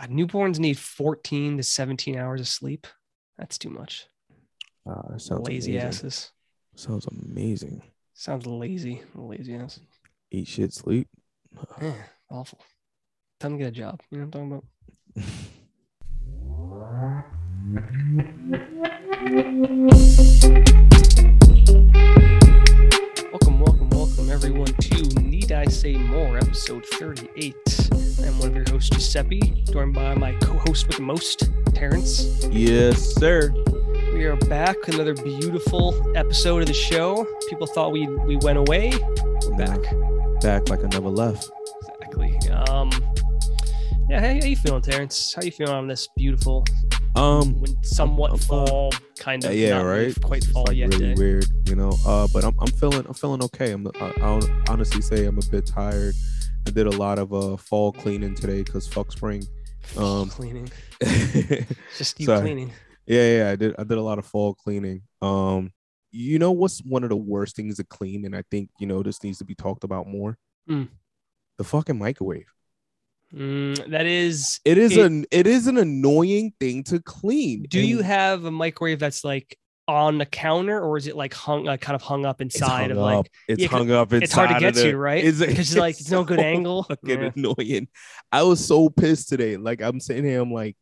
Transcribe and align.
God, 0.00 0.10
newborns 0.10 0.58
need 0.58 0.78
14 0.78 1.58
to 1.58 1.62
17 1.62 2.16
hours 2.16 2.40
of 2.40 2.48
sleep. 2.48 2.86
That's 3.36 3.58
too 3.58 3.68
much. 3.68 4.06
Uh, 4.88 5.18
sounds 5.18 5.46
lazy 5.46 5.76
amazing. 5.76 5.88
asses. 5.88 6.32
Sounds 6.74 7.06
amazing. 7.06 7.82
Sounds 8.14 8.46
lazy. 8.46 9.02
Lazy 9.14 9.56
ass. 9.56 9.80
Eat 10.30 10.48
shit, 10.48 10.72
sleep. 10.72 11.08
Eh, 11.82 11.92
awful. 12.30 12.60
Time 13.40 13.52
to 13.52 13.58
get 13.58 13.68
a 13.68 13.72
job. 13.72 14.00
You 14.10 14.18
know 14.18 14.26
what 14.26 14.36
I'm 14.36 14.50
talking 14.50 14.52
about? 14.52 14.64
Welcome, 23.32 23.60
welcome, 23.60 23.88
welcome 23.90 24.30
everyone 24.30 24.66
to 24.66 25.02
Need 25.20 25.52
I 25.52 25.66
Say 25.66 25.94
More, 25.94 26.38
episode 26.38 26.86
38. 26.86 27.54
I'm 28.42 28.48
one 28.52 28.56
of 28.62 28.68
your 28.68 28.74
hosts, 28.74 28.90
Giuseppe, 28.90 29.40
joined 29.70 29.92
by 29.94 30.14
my 30.14 30.32
co-host 30.40 30.86
with 30.86 30.96
the 30.96 31.02
most, 31.02 31.50
Terrence. 31.74 32.42
yes, 32.50 33.14
sir. 33.16 33.52
We 34.14 34.24
are 34.24 34.36
back, 34.36 34.76
another 34.88 35.12
beautiful 35.14 35.94
episode 36.16 36.62
of 36.62 36.66
the 36.68 36.72
show. 36.74 37.26
People 37.50 37.66
thought 37.66 37.92
we 37.92 38.06
we 38.06 38.36
went 38.36 38.56
away. 38.58 38.92
We're 39.46 39.56
back. 39.56 39.80
Back 40.40 40.70
like 40.70 40.80
I 40.82 40.88
never 40.88 41.10
left. 41.10 41.50
Exactly. 42.00 42.36
Um 42.68 42.90
yeah, 44.08 44.20
how, 44.20 44.26
how 44.40 44.46
you 44.46 44.56
feeling, 44.56 44.82
Terrence? 44.82 45.34
How 45.34 45.42
you 45.42 45.50
feeling 45.52 45.74
on 45.74 45.86
this 45.86 46.08
beautiful, 46.16 46.64
Um, 47.16 47.62
somewhat 47.82 48.30
I'm, 48.30 48.36
uh, 48.36 48.38
fall 48.38 48.92
kind 49.18 49.44
of? 49.44 49.54
yeah, 49.54 49.82
really 49.82 50.06
right. 50.06 50.22
Quite 50.22 50.42
It's 50.44 50.50
fall 50.50 50.64
like 50.66 50.76
yet. 50.78 50.92
really 50.94 51.14
day. 51.14 51.20
weird, 51.22 51.44
you 51.68 51.76
know. 51.76 51.92
Uh, 52.06 52.26
but 52.32 52.44
I'm, 52.44 52.54
I'm 52.58 52.72
feeling, 52.72 53.04
I'm 53.06 53.14
feeling 53.14 53.42
okay. 53.44 53.70
I'm, 53.70 53.86
I, 54.00 54.12
I'll 54.22 54.40
honestly 54.68 55.00
say 55.02 55.26
I'm 55.26 55.38
a 55.38 55.46
bit 55.50 55.66
tired. 55.66 56.14
I 56.66 56.70
did 56.70 56.86
a 56.86 56.90
lot 56.90 57.18
of 57.18 57.32
uh 57.32 57.56
fall 57.56 57.92
cleaning 57.92 58.34
today 58.34 58.62
because 58.62 58.86
fuck 58.86 59.10
spring. 59.12 59.44
Um, 59.96 60.28
cleaning. 60.30 60.70
Just 61.96 62.20
you 62.20 62.26
cleaning. 62.26 62.72
yeah, 63.06 63.38
yeah, 63.38 63.50
I 63.50 63.56
did, 63.56 63.74
I 63.78 63.84
did 63.84 63.98
a 63.98 64.02
lot 64.02 64.18
of 64.18 64.26
fall 64.26 64.54
cleaning. 64.54 65.02
Um, 65.22 65.72
you 66.12 66.38
know 66.38 66.52
what's 66.52 66.80
one 66.84 67.02
of 67.02 67.10
the 67.10 67.16
worst 67.16 67.56
things 67.56 67.76
to 67.76 67.84
clean, 67.84 68.24
and 68.24 68.36
I 68.36 68.42
think 68.50 68.70
you 68.78 68.86
know 68.86 69.02
this 69.02 69.22
needs 69.22 69.38
to 69.38 69.44
be 69.44 69.54
talked 69.54 69.84
about 69.84 70.06
more. 70.06 70.36
Mm. 70.68 70.88
The 71.58 71.64
fucking 71.64 71.98
microwave. 71.98 72.46
Mm, 73.34 73.90
that 73.90 74.06
is. 74.06 74.60
It 74.64 74.76
is 74.76 74.96
It- 74.96 75.04
an 75.06 75.24
it 75.30 75.46
is 75.46 75.66
an 75.66 75.78
annoying 75.78 76.52
thing 76.60 76.82
to 76.84 77.00
clean. 77.00 77.64
Do 77.68 77.80
you 77.80 78.02
have 78.02 78.44
a 78.44 78.50
microwave 78.50 78.98
that's 78.98 79.24
like 79.24 79.56
on 79.94 80.18
the 80.18 80.26
counter, 80.26 80.80
or 80.80 80.96
is 80.96 81.06
it 81.06 81.16
like 81.16 81.34
hung, 81.34 81.64
like 81.64 81.80
kind 81.80 81.94
of 81.94 82.02
hung 82.02 82.24
up 82.24 82.40
it's 82.40 82.54
inside 82.56 82.82
hung 82.82 82.90
of 82.92 82.98
up. 82.98 83.04
like? 83.24 83.30
it's 83.48 83.62
yeah, 83.62 83.68
hung 83.68 83.90
up 83.90 84.12
inside 84.12 84.24
It's 84.24 84.32
hard 84.32 84.50
to 84.50 84.58
get 84.60 84.74
the- 84.74 84.82
to, 84.92 84.96
right? 84.96 85.22
Is 85.22 85.40
it- 85.40 85.48
Because 85.50 85.76
like 85.76 85.98
it's 86.00 86.10
no 86.10 86.24
good 86.24 86.38
so 86.38 86.44
angle. 86.44 86.82
Fucking 86.84 87.20
Yeah. 87.22 87.30
annoying. 87.36 87.88
I 88.32 88.42
was 88.42 88.64
so 88.64 88.88
pissed 88.88 89.28
today. 89.28 89.56
Like 89.56 89.82
I'm 89.82 90.00
sitting 90.00 90.24
here, 90.24 90.40
I'm 90.40 90.52
like, 90.52 90.76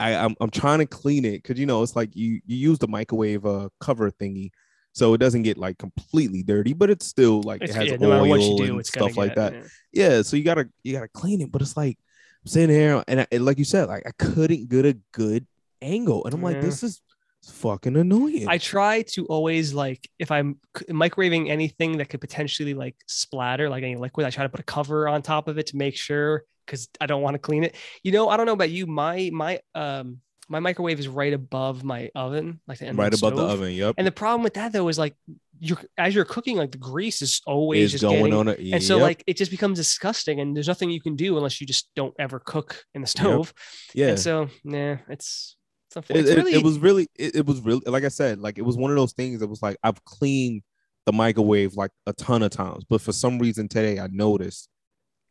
I, 0.00 0.14
I'm 0.14 0.34
I'm 0.40 0.50
trying 0.50 0.78
to 0.80 0.86
clean 0.86 1.24
it 1.24 1.42
because 1.42 1.58
you 1.58 1.66
know 1.66 1.82
it's 1.82 1.94
like 1.96 2.14
you 2.16 2.40
you 2.46 2.56
use 2.56 2.78
the 2.78 2.88
microwave 2.88 3.46
uh 3.46 3.68
cover 3.80 4.10
thingy, 4.10 4.50
so 4.92 5.14
it 5.14 5.18
doesn't 5.18 5.42
get 5.42 5.58
like 5.58 5.78
completely 5.78 6.42
dirty, 6.42 6.72
but 6.72 6.90
it's 6.90 7.06
still 7.06 7.40
like 7.42 7.62
It's- 7.62 7.76
it 7.76 7.80
has 7.80 7.90
yeah, 7.92 7.96
no 8.08 8.24
oil 8.24 8.56
do, 8.56 8.64
and 8.64 8.80
it's 8.80 8.88
stuff 8.88 9.16
like 9.16 9.34
get- 9.34 9.52
that. 9.52 9.52
yeah. 9.54 10.08
Yeah, 10.16 10.22
so 10.22 10.36
you 10.36 10.42
gotta 10.44 10.68
you 10.82 10.92
gotta 10.92 11.08
clean 11.08 11.40
it, 11.40 11.52
but 11.52 11.62
it's 11.62 11.76
like 11.76 11.98
I'm 12.44 12.48
sitting 12.50 12.74
here 12.74 13.04
and, 13.06 13.20
I, 13.20 13.26
and 13.30 13.44
like 13.44 13.58
you 13.58 13.64
said, 13.64 13.86
like 13.88 14.02
I 14.06 14.10
couldn't 14.18 14.68
get 14.68 14.84
a 14.84 14.98
good 15.12 15.46
angle, 15.80 16.24
and 16.24 16.34
I'm 16.34 16.42
like, 16.42 16.60
this 16.60 16.82
is 16.82 17.00
fucking 17.44 17.96
annoying. 17.96 18.46
I 18.48 18.58
try 18.58 19.02
to 19.02 19.26
always 19.26 19.74
like 19.74 20.08
if 20.18 20.30
I'm 20.30 20.58
microwaving 20.88 21.50
anything 21.50 21.98
that 21.98 22.08
could 22.08 22.20
potentially 22.20 22.74
like 22.74 22.96
splatter, 23.06 23.68
like 23.68 23.82
any 23.82 23.96
liquid, 23.96 24.26
I 24.26 24.30
try 24.30 24.44
to 24.44 24.48
put 24.48 24.60
a 24.60 24.64
cover 24.64 25.08
on 25.08 25.22
top 25.22 25.48
of 25.48 25.58
it 25.58 25.66
to 25.68 25.76
make 25.76 25.96
sure 25.96 26.44
because 26.66 26.88
I 27.00 27.06
don't 27.06 27.22
want 27.22 27.34
to 27.34 27.38
clean 27.38 27.64
it. 27.64 27.74
You 28.02 28.12
know, 28.12 28.28
I 28.28 28.36
don't 28.36 28.46
know 28.46 28.52
about 28.52 28.70
you. 28.70 28.86
My 28.86 29.30
my 29.32 29.60
um 29.74 30.20
my 30.48 30.60
microwave 30.60 30.98
is 31.00 31.08
right 31.08 31.32
above 31.32 31.82
my 31.82 32.10
oven, 32.14 32.60
like 32.66 32.78
the 32.78 32.86
end 32.86 32.98
right 32.98 33.12
of 33.12 33.20
the 33.20 33.26
above 33.26 33.38
the 33.38 33.44
oven. 33.46 33.72
Yep, 33.72 33.94
And 33.98 34.06
the 34.06 34.12
problem 34.12 34.42
with 34.42 34.54
that 34.54 34.72
though 34.72 34.88
is 34.88 34.98
like 34.98 35.14
you're 35.60 35.78
as 35.96 36.14
you're 36.14 36.24
cooking, 36.24 36.56
like 36.56 36.72
the 36.72 36.78
grease 36.78 37.22
is 37.22 37.40
always 37.46 37.92
just 37.92 38.02
going 38.02 38.16
getting, 38.18 38.34
on 38.34 38.48
it. 38.48 38.58
and 38.60 38.82
so 38.82 38.98
like 38.98 39.22
it 39.26 39.36
just 39.36 39.50
becomes 39.50 39.78
disgusting, 39.78 40.40
and 40.40 40.56
there's 40.56 40.68
nothing 40.68 40.90
you 40.90 41.00
can 41.00 41.16
do 41.16 41.36
unless 41.36 41.60
you 41.60 41.66
just 41.66 41.88
don't 41.94 42.14
ever 42.18 42.40
cook 42.40 42.84
in 42.94 43.00
the 43.00 43.06
stove. 43.06 43.54
yeah, 43.94 44.08
And 44.08 44.18
so 44.20 44.48
nah, 44.64 44.96
it's 45.08 45.08
it's, 45.08 45.56
it, 45.96 46.28
it- 46.28 46.36
really 46.36 46.54
it 46.54 46.64
was 46.64 46.78
really 46.78 47.08
it, 47.16 47.36
it 47.36 47.46
was 47.46 47.60
really 47.60 47.82
like 47.86 48.04
I 48.04 48.08
said, 48.08 48.38
like 48.38 48.58
it 48.58 48.62
was 48.62 48.76
one 48.76 48.90
of 48.90 48.96
those 48.96 49.12
things 49.12 49.40
that 49.40 49.48
was 49.48 49.62
like 49.62 49.76
I've 49.82 50.02
cleaned 50.04 50.62
the 51.06 51.12
microwave 51.12 51.74
like 51.74 51.90
a 52.06 52.12
ton 52.12 52.42
of 52.42 52.50
times, 52.50 52.84
but 52.88 53.00
for 53.00 53.12
some 53.12 53.38
reason 53.38 53.68
today 53.68 53.98
I 53.98 54.08
noticed 54.10 54.68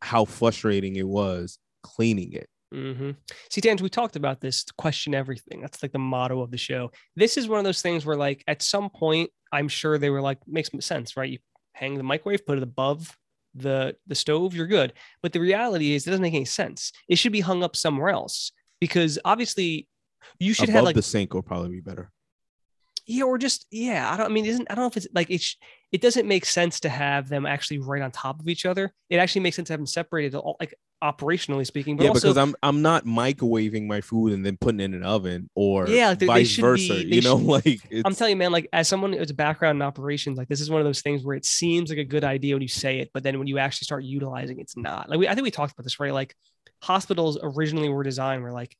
how 0.01 0.25
frustrating 0.25 0.95
it 0.95 1.07
was 1.07 1.59
cleaning 1.83 2.33
it. 2.33 2.49
hmm 2.73 3.11
See, 3.49 3.61
Dan, 3.61 3.77
we 3.81 3.89
talked 3.89 4.15
about 4.15 4.41
this. 4.41 4.65
Question 4.77 5.13
everything. 5.15 5.61
That's 5.61 5.81
like 5.83 5.91
the 5.91 5.99
motto 5.99 6.41
of 6.41 6.51
the 6.51 6.57
show. 6.57 6.91
This 7.15 7.37
is 7.37 7.47
one 7.47 7.59
of 7.59 7.65
those 7.65 7.81
things 7.81 8.05
where, 8.05 8.15
like, 8.15 8.43
at 8.47 8.61
some 8.61 8.89
point, 8.89 9.29
I'm 9.51 9.67
sure 9.67 9.97
they 9.97 10.09
were 10.09 10.21
like, 10.21 10.39
makes 10.47 10.69
sense, 10.79 11.17
right? 11.17 11.29
You 11.29 11.39
hang 11.73 11.97
the 11.97 12.03
microwave, 12.03 12.45
put 12.45 12.57
it 12.57 12.63
above 12.63 13.17
the 13.53 13.95
the 14.07 14.15
stove, 14.15 14.53
you're 14.53 14.67
good. 14.67 14.93
But 15.21 15.33
the 15.33 15.39
reality 15.41 15.93
is, 15.93 16.07
it 16.07 16.11
doesn't 16.11 16.21
make 16.23 16.33
any 16.33 16.45
sense. 16.45 16.91
It 17.09 17.17
should 17.17 17.33
be 17.33 17.41
hung 17.41 17.63
up 17.63 17.75
somewhere 17.75 18.09
else 18.09 18.51
because 18.79 19.19
obviously, 19.25 19.87
you 20.39 20.53
should 20.53 20.69
Above 20.69 20.75
have 20.75 20.83
like 20.85 20.95
the 20.95 21.01
sink 21.01 21.33
will 21.33 21.41
probably 21.41 21.69
be 21.69 21.81
better. 21.81 22.11
yeah, 23.07 23.23
or 23.23 23.37
just 23.37 23.65
yeah. 23.71 24.11
I 24.11 24.17
don't. 24.17 24.27
I 24.27 24.29
mean, 24.29 24.45
isn't 24.45 24.67
I 24.69 24.75
don't 24.75 24.83
know 24.83 24.87
if 24.87 24.97
it's 24.97 25.07
like 25.13 25.29
it's. 25.29 25.55
It 25.91 25.99
doesn't 26.01 26.25
make 26.27 26.45
sense 26.45 26.79
to 26.81 26.89
have 26.89 27.27
them 27.27 27.45
actually 27.45 27.79
right 27.79 28.01
on 28.01 28.11
top 28.11 28.39
of 28.39 28.47
each 28.47 28.65
other. 28.65 28.93
It 29.09 29.17
actually 29.17 29.41
makes 29.41 29.57
sense 29.57 29.67
to 29.67 29.73
have 29.73 29.79
them 29.79 29.85
separated, 29.87 30.35
all- 30.35 30.55
like 30.59 30.73
operationally 31.03 31.65
speaking. 31.65 31.97
But 31.97 32.03
yeah, 32.03 32.09
also, 32.11 32.29
because 32.29 32.37
I'm 32.37 32.55
I'm 32.63 32.81
not 32.81 33.03
microwaving 33.05 33.87
my 33.87 33.99
food 33.99 34.31
and 34.31 34.45
then 34.45 34.55
putting 34.55 34.79
it 34.79 34.85
in 34.85 34.93
an 34.93 35.03
oven 35.03 35.49
or 35.53 35.89
Yeah, 35.89 36.13
they- 36.13 36.19
they 36.19 36.25
vice 36.27 36.47
should 36.47 36.61
versa. 36.61 36.93
be- 36.93 37.09
they 37.09 37.15
you 37.17 37.21
know, 37.23 37.37
should- 37.37 37.45
like 37.65 37.65
it's, 37.89 38.03
I'm 38.05 38.15
telling 38.15 38.31
you, 38.31 38.37
man, 38.37 38.53
like 38.53 38.69
as 38.71 38.87
someone 38.87 39.11
who's 39.11 39.31
a 39.31 39.33
background 39.33 39.77
in 39.77 39.81
operations, 39.81 40.37
like 40.37 40.47
this 40.47 40.61
is 40.61 40.69
one 40.69 40.79
of 40.79 40.85
those 40.85 41.01
things 41.01 41.25
where 41.25 41.35
it 41.35 41.43
seems 41.43 41.89
like 41.89 41.99
a 41.99 42.05
good 42.05 42.23
idea 42.23 42.55
when 42.55 42.61
you 42.61 42.67
say 42.69 42.99
it, 42.99 43.09
but 43.13 43.23
then 43.23 43.37
when 43.39 43.47
you 43.47 43.57
actually 43.57 43.85
start 43.85 44.03
utilizing 44.05 44.59
it's 44.59 44.77
not. 44.77 45.09
Like 45.09 45.19
we, 45.19 45.27
I 45.27 45.33
think 45.33 45.43
we 45.43 45.51
talked 45.51 45.73
about 45.73 45.83
this, 45.83 45.99
right? 45.99 46.13
Like 46.13 46.35
hospitals 46.81 47.37
originally 47.41 47.89
were 47.89 48.03
designed 48.03 48.43
where 48.43 48.53
like, 48.53 48.77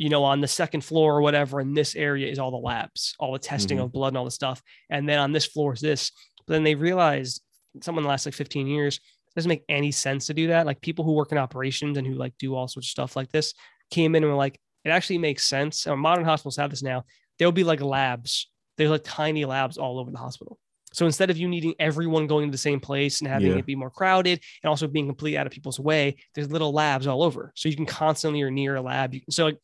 you 0.00 0.08
know, 0.08 0.24
on 0.24 0.40
the 0.40 0.48
second 0.48 0.82
floor 0.82 1.14
or 1.16 1.20
whatever, 1.20 1.60
in 1.60 1.74
this 1.74 1.94
area 1.94 2.26
is 2.26 2.38
all 2.38 2.50
the 2.50 2.56
labs, 2.56 3.14
all 3.20 3.34
the 3.34 3.38
testing 3.38 3.76
Mhm. 3.76 3.84
of 3.84 3.92
blood 3.92 4.08
and 4.08 4.16
all 4.16 4.24
the 4.24 4.30
stuff. 4.30 4.62
And 4.88 5.06
then 5.06 5.18
on 5.18 5.32
this 5.32 5.44
floor 5.44 5.74
is 5.74 5.80
this. 5.80 6.10
But 6.46 6.54
then 6.54 6.64
they 6.64 6.74
realized 6.74 7.42
someone 7.82 8.02
in 8.02 8.04
the 8.04 8.08
last 8.08 8.24
like 8.26 8.34
15 8.34 8.66
years 8.66 8.96
it 8.96 9.34
doesn't 9.36 9.48
make 9.50 9.62
any 9.68 9.92
sense 9.92 10.26
to 10.26 10.34
do 10.34 10.48
that. 10.48 10.64
Like 10.66 10.80
people 10.80 11.04
who 11.04 11.12
work 11.12 11.32
in 11.32 11.38
operations 11.38 11.98
and 11.98 12.06
who 12.06 12.14
like 12.14 12.32
do 12.38 12.54
all 12.56 12.66
sorts 12.66 12.88
of 12.88 12.90
stuff 12.90 13.14
like 13.14 13.30
this 13.30 13.52
came 13.90 14.14
in 14.16 14.24
and 14.24 14.32
were 14.32 14.36
like, 14.38 14.58
it 14.84 14.88
actually 14.90 15.18
makes 15.18 15.46
sense. 15.46 15.86
And 15.86 16.00
modern 16.00 16.24
hospitals 16.24 16.56
have 16.56 16.70
this 16.70 16.82
now. 16.82 17.04
There'll 17.38 17.52
be 17.52 17.62
like 17.62 17.80
labs. 17.82 18.50
There's 18.78 18.90
like 18.90 19.04
tiny 19.04 19.44
labs 19.44 19.76
all 19.78 19.98
over 20.00 20.10
the 20.10 20.18
hospital. 20.18 20.58
So 20.92 21.06
instead 21.06 21.30
of 21.30 21.36
you 21.36 21.46
needing 21.46 21.74
everyone 21.78 22.26
going 22.26 22.48
to 22.48 22.50
the 22.50 22.58
same 22.58 22.80
place 22.80 23.20
and 23.20 23.28
having 23.30 23.52
Yeah. 23.52 23.58
it 23.58 23.66
be 23.66 23.76
more 23.76 23.90
crowded 23.90 24.40
and 24.64 24.68
also 24.68 24.88
being 24.88 25.06
completely 25.06 25.38
out 25.38 25.46
of 25.46 25.52
people's 25.52 25.78
way, 25.78 26.16
there's 26.34 26.50
little 26.50 26.72
labs 26.72 27.06
all 27.06 27.22
over. 27.22 27.52
So 27.54 27.68
you 27.68 27.76
can 27.76 27.86
constantly 27.86 28.42
or 28.42 28.50
near 28.50 28.74
a 28.74 28.82
lab. 28.82 29.14
You- 29.14 29.20
So 29.30 29.44
like, 29.44 29.58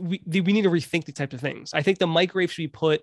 we, 0.00 0.20
we 0.26 0.52
need 0.52 0.62
to 0.62 0.70
rethink 0.70 1.04
the 1.04 1.12
types 1.12 1.34
of 1.34 1.40
things. 1.40 1.72
I 1.74 1.82
think 1.82 1.98
the 1.98 2.06
microwave 2.06 2.50
should 2.52 2.62
be 2.62 2.68
put 2.68 3.02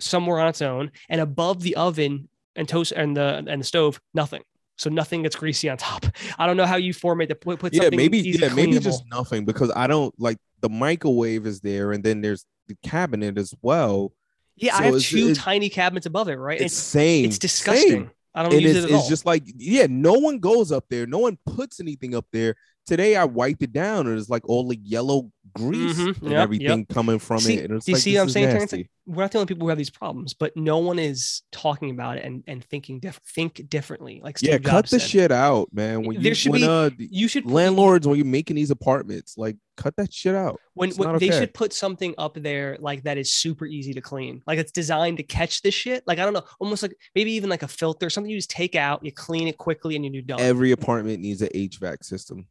somewhere 0.00 0.40
on 0.40 0.48
its 0.48 0.62
own 0.62 0.90
and 1.08 1.20
above 1.20 1.62
the 1.62 1.76
oven 1.76 2.28
and 2.56 2.68
toast 2.68 2.92
and 2.92 3.16
the 3.16 3.44
and 3.46 3.60
the 3.60 3.64
stove, 3.64 4.00
nothing. 4.12 4.42
So 4.76 4.90
nothing 4.90 5.22
gets 5.22 5.36
greasy 5.36 5.68
on 5.70 5.76
top. 5.76 6.04
I 6.38 6.46
don't 6.46 6.56
know 6.56 6.66
how 6.66 6.76
you 6.76 6.92
format 6.92 7.28
the 7.28 7.34
put, 7.36 7.58
put 7.60 7.72
yeah, 7.72 7.82
something 7.82 7.96
maybe 7.96 8.18
yeah, 8.18 8.52
maybe 8.54 8.78
just 8.78 9.04
nothing 9.10 9.44
because 9.44 9.70
I 9.74 9.86
don't 9.86 10.14
like 10.18 10.38
the 10.60 10.68
microwave 10.68 11.46
is 11.46 11.60
there 11.60 11.92
and 11.92 12.02
then 12.02 12.20
there's 12.20 12.44
the 12.66 12.76
cabinet 12.82 13.38
as 13.38 13.54
well. 13.62 14.12
yeah. 14.56 14.72
so 14.76 14.78
I 14.78 14.86
have 14.86 14.94
it's- 14.94 15.08
two 15.10 15.28
it- 15.28 15.36
tiny 15.36 15.68
cabinets 15.68 16.06
above 16.06 16.28
it, 16.28 16.36
right? 16.36 16.60
It's 16.60 16.72
It's 16.74 16.82
same. 16.82 17.24
it's 17.26 17.38
disgusting. 17.38 17.90
same. 17.90 18.10
I 18.36 18.42
don't 18.42 18.52
and 18.52 18.62
use 18.62 18.76
it's, 18.76 18.84
it 18.86 18.88
at 18.88 18.94
all. 18.94 19.00
it's 19.00 19.08
just 19.08 19.26
like 19.26 19.44
yeah 19.58 19.86
no 19.88 20.14
one 20.14 20.40
goes 20.40 20.72
up 20.72 20.86
there 20.90 21.06
no 21.06 21.18
one 21.18 21.38
puts 21.46 21.78
anything 21.78 22.16
up 22.16 22.26
there 22.32 22.56
today 22.86 23.16
i 23.16 23.24
wiped 23.24 23.62
it 23.62 23.72
down 23.72 24.06
and 24.06 24.18
it's 24.18 24.28
like 24.28 24.48
all 24.48 24.68
the 24.68 24.76
yellow 24.76 25.30
grease 25.56 25.96
Mhm, 25.98 26.20
and 26.22 26.30
yep, 26.30 26.40
everything 26.40 26.84
coming 26.86 27.18
from 27.18 27.38
See- 27.40 27.54
it 27.58 27.64
and 27.70 27.76
it's 27.76 27.86
do 27.86 27.92
you 27.92 27.96
like, 27.96 28.02
see 28.02 28.14
what 28.16 28.22
I'm 28.22 28.28
saying, 28.30 28.48
Terrence? 28.48 28.88
we're 29.06 29.22
not 29.22 29.30
the 29.32 29.38
only 29.38 29.46
people 29.46 29.66
who 29.66 29.68
have 29.68 29.76
these 29.78 29.90
problems, 29.90 30.32
but 30.32 30.56
no 30.56 30.78
one 30.78 30.98
is 30.98 31.42
talking 31.52 31.90
about 31.90 32.16
it 32.16 32.24
and, 32.24 32.42
and 32.46 32.64
thinking 32.64 32.98
diff- 33.00 33.20
think 33.34 33.68
differently. 33.68 34.20
Like 34.24 34.38
Steve 34.38 34.50
yeah 34.50 34.58
cut 34.58 34.86
the 34.88 34.98
said. 34.98 35.08
shit 35.08 35.30
out 35.30 35.68
man. 35.72 36.02
When 36.04 36.16
There 36.16 36.30
you 36.30 36.34
should 36.34 36.52
when 36.52 36.62
be- 36.62 36.66
uh 36.66 36.90
You 36.98 37.28
should 37.28 37.44
landlords 37.46 38.08
when 38.08 38.16
you're 38.16 38.24
making 38.26 38.56
these 38.56 38.70
apartments 38.70 39.36
like 39.36 39.56
cut 39.76 39.94
that 39.96 40.12
shit 40.12 40.34
out. 40.34 40.58
When, 40.72 40.90
when 40.92 41.12
not 41.12 41.20
they 41.20 41.30
should 41.30 41.52
put 41.54 41.72
something 41.74 42.14
up 42.18 42.34
there 42.40 42.78
like 42.80 43.02
that 43.04 43.18
is 43.18 43.32
super 43.32 43.66
easy 43.66 43.92
to 43.92 44.00
clean. 44.00 44.42
Like 44.46 44.58
it's 44.58 44.72
designed 44.72 45.18
to 45.18 45.22
catch 45.22 45.60
this 45.62 45.74
shit. 45.74 46.02
Like 46.06 46.18
i 46.18 46.24
don't 46.24 46.32
know 46.32 46.42
almost 46.58 46.82
like 46.82 46.96
maybe 47.14 47.32
even 47.32 47.50
like 47.50 47.62
a 47.62 47.68
filter 47.68 48.08
something 48.10 48.30
you 48.30 48.38
just 48.38 48.50
take 48.50 48.74
out 48.74 49.04
you 49.04 49.12
clean 49.12 49.46
it 49.46 49.58
quickly 49.58 49.94
and 49.94 50.04
you're 50.12 50.22
done. 50.22 50.40
Every 50.40 50.72
apartment 50.72 51.20
needs 51.20 51.42
an 51.42 51.50
hvac 51.54 52.02
system 52.02 52.46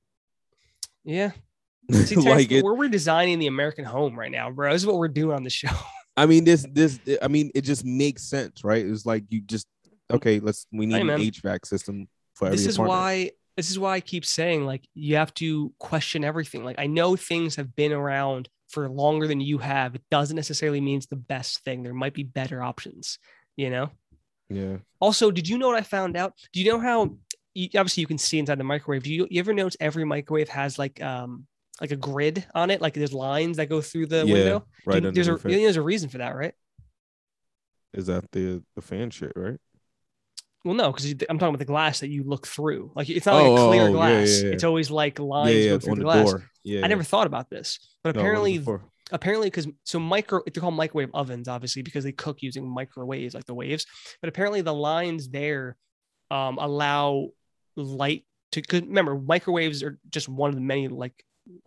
yeah 1.04 1.32
See, 1.92 2.16
like 2.16 2.52
it 2.52 2.64
we're 2.64 2.76
redesigning 2.76 3.40
the 3.40 3.48
american 3.48 3.84
home 3.86 4.18
right 4.18 4.32
now 4.32 4.50
bro 4.50 4.72
this 4.72 4.82
is 4.84 4.88
what 4.88 4.98
we're 4.98 5.08
doing 5.10 5.36
on 5.36 5.44
the 5.44 5.50
show 5.50 5.70
i 6.18 6.26
mean 6.26 6.44
this 6.46 6.66
this 6.72 7.00
i 7.22 7.28
mean 7.28 7.52
it 7.54 7.62
just 7.62 7.84
makes 7.84 8.24
sense 8.24 8.64
right 8.64 8.86
it's 8.86 9.06
like 9.06 9.24
you 9.30 9.42
just 9.42 9.68
okay 10.12 10.40
let's 10.40 10.66
we 10.72 10.86
need 10.86 10.96
Hey, 10.96 11.02
an 11.02 11.08
hvac 11.20 11.66
system 11.66 12.08
for 12.36 12.46
every 12.46 12.58
this 12.58 12.68
is 12.68 12.76
apartment. 12.76 13.00
why 13.00 13.32
this 13.56 13.70
is 13.70 13.78
why 13.78 13.96
I 13.96 14.00
keep 14.00 14.26
saying 14.26 14.66
like 14.66 14.88
you 14.96 15.16
have 15.18 15.34
to 15.36 15.72
question 15.78 16.24
everything. 16.24 16.64
Like 16.64 16.80
I 16.80 16.88
know 16.88 17.16
things 17.16 17.56
have 17.58 17.76
been 17.76 17.92
around 17.92 18.50
for 18.68 18.90
longer 18.90 19.28
than 19.28 19.40
you 19.40 19.60
have. 19.60 19.94
It 19.94 20.02
doesn't 20.10 20.36
necessarily 20.36 20.82
mean 20.82 20.98
it's 20.98 21.06
the 21.06 21.16
best 21.16 21.64
thing. 21.64 21.84
There 21.84 21.94
might 21.94 22.16
be 22.16 22.24
better 22.24 22.64
options, 22.64 23.20
you 23.56 23.70
know? 23.70 23.92
Yeah. 24.50 24.78
Also, 25.00 25.30
did 25.30 25.48
you 25.48 25.60
know 25.60 25.68
what 25.68 25.78
I 25.78 25.84
found 25.84 26.18
out? 26.18 26.34
Do 26.52 26.62
you 26.62 26.72
know 26.72 26.80
how 26.80 27.16
you, 27.54 27.68
obviously 27.76 28.02
you 28.02 28.08
can 28.08 28.18
see 28.18 28.40
inside 28.40 28.58
the 28.60 28.64
microwave? 28.64 29.04
Do 29.04 29.14
you, 29.14 29.28
you 29.30 29.40
ever 29.40 29.54
notice 29.54 29.78
every 29.80 30.06
microwave 30.06 30.50
has 30.50 30.80
like 30.80 31.02
um 31.02 31.46
like 31.82 31.92
a 31.92 31.96
grid 31.96 32.46
on 32.56 32.70
it? 32.72 32.82
Like 32.82 32.94
there's 32.94 33.14
lines 33.14 33.58
that 33.58 33.70
go 33.70 33.82
through 33.82 34.08
the 34.08 34.26
Yeah, 34.26 34.34
window. 34.34 34.66
Do 34.90 35.02
right 35.02 35.06
there's 35.14 35.28
a 35.28 35.38
underneath 35.38 35.46
it. 35.46 35.52
you 35.52 35.58
know 35.58 35.64
there's 35.64 35.78
a 35.78 35.82
reason 35.82 36.10
for 36.10 36.20
that, 36.20 36.36
right? 36.36 36.54
Is 37.94 38.08
that 38.08 38.32
the 38.32 38.64
the 38.76 38.82
fan 38.82 39.10
shit, 39.10 39.34
right? 39.36 39.60
Well, 40.66 40.76
no, 40.76 40.92
because 40.92 41.12
I'm 41.30 41.38
talking 41.40 41.50
about 41.50 41.60
the 41.60 41.66
glass 41.66 42.00
that 42.00 42.08
you 42.10 42.24
look 42.24 42.48
through. 42.48 42.92
Like 42.96 43.10
it's 43.10 43.26
not 43.26 43.36
like 43.36 43.46
Oh, 43.46 43.48
a 43.48 43.52
oh, 43.58 43.68
clear 43.68 43.90
oh, 43.90 43.94
yeah, 43.96 44.22
glass. 44.22 44.30
yeah, 44.30 44.48
yeah. 44.48 44.54
It's 44.54 44.64
always 44.64 44.90
like 44.90 45.20
lines 45.20 45.66
yeah, 45.66 45.68
go 45.68 45.80
through 45.80 45.96
the, 45.96 46.00
the 46.00 46.04
glass. 46.04 46.36
door. 46.36 46.50
Yeah. 46.64 46.82
I 46.82 46.88
never 46.88 47.04
thought 47.04 47.28
about 47.28 47.50
this, 47.50 47.80
but 48.04 48.12
No, 48.14 48.26
what 48.28 48.40
was 48.40 48.54
it 48.54 48.60
apparently, 48.60 48.60
for? 48.62 48.82
apparently, 49.12 49.48
because 49.48 49.68
so 49.84 50.00
micro, 50.00 50.42
they're 50.46 50.62
called 50.62 50.74
microwave 50.76 51.12
ovens, 51.14 51.48
obviously, 51.50 51.82
because 51.82 52.06
they 52.06 52.14
cook 52.14 52.42
using 52.42 52.68
microwaves, 52.68 53.34
like 53.36 53.46
the 53.46 53.54
waves. 53.54 53.86
But 54.22 54.30
apparently, 54.30 54.62
the 54.62 54.74
lines 54.74 55.30
there 55.30 55.76
um, 56.32 56.58
allow 56.60 57.30
light 57.76 58.26
to. 58.52 58.62
Cause 58.62 58.82
remember, 58.82 59.16
microwaves 59.20 59.84
are 59.84 60.00
just 60.10 60.30
one 60.30 60.50
of 60.50 60.56
the 60.56 60.62
many 60.62 60.88
like 60.88 61.14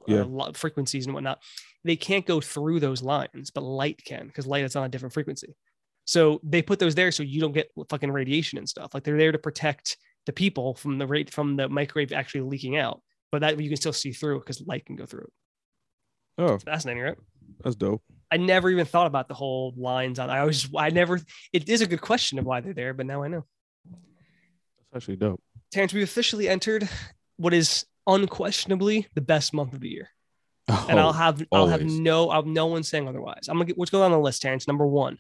Yeah. 0.07 0.23
uh, 0.23 0.53
frequencies 0.53 1.07
and 1.07 1.15
whatnot. 1.15 1.43
They 1.85 1.97
can't 1.97 2.27
go 2.27 2.41
through 2.41 2.81
those 2.81 3.03
lines, 3.03 3.51
but 3.51 3.63
light 3.63 4.03
can, 4.05 4.27
because 4.27 4.47
light 4.47 4.65
is 4.65 4.75
on 4.77 4.85
a 4.85 4.89
different 4.89 5.13
frequency. 5.13 5.55
So 6.05 6.41
they 6.43 6.63
put 6.63 6.79
those 6.79 6.95
there 6.95 7.11
so 7.13 7.23
you 7.23 7.41
don't 7.41 7.53
get 7.53 7.71
fucking 7.91 8.11
radiation 8.11 8.59
and 8.59 8.69
stuff. 8.69 8.95
Like 8.95 9.03
they're 9.05 9.19
there 9.19 9.33
to 9.33 9.39
protect 9.39 9.97
the 10.27 10.33
people 10.33 10.75
from 10.75 10.99
the 10.99 11.07
rate 11.07 11.33
from 11.33 11.57
the 11.57 11.69
microwave 11.69 12.13
actually 12.13 12.43
leaking 12.43 12.77
out, 12.77 13.03
but 13.33 13.41
that 13.41 13.61
you 13.61 13.69
can 13.69 13.77
still 13.77 13.93
see 13.93 14.13
through 14.13 14.39
because 14.41 14.61
light 14.67 14.87
can 14.87 14.97
go 14.97 15.07
through 15.07 15.23
it. 15.23 15.33
Oh, 16.39 16.59
Fascinating, 16.59 17.03
right? 17.03 17.17
that's 17.63 17.77
dope. 17.77 18.03
I 18.31 18.37
never 18.37 18.69
even 18.71 18.87
thought 18.87 19.07
about 19.07 19.29
the 19.29 19.35
whole 19.35 19.73
lines 19.77 20.19
on. 20.19 20.29
I 20.31 20.41
always, 20.41 20.69
I 20.77 20.91
never. 20.91 21.21
It 21.53 21.69
is 21.69 21.81
a 21.81 21.87
good 21.87 22.01
question 22.01 22.39
of 22.39 22.45
why 22.45 22.61
they're 22.61 22.75
there, 22.75 22.93
but 22.93 23.07
now 23.07 23.23
I 23.23 23.29
know. 23.29 23.45
That's 24.93 24.97
actually 25.05 25.17
dope. 25.17 25.41
Terrence, 25.77 25.93
we 25.93 26.03
officially 26.03 26.49
entered 26.49 26.89
what 27.37 27.53
is 27.53 27.85
unquestionably 28.07 29.07
the 29.15 29.21
best 29.21 29.53
month 29.53 29.75
of 29.75 29.81
the 29.81 29.91
year, 29.91 30.09
oh, 30.69 30.87
and 30.89 30.99
I'll 30.99 31.11
Oh, 31.11 31.13
have, 31.13 31.47
I'll 31.53 31.67
have 31.67 31.85
no, 31.85 32.31
I'll 32.31 32.41
have 32.45 32.47
no 32.47 32.65
one 32.65 32.83
saying 32.83 33.07
otherwise. 33.07 33.47
I'm 33.47 33.57
gonna 33.57 33.67
get 33.67 33.77
what's 33.77 33.91
going 33.91 34.05
on 34.05 34.11
the 34.11 34.19
list, 34.19 34.41
Terrence. 34.41 34.67
Number 34.67 34.87
one, 34.87 35.19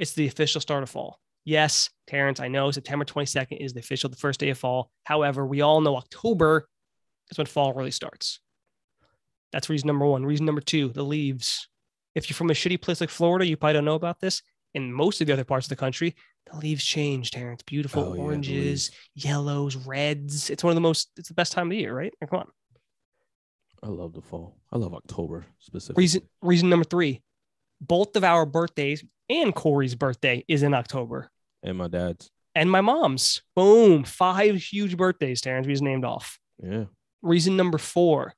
it's 0.00 0.12
the 0.14 0.26
official 0.26 0.60
start 0.60 0.82
of 0.82 0.90
fall. 0.90 1.20
Yes, 1.44 1.88
Terrence, 2.08 2.40
I 2.40 2.48
know 2.48 2.72
September 2.72 3.04
22nd 3.04 3.64
is 3.64 3.74
the 3.74 3.78
official, 3.78 4.10
the 4.10 4.16
first 4.16 4.40
day 4.40 4.50
of 4.50 4.58
fall. 4.58 4.90
However, 5.04 5.46
we 5.46 5.60
all 5.60 5.80
know 5.80 5.94
October 5.96 6.68
is 7.30 7.38
when 7.38 7.46
fall 7.46 7.72
really 7.72 7.92
starts. 7.92 8.40
That's 9.52 9.70
reason 9.70 9.86
number 9.86 10.04
one. 10.06 10.26
Reason 10.26 10.44
number 10.44 10.62
two, 10.62 10.88
the 10.88 11.04
leaves. 11.04 11.68
If 12.16 12.28
you're 12.28 12.34
from 12.34 12.50
a 12.50 12.54
shitty 12.54 12.82
place 12.82 13.00
like 13.00 13.10
Florida, 13.10 13.46
you 13.46 13.56
probably 13.56 13.74
don't 13.74 13.84
know 13.84 13.94
about 13.94 14.18
this. 14.18 14.42
In 14.74 14.92
most 14.92 15.20
of 15.20 15.28
the 15.28 15.32
other 15.32 15.44
parts 15.44 15.66
of 15.66 15.70
the 15.70 15.76
country, 15.76 16.16
the 16.50 16.56
leaves 16.58 16.84
change, 16.84 17.30
Terrence. 17.32 17.62
Beautiful 17.62 18.04
Oh, 18.04 18.16
oranges, 18.16 18.54
leaves. 18.54 18.90
yellows, 19.14 19.76
reds. 19.76 20.48
It's 20.50 20.62
one 20.64 20.70
of 20.70 20.74
the 20.76 20.80
most, 20.80 21.10
it's 21.16 21.28
the 21.28 21.34
best 21.34 21.52
time 21.52 21.66
of 21.66 21.70
the 21.70 21.76
year, 21.78 21.94
right? 21.96 22.12
Come 22.28 22.38
on. 22.40 22.48
I 23.82 23.88
love 23.88 24.14
the 24.14 24.22
fall. 24.22 24.56
I 24.72 24.78
love 24.78 24.94
October 24.94 25.44
specifically. 25.58 26.02
Reason 26.02 26.22
reason 26.42 26.68
number 26.70 26.84
three, 26.84 27.22
both 27.80 28.16
of 28.16 28.24
our 28.24 28.46
birthdays 28.46 29.04
and 29.28 29.54
Corey's 29.54 29.94
birthday 29.94 30.44
is 30.48 30.62
in 30.62 30.72
October. 30.74 31.30
and 31.62 31.76
my 31.78 31.88
dad's. 31.88 32.30
And 32.54 32.70
my 32.70 32.80
mom's. 32.80 33.42
Boom. 33.54 34.04
Five 34.04 34.56
huge 34.56 34.96
birthdays, 34.96 35.40
Terrence. 35.42 35.66
We 35.66 35.74
just 35.74 35.82
named 35.82 36.04
off. 36.06 36.38
Yeah. 36.62 36.84
Reason 37.22 37.54
number 37.54 37.76
four, 37.76 38.32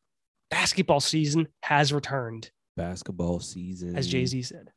basketball 0.50 0.98
season 1.00 1.46
has 1.62 1.92
returned, 1.92 2.50
Basketball 2.76 3.38
season. 3.40 3.96
as 3.96 4.08
Jay-Z 4.08 4.42
said. 4.42 4.70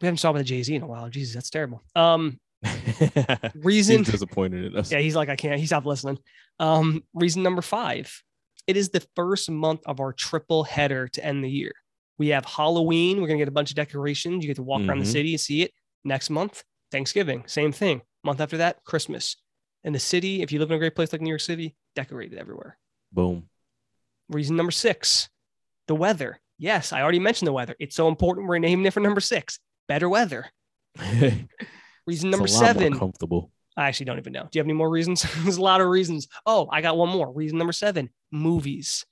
We 0.00 0.06
haven't 0.06 0.18
talked 0.18 0.36
about 0.36 0.44
Jay-Z 0.46 0.74
in 0.74 0.82
a 0.82 0.86
while. 0.86 1.08
Jesus, 1.08 1.34
that's 1.34 1.50
terrible. 1.50 1.82
Um, 1.94 2.38
reason 3.54 3.98
He's 3.98 4.08
disappointed 4.10 4.64
in 4.72 4.76
us. 4.78 4.90
Yeah, 4.90 4.98
he's 4.98 5.14
like, 5.16 5.28
I 5.28 5.36
can't. 5.36 5.58
He 5.60 5.66
stopped 5.66 5.86
listening. 5.86 6.18
Um, 6.58 7.04
reason 7.14 7.42
number 7.42 7.62
five. 7.62 8.22
It 8.66 8.76
is 8.76 8.88
the 8.90 9.06
first 9.14 9.50
month 9.50 9.80
of 9.86 10.00
our 10.00 10.12
triple 10.12 10.64
header 10.64 11.08
to 11.08 11.24
end 11.24 11.44
the 11.44 11.50
year. 11.50 11.72
We 12.18 12.28
have 12.28 12.44
Halloween. 12.44 13.20
We're 13.20 13.26
gonna 13.28 13.38
get 13.38 13.48
a 13.48 13.52
bunch 13.52 13.70
of 13.70 13.76
decorations. 13.76 14.42
You 14.44 14.48
get 14.48 14.56
to 14.56 14.62
walk 14.62 14.82
around 14.82 15.00
the 15.00 15.04
Mhm. 15.04 15.12
city 15.12 15.32
and 15.34 15.40
see 15.40 15.62
it. 15.62 15.72
Next 16.04 16.30
month, 16.30 16.64
Thanksgiving. 16.90 17.44
Same 17.46 17.72
thing. 17.72 18.02
Month 18.22 18.40
after 18.40 18.56
that, 18.58 18.82
Christmas. 18.84 19.36
In 19.82 19.92
the 19.92 19.98
city, 19.98 20.40
if 20.40 20.50
you 20.50 20.58
live 20.60 20.70
in 20.70 20.76
a 20.76 20.78
great 20.78 20.94
place 20.94 21.12
like 21.12 21.20
New 21.20 21.28
York 21.28 21.40
City, 21.42 21.76
decorated 21.94 22.38
everywhere. 22.38 22.78
Boom. 23.12 23.48
Reason 24.30 24.56
number 24.56 24.72
six, 24.72 25.28
the 25.88 25.94
weather. 25.94 26.40
Yes, 26.56 26.92
I 26.92 27.02
already 27.02 27.18
mentioned 27.18 27.48
the 27.48 27.52
weather. 27.52 27.76
It's 27.78 27.94
so 27.96 28.08
important. 28.08 28.46
We're 28.48 28.58
naming 28.58 28.86
it 28.86 28.92
for 28.92 29.00
number 29.00 29.20
six. 29.20 29.58
Better 29.88 30.08
weather. 30.08 30.46
Reason 32.06 32.30
number 32.30 32.46
It's 32.46 32.54
a 32.54 32.58
lot 32.58 32.74
more 32.76 32.82
seven. 32.82 32.98
comfortable. 32.98 33.50
I 33.76 33.88
actually 33.88 34.06
don't 34.06 34.18
even 34.18 34.32
know. 34.32 34.42
Do 34.42 34.50
you 34.52 34.60
have 34.60 34.66
any 34.66 34.74
more 34.74 34.90
reasons? 34.90 35.22
There's 35.42 35.56
a 35.56 35.62
lot 35.62 35.80
of 35.80 35.88
reasons. 35.88 36.28
Oh, 36.46 36.68
I 36.70 36.80
got 36.80 36.96
one 36.96 37.08
more. 37.08 37.32
Reason 37.32 37.58
number 37.58 37.72
seven: 37.72 38.10
movies. 38.30 39.04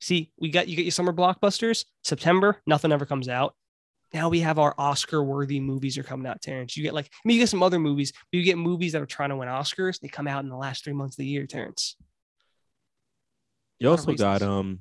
See, 0.00 0.30
we 0.38 0.50
got 0.50 0.68
you 0.68 0.76
get 0.76 0.84
your 0.84 0.92
summer 0.92 1.12
blockbusters. 1.12 1.84
September, 2.02 2.60
nothing 2.66 2.92
ever 2.92 3.06
comes 3.06 3.28
out. 3.28 3.54
Now 4.12 4.28
we 4.28 4.40
have 4.40 4.60
our 4.60 4.74
Oscar-worthy 4.78 5.58
movies 5.58 5.98
are 5.98 6.04
coming 6.04 6.26
out, 6.26 6.40
Terrence. 6.40 6.76
You 6.76 6.84
get 6.84 6.94
like, 6.94 7.06
I 7.06 7.18
mean, 7.24 7.34
you 7.36 7.42
get 7.42 7.48
some 7.48 7.64
other 7.64 7.80
movies, 7.80 8.12
but 8.12 8.38
you 8.38 8.44
get 8.44 8.58
movies 8.58 8.92
that 8.92 9.02
are 9.02 9.06
trying 9.06 9.30
to 9.30 9.36
win 9.36 9.48
Oscars. 9.48 9.98
They 9.98 10.06
come 10.06 10.28
out 10.28 10.44
in 10.44 10.50
the 10.50 10.56
last 10.56 10.84
three 10.84 10.92
months 10.92 11.14
of 11.14 11.18
the 11.18 11.26
year, 11.26 11.46
Terrence. 11.46 11.96
You 13.80 13.90
also 13.90 14.14
got 14.14 14.42
um. 14.42 14.80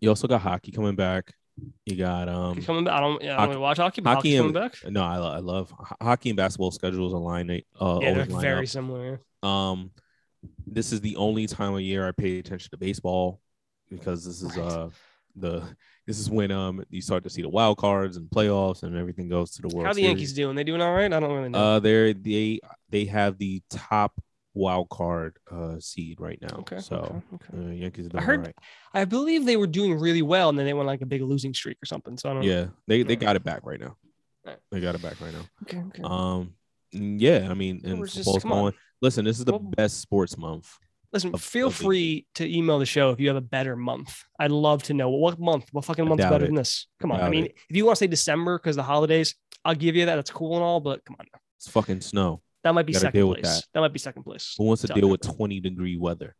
You 0.00 0.10
also 0.10 0.28
got 0.28 0.42
hockey 0.42 0.72
coming 0.72 0.96
back. 0.96 1.32
You 1.86 1.96
got 1.96 2.28
um. 2.28 2.60
Coming 2.62 2.84
back. 2.84 2.94
I 2.94 3.00
don't, 3.00 3.22
yeah, 3.22 3.34
I 3.34 3.46
don't 3.46 3.48
hockey- 3.48 3.58
watch 3.60 3.76
hockey, 3.78 4.00
but 4.02 4.14
hockey 4.16 4.36
and- 4.36 4.52
coming 4.54 4.68
back. 4.68 4.76
No, 4.90 5.02
I, 5.02 5.16
I 5.16 5.38
love 5.38 5.72
hockey 6.02 6.30
and 6.30 6.36
basketball 6.36 6.70
schedules 6.70 7.12
align. 7.12 7.50
Uh, 7.80 7.98
Yeah, 8.02 8.14
they're 8.14 8.24
very 8.40 8.66
up. 8.66 8.68
similar. 8.68 9.20
Um, 9.42 9.90
this 10.66 10.92
is 10.92 11.00
the 11.00 11.16
only 11.16 11.46
time 11.46 11.74
of 11.74 11.80
year 11.80 12.06
I 12.06 12.12
pay 12.12 12.38
attention 12.38 12.70
to 12.70 12.76
baseball 12.76 13.40
because 13.90 14.24
this 14.24 14.42
is 14.42 14.56
uh 14.58 14.90
the 15.36 15.62
this 16.06 16.18
is 16.18 16.28
when 16.30 16.50
um 16.50 16.84
you 16.90 17.00
start 17.00 17.22
to 17.24 17.30
see 17.30 17.42
the 17.42 17.48
wild 17.48 17.78
cards 17.78 18.16
and 18.16 18.28
playoffs 18.30 18.82
and 18.82 18.96
everything 18.96 19.28
goes 19.28 19.50
to 19.52 19.62
the 19.62 19.68
World 19.68 19.86
How 19.86 19.92
the 19.92 20.00
Series. 20.02 20.08
Yankees 20.08 20.32
doing? 20.34 20.56
They 20.56 20.64
doing 20.64 20.80
all 20.82 20.92
right? 20.94 21.12
I 21.12 21.20
don't 21.20 21.32
really 21.32 21.48
know. 21.48 21.58
Uh, 21.58 21.78
they're 21.80 22.12
they 22.14 22.60
they 22.90 23.04
have 23.06 23.38
the 23.38 23.62
top 23.70 24.20
wild 24.56 24.88
card 24.88 25.36
uh 25.52 25.78
seed 25.78 26.18
right 26.18 26.38
now. 26.40 26.56
okay. 26.60 26.78
so 26.78 26.96
okay, 26.96 27.54
okay. 27.54 27.68
uh, 27.68 27.70
Yankees 27.72 28.06
are 28.06 28.08
I 28.08 28.10
doing 28.12 28.22
heard- 28.24 28.40
right. 28.46 28.54
I 28.94 29.04
believe 29.04 29.44
they 29.44 29.56
were 29.58 29.66
doing 29.66 29.98
really 30.00 30.22
well, 30.22 30.48
and 30.48 30.58
then 30.58 30.64
they 30.66 30.72
went 30.72 30.86
like 30.86 31.02
a 31.02 31.06
big 31.06 31.22
losing 31.22 31.52
streak 31.54 31.76
or 31.82 31.86
something. 31.86 32.16
So 32.16 32.30
I 32.30 32.34
don't. 32.34 32.42
Yeah, 32.42 32.66
they 32.88 33.02
they 33.02 33.16
got 33.16 33.36
it 33.36 33.44
back 33.44 33.60
right 33.64 33.78
now. 33.78 33.96
Alright. 34.46 34.60
They 34.72 34.80
got 34.80 34.94
it 34.94 35.02
back 35.02 35.20
right 35.20 35.32
now. 35.34 35.44
Okay. 35.64 35.82
okay. 35.88 36.02
Um, 36.02 36.54
yeah, 36.92 37.48
I 37.50 37.54
mean, 37.54 37.82
and 37.84 37.98
we're 38.00 38.06
just- 38.06 38.18
football's 38.24 38.42
come 38.42 38.52
on. 38.52 38.72
Listen, 39.02 39.24
this 39.26 39.38
is 39.38 39.44
the 39.44 39.52
Well- 39.52 39.72
best 39.76 40.00
sports 40.00 40.38
month. 40.38 40.72
Listen, 41.12 41.34
of- 41.34 41.42
feel 41.42 41.68
of 41.68 41.74
free 41.74 42.26
to 42.36 42.50
email 42.50 42.78
the 42.78 42.86
show 42.86 43.10
if 43.10 43.20
you 43.20 43.28
have 43.28 43.36
a 43.36 43.40
better 43.42 43.76
month. 43.76 44.22
I'd 44.40 44.50
love 44.50 44.82
to 44.84 44.94
know 44.94 45.10
what 45.10 45.38
month, 45.38 45.66
what 45.72 45.84
fucking 45.84 46.04
I 46.04 46.08
month's 46.08 46.24
better 46.24 46.44
it. 46.44 46.48
than 46.48 46.54
this. 46.56 46.86
Come 47.00 47.12
on. 47.12 47.18
I 47.18 47.24
doubt 47.24 47.30
mean, 47.30 47.44
it. 47.46 47.54
if 47.68 47.76
you 47.76 47.84
want 47.84 47.96
to 47.96 48.00
say 48.00 48.06
December 48.06 48.58
because 48.58 48.76
the 48.76 48.82
holidays, 48.82 49.34
I'll 49.64 49.74
give 49.74 49.96
you 49.96 50.06
that. 50.06 50.16
That's 50.16 50.30
cool 50.30 50.54
and 50.54 50.62
all, 50.62 50.80
but 50.80 51.04
come 51.04 51.16
on. 51.20 51.26
It's 51.58 51.68
fucking 51.70 52.00
snow. 52.00 52.40
That 52.66 52.74
might 52.74 52.84
be 52.84 52.94
second 52.94 53.24
place. 53.24 53.42
that. 53.44 53.64
That. 53.74 53.80
might 53.80 53.92
be 53.92 54.00
second 54.00 54.24
place. 54.24 54.56
Who 54.58 54.64
wants 54.64 54.82
to 54.82 54.88
deal 54.88 55.08
with 55.08 55.20
20 55.20 55.60
degree 55.60 55.96
weather? 55.96 56.34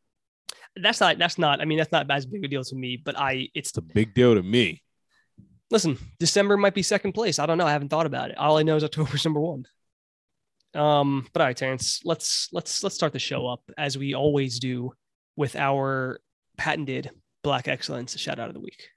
That's 0.75 0.99
not, 0.99 1.19
that's 1.19 1.39
not, 1.39 1.61
I 1.61 1.67
mean, 1.67 1.79
that's 1.79 1.93
not 1.93 2.11
as 2.11 2.27
big 2.27 2.45
a 2.45 2.49
deal 2.49 2.65
to 2.65 2.75
me, 2.75 2.97
but 2.97 3.17
I, 3.17 3.49
it's, 3.55 3.69
It's 3.69 3.79
a 3.79 3.83
big 3.83 4.13
deal 4.13 4.35
to 4.35 4.43
me. 4.43 4.83
listen, 5.71 5.97
December 6.19 6.57
might 6.57 6.75
be 6.75 6.83
second 6.83 7.13
place. 7.13 7.39
I 7.39 7.47
don't 7.47 7.59
know. 7.59 7.67
I 7.67 7.71
haven't 7.71 7.91
thought 7.91 8.07
about 8.07 8.31
it. 8.31 8.39
All 8.39 8.59
I 8.59 8.65
know 8.65 8.75
is 8.75 8.83
October's 8.83 9.25
number 9.25 9.39
one. 9.39 9.67
Um, 10.75 11.29
but 11.33 11.43
all 11.43 11.47
right, 11.47 11.57
Terrence, 11.57 12.01
let's, 12.05 12.49
let's, 12.51 12.83
let's 12.83 12.97
start 12.97 13.13
the 13.13 13.21
show 13.21 13.47
up 13.47 13.61
as 13.79 13.97
we 13.97 14.15
always 14.15 14.59
do 14.59 14.95
with 15.37 15.55
our 15.55 16.19
patented 16.57 17.09
black 17.45 17.69
excellence 17.69 18.19
shout 18.19 18.41
out 18.41 18.49
of 18.49 18.55
the 18.55 18.61
week. 18.61 18.89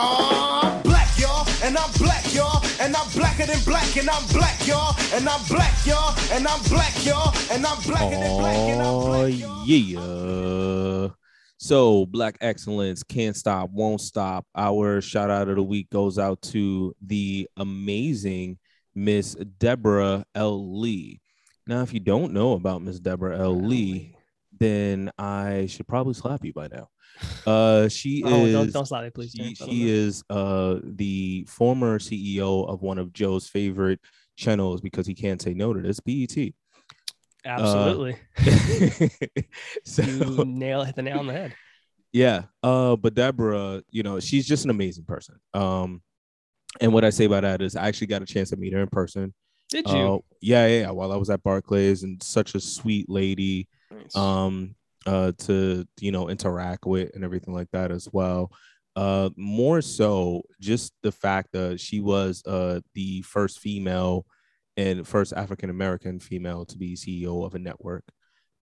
I'm 0.00 0.80
black, 0.82 1.08
y'all, 1.18 1.44
and 1.64 1.76
I'm 1.76 1.90
black, 1.98 2.32
y'all, 2.32 2.62
and 2.80 2.94
I'm 2.94 3.10
blacker 3.10 3.46
than 3.46 3.60
black, 3.64 3.96
and 3.96 4.08
I'm 4.08 4.24
black, 4.28 4.64
y'all, 4.64 4.94
and 5.12 5.28
I'm 5.28 5.44
black, 5.48 5.84
y'all, 5.84 6.14
and 6.30 6.46
I'm 6.46 6.62
black, 6.68 7.04
y'all, 7.04 7.34
and 7.50 7.66
I'm 7.66 7.82
blacker 7.82 8.14
than 8.14 8.38
black, 8.38 8.56
and 8.56 8.80
I'm 8.80 8.86
Oh 8.86 9.06
black, 9.08 9.38
y'all. 9.38 9.64
yeah. 9.66 11.08
So 11.58 12.06
Black 12.06 12.38
Excellence 12.40 13.02
can't 13.02 13.34
stop, 13.34 13.70
won't 13.70 14.00
stop. 14.00 14.46
Our 14.54 15.00
shout 15.00 15.30
out 15.30 15.48
of 15.48 15.56
the 15.56 15.62
week 15.64 15.90
goes 15.90 16.16
out 16.16 16.40
to 16.42 16.94
the 17.04 17.48
amazing 17.56 18.58
Miss 18.94 19.34
Deborah 19.34 20.24
L. 20.36 20.78
Lee. 20.78 21.20
Now, 21.66 21.82
if 21.82 21.92
you 21.92 21.98
don't 21.98 22.32
know 22.32 22.52
about 22.52 22.82
Miss 22.82 23.00
Deborah 23.00 23.36
L. 23.36 23.60
Lee, 23.60 24.14
then 24.60 25.10
I 25.18 25.66
should 25.66 25.88
probably 25.88 26.14
slap 26.14 26.44
you 26.44 26.52
by 26.52 26.68
now. 26.68 26.88
Uh, 27.46 27.88
she 27.88 28.22
Oh, 28.24 28.44
is 28.44 28.52
don't, 28.52 28.72
don't 28.72 28.86
slap 28.86 29.04
me, 29.04 29.10
please. 29.10 29.32
she, 29.32 29.38
Terrence. 29.38 29.62
I 29.62 29.66
don't 29.66 29.74
she 29.74 29.88
is 29.88 30.22
uh 30.30 30.76
the 30.82 31.44
former 31.48 31.98
CEO 31.98 32.68
of 32.68 32.82
one 32.82 32.98
of 32.98 33.12
Joe's 33.12 33.48
favorite 33.48 34.00
channels 34.36 34.80
because 34.80 35.06
he 35.06 35.14
can't 35.14 35.40
say 35.40 35.54
no 35.54 35.72
to 35.72 35.80
this 35.80 36.00
BET. 36.00 36.52
Absolutely. 37.44 38.16
so 39.84 40.02
you 40.02 40.44
nail 40.44 40.84
hit 40.84 40.96
the 40.96 41.02
nail 41.02 41.18
on 41.20 41.26
the 41.26 41.32
head. 41.32 41.54
yeah 42.12 42.42
uh 42.62 42.96
but 42.96 43.14
deborah 43.14 43.82
you 43.90 44.02
know 44.02 44.18
she's 44.20 44.46
just 44.46 44.64
an 44.64 44.70
amazing 44.70 45.04
person 45.04 45.36
um 45.54 46.02
and 46.80 46.92
what 46.92 47.04
i 47.04 47.10
say 47.10 47.24
about 47.24 47.42
that 47.42 47.60
is 47.62 47.76
i 47.76 47.86
actually 47.86 48.06
got 48.06 48.22
a 48.22 48.26
chance 48.26 48.50
to 48.50 48.56
meet 48.56 48.72
her 48.72 48.80
in 48.80 48.88
person 48.88 49.32
Did 49.70 49.90
you? 49.90 50.14
uh, 50.14 50.18
yeah, 50.40 50.66
yeah 50.66 50.80
yeah 50.82 50.90
while 50.90 51.12
i 51.12 51.16
was 51.16 51.30
at 51.30 51.42
barclays 51.42 52.02
and 52.02 52.22
such 52.22 52.54
a 52.54 52.60
sweet 52.60 53.08
lady 53.08 53.68
Nice. 53.90 54.14
um 54.16 54.74
uh 55.08 55.32
to 55.46 55.84
you 56.00 56.12
know 56.12 56.28
interact 56.28 56.84
with 56.86 57.08
and 57.14 57.24
everything 57.24 57.54
like 57.54 57.70
that 57.72 57.90
as 57.90 58.08
well. 58.12 58.42
Uh 58.96 59.30
more 59.36 59.80
so 59.82 60.42
just 60.60 60.92
the 61.02 61.12
fact 61.12 61.48
that 61.52 61.78
she 61.80 61.98
was 62.00 62.42
uh 62.46 62.80
the 62.94 63.22
first 63.22 63.58
female 63.60 64.26
and 64.76 65.06
first 65.14 65.32
african 65.32 65.70
american 65.70 66.20
female 66.20 66.64
to 66.70 66.76
be 66.82 66.94
ceo 67.02 67.44
of 67.46 67.54
a 67.54 67.58
network. 67.58 68.04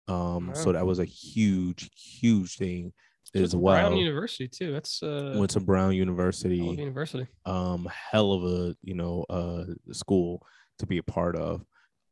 Um 0.07 0.51
so 0.53 0.71
that 0.73 0.85
was 0.85 0.99
a 0.99 1.05
huge 1.05 1.89
huge 2.21 2.51
thing 2.57 2.93
as 3.33 3.55
well 3.55 3.75
Brown 3.75 3.97
University 3.97 4.47
too. 4.47 4.71
That's 4.71 5.01
uh 5.03 5.33
went 5.35 5.51
to 5.51 5.59
brown 5.59 5.93
university. 5.93 6.57
University. 6.87 7.27
um 7.45 7.81
hell 8.11 8.29
of 8.37 8.41
a 8.43 8.75
you 8.89 8.95
know 9.01 9.25
uh 9.29 9.63
school 9.91 10.31
to 10.79 10.85
be 10.85 10.97
a 10.99 11.03
part 11.17 11.35
of 11.35 11.63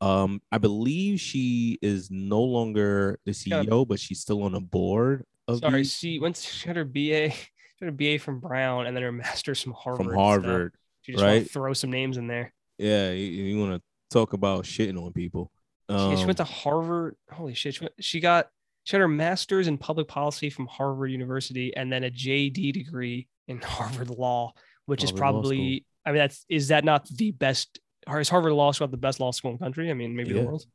um 0.03 0.41
i 0.51 0.57
believe 0.57 1.19
she 1.19 1.77
is 1.81 2.09
no 2.11 2.41
longer 2.41 3.19
the 3.25 3.31
a- 3.31 3.33
ceo 3.33 3.87
but 3.87 3.99
she's 3.99 4.19
still 4.19 4.43
on 4.43 4.51
the 4.51 4.59
board 4.59 5.23
of 5.47 5.59
Sorry, 5.59 5.81
the- 5.83 5.87
she 5.89 6.19
went. 6.19 6.35
To, 6.37 6.41
she 6.41 6.67
got 6.67 6.75
her 6.77 6.85
BA. 6.85 7.31
She 7.75 7.85
got 7.85 7.85
her 7.87 7.91
BA 7.91 8.19
from 8.19 8.39
Brown, 8.39 8.85
and 8.85 8.95
then 8.95 9.03
her 9.03 9.11
master's 9.11 9.61
from 9.61 9.73
Harvard. 9.73 10.05
from 10.05 10.15
harvard 10.15 10.73
She 11.01 11.11
just 11.13 11.23
wanna 11.23 11.37
right? 11.39 11.49
throw 11.51 11.73
some 11.73 11.89
names 11.91 12.17
in 12.17 12.27
there. 12.27 12.53
yeah 12.77 13.11
you, 13.11 13.59
want 13.59 13.73
to 13.73 13.81
talk 14.15 14.33
about 14.33 14.63
shitting 14.63 14.97
on 15.03 15.11
people 15.11 15.51
She, 15.89 15.95
um, 15.95 16.17
she 16.17 16.25
went 16.25 16.37
to 16.37 16.43
Harvard. 16.45 17.15
Holy 17.31 17.53
shit! 17.55 17.73
She, 17.75 17.81
went, 17.81 17.93
she 17.99 18.19
got 18.19 18.47
she 18.85 18.95
had 18.95 19.01
her 19.01 19.07
master's 19.07 19.67
in 19.67 19.77
public 19.77 20.07
policy 20.07 20.49
from 20.49 20.67
Harvard 20.67 21.11
University, 21.11 21.75
and 21.75 21.91
then 21.91 22.03
a 22.03 22.11
JD 22.11 22.73
degree 22.73 23.27
in 23.47 23.59
Harvard 23.77 24.09
Law, 24.11 24.53
which 24.85 25.03
is 25.03 25.09
Harvard 25.09 25.25
Law 25.25 25.31
probably. 25.41 25.85
I 26.05 26.11
mean, 26.11 26.19
that's 26.19 26.45
is 26.49 26.67
that 26.69 26.83
not 26.85 27.07
the 27.09 27.31
best? 27.31 27.79
Or 28.07 28.19
is 28.19 28.29
Harvard 28.29 28.53
Law 28.53 28.71
School 28.71 28.87
the 28.87 28.97
best 28.97 29.19
law 29.19 29.31
school 29.31 29.51
in 29.51 29.57
the 29.57 29.63
country? 29.63 29.89
I 29.89 29.93
mean, 29.93 30.15
maybe 30.15 30.31
Yeah. 30.33 30.41
the 30.41 30.45
world. 30.47 30.65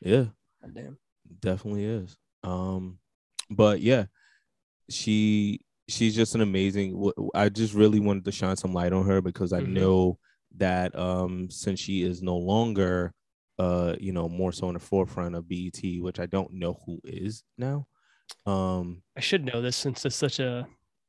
yeah 0.00 0.24
God 0.62 0.74
damn. 0.74 0.98
definitely 1.40 1.84
is 1.84 2.16
um 2.44 2.98
but 3.50 3.80
yeah 3.80 4.06
she 4.90 5.60
she's 5.88 6.14
just 6.14 6.34
an 6.34 6.40
amazing 6.40 7.10
I 7.34 7.48
just 7.48 7.74
really 7.74 8.00
wanted 8.00 8.24
to 8.26 8.32
shine 8.32 8.56
some 8.56 8.72
light 8.72 8.92
on 8.92 9.06
her 9.06 9.20
because 9.20 9.52
i 9.52 9.60
Mhm. 9.60 9.68
know 9.68 10.18
that 10.56 10.96
um 10.98 11.50
since 11.50 11.80
she 11.80 12.02
is 12.02 12.22
no 12.22 12.36
longer 12.36 13.12
uh 13.58 13.96
you 14.00 14.12
know 14.12 14.28
more 14.28 14.52
so 14.52 14.68
in 14.68 14.74
the 14.74 14.80
forefront 14.80 15.34
of 15.34 15.48
bet 15.48 15.80
which 16.00 16.20
i 16.20 16.26
don't 16.26 16.52
know 16.52 16.80
who 16.86 17.00
is 17.04 17.42
now 17.58 17.86
um 18.46 19.02
I 19.16 19.20
should 19.20 19.44
know 19.44 19.60
this 19.60 19.76
since 19.76 20.04
it's 20.06 20.14
such 20.16 20.38
a 20.38 20.66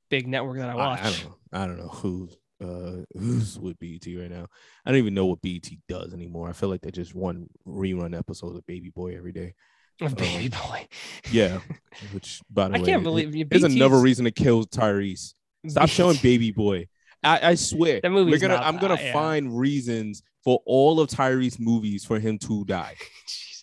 big 0.09 0.27
network 0.27 0.57
that 0.57 0.69
I 0.69 0.75
watch. 0.75 0.99
I, 0.99 1.07
I 1.07 1.11
don't 1.11 1.23
know 1.23 1.35
i 1.53 1.65
don't 1.67 1.77
know 1.77 1.87
who's 1.89 2.35
uh 2.61 3.03
who's 3.17 3.57
with 3.59 3.79
bet 3.79 4.05
right 4.19 4.31
now 4.31 4.45
i 4.85 4.91
don't 4.91 4.97
even 4.97 5.13
know 5.13 5.25
what 5.25 5.41
bet 5.41 5.69
does 5.87 6.13
anymore 6.13 6.49
i 6.49 6.53
feel 6.53 6.69
like 6.69 6.81
they 6.81 6.91
just 6.91 7.15
one 7.15 7.47
rerun 7.67 8.17
episodes 8.17 8.57
of 8.57 8.65
baby 8.65 8.89
boy 8.89 9.15
every 9.15 9.31
day 9.31 9.53
Of 10.01 10.15
Baby 10.15 10.49
Boy. 10.49 10.87
yeah 11.31 11.59
which 12.13 12.41
by 12.49 12.67
the 12.67 12.73
way, 12.73 12.79
I 12.79 12.81
way 12.81 12.87
can't 12.87 13.03
believe 13.03 13.35
you. 13.35 13.45
There's 13.45 13.63
another 13.63 13.97
reason 13.99 14.25
to 14.25 14.31
kill 14.31 14.63
Tyrese. 14.65 15.33
Stop 15.67 15.89
showing 15.89 16.17
Baby 16.23 16.51
Boy. 16.51 16.87
I, 17.21 17.49
I 17.49 17.55
swear. 17.55 17.99
That 18.01 18.11
we're 18.11 18.37
gonna 18.37 18.55
not- 18.55 18.63
I'm 18.65 18.77
gonna 18.77 18.93
uh, 18.93 18.97
yeah. 19.01 19.13
find 19.13 19.57
reasons 19.59 20.23
for 20.43 20.61
all 20.65 21.01
of 21.01 21.09
Tyrese 21.09 21.59
movies 21.59 22.05
for 22.05 22.17
him 22.19 22.37
to 22.39 22.63
die. 22.65 22.95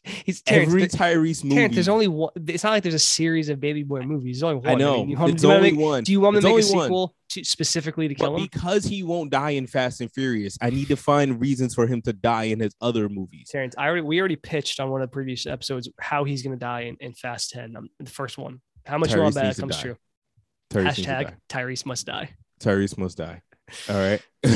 He's 0.24 0.40
Terrence, 0.42 0.68
Every 0.68 0.82
Tyrese 0.86 1.42
movie. 1.44 1.56
Terrence, 1.56 1.74
there's 1.74 1.88
only 1.88 2.06
one. 2.08 2.30
It's 2.46 2.62
not 2.62 2.70
like 2.70 2.82
there's 2.82 2.94
a 2.94 2.98
series 2.98 3.48
of 3.48 3.58
Baby 3.60 3.82
Boy 3.82 4.00
movies. 4.02 4.36
There's 4.40 4.42
only 4.44 4.56
one. 4.56 4.68
I 4.68 4.74
know. 4.74 5.04
mean, 5.04 5.18
it's 5.20 5.42
do, 5.42 5.48
you 5.48 5.48
want 5.48 5.56
only 5.58 5.70
make, 5.72 5.80
one. 5.80 6.04
do 6.04 6.12
you 6.12 6.20
want 6.20 6.34
me 6.36 6.40
to 6.42 6.48
make 6.48 6.58
a 6.58 6.62
sequel 6.62 7.14
to 7.30 7.44
specifically 7.44 8.06
to 8.08 8.14
But 8.14 8.24
kill 8.24 8.36
him? 8.36 8.42
because 8.42 8.84
he 8.84 9.02
won't 9.02 9.30
die 9.30 9.50
in 9.50 9.66
Fast 9.66 10.00
and 10.00 10.10
Furious, 10.12 10.56
I 10.62 10.70
need 10.70 10.88
to 10.88 10.96
find 10.96 11.40
reasons 11.40 11.74
for 11.74 11.86
him 11.86 12.02
to 12.02 12.12
die 12.12 12.44
in 12.44 12.60
his 12.60 12.74
other 12.80 13.08
movies. 13.08 13.48
Terrence, 13.50 13.74
I 13.76 13.86
already 13.88 14.02
we 14.02 14.18
already 14.20 14.36
pitched 14.36 14.78
on 14.78 14.90
one 14.90 15.02
of 15.02 15.08
the 15.10 15.12
previous 15.12 15.44
episodes 15.46 15.88
how 16.00 16.22
he's 16.24 16.42
gonna 16.42 16.56
die 16.56 16.82
in, 16.82 16.96
in 17.00 17.12
Fast 17.12 17.50
Ten, 17.50 17.76
um, 17.76 17.88
the 17.98 18.10
first 18.10 18.38
one. 18.38 18.60
How 18.84 18.98
much 18.98 19.10
Tyrese 19.10 19.34
to 19.34 19.48
it 19.48 19.54
to 19.54 19.60
comes 19.62 19.80
true? 19.80 19.96
Tyrese 20.70 21.04
Hashtag. 21.04 21.32
Tyrese 21.48 21.84
must 21.86 22.06
die. 22.06 22.30
Tyrese 22.60 22.96
must 22.96 23.18
die. 23.18 23.42
All 23.88 23.96
right. 23.96 24.22
get 24.42 24.54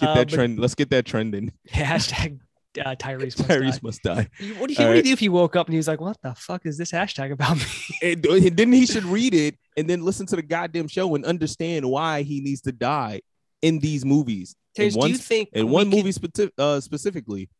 Uh, 0.00 0.14
that 0.14 0.14
but- 0.14 0.28
trend. 0.28 0.58
Let's 0.58 0.74
get 0.74 0.90
that 0.90 1.04
trending. 1.06 1.52
Hashtag 1.70 2.40
uh, 2.78 2.94
Tyrese 2.94 3.38
must 3.38 3.38
Tyrese 3.38 3.72
die. 3.72 3.78
must 3.82 4.02
die. 4.02 4.14
What 4.14 4.38
do 4.38 4.44
you, 4.46 4.54
what 4.58 4.68
do 4.68 4.96
you 4.96 5.02
do 5.02 5.12
if 5.12 5.18
he 5.18 5.28
woke 5.28 5.56
up 5.56 5.66
and 5.66 5.74
he 5.74 5.78
was 5.78 5.88
like, 5.88 6.00
"What 6.00 6.16
the 6.22 6.34
fuck 6.34 6.66
is 6.66 6.78
this 6.78 6.92
hashtag 6.92 7.32
about 7.32 7.56
me?" 7.56 7.64
and, 8.12 8.24
and 8.24 8.56
then 8.56 8.72
he 8.72 8.86
should 8.86 9.04
read 9.04 9.34
it 9.34 9.56
and 9.76 9.88
then 9.88 10.02
listen 10.02 10.26
to 10.26 10.36
the 10.36 10.42
goddamn 10.42 10.88
show 10.88 11.14
and 11.14 11.24
understand 11.24 11.88
why 11.88 12.22
he 12.22 12.40
needs 12.40 12.60
to 12.62 12.72
die 12.72 13.22
in 13.62 13.78
these 13.80 14.04
movies. 14.04 14.54
Terrence, 14.74 14.94
in 14.94 15.00
do 15.00 15.02
one, 15.02 15.10
you 15.10 15.16
think 15.16 15.48
in 15.52 15.68
one 15.68 15.88
movie 15.88 16.12
speci- 16.12 16.50
uh, 16.58 16.80
specifically, 16.80 17.50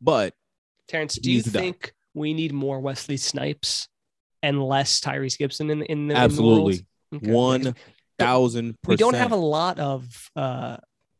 but 0.00 0.34
Terrence, 0.88 1.16
do 1.16 1.32
you 1.32 1.42
to 1.42 1.50
die. 1.50 1.60
think 1.60 1.92
we 2.14 2.32
need 2.32 2.52
more 2.52 2.78
Wesley 2.78 3.16
Snipes 3.16 3.88
and 4.42 4.62
less 4.62 5.00
Tyrese 5.00 5.36
Gibson 5.36 5.70
in 5.70 5.82
in 5.82 6.08
the 6.08 6.16
absolutely 6.16 6.86
in 7.10 7.18
the 7.20 7.32
world? 7.32 7.62
Okay. 7.62 7.70
one 7.70 7.74
thousand 8.18 8.76
we 8.86 8.94
don't 8.96 9.14
have 9.14 9.32
a 9.32 9.36
lot 9.36 9.80
of 9.80 10.30
uh 10.36 10.76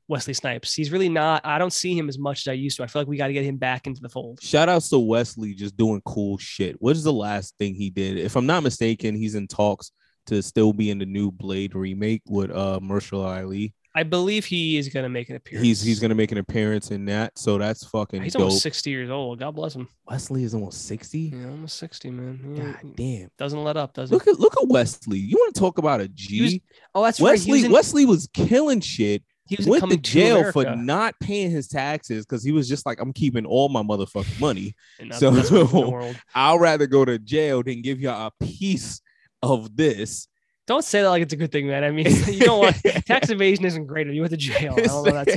Wesley 0.09 0.35
Snipes. 0.35 0.75
He's 0.75 0.93
really 0.93 1.09
not. 1.09 1.45
I 1.45 1.59
don't 1.59 1.73
see 1.73 1.97
him 1.97 2.09
as 2.09 2.19
much 2.19 2.47
as 2.47 2.51
I 2.51 2.55
used 2.55 2.77
to. 2.77 2.83
I 2.83 2.87
feel 2.87 3.03
like 3.03 3.09
we 3.09 3.17
got 3.17 3.29
to 3.29 3.33
get 3.33 3.45
him 3.45 3.57
back 3.57 3.87
into 3.87 4.01
the 4.01 4.09
fold. 4.09 4.43
Shout 4.43 4.69
outs 4.69 4.89
to 4.91 4.99
Wesley 4.99 5.55
just 5.55 5.77
doing 5.77 6.03
cool 6.05 6.39
shit. 6.39 6.77
What 6.81 6.97
is 6.97 7.05
the 7.05 7.13
last 7.13 7.55
thing 7.59 7.75
he 7.75 7.91
did? 7.91 8.19
If 8.19 8.37
I'm 8.37 8.47
not 8.47 8.63
mistaken, 8.63 9.15
he's 9.15 9.35
in 9.35 9.47
talks 9.47 9.93
to 10.27 10.43
still 10.43 10.73
be 10.73 10.91
in 10.91 10.99
the 10.99 11.07
new 11.07 11.31
Blade 11.31 11.75
remake 11.75 12.23
with 12.27 12.51
uh 12.51 12.81
Mahershala 12.83 13.43
Ali. 13.43 13.75
I 13.97 14.03
believe 14.03 14.45
he 14.45 14.77
is 14.77 14.89
going 14.89 15.05
to 15.05 15.09
make 15.09 15.31
an 15.31 15.37
appearance. 15.37 15.65
He's 15.65 15.81
he's 15.81 16.01
gonna 16.01 16.17
make 16.17 16.33
an 16.33 16.39
appearance 16.39 16.91
in 16.91 17.05
that, 17.05 17.39
so 17.39 17.59
that's 17.59 17.87
fucking 17.87 18.23
He's 18.23 18.33
dope. 18.33 18.43
almost 18.43 18.61
sixty 18.61 18.91
years 18.91 19.09
old. 19.09 19.39
God 19.39 19.53
bless 19.55 19.77
him. 19.77 19.89
Wesley 20.09 20.43
is 20.43 20.53
almost 20.53 20.87
sixty. 20.87 21.33
Yeah, 21.33 21.47
almost 21.47 21.77
sixty, 21.77 22.11
man. 22.11 22.57
God 22.57 22.97
damn. 22.97 23.31
doesn't 23.39 23.63
let 23.63 23.77
up, 23.77 23.95
does 23.95 24.11
he? 24.11 24.15
Look 24.17 24.27
at 24.27 24.41
look 24.41 24.57
at 24.61 24.67
Wesley. 24.67 25.19
You 25.19 25.37
want 25.37 25.55
to 25.55 25.61
talk 25.61 25.79
about 25.79 26.01
a 26.01 26.09
G? 26.09 26.43
Was- 26.43 26.59
oh, 26.95 27.05
that's 27.05 27.21
right. 27.21 27.31
Wesley 27.31 27.53
was 27.53 27.65
in, 27.65 27.73
Wesley 27.73 28.05
was 28.05 28.29
killing 28.35 28.81
shit. 28.81 29.23
He 29.47 29.57
was 29.57 29.67
Went 29.67 29.91
to 29.91 29.97
jail 29.99 30.51
for 30.53 30.65
not 30.77 31.15
paying 31.21 31.51
his 31.51 31.69
taxes 31.69 32.25
because 32.25 32.43
he 32.43 32.51
was 32.53 32.69
just 32.69 32.87
like, 32.87 32.99
I'm 33.01 33.13
keeping 33.13 33.45
all 33.45 33.69
my 33.69 33.83
motherfucking 33.83 34.41
money. 34.41 34.75
so- 35.13 35.31
the 35.31 35.41
best 35.41 35.53
movie 35.53 35.79
in 35.79 35.85
the 35.85 35.91
world. 35.91 36.17
I'll 36.35 36.59
rather 36.59 36.87
go 36.87 37.05
to 37.05 37.19
jail 37.19 37.63
than 37.63 37.83
give 37.83 38.01
y'all 38.01 38.29
a 38.29 38.45
piece 38.45 39.03
of 39.43 39.77
this. 39.77 40.29
Don't 40.67 40.83
say 40.83 41.03
that 41.03 41.11
like 41.11 41.23
it's 41.23 41.35
a 41.35 41.37
good 41.37 41.53
thing, 41.53 41.67
man. 41.67 41.85
I 41.85 41.91
mean, 41.91 42.07
you 42.27 42.41
don't 42.41 42.59
want 42.61 42.77
tax 43.07 43.29
evasion 43.29 43.67
isn't 43.67 43.87
great. 43.87 44.07
You 44.07 44.23
went 44.23 44.31
to 44.31 44.39
jail. 44.39 44.75
I 44.79 44.83
don't 44.83 45.05
know. 45.05 45.13
That's 45.25 45.37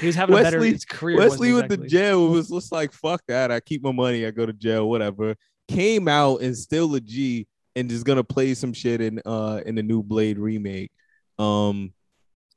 he 0.00 0.06
was 0.06 0.16
having 0.16 0.34
a 0.34 0.42
better 0.42 0.58
Wesley- 0.58 0.78
career. 0.88 1.18
Wesley 1.18 1.50
the 1.52 1.58
exactly- 1.64 1.88
jail 1.88 2.28
was 2.28 2.48
just 2.48 2.72
like, 2.72 2.90
fuck 2.94 3.20
that. 3.28 3.50
I 3.50 3.60
keep 3.60 3.82
my 3.82 3.92
money. 3.92 4.24
I 4.24 4.30
go 4.30 4.46
to 4.46 4.52
jail, 4.54 4.88
whatever. 4.88 5.36
Came 5.68 6.08
out 6.08 6.40
and 6.40 6.56
still 6.56 6.94
a 6.94 7.00
G 7.00 7.46
and 7.76 7.90
just 7.90 8.06
gonna 8.06 8.24
play 8.24 8.54
some 8.54 8.72
shit 8.72 9.02
in 9.02 9.20
uh 9.26 9.60
in 9.66 9.74
the 9.74 9.82
new 9.82 10.02
Blade 10.02 10.38
remake. 10.38 10.90
Um 11.38 11.92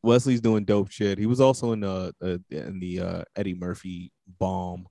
Wesley's 0.06 0.42
doing 0.42 0.64
dope 0.66 0.92
shit. 0.92 1.18
He 1.18 1.26
was 1.26 1.42
also 1.42 1.72
in 1.74 1.84
uh, 1.84 2.12
uh 2.24 2.38
in 2.50 2.80
the 2.80 3.00
uh 3.02 3.24
Eddie 3.36 3.56
Murphy 3.56 4.12
bomb. 4.40 4.88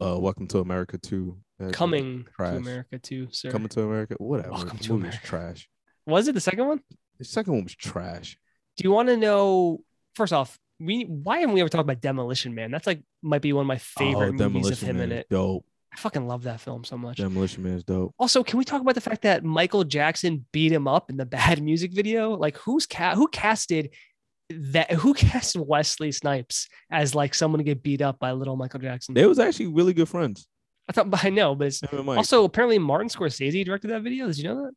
Uh 0.00 0.18
Welcome 0.18 0.46
to 0.48 0.58
America 0.60 0.98
too. 0.98 1.38
coming 1.72 2.26
Trash. 2.36 2.52
to 2.52 2.56
America 2.58 2.98
too, 2.98 3.28
sir. 3.30 3.50
Coming 3.50 3.68
to 3.70 3.82
America. 3.82 4.14
Whatever. 4.18 4.50
Welcome 4.52 4.76
The 4.78 4.84
to 4.84 4.92
movie 4.92 5.06
was 5.06 5.14
America. 5.14 5.26
trash. 5.26 5.68
Was 6.06 6.28
it 6.28 6.32
the 6.34 6.40
second 6.40 6.66
one? 6.66 6.80
The 7.18 7.24
second 7.24 7.52
one 7.54 7.64
was 7.64 7.74
trash. 7.74 8.38
Do 8.76 8.84
you 8.84 8.92
want 8.92 9.08
to 9.08 9.16
know? 9.16 9.80
First 10.14 10.32
off, 10.32 10.58
we 10.78 11.02
why 11.04 11.38
haven't 11.40 11.54
we 11.54 11.60
ever 11.60 11.68
talked 11.68 11.82
about 11.82 12.00
Demolition 12.00 12.54
Man? 12.54 12.70
That's 12.70 12.86
like 12.86 13.02
might 13.22 13.42
be 13.42 13.52
one 13.52 13.62
of 13.62 13.66
my 13.66 13.78
favorite 13.78 14.28
oh, 14.28 14.32
movies 14.32 14.38
Demolition 14.40 14.72
of 14.72 14.90
him 14.90 14.96
Man 14.98 15.04
in 15.12 15.12
is 15.12 15.20
it. 15.22 15.26
Dope. 15.30 15.64
I 15.92 15.96
fucking 15.98 16.26
love 16.26 16.42
that 16.42 16.60
film 16.60 16.84
so 16.84 16.98
much. 16.98 17.16
Demolition 17.16 17.62
Man 17.62 17.72
is 17.72 17.84
dope. 17.84 18.14
Also, 18.18 18.44
can 18.44 18.58
we 18.58 18.64
talk 18.64 18.82
about 18.82 18.94
the 18.94 19.00
fact 19.00 19.22
that 19.22 19.42
Michael 19.44 19.82
Jackson 19.84 20.44
beat 20.52 20.70
him 20.72 20.86
up 20.86 21.08
in 21.08 21.16
the 21.16 21.24
bad 21.24 21.62
music 21.70 21.94
video? 21.94 22.34
Like, 22.36 22.58
who's 22.58 22.86
ca- 22.86 23.14
who 23.14 23.28
casted 23.28 23.94
that? 24.50 24.92
Who 24.92 25.14
cast 25.14 25.56
Wesley 25.56 26.12
Snipes 26.12 26.68
as 26.90 27.14
like 27.14 27.34
someone 27.34 27.58
to 27.58 27.64
get 27.64 27.82
beat 27.82 28.02
up 28.02 28.18
by 28.18 28.32
little 28.32 28.56
Michael 28.56 28.80
Jackson? 28.80 29.14
They 29.14 29.26
was 29.26 29.38
actually 29.38 29.68
really 29.68 29.92
good 29.92 30.08
friends. 30.08 30.46
I 30.88 30.92
thought, 30.92 31.10
but 31.10 31.24
I 31.24 31.30
know, 31.30 31.54
but 31.54 31.68
it's 31.68 31.80
Him 31.80 31.98
and 31.98 32.06
Mike. 32.06 32.18
also 32.18 32.44
apparently 32.44 32.78
Martin 32.78 33.08
Scorsese 33.08 33.64
directed 33.64 33.88
that 33.88 34.02
video. 34.02 34.26
Did 34.26 34.38
you 34.38 34.44
know 34.44 34.64
that? 34.64 34.72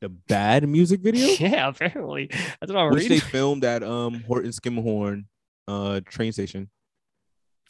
the 0.00 0.08
bad 0.08 0.68
music 0.68 1.00
video. 1.00 1.26
Yeah, 1.38 1.68
apparently. 1.68 2.28
That's 2.28 2.72
what 2.72 2.76
I'm 2.76 2.90
which 2.92 3.08
they 3.08 3.20
filmed 3.20 3.64
at 3.64 3.82
um 3.82 4.22
Horton 4.26 4.50
Schermerhorn 4.50 5.24
uh 5.66 6.00
train 6.06 6.32
station 6.32 6.70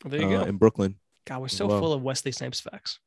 There 0.05 0.21
you 0.21 0.27
uh, 0.37 0.45
go. 0.45 0.49
in 0.49 0.57
Brooklyn. 0.57 0.97
God, 1.27 1.41
we're 1.41 1.49
so 1.49 1.67
wow. 1.67 1.81
full 1.81 1.93
of 1.93 2.03
Wesley 2.03 2.33
Snipes 2.33 2.61
facts. 2.61 2.99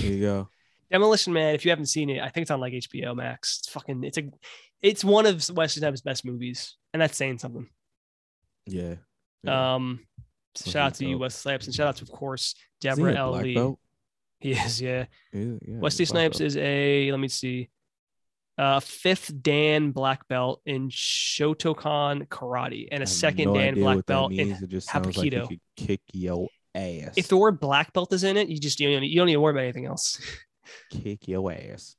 There 0.00 0.12
you 0.12 0.20
go. 0.20 0.48
Demolition 0.90 1.32
Man, 1.32 1.54
if 1.54 1.64
you 1.64 1.70
haven't 1.70 1.86
seen 1.86 2.10
it, 2.10 2.20
I 2.20 2.28
think 2.28 2.42
it's 2.42 2.50
on 2.50 2.60
like 2.60 2.72
HBO 2.72 3.16
Max. 3.16 3.60
It's 3.60 3.68
fucking 3.72 4.04
it's 4.04 4.18
a 4.18 4.24
it's 4.82 5.04
one 5.04 5.26
of 5.26 5.48
Wesley 5.50 5.80
Snipes' 5.80 6.00
best 6.00 6.24
movies. 6.24 6.76
And 6.94 7.02
that's 7.02 7.18
saying 7.18 7.38
something. 7.38 7.68
Yeah. 8.66 8.94
yeah. 9.42 9.74
Um 9.74 10.00
shout 10.56 10.76
out 10.76 10.94
to 10.94 11.06
you. 11.06 11.18
Wesley 11.18 11.40
Snipes, 11.40 11.66
and 11.66 11.74
shout 11.74 11.88
out 11.88 11.96
to 11.96 12.04
of 12.04 12.10
course 12.10 12.54
Deborah 12.80 13.14
L. 13.14 13.32
Lee. 13.32 13.54
belt? 13.54 13.78
He 14.38 14.52
is, 14.52 14.80
yeah. 14.80 15.06
Yeah, 15.32 15.54
yeah, 15.66 15.78
Wesley 15.78 16.04
Snipes 16.04 16.38
belt. 16.38 16.46
is 16.46 16.56
a 16.56 17.10
let 17.10 17.18
me 17.18 17.28
see, 17.28 17.68
uh, 18.56 18.78
fifth 18.78 19.32
Dan 19.42 19.90
black 19.90 20.28
belt 20.28 20.62
in 20.64 20.88
Shotokan 20.88 22.28
karate 22.28 22.88
and 22.92 23.02
a 23.02 23.06
second 23.06 23.46
no 23.46 23.54
Dan 23.54 23.74
black 23.74 24.06
belt 24.06 24.32
in. 24.32 24.48
means. 24.48 24.62
It 24.62 24.70
just 24.70 24.88
sounds 24.88 25.16
like 25.16 25.32
Hapkido. 25.32 25.48
could 25.48 25.60
kick 25.76 26.00
your 26.12 26.48
ass. 26.74 27.14
If 27.16 27.28
the 27.28 27.36
word 27.36 27.58
black 27.58 27.92
belt 27.92 28.12
is 28.12 28.22
in 28.22 28.36
it, 28.36 28.48
you 28.48 28.58
just 28.58 28.78
you 28.78 28.92
don't, 28.92 29.02
you 29.02 29.16
don't 29.16 29.26
need 29.26 29.32
to 29.34 29.40
worry 29.40 29.52
about 29.52 29.64
anything 29.64 29.86
else. 29.86 30.20
kick 30.90 31.26
your 31.26 31.50
ass. 31.50 31.96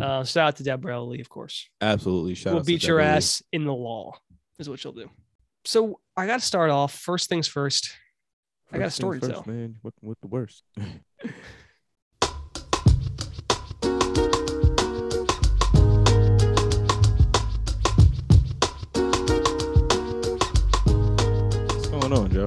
Uh, 0.00 0.24
shout 0.24 0.48
out 0.48 0.56
to 0.56 0.62
Deborah 0.62 1.00
Lee, 1.02 1.20
of 1.20 1.28
course. 1.28 1.68
Absolutely. 1.80 2.34
Shout 2.34 2.52
we'll 2.52 2.60
out 2.60 2.64
to 2.64 2.72
beat 2.72 2.82
your 2.86 2.98
Deborah 2.98 3.12
Lee. 3.12 3.16
ass 3.16 3.42
in 3.52 3.64
the 3.64 3.72
law, 3.72 4.12
is 4.58 4.68
what 4.68 4.78
she'll 4.78 4.92
do. 4.92 5.10
So 5.64 6.00
I 6.16 6.26
got 6.26 6.40
to 6.40 6.46
start 6.46 6.70
off. 6.70 6.92
First 6.94 7.28
things 7.28 7.48
first. 7.48 7.90
I 8.72 8.78
got 8.78 8.82
a 8.82 8.86
First 8.86 8.96
story 8.96 9.20
to 9.20 9.26
first, 9.26 9.44
tell. 9.44 9.52
man. 9.54 9.76
What 9.82 9.94
what 10.00 10.18
the 10.20 10.28
worst? 10.28 10.62
What's 20.58 21.86
going 21.88 22.12
on, 22.12 22.30
Joe? 22.30 22.44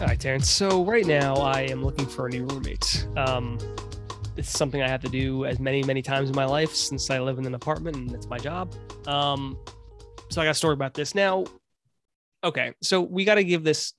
All 0.00 0.06
right, 0.06 0.18
Terrence. 0.18 0.48
So 0.50 0.84
right 0.84 1.06
now 1.06 1.34
I 1.36 1.62
am 1.62 1.84
looking 1.84 2.06
for 2.06 2.26
a 2.26 2.30
new 2.30 2.44
roommate. 2.46 3.06
Um, 3.16 3.58
it's 4.36 4.50
something 4.50 4.82
I 4.82 4.88
have 4.88 5.02
to 5.02 5.08
do 5.08 5.44
as 5.44 5.58
many, 5.58 5.82
many 5.82 6.02
times 6.02 6.30
in 6.30 6.36
my 6.36 6.44
life 6.44 6.74
since 6.74 7.10
I 7.10 7.18
live 7.20 7.38
in 7.38 7.46
an 7.46 7.54
apartment 7.54 7.96
and 7.96 8.10
it's 8.12 8.28
my 8.28 8.38
job. 8.38 8.74
Um, 9.06 9.58
so 10.30 10.40
I 10.40 10.44
got 10.44 10.52
a 10.52 10.54
story 10.54 10.74
about 10.74 10.94
this 10.94 11.14
now. 11.14 11.44
Okay, 12.44 12.72
so 12.80 13.00
we 13.00 13.24
got 13.24 13.36
to 13.36 13.44
give 13.44 13.62
this. 13.62 13.92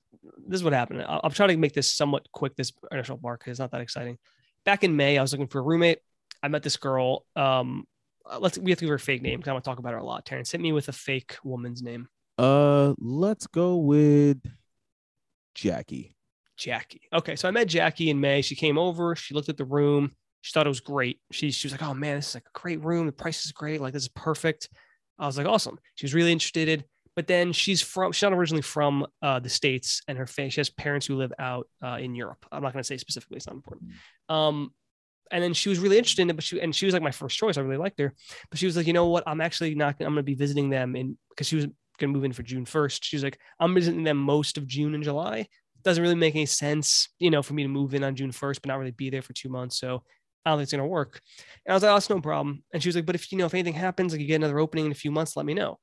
This 0.46 0.58
is 0.58 0.64
what 0.64 0.72
happened. 0.72 1.02
I'll, 1.02 1.20
I'll 1.24 1.30
try 1.30 1.46
to 1.46 1.56
make 1.56 1.72
this 1.72 1.90
somewhat 1.90 2.26
quick. 2.32 2.56
This 2.56 2.72
initial 2.90 3.16
because 3.16 3.38
it's 3.46 3.58
not 3.60 3.70
that 3.70 3.80
exciting. 3.80 4.18
Back 4.64 4.84
in 4.84 4.96
May, 4.96 5.18
I 5.18 5.22
was 5.22 5.32
looking 5.32 5.46
for 5.46 5.60
a 5.60 5.62
roommate. 5.62 5.98
I 6.42 6.48
met 6.48 6.62
this 6.62 6.76
girl. 6.76 7.24
Um, 7.36 7.86
uh, 8.26 8.38
let's 8.40 8.58
we 8.58 8.70
have 8.70 8.78
to 8.78 8.84
give 8.84 8.90
her 8.90 8.96
a 8.96 9.00
fake 9.00 9.22
name 9.22 9.38
because 9.38 9.50
I 9.50 9.52
want 9.52 9.64
to 9.64 9.70
talk 9.70 9.78
about 9.78 9.92
her 9.92 9.98
a 9.98 10.04
lot. 10.04 10.26
Terrence 10.26 10.50
hit 10.50 10.60
me 10.60 10.72
with 10.72 10.88
a 10.88 10.92
fake 10.92 11.36
woman's 11.44 11.82
name, 11.82 12.08
Uh, 12.38 12.94
let's 12.98 13.46
go 13.46 13.76
with 13.76 14.38
Jackie. 15.54 16.16
Jackie. 16.56 17.02
Okay, 17.12 17.36
so 17.36 17.48
I 17.48 17.50
met 17.50 17.68
Jackie 17.68 18.10
in 18.10 18.20
May. 18.20 18.42
She 18.42 18.54
came 18.54 18.78
over. 18.78 19.14
She 19.16 19.34
looked 19.34 19.48
at 19.48 19.56
the 19.56 19.64
room. 19.64 20.12
She 20.44 20.52
thought 20.52 20.66
it 20.66 20.68
was 20.68 20.80
great. 20.80 21.20
She 21.32 21.50
she 21.50 21.66
was 21.66 21.72
like, 21.72 21.82
"Oh 21.82 21.94
man, 21.94 22.16
this 22.16 22.28
is 22.28 22.34
like 22.34 22.44
a 22.44 22.58
great 22.58 22.84
room. 22.84 23.06
The 23.06 23.12
price 23.12 23.46
is 23.46 23.52
great. 23.52 23.80
Like 23.80 23.94
this 23.94 24.02
is 24.02 24.08
perfect." 24.08 24.68
I 25.18 25.24
was 25.24 25.38
like, 25.38 25.46
"Awesome." 25.46 25.78
She 25.94 26.04
was 26.04 26.12
really 26.12 26.32
interested. 26.32 26.84
But 27.16 27.28
then 27.28 27.52
she's 27.52 27.80
from 27.80 28.12
she's 28.12 28.24
not 28.24 28.34
originally 28.34 28.60
from 28.60 29.06
uh, 29.22 29.38
the 29.38 29.48
states, 29.48 30.02
and 30.06 30.18
her 30.18 30.26
fa- 30.26 30.50
she 30.50 30.60
has 30.60 30.68
parents 30.68 31.06
who 31.06 31.16
live 31.16 31.32
out 31.38 31.66
uh, 31.82 31.96
in 31.98 32.14
Europe. 32.14 32.44
I'm 32.52 32.62
not 32.62 32.74
going 32.74 32.82
to 32.82 32.86
say 32.86 32.98
specifically; 32.98 33.38
it's 33.38 33.46
not 33.46 33.56
important. 33.56 33.92
Um, 34.28 34.74
and 35.30 35.42
then 35.42 35.54
she 35.54 35.70
was 35.70 35.78
really 35.78 35.96
interested 35.96 36.22
in 36.22 36.30
it, 36.30 36.36
but 36.36 36.44
she 36.44 36.60
and 36.60 36.76
she 36.76 36.84
was 36.84 36.92
like 36.92 37.02
my 37.02 37.10
first 37.10 37.38
choice. 37.38 37.56
I 37.56 37.62
really 37.62 37.78
liked 37.78 37.98
her, 37.98 38.12
but 38.50 38.58
she 38.58 38.66
was 38.66 38.76
like, 38.76 38.86
you 38.86 38.92
know 38.92 39.06
what? 39.06 39.24
I'm 39.26 39.40
actually 39.40 39.74
not. 39.74 39.96
I'm 40.00 40.08
going 40.08 40.16
to 40.16 40.22
be 40.22 40.34
visiting 40.34 40.68
them 40.68 40.94
in 40.94 41.16
because 41.30 41.48
she 41.48 41.56
was 41.56 41.66
going 41.98 42.12
to 42.12 42.16
move 42.16 42.24
in 42.24 42.34
for 42.34 42.42
June 42.42 42.66
1st. 42.66 42.98
She 43.02 43.16
was 43.16 43.24
like, 43.24 43.38
I'm 43.60 43.72
visiting 43.72 44.02
them 44.02 44.18
most 44.18 44.58
of 44.58 44.66
June 44.66 44.94
and 44.94 45.04
July. 45.04 45.46
Doesn't 45.84 46.02
really 46.02 46.14
make 46.14 46.34
any 46.34 46.46
sense, 46.46 47.08
you 47.18 47.30
know, 47.30 47.42
for 47.42 47.54
me 47.54 47.62
to 47.62 47.68
move 47.68 47.94
in 47.94 48.04
on 48.04 48.16
June 48.16 48.32
1st, 48.32 48.60
but 48.62 48.66
not 48.66 48.78
really 48.78 48.90
be 48.90 49.10
there 49.10 49.22
for 49.22 49.32
two 49.32 49.48
months. 49.48 49.78
So 49.78 50.02
I 50.44 50.50
don't 50.50 50.58
think 50.58 50.64
it's 50.64 50.72
going 50.72 50.82
to 50.82 50.88
work. 50.88 51.20
And 51.64 51.72
I 51.72 51.74
was 51.74 51.82
like, 51.82 51.90
oh, 51.90 51.94
that's 51.94 52.10
no 52.10 52.20
problem. 52.20 52.62
And 52.72 52.82
she 52.82 52.88
was 52.88 52.96
like, 52.96 53.06
but 53.06 53.14
if 53.14 53.32
you 53.32 53.38
know, 53.38 53.46
if 53.46 53.54
anything 53.54 53.74
happens, 53.74 54.12
like 54.12 54.20
you 54.20 54.26
get 54.26 54.36
another 54.36 54.58
opening 54.58 54.86
in 54.86 54.92
a 54.92 54.96
few 54.96 55.10
months, 55.10 55.36
let 55.36 55.46
me 55.46 55.54
know. 55.54 55.78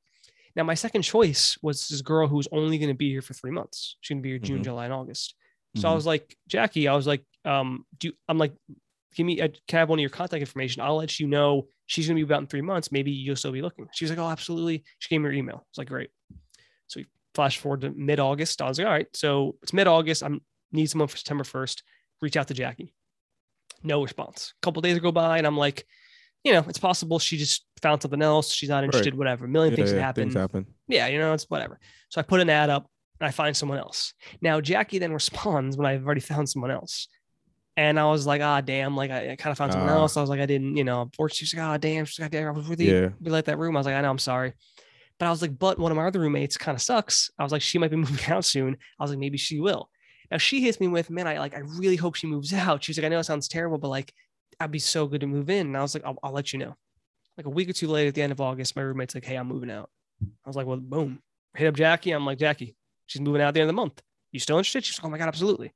Now, 0.55 0.63
my 0.63 0.73
second 0.75 1.01
choice 1.03 1.57
was 1.61 1.87
this 1.87 2.01
girl 2.01 2.27
who's 2.27 2.47
only 2.51 2.77
going 2.77 2.89
to 2.89 2.93
be 2.95 3.09
here 3.09 3.21
for 3.21 3.33
three 3.33 3.51
months. 3.51 3.95
She's 4.01 4.13
going 4.13 4.21
to 4.21 4.23
be 4.23 4.29
here 4.29 4.39
June, 4.39 4.59
Mhm. 4.59 4.65
July, 4.65 4.85
and 4.85 4.93
August. 4.93 5.35
So 5.77 5.87
I 5.87 5.91
Mhm. 5.91 5.95
was 5.95 6.05
like, 6.05 6.35
Jackie, 6.47 6.87
I 6.89 6.95
was 6.95 7.07
like, 7.07 7.23
um, 7.45 7.85
do 7.97 8.09
you, 8.09 8.13
I'm 8.27 8.37
like, 8.37 8.53
give 9.15 9.25
me, 9.25 9.39
a, 9.39 9.47
can 9.49 9.77
I 9.77 9.79
have 9.79 9.89
one 9.89 9.97
of 9.99 10.01
your 10.01 10.09
contact 10.09 10.41
information? 10.41 10.81
I'll 10.81 10.97
let 10.97 11.19
you 11.19 11.27
know 11.27 11.69
she's 11.85 12.07
going 12.07 12.17
to 12.17 12.19
be 12.23 12.27
about 12.27 12.41
in 12.41 12.47
three 12.47 12.61
months. 12.61 12.91
Maybe 12.91 13.11
you'll 13.11 13.35
still 13.37 13.51
be 13.53 13.61
looking. 13.61 13.87
She 13.93 14.03
was 14.05 14.09
like, 14.11 14.19
oh, 14.19 14.29
absolutely. 14.29 14.83
She 14.99 15.09
gave 15.09 15.21
me 15.21 15.27
her 15.27 15.33
email. 15.33 15.65
It's 15.69 15.77
like, 15.77 15.87
great. 15.87 16.09
So 16.87 16.99
we 16.99 17.07
flash 17.33 17.57
forward 17.57 17.81
to 17.81 17.91
mid 17.91 18.19
August. 18.19 18.61
I 18.61 18.67
was 18.67 18.77
like, 18.77 18.87
all 18.87 18.93
right, 18.93 19.07
so 19.15 19.55
it's 19.63 19.71
mid 19.73 19.87
August. 19.87 20.21
I'm 20.23 20.41
need 20.73 20.89
someone 20.89 21.07
for 21.07 21.17
September 21.17 21.43
1st. 21.45 21.81
Reach 22.21 22.35
out 22.37 22.47
to 22.49 22.53
Jackie. 22.53 22.93
No 23.83 24.01
response. 24.01 24.53
A 24.61 24.65
couple 24.65 24.81
days 24.81 24.99
go 24.99 25.11
by, 25.11 25.37
and 25.37 25.47
I'm 25.47 25.57
like, 25.57 25.85
you 26.43 26.53
know, 26.53 26.63
it's 26.67 26.79
possible 26.79 27.19
she 27.19 27.37
just 27.37 27.65
found 27.81 28.01
something 28.01 28.21
else. 28.21 28.51
She's 28.53 28.69
not 28.69 28.83
interested, 28.83 29.15
whatever. 29.15 29.45
A 29.45 29.47
million 29.47 29.71
Yeah, 29.73 29.75
things 29.77 29.91
that 29.91 29.97
yeah, 29.97 30.01
happen 30.03 30.23
Things 30.23 30.33
happen. 30.35 30.65
yeah, 30.87 31.07
you 31.07 31.17
know, 31.19 31.33
it's 31.33 31.45
whatever. 31.49 31.79
So 32.09 32.19
I 32.19 32.23
put 32.23 32.39
an 32.41 32.49
ad 32.49 32.69
up 32.69 32.89
and 33.19 33.27
I 33.27 33.31
find 33.31 33.55
someone 33.55 33.77
else. 33.77 34.13
Now 34.41 34.59
Jackie 34.61 34.97
then 34.99 35.13
responds 35.13 35.77
when 35.77 35.85
I've 35.85 36.03
already 36.05 36.21
found 36.21 36.49
someone 36.49 36.71
else. 36.71 37.07
And 37.77 37.99
I 37.99 38.05
was 38.05 38.25
like, 38.27 38.41
ah, 38.41 38.61
damn, 38.61 38.95
like 38.97 39.11
I, 39.11 39.31
I 39.31 39.35
kind 39.35 39.51
of 39.51 39.57
found 39.57 39.71
someone 39.71 39.89
Ah. 39.89 39.93
else. 39.97 40.17
I 40.17 40.21
was 40.21 40.29
like, 40.29 40.39
I 40.41 40.45
didn't, 40.45 40.75
you 40.77 40.83
know, 40.83 41.01
unfortunately, 41.03 41.45
she's 41.45 41.53
like, 41.57 41.63
ah, 41.65 41.77
damn, 41.77 42.05
she's 42.05 42.19
like, 42.19 42.31
damn, 42.31 42.47
I 42.47 42.51
was 42.51 42.67
with 42.67 42.81
you. 42.81 42.93
Yeah. 42.95 43.09
We 43.21 43.31
let 43.31 43.45
that 43.45 43.57
room. 43.59 43.75
I 43.77 43.79
was 43.79 43.85
like, 43.85 43.95
I 43.95 44.01
know, 44.01 44.09
I'm 44.09 44.17
sorry. 44.17 44.53
But 45.19 45.27
I 45.27 45.29
was 45.29 45.41
like, 45.41 45.57
but 45.57 45.77
one 45.79 45.91
of 45.91 45.95
my 45.95 46.05
other 46.07 46.19
roommates 46.19 46.57
kind 46.57 46.75
of 46.75 46.81
sucks. 46.81 47.29
I 47.39 47.43
was 47.43 47.51
like, 47.51 47.61
she 47.61 47.77
might 47.77 47.91
be 47.91 47.97
moving 47.97 48.25
out 48.33 48.43
soon. 48.45 48.75
I 48.99 49.03
was 49.03 49.11
like, 49.11 49.19
maybe 49.19 49.37
she 49.37 49.59
will. 49.59 49.89
Now 50.31 50.37
she 50.37 50.61
hits 50.61 50.79
me 50.79 50.87
with, 50.87 51.09
man, 51.09 51.27
I 51.27 51.37
like, 51.39 51.53
I 51.55 51.59
really 51.59 51.97
hope 51.97 52.15
she 52.15 52.25
moves 52.27 52.53
out. 52.65 52.83
She's 52.83 52.97
like, 52.97 53.05
I 53.05 53.09
know 53.09 53.19
it 53.19 53.25
sounds 53.25 53.47
terrible, 53.47 53.77
but 53.77 53.89
like, 53.89 54.13
I'd 54.59 54.71
be 54.71 54.79
so 54.79 55.05
good 55.07 55.21
to 55.21 55.27
move 55.27 55.49
in. 55.49 55.67
And 55.67 55.77
I 55.77 55.81
was 55.81 55.93
like, 55.93 56.05
I'll, 56.05 56.17
I'll 56.23 56.31
let 56.31 56.53
you 56.53 56.59
know. 56.59 56.75
Like 57.37 57.45
a 57.45 57.49
week 57.49 57.69
or 57.69 57.73
two 57.73 57.87
later, 57.87 58.09
at 58.09 58.15
the 58.15 58.21
end 58.21 58.31
of 58.31 58.41
August, 58.41 58.75
my 58.75 58.81
roommate's 58.81 59.15
like, 59.15 59.25
hey, 59.25 59.35
I'm 59.35 59.47
moving 59.47 59.71
out. 59.71 59.89
I 60.23 60.49
was 60.49 60.55
like, 60.55 60.67
well, 60.67 60.77
boom. 60.77 61.21
Hit 61.55 61.67
up 61.67 61.75
Jackie. 61.75 62.11
I'm 62.11 62.25
like, 62.25 62.37
Jackie, 62.37 62.75
she's 63.07 63.21
moving 63.21 63.41
out 63.41 63.49
at 63.49 63.53
the 63.55 63.61
end 63.61 63.69
of 63.69 63.75
the 63.75 63.81
month. 63.81 64.01
You 64.31 64.39
still 64.39 64.57
interested? 64.57 64.85
She's 64.85 64.97
like, 64.99 65.05
oh 65.05 65.09
my 65.09 65.17
God, 65.17 65.27
absolutely. 65.27 65.73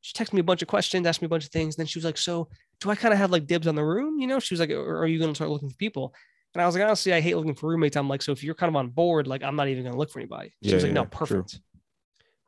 She 0.00 0.12
texted 0.14 0.32
me 0.34 0.40
a 0.40 0.44
bunch 0.44 0.62
of 0.62 0.68
questions, 0.68 1.06
asked 1.06 1.20
me 1.20 1.26
a 1.26 1.28
bunch 1.28 1.44
of 1.44 1.50
things. 1.50 1.74
And 1.74 1.80
then 1.82 1.86
she 1.86 1.98
was 1.98 2.04
like, 2.04 2.16
so 2.18 2.48
do 2.80 2.90
I 2.90 2.94
kind 2.94 3.12
of 3.12 3.18
have 3.18 3.30
like 3.30 3.46
dibs 3.46 3.66
on 3.66 3.74
the 3.74 3.84
room? 3.84 4.20
You 4.20 4.26
know, 4.26 4.38
she 4.38 4.54
was 4.54 4.60
like, 4.60 4.70
or 4.70 4.98
are 4.98 5.06
you 5.06 5.18
going 5.18 5.30
to 5.30 5.34
start 5.34 5.50
looking 5.50 5.68
for 5.68 5.76
people? 5.76 6.14
And 6.54 6.62
I 6.62 6.66
was 6.66 6.74
like, 6.74 6.84
honestly, 6.84 7.12
I 7.12 7.20
hate 7.20 7.36
looking 7.36 7.54
for 7.54 7.68
roommates. 7.68 7.96
I'm 7.96 8.08
like, 8.08 8.22
so 8.22 8.32
if 8.32 8.42
you're 8.42 8.54
kind 8.54 8.68
of 8.70 8.76
on 8.76 8.88
board, 8.88 9.26
like, 9.26 9.42
I'm 9.42 9.56
not 9.56 9.68
even 9.68 9.82
going 9.82 9.92
to 9.92 9.98
look 9.98 10.10
for 10.10 10.20
anybody. 10.20 10.54
She 10.62 10.70
Yeah, 10.70 10.74
was 10.76 10.84
like, 10.84 10.92
no, 10.92 11.04
perfect. 11.04 11.50
true. 11.50 11.60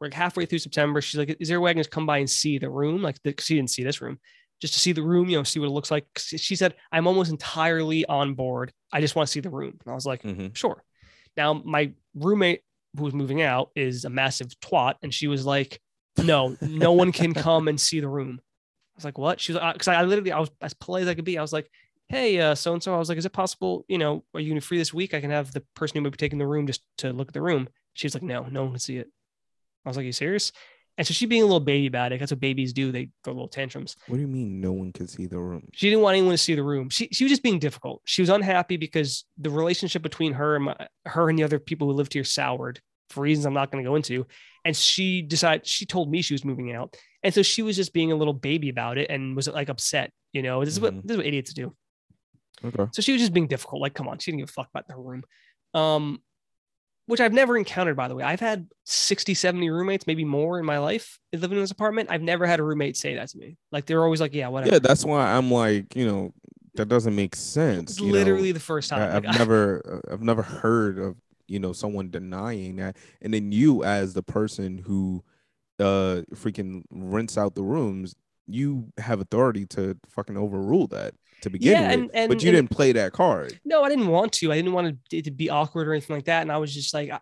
We're 0.01 0.07
like 0.07 0.15
halfway 0.15 0.47
through 0.47 0.61
September. 0.61 1.01
She's 1.01 1.19
like, 1.19 1.37
is 1.41 1.49
there 1.49 1.59
a 1.59 1.61
way 1.61 1.71
I 1.71 1.75
can 1.75 1.81
just 1.81 1.91
come 1.91 2.07
by 2.07 2.19
and 2.19 2.31
see 2.31 2.59
the 2.59 2.71
room? 2.71 3.03
Like, 3.03 3.23
because 3.23 3.47
she 3.47 3.57
didn't 3.57 3.71
see 3.71 3.83
this 3.83 4.01
room, 4.01 4.19
just 4.61 4.75
to 4.75 4.81
see 4.81 4.93
the 4.93 5.03
room, 5.03 5.29
you 5.29 5.37
know, 5.37 5.43
see 5.43 5.59
what 5.61 5.67
it 5.67 5.73
looks 5.73 5.91
like." 5.91 6.07
She 6.17 6.57
said, 6.57 6.75
I'm 6.93 7.07
almost 7.07 7.31
entirely 7.31 8.05
on 8.07 8.35
board. 8.35 8.73
I 8.93 9.01
just 9.01 9.17
want 9.17 9.27
to 9.27 9.33
see 9.33 9.41
the 9.41 9.51
room. 9.51 9.79
And 9.85 9.93
I 9.93 9.95
was 9.95 10.07
like, 10.07 10.23
Mhm. 10.23 10.55
sure. 10.57 10.85
Now, 11.37 11.55
my 11.55 11.93
roommate 12.15 12.63
who 12.97 13.05
was 13.05 13.15
moving 13.15 13.43
out 13.43 13.71
is 13.77 14.05
a 14.05 14.11
massive 14.11 14.49
twat. 14.61 14.95
And 15.03 15.13
she 15.13 15.27
was 15.29 15.45
like, 15.45 15.81
no, 16.17 16.57
no 16.63 16.93
one 16.93 17.13
can 17.13 17.35
come 17.35 17.69
and 17.69 17.81
see 17.81 18.01
the 18.01 18.09
room. 18.09 18.41
I 18.41 18.97
was 18.97 19.05
like, 19.05 19.19
what? 19.19 19.41
She 19.41 19.53
was 19.53 19.61
like, 19.61 19.75
because 19.75 19.89
I 19.89 20.03
literally, 20.03 20.33
I 20.33 20.41
was 20.41 20.51
as 20.61 20.75
polite 20.75 21.03
as 21.03 21.09
I 21.09 21.15
could 21.15 21.25
be. 21.25 21.39
I 21.39 21.43
was 21.43 21.53
like, 21.53 21.71
hey, 22.09 22.41
uh, 22.41 22.55
so 22.55 22.73
and 22.73 22.83
so. 22.83 22.95
I 22.95 22.99
was 22.99 23.09
like, 23.09 23.19
is 23.19 23.27
it 23.27 23.33
possible, 23.33 23.85
you 23.89 23.99
know, 23.99 24.25
are 24.35 24.41
you 24.41 24.59
free 24.61 24.79
this 24.79 24.95
week? 24.95 25.13
I 25.15 25.21
can 25.21 25.31
have 25.31 25.53
the 25.53 25.63
person 25.75 25.97
who 25.97 26.03
may 26.03 26.11
be 26.11 26.17
taking 26.17 26.39
the 26.39 26.47
room 26.47 26.67
just 26.67 26.83
to 26.99 27.13
look 27.13 27.29
at 27.29 27.35
the 27.35 27.43
room. 27.43 27.69
She 27.93 28.07
was 28.07 28.15
like, 28.15 28.23
no, 28.23 28.47
no 28.51 28.63
one 28.63 28.73
can 28.73 28.81
see 28.81 28.97
it. 28.97 29.09
I 29.89 29.91
was 29.91 29.97
like, 29.97 30.07
you 30.07 30.13
serious? 30.13 30.53
And 30.99 31.07
so 31.07 31.15
she 31.15 31.27
being 31.27 31.43
a 31.43 31.47
little 31.47 31.61
baby 31.61 31.87
about 31.87 32.13
it. 32.13 32.19
That's 32.19 32.33
what 32.33 32.41
babies 32.41 32.73
do. 32.73 32.91
They 32.91 33.09
throw 33.23 33.33
little 33.33 33.49
tantrums. 33.49 33.97
What 34.09 34.17
do 34.17 34.21
you 34.21 34.29
mean 34.29 34.61
no 34.61 34.73
one 34.73 34.93
can 34.93 35.07
see 35.07 35.27
the 35.27 35.39
room? 35.39 35.69
She 35.73 35.89
didn't 35.89 36.03
want 36.03 36.17
anyone 36.17 36.33
to 36.33 36.39
see 36.39 36.57
the 36.57 36.63
room. 36.65 36.89
She 36.91 37.09
she 37.13 37.23
was 37.25 37.31
just 37.31 37.43
being 37.43 37.61
difficult. 37.61 38.03
She 38.05 38.21
was 38.21 38.29
unhappy 38.29 38.77
because 38.77 39.25
the 39.39 39.49
relationship 39.51 40.03
between 40.03 40.33
her 40.33 40.57
and 40.57 40.65
my, 40.65 40.77
her 41.07 41.31
and 41.31 41.39
the 41.39 41.45
other 41.45 41.59
people 41.61 41.87
who 41.89 41.95
lived 41.95 42.15
here 42.15 42.25
soured 42.25 42.81
for 43.11 43.21
reasons 43.23 43.47
I'm 43.47 43.55
not 43.55 43.71
going 43.71 43.83
to 43.83 43.89
go 43.89 43.95
into. 43.95 44.27
And 44.65 44.77
she 44.77 45.23
decided 45.23 45.67
she 45.67 45.87
told 45.87 46.11
me 46.11 46.21
she 46.21 46.35
was 46.35 46.45
moving 46.45 46.75
out, 46.75 46.95
and 47.23 47.33
so 47.33 47.43
she 47.43 47.63
was 47.63 47.77
just 47.77 47.93
being 47.95 48.11
a 48.13 48.17
little 48.17 48.35
baby 48.35 48.69
about 48.69 48.99
it 48.99 49.09
and 49.09 49.37
was 49.37 49.47
like 49.49 49.69
upset. 49.71 50.11
You 50.33 50.43
know, 50.43 50.65
this 50.65 50.75
is 50.75 50.81
what 50.81 50.95
Mhm. 50.95 51.03
this 51.05 51.13
is 51.13 51.17
what 51.17 51.27
idiots 51.27 51.55
do. 51.55 51.75
Okay. 52.65 52.87
So 52.93 53.03
she 53.03 53.13
was 53.13 53.21
just 53.23 53.33
being 53.33 53.47
difficult. 53.47 53.81
Like, 53.81 53.95
come 53.95 54.09
on, 54.09 54.19
she 54.19 54.33
didn't 54.33 54.41
give 54.41 54.49
a 54.51 54.53
fuck 54.53 54.69
about 54.69 54.89
the 54.89 54.97
room. 54.97 55.23
Um, 55.75 56.21
which 57.09 57.21
I've 57.21 57.33
never 57.33 57.57
encountered, 57.57 57.97
by 57.97 58.07
the 58.07 58.15
way. 58.15 58.23
I've 58.23 58.39
had 58.39 58.69
60, 58.85 59.33
70 59.33 59.71
roommates, 59.71 60.07
maybe 60.07 60.27
more 60.27 60.59
in 60.59 60.67
my 60.67 60.79
life 60.79 61.19
living 61.33 61.57
in 61.57 61.63
this 61.63 61.71
apartment. 61.71 62.11
I've 62.11 62.21
never 62.21 62.47
had 62.47 62.61
a 62.61 62.63
roommate 62.63 62.99
say 62.99 63.15
that 63.15 63.29
to 63.31 63.39
me. 63.39 63.57
Like 63.73 63.87
they're 63.87 64.05
always 64.05 64.21
like, 64.21 64.35
yeah, 64.35 64.49
whatever. 64.49 64.75
Yeah, 64.75 64.79
that's 64.79 65.07
why 65.07 65.33
I'm 65.33 65.51
like, 65.51 65.97
you 65.97 66.07
know, 66.07 66.35
that 66.75 66.91
doesn't 66.91 67.17
make 67.17 67.35
sense. 67.35 67.93
It's 67.93 68.01
you 68.01 68.09
know. 68.09 68.13
literally 68.13 68.53
the 68.53 68.61
first 68.61 68.91
time. 68.91 69.01
I, 69.01 69.17
I've 69.17 69.25
Like, 69.25 69.39
never, 69.39 70.03
uh, 70.07 70.13
I've 70.13 70.23
never 70.23 70.43
heard 70.43 70.99
of 70.99 71.17
you 71.47 71.59
know 71.59 71.73
someone 71.73 72.11
denying 72.11 72.77
that, 72.77 72.99
and 73.23 73.33
then 73.33 73.53
you 73.53 73.83
as 73.85 74.13
the 74.13 74.23
person 74.23 74.77
who, 74.77 75.25
uh, 75.81 76.23
freaking 76.35 76.83
rents 76.91 77.39
out 77.39 77.55
the 77.55 77.63
rooms, 77.63 78.15
you 78.47 78.93
have 78.99 79.21
authority 79.21 79.65
to 79.67 79.97
fucking 80.11 80.37
overrule 80.37 80.87
that 80.89 81.15
to 81.43 81.51
begin 81.51 81.73
Yeah, 81.73 81.83
with. 81.83 81.93
and- 81.95 82.11
and- 82.15 82.29
but 82.29 82.43
you 82.43 82.49
and- 82.51 82.57
didn't 82.57 82.71
play 82.71 82.93
that 82.93 83.13
card. 83.13 83.59
No, 83.65 83.83
I 83.85 83.89
didn't 83.89 84.09
want 84.09 84.33
to. 84.35 84.53
I 84.53 84.57
didn't 84.57 84.73
want 84.73 84.99
it 85.13 85.25
to 85.25 85.31
be 85.31 85.51
awkward 85.51 85.89
or 85.89 85.93
anything 85.93 86.17
like 86.17 86.25
that. 86.27 86.43
And 86.43 86.51
I 86.53 86.57
was 86.59 86.75
just 86.75 86.93
like, 86.95 87.11
I, 87.11 87.21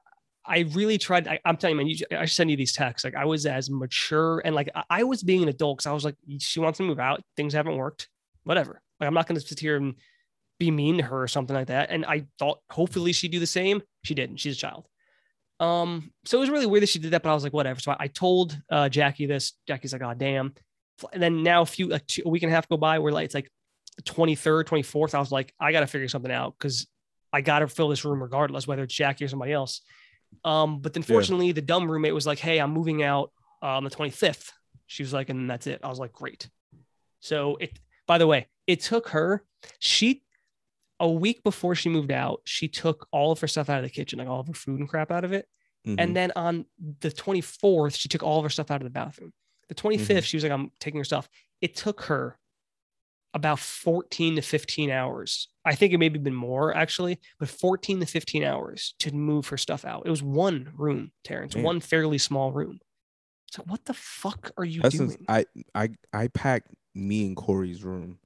I 0.49 0.59
really 0.73 0.97
tried. 0.97 1.27
I, 1.29 1.41
I'm 1.45 1.57
telling 1.57 1.77
you, 1.79 1.85
man, 1.85 1.89
you, 1.89 2.19
I 2.19 2.25
send 2.27 2.51
you 2.51 2.57
these 2.57 2.73
texts. 2.73 3.05
Like 3.05 3.17
I 3.17 3.25
was 3.25 3.47
as 3.47 3.69
mature 3.69 4.41
and 4.45 4.55
like 4.55 4.71
I, 4.75 4.85
I 4.91 5.03
was 5.05 5.23
being 5.23 5.43
an 5.43 5.49
adult 5.49 5.79
because 5.79 5.87
I 5.87 5.93
was 5.93 6.05
like, 6.05 6.17
she 6.39 6.61
wants 6.61 6.77
to 6.79 6.85
move 6.85 7.01
out. 7.01 7.21
Things 7.37 7.53
haven't 7.53 7.77
worked. 7.77 8.09
Whatever. 8.45 8.81
Like 9.01 9.09
I'm 9.09 9.15
not 9.15 9.27
going 9.27 9.39
to 9.41 9.47
sit 9.47 9.59
here 9.61 9.77
and 9.77 9.95
be 10.59 10.71
mean 10.71 10.97
to 10.99 11.03
her 11.03 11.23
or 11.23 11.29
something 11.29 11.55
like 11.55 11.67
that. 11.67 11.91
And 11.91 12.07
I 12.07 12.27
thought 12.39 12.61
hopefully 12.71 13.13
she'd 13.13 13.33
do 13.33 13.41
the 13.41 13.47
same. 13.47 13.83
She 14.05 14.15
didn't. 14.15 14.37
She's 14.39 14.55
a 14.55 14.59
child. 14.59 14.87
Um, 15.59 16.13
so 16.25 16.39
it 16.39 16.41
was 16.41 16.51
really 16.51 16.67
weird 16.67 16.83
that 16.83 16.89
she 16.91 16.99
did 16.99 17.11
that, 17.13 17.23
but 17.23 17.31
I 17.31 17.35
was 17.35 17.43
like, 17.43 17.53
whatever. 17.53 17.81
So 17.81 17.93
I, 17.93 17.97
I 18.01 18.07
told 18.09 18.59
uh, 18.71 18.89
Jackie 18.89 19.27
this. 19.27 19.53
Jackie's 19.67 19.93
like, 19.93 20.03
oh 20.03 20.15
damn. 20.15 20.55
And 21.13 21.23
then 21.23 21.43
now 21.43 21.63
a 21.63 21.67
few 21.67 21.89
like 21.89 22.07
two, 22.07 22.23
a 22.25 22.29
week 22.29 22.43
and 22.43 22.53
a 22.53 22.55
half 22.55 22.69
go 22.69 22.77
by 22.77 22.99
where 23.01 23.13
like 23.13 23.25
it's 23.27 23.35
like 23.35 23.51
23rd, 24.03 24.65
24th. 24.65 25.15
I 25.15 25.19
was 25.19 25.33
like, 25.33 25.55
I 25.61 25.73
gotta 25.73 25.87
figure 25.87 26.09
something 26.09 26.31
out 26.33 26.55
because 26.59 26.87
I 27.33 27.41
gotta 27.41 27.69
fill 27.69 27.89
this 27.89 28.05
room 28.05 28.23
regardless, 28.23 28.67
whether 28.67 28.83
it's 28.83 28.95
Jackie 28.95 29.25
or 29.25 29.29
somebody 29.29 29.53
else. 29.53 29.81
Um, 30.45 30.81
but 30.81 30.93
then 30.93 31.03
Yeah. 31.03 31.15
fortunately, 31.15 31.53
the 31.53 31.63
dumb 31.63 31.91
roommate 31.91 32.15
was 32.15 32.27
like, 32.27 32.39
Hey, 32.39 32.59
I'm 32.59 32.73
moving 32.73 33.03
out 33.03 33.33
on 33.63 33.85
the 33.85 33.91
25th. 33.91 34.51
She 34.87 35.03
was 35.03 35.13
like, 35.13 35.29
and 35.31 35.49
that's 35.51 35.67
it. 35.67 35.81
I 35.83 35.89
was 35.89 35.99
like, 35.99 36.13
great. 36.13 36.49
So 37.21 37.57
it 37.57 37.79
by 38.07 38.19
the 38.19 38.27
way, 38.27 38.47
it 38.69 38.81
took 38.81 39.09
her, 39.09 39.45
she 39.81 40.23
a 41.01 41.11
week 41.11 41.43
before 41.43 41.75
she 41.75 41.89
moved 41.89 42.13
out, 42.13 42.41
she 42.45 42.69
took 42.69 43.09
all 43.11 43.33
of 43.33 43.41
her 43.41 43.49
stuff 43.49 43.69
out 43.69 43.79
of 43.79 43.83
the 43.85 43.91
kitchen, 43.91 44.19
like 44.19 44.29
all 44.29 44.41
of 44.41 44.47
her 44.47 44.55
food 44.55 44.79
and 44.81 44.89
crap 44.89 45.11
out 45.11 45.25
of 45.25 45.33
it. 45.33 45.49
Mhm. 45.87 45.97
And 45.99 46.17
then 46.17 46.33
on 46.37 46.67
the 47.01 47.11
24th, 47.11 47.97
she 47.97 48.09
took 48.09 48.23
all 48.23 48.39
of 48.39 48.45
her 48.45 48.49
stuff 48.51 48.71
out 48.71 48.81
of 48.81 48.85
the 48.85 48.91
bathroom. 48.91 49.33
The 49.69 49.75
25th, 49.75 50.25
she 50.25 50.37
was 50.37 50.45
like, 50.45 50.53
I'm 50.53 50.71
taking 50.81 50.99
her 50.99 51.05
stuff. 51.05 51.29
It 51.61 51.75
took 51.77 52.03
her 52.03 52.39
about 53.35 53.59
14 53.59 54.37
to 54.37 54.43
15 54.43 54.91
hours. 54.91 55.49
I 55.65 55.75
think 55.75 55.93
it 55.93 55.99
maybe 55.99 56.19
been 56.19 56.35
more 56.35 56.75
actually, 56.77 57.19
but 57.39 57.49
14 57.49 58.01
to 58.01 58.07
15 58.07 58.45
hours 58.45 58.95
to 59.01 59.13
move 59.13 59.49
her 59.49 59.59
stuff 59.59 59.85
out. 59.85 60.05
It 60.07 60.11
was 60.11 60.23
one 60.23 60.73
room, 60.77 61.13
Terrence, 61.25 61.55
Man. 61.55 61.65
one 61.65 61.81
fairly 61.81 62.19
small 62.19 62.53
room. 62.53 62.79
So 63.51 63.63
what 63.67 63.85
the 63.85 63.95
fuck 63.95 64.51
are 64.57 64.65
you 64.65 64.83
doing? 64.83 65.25
I 65.29 65.47
I 65.75 65.91
I 66.13 66.29
packed 66.29 66.75
me 66.95 67.27
and 67.27 67.37
Corey's 67.37 67.85
room, 67.85 68.19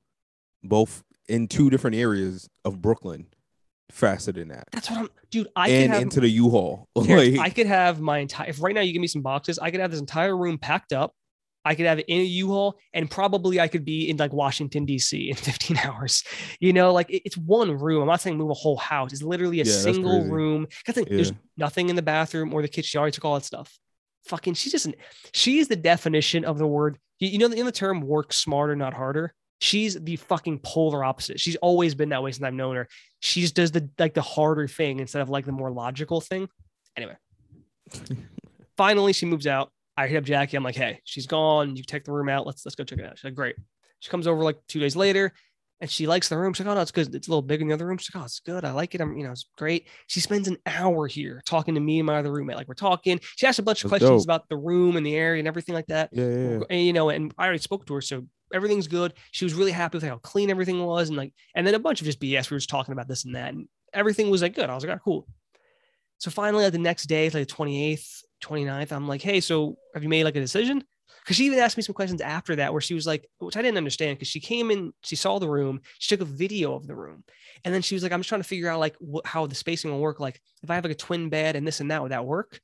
both 0.63 1.03
in 1.29 1.49
two 1.49 1.71
different 1.71 1.97
areas 1.97 2.49
of 2.65 2.81
Brooklyn, 2.81 3.27
faster 3.93 4.33
than 4.33 4.49
that, 4.49 4.69
That's 4.73 4.91
what 4.91 4.99
I'm, 5.01 5.09
dude. 5.31 5.49
I 5.55 5.69
could 5.69 5.75
and 5.75 5.93
have 5.93 6.03
into 6.03 6.21
the 6.21 6.29
U-Haul. 6.29 6.89
Terrence, 7.05 7.37
like, 7.37 7.47
I 7.47 7.51
could 7.51 7.67
have 7.67 8.01
my 8.01 8.19
entire. 8.19 8.49
If 8.49 8.63
right 8.63 8.75
now 8.75 8.81
you 8.81 8.93
give 8.93 9.01
me 9.01 9.07
some 9.07 9.23
boxes, 9.23 9.59
I 9.59 9.71
could 9.71 9.81
have 9.81 9.91
this 9.91 10.01
entire 10.01 10.37
room 10.37 10.59
packed 10.59 10.93
up. 10.93 11.13
I 11.65 11.75
could 11.75 11.85
have 11.87 11.99
it 11.99 12.07
in 12.09 12.21
a 12.21 12.25
U-Haul, 12.25 12.79
and 12.95 13.11
probably 13.11 13.61
I 13.61 13.69
could 13.69 13.85
be 13.85 14.09
in 14.09 14.17
like 14.17 14.33
Washington 14.33 14.87
D.C. 14.87 15.29
in 15.29 15.37
15 15.37 15.77
hours. 15.79 16.25
You 16.59 16.73
know, 16.73 16.93
like 16.93 17.11
it- 17.11 17.23
it's 17.27 17.37
one 17.37 17.71
room. 17.77 18.01
I'm 18.03 18.09
not 18.09 18.21
saying 18.23 18.39
move 18.39 18.51
a 18.51 18.55
whole 18.55 18.77
house. 18.79 19.13
It's 19.13 19.23
literally 19.23 19.61
a 19.61 19.65
Yeah, 19.65 19.73
single 19.73 20.25
room. 20.31 20.67
'Cause 20.87 20.95
think, 20.95 21.09
There's 21.09 21.33
nothing 21.57 21.89
in 21.91 21.97
the 21.97 22.03
bathroom 22.03 22.55
or 22.55 22.63
the 22.63 22.69
kitchen. 22.69 22.85
She 22.89 22.97
already 22.99 23.13
took 23.13 23.25
all 23.27 23.35
that 23.35 23.45
stuff. 23.45 23.79
Fucking, 24.27 24.55
she's 24.55 24.73
just. 24.73 24.87
an- 24.87 24.95
She's 25.33 25.69
the 25.69 25.77
definition 25.77 26.45
of 26.45 26.57
the 26.59 26.67
word. 26.67 26.99
You, 27.19 27.29
you 27.29 27.39
know, 27.39 27.47
in 27.47 27.67
the 27.67 27.73
term 27.73 28.01
"work 28.01 28.33
smarter, 28.33 28.75
not 28.77 28.95
harder." 28.95 29.35
She's 29.63 29.95
the 30.03 30.17
fucking 30.17 30.61
polar 30.61 31.05
opposite. 31.05 31.39
She's 31.39 31.57
always 31.57 31.95
been 31.95 32.09
that 32.09 32.23
way 32.23 32.33
since 32.33 32.43
I've 32.43 32.55
known 32.55 32.77
her. 32.77 32.89
She 33.21 33.43
just 33.43 33.55
does 33.55 33.71
the 33.71 33.89
like 33.99 34.15
the 34.15 34.23
harder 34.23 34.67
thing 34.67 35.01
instead 35.01 35.21
of 35.21 35.29
like 35.29 35.45
the 35.45 35.53
more 35.53 35.71
logical 35.71 36.23
thing. 36.23 36.49
Anyway, 36.97 37.17
finally 38.77 39.13
she 39.13 39.27
moves 39.27 39.47
out. 39.47 39.71
I 40.01 40.07
hit 40.07 40.17
up 40.17 40.25
Jackie. 40.25 40.57
I'm 40.57 40.65
like, 40.65 40.77
hey, 40.77 41.01
she's 41.05 41.27
gone. 41.27 41.77
You 41.77 41.83
take 41.83 42.05
the 42.05 42.13
room 42.13 42.29
out. 42.29 42.47
Let's 42.47 42.65
let's 42.65 42.75
go 42.75 42.85
check 42.85 42.99
it 42.99 43.05
out. 43.05 43.19
She's 43.19 43.25
like, 43.25 43.35
great. 43.35 43.57
She 43.99 44.11
comes 44.11 44.27
over 44.27 44.43
like 44.43 44.57
two 44.67 44.81
days 44.81 44.97
later 44.97 45.33
and 45.81 45.91
she 45.91 46.07
likes 46.07 46.29
the 46.29 46.39
room. 46.39 46.53
She's 46.55 46.65
like, 46.65 46.73
oh 46.73 46.75
no, 46.75 46.81
it's 46.81 46.91
good. 46.91 47.15
It's 47.15 47.29
a 47.29 47.31
little 47.31 47.43
bigger 47.43 47.61
than 47.61 47.69
the 47.69 47.75
other 47.75 47.87
room. 47.87 47.99
She's 47.99 48.15
like, 48.15 48.23
oh, 48.23 48.25
it's 48.25 48.41
good. 48.41 48.65
I 48.65 48.73
like 48.73 48.95
it. 48.95 49.01
I'm, 49.01 49.17
you 49.17 49.25
know, 49.25 49.33
it's 49.33 49.49
great. 49.59 49.89
She 50.07 50.21
spends 50.21 50.49
an 50.49 50.57
hour 50.67 51.07
here 51.07 51.43
talking 51.45 51.75
to 51.75 51.81
me 51.81 51.99
and 51.99 52.07
my 52.07 52.17
other 52.19 52.33
roommate. 52.33 52.57
Like 52.57 52.69
we're 52.69 52.75
talking. 52.75 53.21
She 53.37 53.47
asked 53.47 53.59
a 53.59 53.63
bunch 53.63 53.85
of 53.85 53.91
That's 53.91 54.01
questions 54.01 54.25
dope. 54.25 54.27
about 54.27 54.49
the 54.49 54.57
room 54.57 54.97
and 54.97 55.05
the 55.05 55.15
area 55.15 55.39
and 55.39 55.49
everything 55.49 55.75
like 55.75 55.87
that. 55.89 56.11
yeah, 56.13 56.25
yeah, 56.25 56.51
yeah. 56.51 56.61
And, 56.71 56.81
you 56.81 56.93
know, 56.93 57.11
and 57.11 57.35
I 57.37 57.45
already 57.45 57.59
spoke 57.59 57.87
to 57.87 57.95
her, 57.95 58.01
so 58.01 58.27
everything's 58.55 58.89
good. 58.89 59.15
She 59.33 59.45
was 59.45 59.55
really 59.55 59.73
happy 59.73 59.99
with 59.99 60.05
how 60.05 60.17
clean 60.19 60.51
everything 60.51 60.83
was, 60.85 61.09
and 61.09 61.17
like, 61.19 61.33
and 61.55 61.67
then 61.67 61.75
a 61.75 61.79
bunch 61.79 62.01
of 62.01 62.07
just 62.07 62.21
BS. 62.21 62.51
We 62.51 62.55
were 62.55 62.59
just 62.59 62.71
talking 62.71 62.93
about 62.93 63.09
this 63.09 63.25
and 63.25 63.35
that, 63.35 63.53
and 63.53 63.69
everything 63.93 64.31
was 64.31 64.43
like 64.43 64.55
good. 64.55 64.71
I 64.71 64.75
was 64.75 64.85
like, 64.85 64.97
oh, 64.97 65.01
cool. 65.05 65.27
So 66.19 66.31
finally, 66.31 66.65
like 66.65 66.73
the 66.73 66.79
next 66.79 67.05
day, 67.07 67.25
like 67.31 67.49
the 67.49 67.55
28th, 67.55 68.23
29th, 68.41 68.93
I'm 68.93 69.09
like, 69.09 69.23
hey, 69.23 69.41
so 69.41 69.77
have 69.95 70.03
you 70.03 70.09
made 70.09 70.25
like 70.25 70.37
a 70.37 70.41
decision? 70.41 70.85
Because 71.23 71.37
she 71.37 71.45
even 71.45 71.59
asked 71.59 71.77
me 71.77 71.83
some 71.83 71.95
questions 71.95 72.21
after 72.21 72.57
that, 72.57 72.73
where 72.73 72.81
she 72.81 72.95
was 72.95 73.07
like, 73.07 73.29
which 73.39 73.57
I 73.57 73.63
didn't 73.63 73.77
understand, 73.77 74.17
because 74.17 74.29
she 74.29 74.41
came 74.41 74.71
in, 74.71 74.93
she 75.05 75.17
saw 75.17 75.39
the 75.39 75.49
room, 75.49 75.81
she 75.99 76.15
took 76.17 76.27
a 76.27 76.31
video 76.31 76.75
of 76.75 76.87
the 76.87 76.95
room, 76.95 77.25
and 77.65 77.75
then 77.75 77.83
she 77.83 77.95
was 77.95 78.03
like, 78.03 78.11
I'm 78.13 78.21
just 78.21 78.29
trying 78.31 78.41
to 78.41 78.49
figure 78.49 78.69
out 78.69 78.81
like 78.81 78.97
wh- 79.01 79.27
how 79.27 79.47
the 79.47 79.55
spacing 79.55 79.91
will 79.91 80.01
work. 80.01 80.19
Like, 80.19 80.41
if 80.63 80.71
I 80.71 80.77
have 80.77 80.85
like 80.85 80.93
a 80.93 80.97
twin 80.97 81.29
bed 81.29 81.57
and 81.57 81.67
this 81.67 81.81
and 81.81 81.91
that, 81.91 82.03
would 82.03 82.13
that 82.13 82.25
work? 82.25 82.61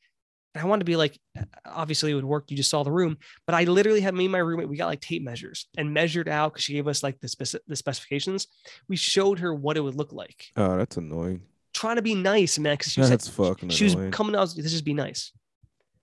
And 0.55 0.65
I 0.65 0.67
wanted 0.67 0.81
to 0.81 0.85
be 0.87 0.97
like, 0.97 1.21
obviously 1.67 2.13
it 2.13 2.15
would 2.15 2.25
work. 2.25 2.51
You 2.51 2.57
just 2.57 2.71
saw 2.71 2.83
the 2.83 2.91
room, 2.91 3.19
but 3.45 3.55
I 3.55 3.65
literally 3.65 4.01
had 4.01 4.15
me 4.15 4.25
and 4.25 4.33
my 4.33 4.39
roommate. 4.39 4.71
We 4.71 4.79
got 4.79 4.87
like 4.87 5.03
tape 5.03 5.23
measures 5.23 5.67
and 5.77 5.93
measured 5.93 6.29
out 6.29 6.55
because 6.55 6.65
she 6.65 6.73
gave 6.73 6.89
us 6.89 7.03
like 7.03 7.21
the 7.21 7.29
speci- 7.29 7.61
the 7.69 7.77
specifications. 7.77 8.47
We 8.89 8.97
showed 8.97 9.39
her 9.41 9.55
what 9.55 9.77
it 9.77 9.81
would 9.81 9.97
look 9.97 10.15
like. 10.15 10.51
Oh, 10.57 10.79
that's 10.79 10.97
annoying. 10.97 11.43
Trying 11.75 11.97
to 11.97 12.03
be 12.03 12.15
nice, 12.15 12.59
man, 12.59 12.73
because 12.79 12.91
she 12.91 13.01
was 13.01 13.11
That's 13.11 13.29
fucking 13.29 13.69
she 13.69 13.85
was 13.85 13.97
coming 14.13 14.35
out. 14.35 14.55
This 14.57 14.73
just 14.73 14.85
be 14.87 14.95
nice. 14.95 15.31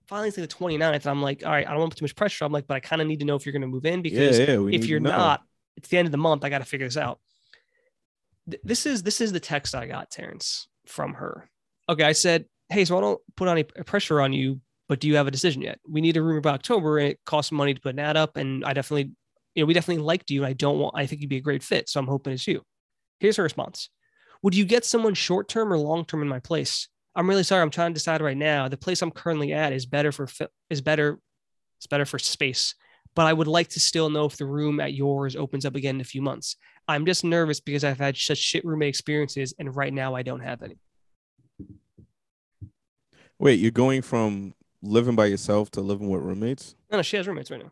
Finally, 0.06 0.28
it's 0.28 0.38
like 0.38 0.48
the 0.48 0.54
29th, 0.54 0.94
and 0.94 1.06
I'm 1.06 1.22
like, 1.22 1.44
all 1.44 1.50
right, 1.52 1.66
I 1.66 1.70
don't 1.70 1.80
want 1.80 1.92
to 1.92 1.94
put 1.94 1.98
too 2.00 2.04
much 2.04 2.16
pressure. 2.16 2.44
I'm 2.44 2.52
like, 2.52 2.66
but 2.66 2.74
I 2.74 2.80
kind 2.80 3.00
of 3.00 3.08
need 3.08 3.20
to 3.20 3.24
know 3.24 3.36
if 3.36 3.46
you're 3.46 3.52
going 3.52 3.62
to 3.62 3.68
move 3.68 3.86
in 3.86 4.02
because 4.02 4.38
yeah, 4.38 4.44
yeah. 4.46 4.58
If 4.74 4.86
you're 4.86 5.00
not, 5.00 5.42
it's 5.76 5.88
the 5.88 5.96
end 5.98 6.06
of 6.06 6.12
the 6.12 6.18
month. 6.18 6.44
I 6.44 6.50
got 6.50 6.58
to 6.58 6.64
figure 6.64 6.86
this 6.86 6.96
out. 6.96 7.20
Th- 8.50 8.60
This 8.64 8.86
is 8.86 9.02
this 9.02 9.20
is 9.20 9.32
the 9.32 9.40
text 9.40 9.74
I 9.74 9.86
got, 9.86 10.10
Terrence, 10.10 10.68
from 10.86 11.14
her. 11.14 11.48
Okay, 11.88 12.04
I 12.04 12.12
said, 12.12 12.44
hey, 12.68 12.84
so 12.84 12.98
I 12.98 13.00
don't 13.00 13.20
put 13.36 13.48
any 13.48 13.64
pressure 13.64 14.20
on 14.20 14.32
you, 14.32 14.60
but 14.88 15.00
do 15.00 15.08
you 15.08 15.16
have 15.16 15.26
a 15.26 15.30
decision 15.30 15.62
yet? 15.62 15.78
We 15.88 16.00
need 16.00 16.16
a 16.16 16.22
room 16.22 16.40
by 16.42 16.50
October, 16.50 16.98
and 16.98 17.08
it 17.08 17.20
costs 17.24 17.52
money 17.52 17.74
to 17.74 17.80
put 17.80 17.94
an 17.94 17.98
ad 18.00 18.16
up. 18.16 18.36
And 18.36 18.64
I 18.64 18.72
definitely, 18.74 19.12
you 19.54 19.62
know, 19.62 19.66
we 19.66 19.74
definitely 19.74 20.02
liked 20.02 20.30
you. 20.30 20.42
And 20.44 20.50
I 20.50 20.52
don't 20.52 20.78
want. 20.78 20.94
I 20.96 21.06
think 21.06 21.20
you'd 21.22 21.30
be 21.30 21.38
a 21.38 21.40
great 21.42 21.62
fit. 21.62 21.88
So 21.88 21.98
I'm 22.00 22.06
hoping 22.06 22.32
it's 22.34 22.46
you. 22.46 22.62
Here's 23.20 23.36
her 23.36 23.42
response: 23.42 23.88
Would 24.42 24.54
you 24.54 24.64
get 24.66 24.84
someone 24.84 25.14
short 25.14 25.48
term 25.48 25.72
or 25.72 25.78
long 25.78 26.04
term 26.04 26.20
in 26.22 26.28
my 26.28 26.40
place? 26.40 26.88
I'm 27.16 27.28
really 27.28 27.44
sorry. 27.44 27.62
I'm 27.62 27.70
trying 27.70 27.90
to 27.90 27.94
decide 27.94 28.20
right 28.20 28.36
now. 28.36 28.68
The 28.68 28.76
place 28.76 29.02
I'm 29.02 29.10
currently 29.10 29.52
at 29.52 29.72
is 29.72 29.86
better 29.86 30.12
for 30.12 30.28
is 30.70 30.80
better. 30.80 31.18
It's 31.78 31.86
better 31.86 32.06
for 32.06 32.18
space 32.18 32.74
but 33.14 33.26
I 33.26 33.32
would 33.32 33.46
like 33.46 33.68
to 33.68 33.80
still 33.80 34.10
know 34.10 34.24
if 34.24 34.36
the 34.36 34.46
room 34.46 34.80
at 34.80 34.92
yours 34.92 35.36
opens 35.36 35.64
up 35.64 35.76
again 35.76 35.96
in 35.96 36.00
a 36.00 36.04
few 36.04 36.22
months. 36.22 36.56
I'm 36.88 37.06
just 37.06 37.24
nervous 37.24 37.60
because 37.60 37.84
I've 37.84 37.98
had 37.98 38.16
such 38.16 38.38
shit 38.38 38.64
roommate 38.64 38.88
experiences, 38.88 39.54
and 39.58 39.74
right 39.74 39.92
now 39.92 40.14
I 40.14 40.22
don't 40.22 40.40
have 40.40 40.62
any. 40.62 40.78
Wait, 43.38 43.58
you're 43.58 43.70
going 43.70 44.02
from 44.02 44.54
living 44.82 45.16
by 45.16 45.26
yourself 45.26 45.70
to 45.72 45.80
living 45.80 46.10
with 46.10 46.22
roommates? 46.22 46.74
No, 46.90 46.98
no, 46.98 47.02
she 47.02 47.16
has 47.16 47.26
roommates 47.26 47.50
right 47.50 47.62
now. 47.62 47.70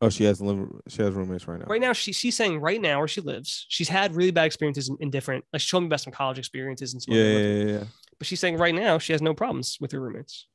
Oh, 0.00 0.10
she 0.10 0.24
has 0.24 0.40
live. 0.40 0.68
She 0.88 1.02
has 1.02 1.14
roommates 1.14 1.48
right 1.48 1.58
now. 1.58 1.66
Right 1.66 1.80
now, 1.80 1.92
she, 1.92 2.12
she's 2.12 2.36
saying 2.36 2.60
right 2.60 2.80
now 2.80 2.98
where 2.98 3.08
she 3.08 3.20
lives, 3.20 3.64
she's 3.68 3.88
had 3.88 4.14
really 4.14 4.32
bad 4.32 4.44
experiences 4.44 4.88
in, 4.88 4.96
in 5.00 5.10
different. 5.10 5.44
Like 5.52 5.62
she 5.62 5.70
told 5.70 5.84
me 5.84 5.86
about 5.86 6.00
some 6.00 6.12
college 6.12 6.38
experiences 6.38 6.92
and 6.92 7.02
some. 7.02 7.14
Yeah, 7.14 7.24
yeah, 7.24 7.38
yeah, 7.38 7.64
yeah. 7.64 7.84
But 8.18 8.26
she's 8.26 8.40
saying 8.40 8.56
right 8.58 8.74
now 8.74 8.98
she 8.98 9.12
has 9.12 9.22
no 9.22 9.34
problems 9.34 9.78
with 9.80 9.92
her 9.92 10.00
roommates. 10.00 10.46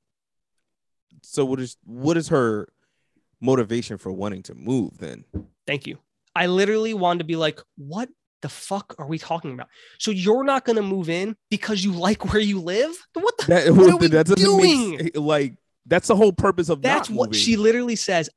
So 1.22 1.46
what 1.46 1.60
is 1.60 1.78
what 1.86 2.18
is 2.18 2.30
her 2.30 2.68
motivation 3.42 3.98
for 3.98 4.12
wanting 4.12 4.44
to 4.44 4.56
move 4.56 4.98
then? 4.98 5.26
Thank 5.66 5.88
you. 5.88 5.98
I 6.36 6.48
literally 6.48 6.94
wanted 6.94 7.20
to 7.20 7.26
be 7.26 7.36
like, 7.36 7.60
what 7.78 8.10
the 8.42 8.50
fuck 8.50 8.96
are 8.98 9.08
we 9.08 9.18
talking 9.18 9.54
about? 9.54 9.68
So 9.98 10.12
you're 10.12 10.44
not 10.44 10.66
going 10.66 10.78
to 10.78 10.82
move 10.82 11.10
in 11.10 11.36
because 11.50 11.84
you 11.84 11.92
like 11.92 12.32
where 12.32 12.42
you 12.42 12.62
live? 12.62 12.96
What 13.14 13.38
the? 13.38 13.46
That, 13.48 13.72
What 13.76 13.90
are 13.90 13.98
we 13.98 14.08
that 14.08 14.28
doing? 14.28 14.98
make 14.98 15.18
like 15.18 15.56
that's 15.86 16.08
the 16.08 16.16
whole 16.16 16.32
purpose 16.32 16.70
of 16.70 16.82
that. 16.82 16.96
That's 16.96 17.10
what 17.10 17.30
moving. 17.30 17.40
she 17.40 17.58
literally 17.58 17.96
says. 17.96 18.30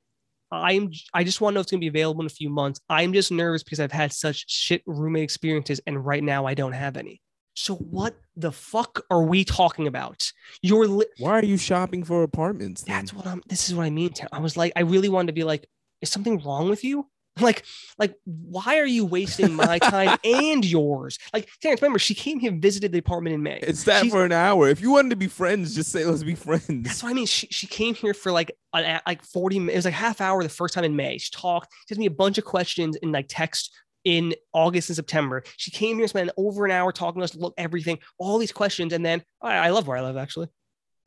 I'm 0.50 0.90
I 1.14 1.24
just 1.24 1.40
want 1.40 1.52
to 1.52 1.54
know 1.54 1.60
if 1.60 1.64
it's 1.64 1.70
gonna 1.70 1.80
be 1.80 1.88
available 1.88 2.20
in 2.20 2.26
a 2.26 2.30
few 2.30 2.50
months. 2.50 2.78
I'm 2.90 3.14
just 3.14 3.32
nervous 3.32 3.62
because 3.62 3.80
I've 3.80 3.92
had 3.92 4.12
such 4.12 4.44
shit 4.50 4.82
roommate 4.86 5.22
experiences 5.22 5.80
and 5.86 6.04
right 6.04 6.22
now 6.22 6.44
I 6.44 6.52
don't 6.52 6.72
have 6.72 6.98
any. 6.98 7.22
So 7.54 7.74
what 7.74 8.16
the 8.36 8.52
fuck 8.52 9.04
are 9.10 9.22
we 9.22 9.44
talking 9.44 9.86
about? 9.86 10.30
You're 10.62 10.86
li- 10.86 11.06
Why 11.18 11.32
are 11.32 11.44
you 11.44 11.56
shopping 11.56 12.02
for 12.04 12.22
apartments? 12.22 12.82
Then? 12.82 12.96
that's 12.96 13.12
what 13.12 13.26
I'm 13.26 13.42
this 13.46 13.68
is 13.68 13.74
what 13.74 13.84
I 13.84 13.90
mean. 13.90 14.12
I 14.32 14.40
was 14.40 14.56
like, 14.56 14.72
I 14.76 14.80
really 14.80 15.08
wanted 15.08 15.26
to 15.28 15.32
be 15.34 15.44
like, 15.44 15.66
is 16.00 16.10
something 16.10 16.42
wrong 16.42 16.68
with 16.70 16.84
you? 16.84 17.06
Like, 17.40 17.64
like, 17.96 18.14
why 18.26 18.78
are 18.78 18.84
you 18.84 19.06
wasting 19.06 19.54
my 19.54 19.78
time 19.78 20.18
and 20.24 20.62
yours? 20.66 21.18
Like, 21.32 21.48
Terrence, 21.62 21.80
remember, 21.80 21.98
she 21.98 22.12
came 22.14 22.38
here, 22.38 22.52
visited 22.52 22.92
the 22.92 22.98
apartment 22.98 23.32
in 23.32 23.42
May. 23.42 23.58
It's 23.62 23.84
that 23.84 24.02
She's- 24.02 24.12
for 24.12 24.26
an 24.26 24.32
hour. 24.32 24.68
If 24.68 24.82
you 24.82 24.90
wanted 24.90 25.08
to 25.10 25.16
be 25.16 25.28
friends, 25.28 25.74
just 25.74 25.90
say 25.90 26.04
let's 26.04 26.22
be 26.22 26.34
friends. 26.34 26.68
That's 26.68 27.02
what 27.02 27.08
I 27.08 27.14
mean. 27.14 27.24
She, 27.24 27.46
she 27.50 27.66
came 27.66 27.94
here 27.94 28.12
for 28.12 28.32
like 28.32 28.52
an, 28.74 29.00
like 29.06 29.22
40 29.24 29.60
minutes. 29.60 29.72
It 29.74 29.78
was 29.78 29.84
like 29.86 29.94
half 29.94 30.20
hour 30.20 30.42
the 30.42 30.50
first 30.50 30.74
time 30.74 30.84
in 30.84 30.94
May. 30.94 31.16
She 31.16 31.30
talked, 31.30 31.72
she 31.88 31.94
asked 31.94 31.98
me 32.00 32.04
a 32.04 32.10
bunch 32.10 32.36
of 32.36 32.44
questions 32.44 32.96
in 32.96 33.12
like 33.12 33.24
text 33.30 33.72
in 34.04 34.34
August 34.52 34.88
and 34.88 34.96
September. 34.96 35.42
She 35.56 35.70
came 35.70 35.98
here, 35.98 36.08
spent 36.08 36.30
over 36.36 36.64
an 36.64 36.70
hour 36.70 36.92
talking 36.92 37.20
to 37.20 37.24
us, 37.24 37.34
look 37.34 37.54
everything, 37.56 37.98
all 38.18 38.38
these 38.38 38.52
questions. 38.52 38.92
And 38.92 39.04
then 39.04 39.22
oh, 39.40 39.48
I, 39.48 39.66
I 39.66 39.70
love 39.70 39.86
where 39.86 39.96
I 39.96 40.02
live 40.02 40.16
actually. 40.16 40.48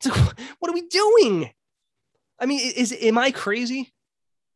So 0.02 0.10
what 0.10 0.70
are 0.70 0.74
we 0.74 0.86
doing? 0.88 1.50
I 2.38 2.44
mean, 2.44 2.60
is, 2.76 2.94
am 3.00 3.16
I 3.16 3.30
crazy? 3.30 3.94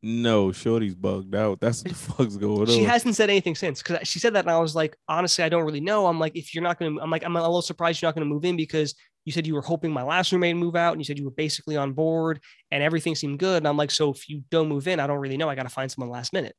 No, 0.02 0.52
Shorty's 0.52 0.94
bugged 0.94 1.34
out. 1.34 1.60
That's 1.60 1.82
what 1.82 1.92
the 1.92 1.94
fuck's 2.12 2.36
going 2.36 2.60
on. 2.60 2.66
She 2.66 2.84
hasn't 2.84 3.16
said 3.16 3.30
anything 3.30 3.54
since 3.54 3.82
because 3.82 4.06
she 4.06 4.18
said 4.18 4.34
that, 4.34 4.44
and 4.44 4.50
I 4.50 4.58
was 4.58 4.74
like, 4.74 4.96
honestly, 5.08 5.44
I 5.44 5.48
don't 5.48 5.64
really 5.64 5.80
know. 5.80 6.06
I'm 6.06 6.18
like, 6.18 6.36
if 6.36 6.54
you're 6.54 6.62
not 6.64 6.78
gonna, 6.78 7.00
I'm 7.00 7.10
like, 7.10 7.24
I'm 7.24 7.36
a 7.36 7.40
little 7.40 7.62
surprised 7.62 8.00
you're 8.00 8.08
not 8.08 8.14
gonna 8.14 8.26
move 8.26 8.44
in 8.44 8.56
because 8.56 8.94
you 9.24 9.32
said 9.32 9.46
you 9.46 9.54
were 9.54 9.62
hoping 9.62 9.92
my 9.92 10.02
last 10.02 10.32
roommate 10.32 10.54
would 10.54 10.60
move 10.60 10.76
out, 10.76 10.92
and 10.92 11.00
you 11.00 11.04
said 11.04 11.18
you 11.18 11.24
were 11.24 11.30
basically 11.30 11.76
on 11.76 11.92
board, 11.92 12.40
and 12.70 12.82
everything 12.82 13.14
seemed 13.14 13.38
good. 13.38 13.58
And 13.58 13.68
I'm 13.68 13.76
like, 13.76 13.90
so 13.90 14.10
if 14.10 14.28
you 14.28 14.42
don't 14.50 14.68
move 14.68 14.88
in, 14.88 15.00
I 15.00 15.06
don't 15.06 15.18
really 15.18 15.36
know. 15.36 15.48
I 15.48 15.54
got 15.54 15.64
to 15.64 15.68
find 15.68 15.90
someone 15.90 16.10
last 16.10 16.32
minute. 16.32 16.54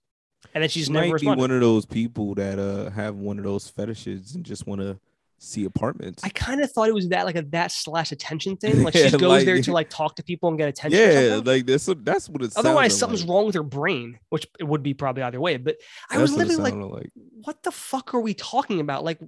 And 0.53 0.61
then 0.61 0.69
she's 0.69 0.73
She 0.73 0.79
just 0.81 0.91
might 0.91 1.05
never 1.07 1.19
be 1.19 1.27
one 1.27 1.51
of 1.51 1.61
those 1.61 1.85
people 1.85 2.35
that 2.35 2.59
uh 2.59 2.89
have 2.91 3.15
one 3.15 3.37
of 3.37 3.43
those 3.45 3.67
fetishes 3.67 4.35
and 4.35 4.43
just 4.45 4.67
want 4.67 4.81
to 4.81 4.99
see 5.43 5.65
apartments. 5.65 6.23
I 6.23 6.29
kind 6.29 6.61
of 6.61 6.71
thought 6.71 6.87
it 6.87 6.93
was 6.93 7.09
that 7.09 7.25
like 7.25 7.35
a 7.35 7.41
that 7.43 7.71
slash 7.71 8.11
attention 8.11 8.57
thing. 8.57 8.83
Like 8.83 8.93
she 8.93 8.99
Yeah, 9.03 9.09
just 9.09 9.19
goes 9.19 9.29
like- 9.29 9.45
there 9.45 9.61
to 9.61 9.71
like 9.79 9.89
talk 9.89 10.15
to 10.17 10.23
people 10.23 10.49
and 10.49 10.57
get 10.57 10.69
attention. 10.69 10.99
yeah, 10.99 11.41
like 11.43 11.65
that's 11.65 11.87
what 11.87 12.03
that's 12.05 12.29
what 12.29 12.43
it's. 12.43 12.57
Otherwise, 12.57 12.97
something's 12.97 13.23
wrong 13.23 13.45
with 13.45 13.55
her 13.55 13.63
brain, 13.63 14.19
which 14.29 14.45
it 14.59 14.63
would 14.65 14.83
be 14.83 14.93
probably 14.93 15.23
either 15.23 15.39
way. 15.41 15.57
But 15.57 15.77
I 16.09 16.17
was 16.17 16.33
literally 16.33 16.57
like, 16.57 16.73
like, 16.73 17.11
what 17.43 17.63
the 17.63 17.71
fuck 17.71 18.13
are 18.13 18.19
we 18.21 18.33
talking 18.33 18.79
about? 18.81 19.03
Like, 19.03 19.19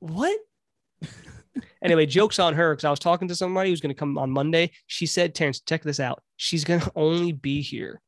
what? 0.00 0.36
anyway, 1.82 2.06
joke's 2.06 2.38
on 2.38 2.54
her 2.54 2.74
because 2.74 2.84
I 2.84 2.90
was 2.90 2.98
talking 2.98 3.28
to 3.28 3.34
somebody 3.34 3.70
who's 3.70 3.80
going 3.80 3.94
to 3.94 3.98
come 3.98 4.18
on 4.18 4.30
Monday. 4.30 4.70
She 4.86 5.06
said, 5.06 5.34
Terrence, 5.34 5.60
check 5.60 5.82
this 5.82 6.00
out. 6.00 6.22
She's 6.36 6.64
going 6.64 6.80
to 6.80 6.92
only 6.96 7.32
be 7.32 7.60
here 7.60 8.00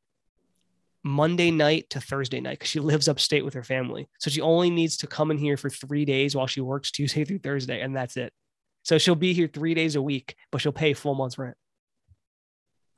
Monday 1.05 1.51
night 1.51 1.91
to 1.91 2.01
Thursday 2.01 2.41
night 2.41 2.59
because 2.59 2.71
she 2.71 2.81
lives 2.81 3.09
upstate 3.09 3.45
with 3.45 3.55
her 3.55 3.65
family. 3.65 4.09
So 4.19 4.31
she 4.31 4.41
only 4.41 4.71
needs 4.71 4.97
to 4.99 5.07
come 5.07 5.31
in 5.31 5.39
here 5.39 5.57
for 5.57 5.71
three 5.71 6.05
days 6.05 6.37
while 6.37 6.47
she 6.47 6.61
works 6.61 6.91
Tuesday 6.91 7.25
through 7.25 7.41
Thursday, 7.41 7.81
and 7.81 7.95
that's 7.95 8.17
it. 8.17 8.33
So 8.85 8.99
she'll 8.99 9.15
be 9.15 9.33
here 9.33 9.49
three 9.49 9.75
days 9.75 9.97
a 9.97 10.03
week, 10.03 10.35
but 10.51 10.61
she'll 10.61 10.73
pay 10.73 10.93
full 10.93 11.15
month's 11.15 11.39
rent. 11.39 11.57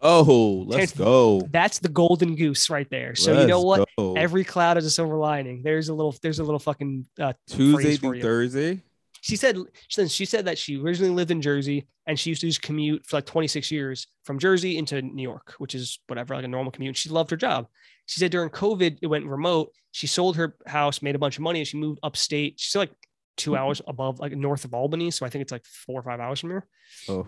oh, 0.01 0.65
let's 0.67 0.93
Terrence, 0.93 0.93
go. 0.93 1.41
That's 1.51 1.79
the 1.79 1.89
golden 1.89 2.37
goose 2.37 2.69
right 2.71 2.89
there. 2.91 3.15
So 3.15 3.41
you 3.41 3.47
know 3.47 3.63
what? 3.63 3.89
go. 3.99 4.15
Every 4.15 4.45
cloud 4.45 4.77
has 4.77 4.85
a 4.85 4.91
silver 4.91 5.17
lining. 5.17 5.63
There's 5.63 5.89
a 5.89 5.95
little, 5.95 6.15
there's 6.23 6.39
a 6.39 6.45
little 6.45 6.59
fucking 6.59 7.07
uh, 7.21 7.35
Tuesday 7.49 7.97
through. 7.97 8.21
Thursday. 8.21 8.83
she 9.21 9.37
said 9.37 9.57
she 9.89 9.95
said 9.95 10.11
she 10.11 10.25
said 10.25 10.45
that 10.47 10.59
she 10.59 10.79
originally 10.79 11.15
lived 11.15 11.31
in 11.31 11.41
Jersey 11.41 11.87
and 12.07 12.19
she 12.19 12.31
used 12.31 12.43
to 12.43 12.47
just 12.47 12.63
commute 12.63 13.07
for 13.07 13.17
like 13.17 13.27
26 13.27 13.71
years 13.71 14.07
from 14.25 14.39
Jersey 14.39 14.77
into 14.77 15.01
New 15.01 15.23
York, 15.23 15.55
which 15.59 15.75
is 15.75 15.99
whatever, 16.07 16.35
like 16.35 16.45
a 16.45 16.49
normal 16.49 16.73
commute. 16.73 16.97
She 16.97 17.09
loved 17.09 17.31
her 17.31 17.37
job. 17.37 17.67
She 18.07 18.21
said 18.21 18.31
during 18.31 18.51
COVID, 18.51 18.99
it 19.03 19.07
went 19.07 19.27
remote. 19.27 19.73
She 19.93 20.07
sold 20.07 20.37
her 20.37 20.57
house, 20.67 21.03
made 21.03 21.15
a 21.15 21.19
bunch 21.19 21.37
of 21.37 21.43
money, 21.43 21.61
and 21.61 21.69
she 21.69 21.77
moved 21.77 22.01
upstate. 22.03 22.55
She's 22.59 22.75
like 22.75 22.91
two 23.37 23.53
mm-hmm. 23.53 23.61
hours 23.61 23.81
above, 23.87 24.21
like 24.21 24.33
north 24.33 24.65
of 24.65 24.75
Albany. 24.75 25.11
So 25.11 25.25
I 25.25 25.31
think 25.31 25.43
it's 25.43 25.53
like 25.53 25.65
four 25.65 26.01
or 26.01 26.03
five 26.03 26.21
hours 26.21 26.41
from 26.41 26.51
here. 26.51 26.67
Oh, 27.09 27.27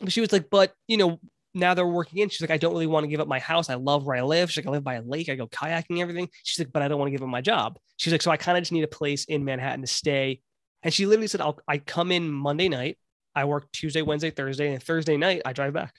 But 0.00 0.12
she 0.12 0.20
was 0.20 0.32
like, 0.32 0.50
but 0.50 0.74
you 0.86 0.96
know, 0.96 1.18
now 1.54 1.74
they're 1.74 1.86
working 1.86 2.20
in. 2.20 2.28
She's 2.28 2.40
like, 2.40 2.50
I 2.50 2.56
don't 2.56 2.72
really 2.72 2.86
want 2.86 3.04
to 3.04 3.08
give 3.08 3.20
up 3.20 3.28
my 3.28 3.38
house. 3.38 3.68
I 3.68 3.74
love 3.74 4.06
where 4.06 4.16
I 4.16 4.22
live. 4.22 4.50
She's 4.50 4.64
like, 4.64 4.68
I 4.68 4.70
live 4.70 4.84
by 4.84 4.94
a 4.94 5.02
lake. 5.02 5.28
I 5.28 5.34
go 5.34 5.46
kayaking, 5.46 6.00
everything. 6.00 6.28
She's 6.44 6.58
like, 6.58 6.72
but 6.72 6.82
I 6.82 6.88
don't 6.88 6.98
want 6.98 7.08
to 7.08 7.12
give 7.12 7.22
up 7.22 7.28
my 7.28 7.42
job. 7.42 7.78
She's 7.98 8.12
like, 8.12 8.22
so 8.22 8.30
I 8.30 8.36
kind 8.36 8.56
of 8.56 8.62
just 8.62 8.72
need 8.72 8.84
a 8.84 8.88
place 8.88 9.24
in 9.24 9.44
Manhattan 9.44 9.82
to 9.82 9.86
stay. 9.86 10.40
And 10.82 10.92
she 10.92 11.06
literally 11.06 11.28
said, 11.28 11.40
I'll 11.40 11.58
I 11.68 11.78
come 11.78 12.10
in 12.10 12.30
Monday 12.30 12.68
night. 12.68 12.98
I 13.34 13.44
work 13.44 13.70
Tuesday, 13.72 14.02
Wednesday, 14.02 14.30
Thursday, 14.30 14.72
and 14.72 14.82
Thursday 14.82 15.16
night 15.16 15.42
I 15.44 15.52
drive 15.52 15.72
back. 15.72 15.94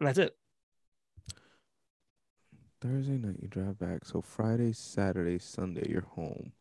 And 0.00 0.08
that's 0.08 0.18
it. 0.18 0.34
Thursday 2.80 3.18
night 3.18 3.36
you 3.42 3.48
drive 3.48 3.78
back. 3.78 4.04
So 4.04 4.20
Friday, 4.22 4.72
Saturday, 4.72 5.38
Sunday 5.38 5.86
you're 5.88 6.02
home. 6.02 6.52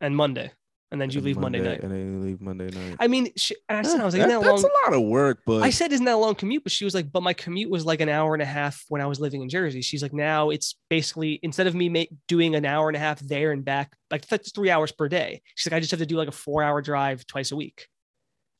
And 0.00 0.16
Monday. 0.16 0.52
And 0.90 1.00
then 1.00 1.08
you 1.08 1.18
And 1.18 1.24
leave 1.24 1.38
Monday, 1.38 1.60
night. 1.60 1.80
and 1.82 1.90
then 1.90 2.12
you 2.12 2.20
leave 2.20 2.42
Monday 2.42 2.68
night. 2.68 2.96
I 3.00 3.08
mean, 3.08 3.30
she, 3.34 3.56
and 3.66 3.78
I 3.78 3.82
said, 3.90 3.98
I 3.98 4.04
was 4.04 4.12
like, 4.14 4.28
That- 4.28 4.40
that 4.42 4.44
that's 4.44 4.62
long? 4.62 4.70
a 4.70 4.90
lot 4.90 5.00
of 5.02 5.08
work, 5.08 5.38
but 5.46 5.62
I 5.62 5.70
said, 5.70 5.90
isn't 5.90 6.04
that 6.04 6.12
a 6.12 6.18
long 6.18 6.34
commute? 6.34 6.64
But 6.64 6.72
she 6.72 6.84
was 6.84 6.94
like, 6.94 7.10
but 7.10 7.22
my 7.22 7.32
commute 7.32 7.70
was 7.70 7.86
like 7.86 8.02
an 8.02 8.10
hour 8.10 8.34
and 8.34 8.42
a 8.42 8.46
half 8.46 8.84
when 8.90 9.00
I 9.00 9.06
was 9.06 9.18
living 9.18 9.40
in 9.40 9.48
Jersey. 9.48 9.80
She's 9.80 10.02
like, 10.02 10.12
now 10.12 10.50
it's 10.50 10.76
basically 10.90 11.40
instead 11.42 11.66
of 11.66 11.74
me 11.74 11.88
make, 11.88 12.10
doing 12.28 12.54
an 12.54 12.66
hour 12.66 12.90
and 12.90 12.96
a 12.96 13.00
half 13.00 13.20
there 13.20 13.52
and 13.52 13.64
back, 13.64 13.96
like 14.10 14.26
that's 14.28 14.52
three 14.52 14.68
hours 14.68 14.92
per 14.92 15.08
day. 15.08 15.40
She's 15.54 15.72
like, 15.72 15.78
I 15.78 15.80
just 15.80 15.92
have 15.92 16.00
to 16.00 16.04
do 16.06 16.16
like 16.18 16.28
a 16.28 16.32
four 16.32 16.62
hour 16.62 16.82
drive 16.82 17.26
twice 17.26 17.52
a 17.52 17.56
week. 17.56 17.86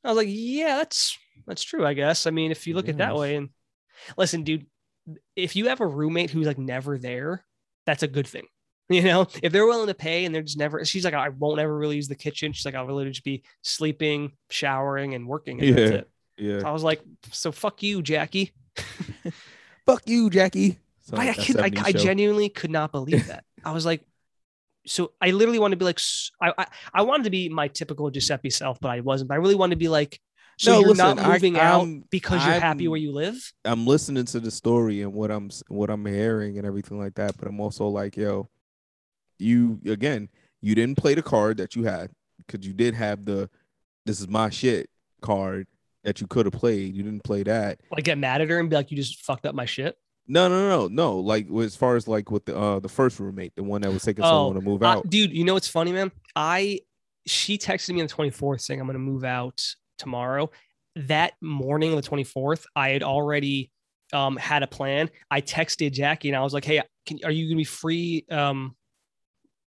I 0.03 0.09
was 0.09 0.16
like, 0.16 0.29
yeah, 0.31 0.77
that's 0.79 1.18
that's 1.46 1.62
true, 1.62 1.85
I 1.85 1.92
guess. 1.92 2.27
I 2.27 2.31
mean, 2.31 2.51
if 2.51 2.66
you 2.66 2.75
look 2.75 2.87
at 2.87 2.94
it 2.94 2.98
that 2.98 3.14
way, 3.14 3.37
and 3.37 3.51
listen, 4.16 4.42
dude, 4.42 4.64
if 5.36 5.56
you 5.56 5.68
have 5.68 5.80
a 5.80 5.86
roommate 5.86 6.30
who's 6.30 6.46
like 6.46 6.58
never 6.58 6.98
there, 6.98 7.44
that's 7.86 8.02
a 8.02 8.08
good 8.08 8.26
thing. 8.26 8.46
You 8.88 9.02
know, 9.02 9.26
if 9.42 9.52
they're 9.52 9.64
willing 9.64 9.86
to 9.86 9.94
pay 9.94 10.26
and 10.26 10.34
they're 10.34 10.42
just 10.42 10.58
never, 10.58 10.84
she's 10.84 11.04
like, 11.04 11.14
I 11.14 11.30
won't 11.30 11.60
ever 11.60 11.74
really 11.74 11.96
use 11.96 12.08
the 12.08 12.14
kitchen. 12.14 12.52
She's 12.52 12.66
like, 12.66 12.74
I'll 12.74 12.84
really 12.86 13.08
just 13.08 13.24
be 13.24 13.42
sleeping, 13.62 14.32
showering, 14.50 15.14
and 15.14 15.26
working. 15.26 15.62
And 15.62 15.78
that's 15.78 15.90
Yeah. 15.90 15.96
it. 15.98 16.10
yeah. 16.36 16.58
So 16.58 16.66
I 16.66 16.72
was 16.72 16.82
like, 16.82 17.00
so 17.30 17.52
fuck 17.52 17.82
you, 17.82 18.02
Jackie. 18.02 18.52
Fuck 19.86 20.02
you, 20.06 20.28
Jackie. 20.28 20.78
So 21.02 21.16
I, 21.16 21.30
I, 21.30 21.34
could, 21.34 21.58
I, 21.58 21.70
I 21.84 21.92
genuinely 21.92 22.48
could 22.48 22.70
not 22.70 22.92
believe 22.92 23.26
that. 23.28 23.44
I 23.64 23.72
was 23.72 23.86
like, 23.86 24.02
so 24.86 25.12
I 25.20 25.30
literally 25.30 25.58
wanted 25.58 25.76
to 25.76 25.78
be 25.78 25.84
like, 25.86 26.00
I 26.40 26.66
I 26.92 27.02
wanted 27.02 27.24
to 27.24 27.30
be 27.30 27.48
my 27.48 27.68
typical 27.68 28.10
Giuseppe 28.10 28.50
self, 28.50 28.78
but 28.80 28.90
I 28.90 29.00
wasn't. 29.00 29.28
But 29.28 29.34
I 29.34 29.38
really 29.38 29.54
wanted 29.54 29.76
to 29.76 29.78
be 29.78 29.88
like, 29.88 30.20
so 30.58 30.72
No, 30.72 30.78
you're 30.80 30.88
listen, 30.90 31.16
not 31.16 31.26
moving 31.32 31.58
out 31.58 31.80
I'm- 31.80 32.04
because 32.10 32.44
you're 32.44 32.54
happy 32.60 32.84
I'm- 32.84 32.90
where 32.90 33.00
you 33.00 33.12
live. 33.12 33.52
I'm 33.64 33.86
listening 33.86 34.24
to 34.26 34.40
the 34.40 34.50
story 34.50 35.02
and 35.02 35.12
what 35.12 35.30
I'm 35.30 35.50
what 35.68 35.90
I'm 35.90 36.04
hearing 36.06 36.58
and 36.58 36.66
everything 36.66 36.98
like 36.98 37.14
that, 37.14 37.36
but 37.38 37.48
I'm 37.48 37.58
also 37.60 37.88
like, 37.88 38.16
yo, 38.16 38.48
you 39.38 39.80
again, 39.86 40.28
you 40.60 40.74
didn't 40.74 40.96
play 40.98 41.14
the 41.14 41.22
card 41.22 41.56
that 41.58 41.74
you 41.76 41.84
had 41.84 42.10
because 42.38 42.66
you 42.66 42.72
did 42.72 42.94
have 42.94 43.24
the 43.24 43.48
this 44.06 44.20
is 44.20 44.28
my 44.28 44.50
shit 44.50 44.88
card 45.20 45.66
that 46.04 46.20
you 46.20 46.26
could 46.26 46.46
have 46.46 46.52
played. 46.52 46.94
You 46.96 47.02
didn't 47.02 47.24
play 47.24 47.42
that. 47.44 47.80
Like 47.90 48.04
get 48.04 48.18
mad 48.18 48.40
at 48.40 48.50
her 48.50 48.58
and 48.58 48.68
be 48.68 48.76
like, 48.76 48.90
you 48.90 48.96
just 48.96 49.22
fucked 49.24 49.46
up 49.46 49.54
my 49.54 49.64
shit. 49.66 49.96
No, 50.28 50.48
no, 50.48 50.68
no, 50.68 50.88
no. 50.88 51.18
Like 51.18 51.50
as 51.50 51.74
far 51.76 51.96
as 51.96 52.06
like 52.06 52.30
with 52.30 52.44
the 52.44 52.56
uh 52.56 52.78
the 52.80 52.88
first 52.88 53.18
roommate, 53.20 53.54
the 53.56 53.62
one 53.62 53.82
that 53.82 53.92
was 53.92 54.02
taking 54.02 54.24
Oh, 54.24 54.46
long 54.48 54.54
to 54.54 54.60
move 54.60 54.82
Uh, 54.82 54.86
out. 54.98 55.10
dude, 55.10 55.32
you 55.32 55.44
know 55.44 55.54
what's 55.54 55.68
funny, 55.68 55.92
man? 55.92 56.12
I 56.36 56.80
she 57.26 57.56
texted 57.58 57.94
me 57.94 58.00
on 58.00 58.06
the 58.08 58.12
24th 58.12 58.60
saying 58.60 58.80
I'm 58.80 58.86
gonna 58.86 58.98
move 58.98 59.24
out 59.24 59.74
tomorrow. 59.98 60.50
That 60.96 61.33
morning 61.40 61.94
the 61.96 62.02
24th, 62.02 62.64
I 62.76 62.90
had 62.90 63.02
already 63.02 63.70
um 64.12 64.37
had 64.37 64.62
a 64.62 64.66
plan. 64.66 65.09
I 65.31 65.40
texted 65.40 65.92
Jackie 65.92 66.28
and 66.28 66.37
I 66.37 66.42
was 66.42 66.52
like, 66.52 66.64
Hey, 66.64 66.83
can, 67.07 67.18
are 67.24 67.31
you 67.31 67.48
gonna 67.48 67.57
be 67.57 67.64
free 67.64 68.26
um 68.31 68.76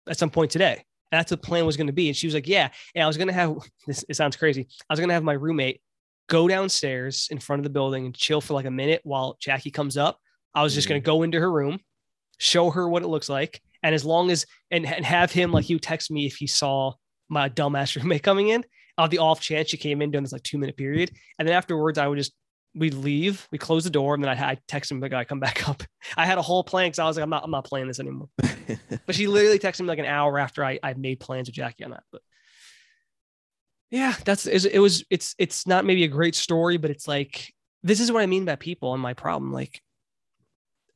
at 0.07 0.17
some 0.17 0.29
point 0.29 0.51
today? 0.51 0.83
And 1.11 1.19
that's 1.19 1.31
what 1.31 1.41
the 1.41 1.47
plan 1.47 1.65
was 1.65 1.77
gonna 1.77 1.91
be. 1.93 2.07
And 2.09 2.15
she 2.15 2.27
was 2.27 2.33
like, 2.35 2.47
Yeah. 2.47 2.69
And 2.93 3.03
I 3.03 3.07
was 3.07 3.17
gonna 3.17 3.33
have 3.33 3.57
this 3.87 4.05
it 4.07 4.15
sounds 4.15 4.35
crazy. 4.35 4.67
I 4.89 4.93
was 4.93 4.99
gonna 4.99 5.13
have 5.13 5.23
my 5.23 5.33
roommate 5.33 5.81
go 6.27 6.47
downstairs 6.47 7.27
in 7.31 7.39
front 7.39 7.59
of 7.59 7.63
the 7.63 7.69
building 7.69 8.05
and 8.05 8.15
chill 8.15 8.41
for 8.41 8.53
like 8.53 8.65
a 8.65 8.71
minute 8.71 9.01
while 9.03 9.35
Jackie 9.39 9.71
comes 9.71 9.97
up. 9.97 10.19
I 10.53 10.61
was 10.63 10.73
just 10.75 10.85
Mhm. 10.87 10.89
gonna 10.89 10.99
go 11.01 11.23
into 11.23 11.39
her 11.39 11.51
room, 11.51 11.79
show 12.37 12.69
her 12.69 12.87
what 12.87 13.01
it 13.03 13.07
looks 13.07 13.29
like. 13.29 13.61
And 13.81 13.93
as 13.95 14.05
long 14.05 14.29
as 14.31 14.45
and, 14.71 14.85
and 14.85 15.05
have 15.05 15.31
him 15.31 15.51
like 15.51 15.65
he 15.65 15.73
would 15.75 15.83
text 15.83 16.11
me 16.11 16.25
if 16.27 16.35
he 16.35 16.45
saw 16.47 16.93
my 17.29 17.49
dumbass 17.49 17.95
roommate 18.01 18.21
coming 18.23 18.49
in 18.49 18.63
on 18.97 19.09
the 19.09 19.19
off 19.19 19.41
chance 19.41 19.69
she 19.69 19.77
came 19.77 20.01
in 20.01 20.11
during 20.11 20.23
this 20.23 20.31
like 20.31 20.43
two 20.43 20.57
minute 20.57 20.77
period. 20.77 21.11
And 21.37 21.47
then 21.47 21.55
afterwards, 21.55 21.97
I 21.97 22.07
would 22.07 22.17
just 22.17 22.33
we'd 22.75 22.93
leave, 22.93 23.47
we 23.51 23.57
close 23.57 23.83
the 23.85 23.89
door, 23.89 24.13
and 24.13 24.23
then 24.23 24.29
I 24.29 24.51
I 24.51 24.57
text 24.67 24.91
him 24.91 24.99
the 24.99 25.09
guy 25.09 25.23
come 25.23 25.39
back 25.39 25.67
up. 25.69 25.83
I 26.17 26.25
had 26.25 26.37
a 26.37 26.41
whole 26.41 26.63
plan 26.63 26.87
because 26.87 26.99
I 26.99 27.05
was 27.05 27.17
like, 27.17 27.23
I'm 27.23 27.29
not 27.29 27.43
I'm 27.43 27.51
not 27.51 27.65
playing 27.65 27.87
this 27.87 27.99
anymore. 27.99 28.29
But 29.05 29.13
she 29.13 29.27
literally 29.27 29.59
texted 29.59 29.81
me 29.81 29.87
like 29.87 29.99
an 29.99 30.05
hour 30.05 30.39
after 30.39 30.65
I 30.65 30.79
I 30.81 30.95
made 30.95 31.19
plans 31.19 31.47
with 31.47 31.55
Jackie 31.55 31.83
on 31.83 31.91
that. 31.91 32.03
But 32.11 32.21
yeah, 33.91 34.15
that's 34.25 34.47
it 34.47 34.79
was 34.79 35.03
it's 35.09 35.35
it's 35.37 35.67
not 35.67 35.85
maybe 35.85 36.03
a 36.03 36.09
great 36.09 36.35
story, 36.35 36.77
but 36.77 36.89
it's 36.89 37.07
like 37.07 37.53
this 37.83 37.99
is 37.99 38.11
what 38.11 38.23
I 38.23 38.25
mean 38.25 38.45
by 38.45 38.55
people 38.55 38.93
and 38.93 39.01
my 39.01 39.13
problem. 39.13 39.53
Like 39.53 39.81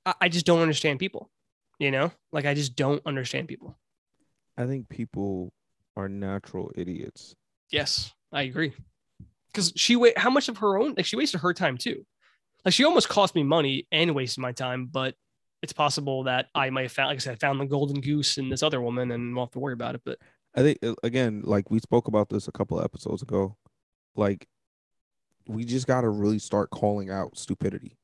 I, 0.06 0.14
I 0.22 0.30
just 0.30 0.46
don't 0.46 0.62
understand 0.62 1.00
people. 1.00 1.30
You 1.78 1.92
know, 1.92 2.12
like 2.32 2.46
I 2.46 2.56
just 2.56 2.76
don't 2.76 3.02
understand 3.06 3.48
people. 3.48 3.78
I 4.58 4.66
think 4.66 4.90
people 4.90 5.54
are 5.96 6.10
natural 6.10 6.72
idiots. 6.76 7.36
Yes, 7.71 8.12
I 8.32 8.43
agree. 8.43 8.73
Because 9.47 9.73
she 9.75 9.95
wait, 9.95 10.17
how 10.17 10.29
much 10.29 10.49
of 10.49 10.58
her 10.58 10.77
own? 10.77 10.93
Like 10.95 11.05
she 11.05 11.15
wasted 11.15 11.41
her 11.41 11.53
time 11.53 11.77
too. 11.77 12.05
Like 12.65 12.73
she 12.73 12.84
almost 12.84 13.10
cost 13.10 13.36
me 13.36 13.43
money 13.43 13.88
and 13.91 14.13
wasted 14.15 14.41
my 14.41 14.51
time. 14.51 14.88
But 14.91 15.15
it's 15.62 15.73
possible 15.73 16.23
that 16.23 16.47
I 16.55 16.69
might 16.69 16.84
have 16.84 16.91
found, 16.91 17.10
like 17.10 17.17
I 17.17 17.19
said, 17.19 17.39
found 17.39 17.60
the 17.60 17.65
golden 17.65 18.01
goose 18.01 18.38
in 18.38 18.49
this 18.49 18.63
other 18.63 18.82
woman, 18.82 19.12
and 19.12 19.36
won't 19.36 19.49
have 19.49 19.53
to 19.53 19.60
worry 19.60 19.73
about 19.73 19.95
it. 19.95 20.01
But 20.05 20.19
I 20.55 20.62
think 20.62 20.79
uh, 20.84 20.95
again, 21.03 21.41
like 21.45 21.69
we 21.69 21.79
spoke 21.79 22.08
about 22.08 22.29
this 22.29 22.47
a 22.47 22.51
couple 22.51 22.79
of 22.79 22.86
episodes 22.86 23.21
ago, 23.21 23.58
like 24.15 24.47
we 25.47 25.65
just 25.65 25.88
got 25.88 26.01
to 26.01 26.10
really 26.10 26.39
start 26.39 26.69
calling 26.69 27.10
out 27.10 27.38
stupidity. 27.38 27.97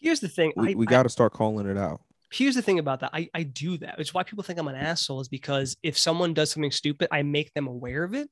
here's 0.00 0.20
the 0.20 0.28
thing: 0.28 0.52
We, 0.56 0.74
we 0.74 0.86
got 0.86 1.02
to 1.04 1.08
start 1.08 1.32
calling 1.32 1.68
it 1.68 1.76
out. 1.76 2.00
here's 2.30 2.54
the 2.54 2.62
thing 2.62 2.78
about 2.78 3.00
that. 3.00 3.10
I, 3.12 3.28
I 3.34 3.42
do 3.42 3.78
that. 3.78 3.96
It's 3.98 4.14
why 4.14 4.22
people 4.22 4.44
think 4.44 4.58
I'm 4.58 4.68
an 4.68 4.76
asshole 4.76 5.20
is 5.20 5.28
because 5.28 5.76
if 5.82 5.98
someone 5.98 6.34
does 6.34 6.50
something 6.52 6.70
stupid, 6.70 7.08
I 7.10 7.22
make 7.22 7.52
them 7.54 7.66
aware 7.66 8.04
of 8.04 8.14
it. 8.14 8.30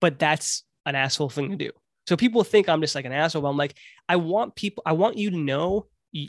But 0.00 0.18
that's 0.18 0.64
an 0.86 0.94
asshole 0.94 1.30
thing 1.30 1.50
to 1.50 1.56
do. 1.56 1.70
So 2.06 2.16
people 2.16 2.42
think 2.44 2.68
I'm 2.68 2.80
just 2.80 2.94
like 2.94 3.04
an 3.04 3.12
asshole. 3.12 3.42
But 3.42 3.48
I'm 3.48 3.56
like, 3.56 3.74
I 4.08 4.16
want 4.16 4.54
people, 4.54 4.82
I 4.86 4.92
want 4.92 5.16
you 5.16 5.30
to 5.30 5.36
know 5.36 5.86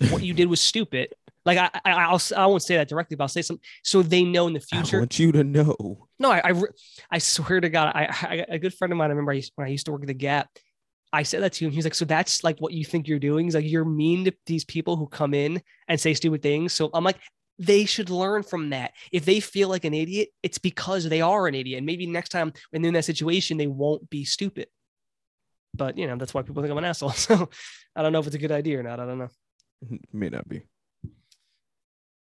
what 0.10 0.24
you 0.24 0.34
did 0.34 0.50
was 0.50 0.60
stupid. 0.60 1.14
Like 1.46 1.58
I, 1.58 1.70
I 1.86 1.92
I'll 1.92 2.22
I 2.36 2.46
won't 2.48 2.62
say 2.62 2.76
that 2.76 2.90
directly, 2.90 3.16
but 3.16 3.24
I'll 3.24 3.30
say 3.30 3.42
something 3.42 3.64
so 3.84 4.02
they 4.04 4.24
know 4.24 4.48
in 4.48 4.54
the 4.54 4.60
future. 4.60 4.98
I 4.98 5.00
want 5.00 5.18
you 5.18 5.32
to 5.32 5.44
know. 5.44 6.08
No, 6.20 6.32
I, 6.32 6.52
I, 6.52 6.64
I 7.10 7.18
swear 7.18 7.62
to 7.62 7.70
God, 7.70 7.94
I, 7.96 8.08
I, 8.22 8.46
a 8.50 8.60
good 8.60 8.74
friend 8.74 8.92
of 8.92 8.98
mine. 8.98 9.08
I 9.08 9.12
remember 9.12 9.32
I 9.32 9.36
used, 9.36 9.54
when 9.56 9.68
I 9.68 9.72
used 9.72 9.86
to 9.86 9.94
work 9.94 10.02
at 10.02 10.08
the 10.08 10.14
Gap. 10.14 10.50
I 11.12 11.24
said 11.24 11.42
that 11.42 11.54
to 11.54 11.66
him. 11.66 11.72
He's 11.72 11.86
like, 11.86 11.96
so 11.96 12.06
that's 12.06 12.44
like 12.44 12.60
what 12.60 12.74
you 12.74 12.86
think 12.86 13.08
you're 13.08 13.18
doing. 13.18 13.46
He's 13.46 13.56
like, 13.56 13.66
you're 13.66 13.86
mean 13.86 14.26
to 14.26 14.34
these 14.46 14.64
people 14.66 14.96
who 14.96 15.08
come 15.08 15.34
in 15.34 15.62
and 15.88 16.00
say 16.00 16.14
stupid 16.14 16.44
things. 16.44 16.74
So 16.74 16.92
I'm 16.94 17.04
like, 17.04 17.18
they 17.60 17.84
should 17.84 18.10
learn 18.10 18.42
from 18.42 18.70
that. 18.70 18.94
If 19.12 19.26
they 19.26 19.42
feel 19.42 19.68
like 19.68 19.84
an 19.84 19.94
idiot, 19.94 20.30
it's 20.42 20.58
because 20.58 21.08
they 21.08 21.22
are 21.22 21.46
an 21.46 21.54
idiot. 21.54 21.78
And 21.78 21.86
maybe 21.86 22.08
next 22.08 22.30
time 22.30 22.54
when 22.72 22.82
they're 22.82 22.88
in 22.88 22.94
that 22.94 23.06
situation, 23.06 23.58
they 23.58 23.68
won't 23.68 24.10
be 24.10 24.24
stupid. 24.24 24.68
But 25.76 25.98
you 25.98 26.08
know, 26.08 26.16
that's 26.16 26.34
why 26.34 26.42
people 26.42 26.64
think 26.64 26.72
I'm 26.72 26.78
an 26.78 26.86
asshole. 26.86 27.10
So 27.16 27.50
I 27.96 28.02
don't 28.02 28.14
know 28.14 28.20
if 28.20 28.28
it's 28.28 28.36
a 28.36 28.40
good 28.40 28.52
idea 28.52 28.80
or 28.80 28.84
not. 28.84 29.00
I 29.00 29.06
don't 29.06 29.20
know. 29.20 29.30
May 30.14 30.30
not 30.30 30.48
be. 30.48 30.64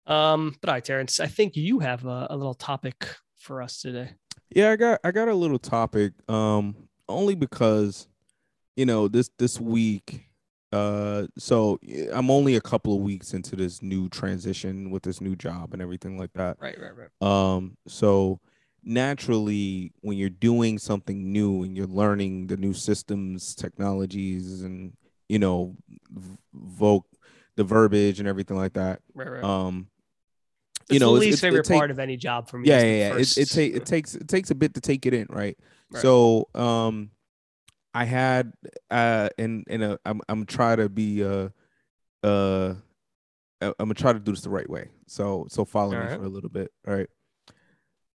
Um, 0.05 0.55
but 0.61 0.69
all 0.69 0.75
right, 0.75 0.85
Terrence, 0.85 1.19
I 1.19 1.25
think 1.25 1.55
you 1.55 1.79
have 1.79 2.05
a, 2.05 2.27
a 2.29 2.38
little 2.38 2.53
topic 2.53 3.07
for 3.35 3.63
us 3.63 3.81
today. 3.81 4.11
Yeah, 4.51 4.71
I 4.71 4.75
got 4.75 4.99
I 5.03 5.11
got 5.11 5.27
a 5.27 5.33
little 5.33 5.57
topic. 5.57 6.13
Um, 6.29 6.75
only 7.09 7.33
because 7.33 8.07
you 8.75 8.85
know 8.85 9.07
this 9.07 9.31
this 9.39 9.59
week 9.59 10.29
uh 10.75 11.27
so 11.38 11.79
I'm 12.13 12.29
only 12.29 12.55
a 12.55 12.61
couple 12.61 12.93
of 12.95 13.01
weeks 13.01 13.33
into 13.33 13.55
this 13.55 13.81
new 13.81 14.09
transition 14.09 14.89
with 14.91 15.03
this 15.03 15.21
new 15.21 15.35
job 15.35 15.73
and 15.73 15.81
everything 15.81 16.17
like 16.17 16.33
that 16.33 16.57
Right, 16.59 16.77
right, 16.79 16.91
right. 16.95 17.11
um 17.55 17.77
so 17.88 18.39
naturally 18.83 19.91
when 20.01 20.17
you're 20.17 20.29
doing 20.29 20.77
something 20.79 21.31
new 21.31 21.63
and 21.63 21.75
you're 21.75 21.88
learning 21.88 22.47
the 22.47 22.57
new 22.57 22.73
systems 22.73 23.55
technologies 23.55 24.61
and 24.61 24.93
you 25.29 25.39
know 25.39 25.75
voc 26.79 27.01
the 27.55 27.63
verbiage 27.63 28.19
and 28.19 28.27
everything 28.27 28.57
like 28.57 28.73
that 28.73 28.99
Right, 29.13 29.29
right. 29.31 29.43
um 29.43 29.88
It's 30.83 30.93
you 30.93 30.99
know 30.99 31.13
the 31.15 31.21
it's- 31.21 31.31
least 31.31 31.43
it- 31.43 31.47
it 31.47 31.49
favorite 31.49 31.65
take- 31.65 31.77
part 31.79 31.91
of 31.91 31.99
any 31.99 32.17
job 32.17 32.49
for 32.49 32.57
me. 32.59 32.67
yeah 32.69 32.81
yeah, 32.81 32.97
yeah. 33.13 33.17
It, 33.17 33.38
it, 33.38 33.49
take, 33.49 33.75
it 33.75 33.85
takes 33.93 34.15
it 34.15 34.27
takes 34.27 34.51
a 34.51 34.55
bit 34.55 34.73
to 34.75 34.81
take 34.81 35.05
it 35.05 35.13
in 35.13 35.27
right, 35.29 35.57
Right. 35.91 36.01
so 36.01 36.47
um 36.53 37.09
i 37.95 38.03
had 38.03 38.53
uh 38.91 39.29
and 39.38 39.65
and 39.69 39.84
uh, 39.84 39.97
i'm 40.05 40.21
i'm 40.29 40.45
trying 40.45 40.77
to 40.77 40.89
be 40.89 41.23
uh 41.23 41.49
uh 42.23 42.73
i'm 43.62 43.73
gonna 43.79 43.93
try 43.93 44.13
to 44.13 44.19
do 44.19 44.31
this 44.31 44.41
the 44.41 44.49
right 44.49 44.69
way. 44.69 44.89
So 45.08 45.47
so 45.49 45.65
follow 45.65 45.91
me 45.91 45.97
Alright. 45.97 46.19
for 46.19 46.25
a 46.25 46.29
little 46.29 46.49
bit 46.49 46.71
all 46.88 46.93
right 46.93 47.10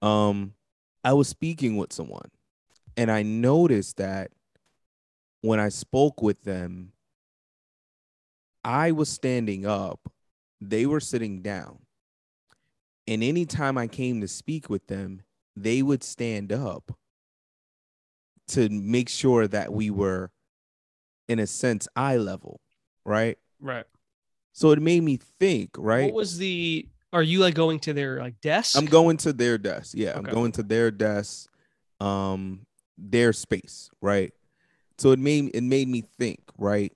um 0.03 0.55
i 1.03 1.13
was 1.13 1.29
speaking 1.29 1.77
with 1.77 1.93
someone 1.93 2.31
and 2.97 3.11
i 3.11 3.23
noticed 3.23 3.97
that 3.97 4.31
when 5.43 5.59
i 5.59 5.69
spoke 5.69 6.23
with 6.23 6.43
them 6.45 6.93
i 8.65 8.93
was 8.93 9.09
standing 9.09 9.67
up 9.67 10.13
they 10.61 10.87
were 10.87 11.01
sitting 11.01 11.43
down 11.43 11.79
and 13.11 13.25
anytime 13.25 13.77
I 13.77 13.89
came 13.89 14.21
to 14.21 14.29
speak 14.29 14.71
with 14.71 14.87
them, 14.87 15.23
they 15.57 15.83
would 15.83 16.05
stand 16.05 16.53
up 16.53 16.97
to 18.51 18.69
make 18.69 19.09
sure 19.09 19.47
that 19.49 19.73
we 19.73 19.91
were, 19.91 20.31
in 21.29 21.39
a 21.39 21.47
sense, 21.47 21.89
eye 21.97 22.17
level, 22.17 22.61
right? 23.05 23.39
right. 23.61 23.85
So 24.53 24.71
it 24.71 24.81
made 24.81 25.03
me 25.03 25.19
think, 25.39 25.71
right? 25.79 26.05
What 26.05 26.15
was 26.15 26.39
the? 26.39 26.89
Are 27.13 27.23
you 27.23 27.41
like 27.41 27.55
going 27.55 27.81
to 27.81 27.93
their 27.93 28.19
like 28.19 28.41
desk? 28.41 28.77
I'm 28.77 28.87
going 28.87 29.17
to 29.19 29.33
their 29.33 29.59
desk. 29.59 29.95
Yeah, 29.97 30.17
I'm 30.17 30.25
going 30.25 30.53
to 30.53 30.63
their 30.63 30.91
desk, 30.91 31.51
um, 31.99 32.67
their 32.97 33.33
space, 33.33 33.91
right? 34.01 34.33
So 34.99 35.13
it 35.13 35.19
made 35.19 35.51
it 35.55 35.63
made 35.63 35.89
me 35.89 36.03
think, 36.19 36.41
right? 36.59 36.93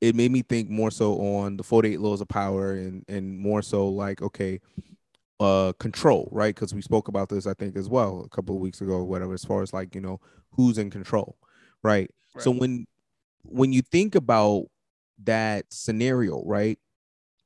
It 0.00 0.14
made 0.14 0.32
me 0.32 0.42
think 0.42 0.68
more 0.68 0.90
so 0.90 1.14
on 1.36 1.56
the 1.56 1.62
48 1.62 2.00
laws 2.00 2.20
of 2.20 2.28
power 2.28 2.72
and 2.72 3.04
and 3.08 3.38
more 3.38 3.62
so 3.62 3.88
like, 3.88 4.20
okay, 4.20 4.60
uh 5.40 5.72
control, 5.78 6.28
right? 6.32 6.54
Because 6.54 6.74
we 6.74 6.82
spoke 6.82 7.08
about 7.08 7.28
this, 7.28 7.46
I 7.46 7.54
think, 7.54 7.76
as 7.76 7.88
well 7.88 8.22
a 8.24 8.28
couple 8.28 8.54
of 8.54 8.60
weeks 8.60 8.80
ago, 8.80 8.92
or 8.92 9.04
whatever, 9.04 9.34
as 9.34 9.44
far 9.44 9.62
as 9.62 9.72
like, 9.72 9.94
you 9.94 10.00
know, 10.00 10.20
who's 10.52 10.78
in 10.78 10.90
control, 10.90 11.36
right? 11.82 12.10
So 12.38 12.50
when 12.50 12.86
when 13.42 13.72
you 13.72 13.82
think 13.82 14.14
about 14.14 14.66
that 15.24 15.66
scenario, 15.70 16.42
right? 16.44 16.78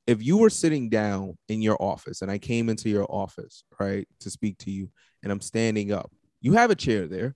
if 0.07 0.23
you 0.25 0.37
were 0.37 0.49
sitting 0.49 0.89
down 0.89 1.37
in 1.49 1.61
your 1.61 1.79
office 1.79 2.23
and 2.23 2.31
I 2.31 2.39
came 2.39 2.67
into 2.67 2.89
your 2.89 3.05
office, 3.11 3.63
right, 3.79 4.07
to 4.21 4.31
speak 4.31 4.57
to 4.59 4.71
you, 4.71 4.89
and 5.21 5.31
I'm 5.31 5.39
standing 5.39 5.91
up, 5.91 6.11
you 6.41 6.53
have 6.53 6.71
a 6.71 6.75
chair 6.75 7.07
there, 7.07 7.35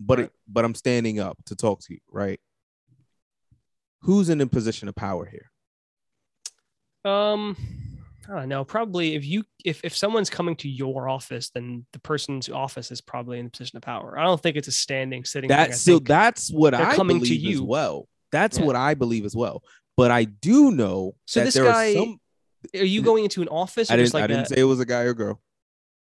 but 0.00 0.18
Right. 0.18 0.24
it, 0.24 0.32
but 0.48 0.64
I'm 0.64 0.74
standing 0.74 1.20
up 1.20 1.38
to 1.46 1.54
talk 1.54 1.78
to 1.82 1.94
you, 1.94 2.00
right? 2.10 2.40
Who's 4.00 4.30
in 4.30 4.40
a 4.40 4.48
position 4.48 4.88
of 4.88 4.96
power 4.96 5.26
here? 5.26 5.52
Um, 7.04 7.56
I 8.28 8.40
don't 8.40 8.48
know. 8.48 8.64
Probably 8.64 9.14
if 9.14 9.24
you 9.24 9.44
if 9.64 9.80
if 9.84 9.96
someone's 9.96 10.30
coming 10.30 10.54
to 10.56 10.68
your 10.68 11.08
office, 11.08 11.50
then 11.50 11.86
the 11.92 11.98
person's 12.00 12.48
office 12.48 12.90
is 12.90 13.00
probably 13.00 13.38
in 13.38 13.46
a 13.46 13.50
position 13.50 13.76
of 13.76 13.82
power. 13.82 14.18
I 14.18 14.24
don't 14.24 14.40
think 14.40 14.56
it's 14.56 14.68
a 14.68 14.72
standing 14.72 15.24
sitting. 15.24 15.48
That's 15.48 15.80
so 15.80 15.98
that's 15.98 16.50
what 16.50 16.74
I 16.74 16.94
coming 16.96 17.16
to 17.18 17.24
believe 17.24 17.46
as 17.48 17.54
you. 17.60 17.64
well. 17.64 18.08
That's 18.32 18.58
Yeah. 18.58 18.64
what 18.66 18.76
I 18.76 18.94
believe 18.94 19.24
as 19.24 19.34
well. 19.34 19.62
But 19.96 20.10
I 20.10 20.24
do 20.24 20.70
know 20.70 21.14
So 21.26 21.40
that 21.40 21.44
this 21.46 21.54
there 21.54 21.64
guy- 21.64 21.90
are 21.90 21.94
some. 21.94 22.20
Are 22.74 22.84
you 22.84 23.00
going 23.02 23.24
into 23.24 23.40
an 23.42 23.48
office? 23.48 23.90
Or 23.90 23.94
I 23.94 23.96
didn't. 23.96 24.14
like 24.14 24.24
I 24.24 24.26
didn't 24.26 24.42
a- 24.44 24.46
say 24.48 24.60
it 24.60 24.64
was 24.64 24.80
a 24.80 24.86
guy 24.86 25.02
or 25.02 25.14
girl. 25.14 25.40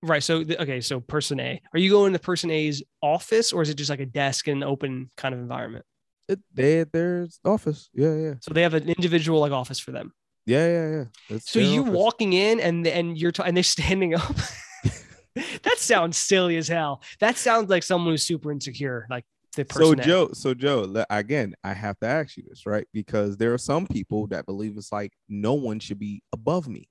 right. 0.01 0.23
So 0.23 0.37
okay. 0.41 0.79
So 0.81 0.99
person 1.01 1.39
A. 1.39 1.61
Are 1.73 1.79
you 1.79 1.89
going 1.91 2.13
to 2.13 2.19
person 2.19 2.49
A's 2.49 2.81
office, 3.01 3.51
or 3.53 3.61
is 3.61 3.69
it 3.69 3.75
just 3.75 3.89
like 3.89 3.99
a 3.99 4.05
desk 4.05 4.47
and 4.47 4.63
an 4.63 4.67
open 4.69 5.11
kind 5.17 5.35
of 5.35 5.41
environment? 5.41 5.85
It, 6.27 6.39
they, 6.53 6.85
there's 6.85 7.39
office. 7.45 7.89
Yeah, 7.93 8.15
yeah, 8.15 8.33
So 8.41 8.51
they 8.53 8.63
have 8.63 8.73
an 8.73 8.89
individual 8.89 9.39
like 9.41 9.51
office 9.51 9.79
for 9.79 9.91
them. 9.91 10.11
Yeah, 10.45 10.67
yeah, 10.67 10.89
yeah. 10.97 11.03
It's 11.29 11.49
So 11.51 11.59
you 11.59 11.81
office. 11.81 11.93
walking 11.93 12.33
in 12.33 12.59
and 12.59 12.85
and 12.87 13.17
you're 13.17 13.31
t- 13.31 13.43
and 13.45 13.55
they're 13.55 13.63
standing 13.63 14.15
up. 14.15 14.35
that 15.63 15.77
sounds 15.77 16.17
silly 16.17 16.57
as 16.57 16.67
hell. 16.67 17.01
That 17.19 17.37
sounds 17.37 17.69
like 17.69 17.83
someone 17.83 18.13
who's 18.13 18.23
super 18.23 18.51
insecure, 18.51 19.05
like 19.09 19.25
the 19.55 19.65
person. 19.65 19.85
So 19.85 19.91
A. 20.01 20.05
Joe, 20.05 20.29
so 20.33 20.53
Joe, 20.53 21.05
again, 21.09 21.55
I 21.63 21.73
have 21.73 21.99
to 21.99 22.07
ask 22.07 22.37
you 22.37 22.43
this, 22.47 22.65
right? 22.65 22.87
Because 22.93 23.37
there 23.37 23.53
are 23.53 23.57
some 23.57 23.87
people 23.87 24.27
that 24.27 24.45
believe 24.45 24.77
it's 24.77 24.91
like 24.91 25.13
no 25.27 25.53
one 25.53 25.79
should 25.79 25.99
be 25.99 26.21
above 26.31 26.67
me. 26.67 26.87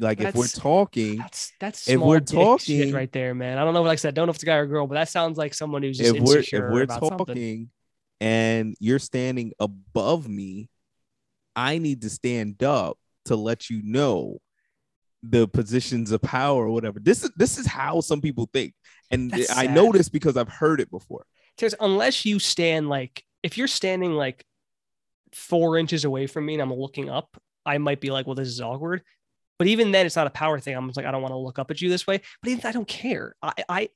Like 0.00 0.20
if 0.20 0.34
we're 0.36 0.46
talking, 0.46 1.16
That's 1.18 1.52
that's 1.58 1.88
If 1.88 1.98
we're 2.00 2.20
talking- 2.20 2.92
right 2.92 3.10
there, 3.10 3.34
man. 3.34 3.58
I 3.58 3.64
don't 3.64 3.74
know, 3.74 3.82
like 3.82 3.94
I 3.94 3.96
said, 3.96 4.14
don't 4.14 4.26
know 4.26 4.30
if 4.30 4.36
it's 4.36 4.44
a 4.44 4.46
guy 4.46 4.54
or 4.54 4.66
girl, 4.66 4.86
but 4.86 4.94
that 4.94 5.08
sounds 5.08 5.36
like 5.36 5.54
someone 5.54 5.82
who's 5.82 5.98
just 5.98 6.14
if 6.14 6.22
we're 6.22 6.34
if 6.34 6.38
insecure 6.44 6.70
we're 6.72 6.82
about 6.84 7.00
something. 7.02 7.26
talking 7.26 7.70
and 8.20 8.76
you're 8.78 9.00
standing 9.00 9.52
above 9.58 10.28
me, 10.28 10.68
I 11.58 11.78
need 11.78 12.02
to 12.02 12.10
stand 12.10 12.62
up 12.62 12.98
to 13.24 13.34
let 13.34 13.68
you 13.68 13.82
know 13.82 14.38
the 15.24 15.48
positions 15.48 16.12
of 16.12 16.22
power 16.22 16.66
or 16.66 16.70
whatever. 16.70 17.00
This 17.00 17.24
is 17.24 17.32
this 17.36 17.58
is 17.58 17.66
how 17.66 18.00
some 18.00 18.20
people 18.20 18.48
think. 18.52 18.74
And 19.10 19.28
That's 19.30 19.50
I 19.50 19.66
sad. 19.66 19.74
know 19.74 19.90
this 19.90 20.08
because 20.08 20.36
I've 20.36 20.48
heard 20.48 20.80
it 20.80 20.88
before. 20.88 21.26
Terrence, 21.56 21.74
unless 21.80 22.24
you 22.24 22.38
stand 22.38 22.88
like 22.88 23.24
if 23.42 23.58
you're 23.58 23.66
standing 23.66 24.12
like 24.12 24.44
four 25.32 25.76
inches 25.76 26.04
away 26.04 26.28
from 26.28 26.46
me 26.46 26.54
and 26.54 26.62
I'm 26.62 26.72
looking 26.72 27.10
up, 27.10 27.36
I 27.66 27.78
might 27.78 28.00
be 28.00 28.10
like, 28.10 28.26
well, 28.26 28.36
this 28.36 28.48
is 28.48 28.60
awkward. 28.60 29.02
But 29.58 29.66
even 29.66 29.90
then, 29.90 30.06
it's 30.06 30.14
not 30.14 30.28
a 30.28 30.30
power 30.30 30.60
thing. 30.60 30.76
I'm 30.76 30.86
just 30.86 30.96
like, 30.96 31.06
I 31.06 31.10
don't 31.10 31.22
want 31.22 31.32
to 31.32 31.38
look 31.38 31.58
up 31.58 31.72
at 31.72 31.80
you 31.80 31.88
this 31.88 32.06
way. 32.06 32.20
But 32.40 32.52
even 32.52 32.64
I 32.64 32.70
don't 32.70 32.86
care. 32.86 33.34
I 33.42 33.52
I 33.68 33.88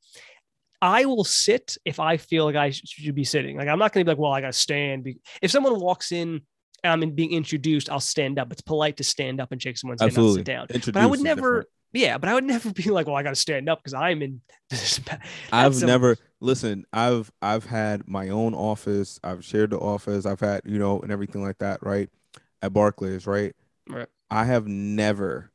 I 0.80 1.04
will 1.04 1.22
sit 1.22 1.76
if 1.84 2.00
I 2.00 2.16
feel 2.16 2.44
like 2.44 2.56
I 2.56 2.70
should 2.70 3.14
be 3.14 3.22
sitting. 3.22 3.56
Like 3.56 3.68
I'm 3.68 3.78
not 3.78 3.92
gonna 3.92 4.04
be 4.04 4.10
like, 4.10 4.18
well, 4.18 4.32
I 4.32 4.40
gotta 4.40 4.52
stand. 4.52 5.06
If 5.40 5.52
someone 5.52 5.78
walks 5.78 6.10
in 6.10 6.42
Um, 6.84 7.02
and 7.02 7.10
I'm 7.10 7.10
being 7.14 7.32
introduced, 7.32 7.88
I'll 7.90 8.00
stand 8.00 8.38
up. 8.38 8.50
It's 8.52 8.60
polite 8.62 8.96
to 8.98 9.04
stand 9.04 9.40
up 9.40 9.52
and 9.52 9.62
shake 9.62 9.78
someone's 9.78 10.00
hand, 10.00 10.10
Absolutely. 10.10 10.40
sit 10.40 10.46
down. 10.46 10.66
Introduce 10.70 10.92
But 10.92 11.02
I 11.02 11.06
would 11.06 11.20
never, 11.20 11.60
different. 11.60 11.68
yeah, 11.92 12.18
but 12.18 12.28
I 12.28 12.34
would 12.34 12.44
never 12.54 12.72
be 12.72 12.90
like, 12.90 13.06
well, 13.06 13.16
I 13.16 13.22
gotta 13.22 13.36
stand 13.36 13.68
up 13.68 13.78
because 13.80 13.94
I'm 13.94 14.22
in. 14.22 14.40
this. 14.70 15.00
I've 15.52 15.80
never 15.82 16.16
listen. 16.40 16.84
I've 16.92 17.30
I've 17.40 17.66
had 17.66 18.08
my 18.08 18.30
own 18.30 18.54
office. 18.54 19.20
I've 19.22 19.44
shared 19.44 19.70
the 19.70 19.78
office. 19.78 20.26
I've 20.26 20.40
had 20.40 20.62
you 20.64 20.78
know 20.78 21.00
and 21.00 21.12
everything 21.12 21.42
like 21.42 21.58
that. 21.58 21.82
Right 21.82 22.08
at 22.62 22.72
Barclays. 22.72 23.26
Right. 23.26 23.54
Right. 23.88 24.08
I 24.30 24.44
have 24.44 24.66
never. 24.66 25.50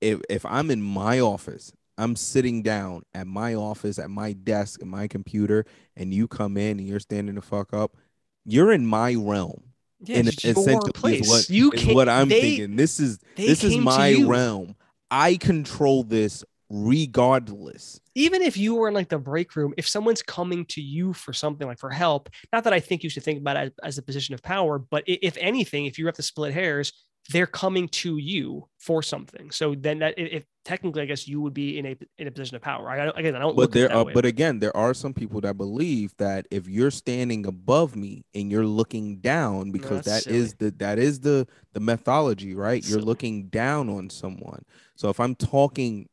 If 0.00 0.20
if 0.28 0.46
I'm 0.46 0.70
in 0.70 0.82
my 0.82 1.20
office, 1.20 1.72
I'm 1.98 2.16
sitting 2.16 2.62
down 2.62 3.02
at 3.14 3.26
my 3.26 3.54
office 3.54 3.98
at 3.98 4.10
my 4.10 4.32
desk 4.32 4.80
at 4.82 4.88
my 4.88 5.08
computer, 5.08 5.66
and 5.96 6.12
you 6.14 6.28
come 6.28 6.56
in 6.56 6.78
and 6.78 6.88
you're 6.88 7.00
standing 7.00 7.34
the 7.34 7.42
fuck 7.42 7.72
up. 7.74 7.96
You're 8.44 8.72
in 8.72 8.86
my 8.86 9.14
realm. 9.14 9.64
Yeah, 10.02 10.16
your 10.16 10.28
essentially 10.28 10.92
place. 10.92 11.26
is 11.26 11.28
what 11.28 11.50
you 11.50 11.70
is 11.72 11.82
can't- 11.82 11.94
what 11.94 12.08
I'm 12.08 12.28
they- 12.28 12.40
thinking. 12.40 12.76
This 12.76 12.98
is 13.00 13.18
this 13.36 13.62
is 13.64 13.76
my 13.76 14.14
realm. 14.24 14.74
I 15.10 15.36
control 15.36 16.04
this 16.04 16.44
regardless. 16.70 18.00
even 18.14 18.42
if 18.42 18.56
you 18.56 18.74
were 18.76 18.88
in 18.88 18.94
like 18.94 19.08
the 19.08 19.18
break 19.18 19.56
room, 19.56 19.72
if 19.76 19.88
someone's 19.88 20.22
coming 20.22 20.64
to 20.66 20.80
you 20.80 21.12
for 21.12 21.32
something 21.32 21.66
like 21.66 21.78
for 21.78 21.90
help, 21.90 22.28
not 22.52 22.64
that 22.64 22.72
I 22.72 22.80
think 22.80 23.02
you 23.02 23.10
should 23.10 23.22
think 23.24 23.40
about 23.40 23.56
it 23.56 23.60
as, 23.60 23.72
as 23.82 23.98
a 23.98 24.02
position 24.02 24.34
of 24.34 24.42
power, 24.42 24.78
but 24.78 25.02
if 25.06 25.36
anything, 25.40 25.86
if 25.86 25.98
you 25.98 26.06
have 26.06 26.14
to 26.16 26.22
split 26.22 26.52
hairs, 26.52 26.92
they're 27.28 27.46
coming 27.46 27.88
to 27.88 28.16
you 28.16 28.66
for 28.78 29.02
something. 29.02 29.50
So 29.50 29.74
then 29.74 30.00
that 30.00 30.18
if, 30.18 30.32
if 30.32 30.44
technically, 30.64 31.02
I 31.02 31.04
guess 31.04 31.28
you 31.28 31.40
would 31.42 31.54
be 31.54 31.78
in 31.78 31.86
a 31.86 31.96
in 32.18 32.26
a 32.26 32.30
position 32.30 32.56
of 32.56 32.62
power. 32.62 32.88
I, 32.88 32.96
I 33.06 33.18
again, 33.20 33.36
I 33.36 33.38
don't. 33.40 33.54
but 33.54 33.62
look 33.62 33.76
at 33.76 33.76
it 33.76 33.88
there 33.88 33.96
are 33.96 34.04
way. 34.04 34.12
but 34.12 34.24
again 34.24 34.58
there 34.58 34.76
are 34.76 34.94
some 34.94 35.14
people 35.14 35.40
that 35.42 35.56
believe 35.56 36.12
that 36.16 36.46
if 36.50 36.66
you're 36.68 36.90
standing 36.90 37.46
above 37.46 37.94
me 37.94 38.24
and 38.34 38.50
you're 38.50 38.66
looking 38.66 39.18
down 39.18 39.70
because 39.70 40.04
that's 40.04 40.24
that 40.24 40.32
is 40.34 40.54
the 40.54 40.70
that 40.78 40.98
is 40.98 41.20
the 41.20 41.46
the 41.72 41.80
methodology 41.80 42.54
right 42.54 42.82
you're 42.82 42.98
Silly. 42.98 43.04
looking 43.04 43.46
down 43.48 43.88
on 43.88 44.10
someone 44.10 44.64
so 44.96 45.08
if 45.08 45.20
i'm 45.20 45.34
talking 45.34 46.08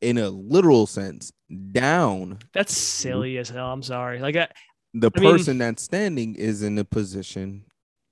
in 0.00 0.18
a 0.18 0.28
literal 0.28 0.86
sense 0.86 1.32
down 1.72 2.38
that's 2.52 2.76
silly 2.76 3.38
as 3.38 3.48
hell. 3.48 3.72
I'm 3.72 3.82
sorry. 3.82 4.18
Like 4.20 4.36
I, 4.36 4.48
the 4.94 5.10
I 5.14 5.20
mean- 5.20 5.32
person 5.32 5.58
that's 5.58 5.82
standing 5.82 6.34
is 6.34 6.62
in 6.62 6.78
a 6.78 6.84
position 6.84 7.64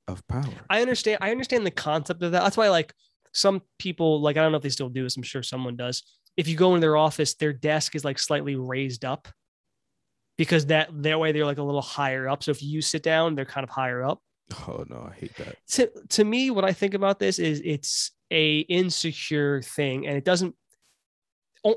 of 0.08 0.26
power 0.28 0.44
I 0.70 0.82
understand. 0.82 1.18
I 1.20 1.30
understand 1.30 1.66
the 1.66 1.70
concept 1.70 2.22
of 2.22 2.32
that. 2.32 2.42
That's 2.42 2.56
why, 2.56 2.68
like, 2.68 2.94
some 3.32 3.62
people, 3.78 4.20
like, 4.20 4.36
I 4.36 4.42
don't 4.42 4.52
know 4.52 4.56
if 4.58 4.62
they 4.62 4.68
still 4.68 4.88
do 4.88 5.02
this. 5.02 5.16
I'm 5.16 5.22
sure 5.22 5.42
someone 5.42 5.76
does. 5.76 6.02
If 6.36 6.48
you 6.48 6.56
go 6.56 6.74
into 6.74 6.80
their 6.80 6.96
office, 6.96 7.34
their 7.34 7.52
desk 7.52 7.94
is 7.94 8.04
like 8.04 8.18
slightly 8.18 8.56
raised 8.56 9.04
up 9.04 9.28
because 10.38 10.66
that 10.66 10.90
that 11.02 11.18
way 11.18 11.32
they're 11.32 11.46
like 11.46 11.58
a 11.58 11.62
little 11.62 11.82
higher 11.82 12.28
up. 12.28 12.42
So 12.42 12.50
if 12.50 12.62
you 12.62 12.82
sit 12.82 13.02
down, 13.02 13.34
they're 13.34 13.44
kind 13.44 13.64
of 13.64 13.70
higher 13.70 14.04
up. 14.04 14.20
oh 14.68 14.84
no 14.88 15.08
i 15.10 15.14
hate 15.18 15.34
that 15.36 15.56
To 15.72 15.90
to 16.10 16.24
me, 16.24 16.50
what 16.50 16.64
I 16.64 16.72
think 16.72 16.94
about 16.94 17.18
this 17.18 17.38
is 17.38 17.60
it's 17.64 18.12
a 18.30 18.58
insecure 18.60 19.62
thing, 19.62 20.06
and 20.06 20.16
it 20.16 20.24
doesn't. 20.24 20.54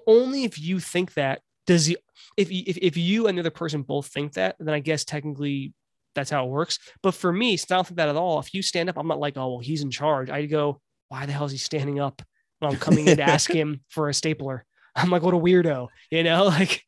Only 0.06 0.44
if 0.44 0.60
you 0.60 0.80
think 0.80 1.14
that 1.16 1.42
does 1.66 1.88
the 1.88 1.98
if 2.38 2.52
you, 2.52 2.64
if, 2.68 2.78
if 2.78 2.98
you 2.98 3.28
and 3.28 3.38
the 3.38 3.42
other 3.42 3.50
person 3.50 3.82
both 3.82 4.08
think 4.08 4.34
that, 4.34 4.56
then 4.60 4.74
I 4.74 4.80
guess 4.80 5.04
technically 5.04 5.74
that's 6.20 6.30
how 6.30 6.46
it 6.46 6.50
works. 6.50 6.80
But 7.02 7.14
for 7.14 7.32
me, 7.32 7.54
I 7.54 7.58
don't 7.68 7.88
think 7.88 7.98
that 7.98 8.10
at 8.10 8.16
all. 8.16 8.40
If 8.40 8.54
you 8.54 8.62
stand 8.62 8.90
up, 8.90 8.98
I'm 8.98 9.08
not 9.08 9.20
like, 9.20 9.38
oh 9.38 9.48
well, 9.50 9.60
he's 9.60 9.82
in 9.82 9.92
charge. 9.92 10.30
I 10.30 10.46
go, 10.46 10.82
why 11.08 11.26
the 11.26 11.32
hell 11.32 11.46
is 11.46 11.52
he 11.52 11.58
standing 11.58 12.00
up 12.00 12.22
when 12.60 12.72
I'm 12.72 12.78
coming 12.78 13.08
in 13.08 13.18
to 13.18 13.24
ask 13.36 13.50
him 13.50 13.82
for 13.90 14.10
a 14.10 14.14
stapler? 14.14 14.66
I'm 14.96 15.10
like, 15.10 15.22
what 15.22 15.34
a 15.34 15.38
weirdo, 15.38 15.88
you 16.12 16.24
know? 16.24 16.46
Like, 16.60 16.84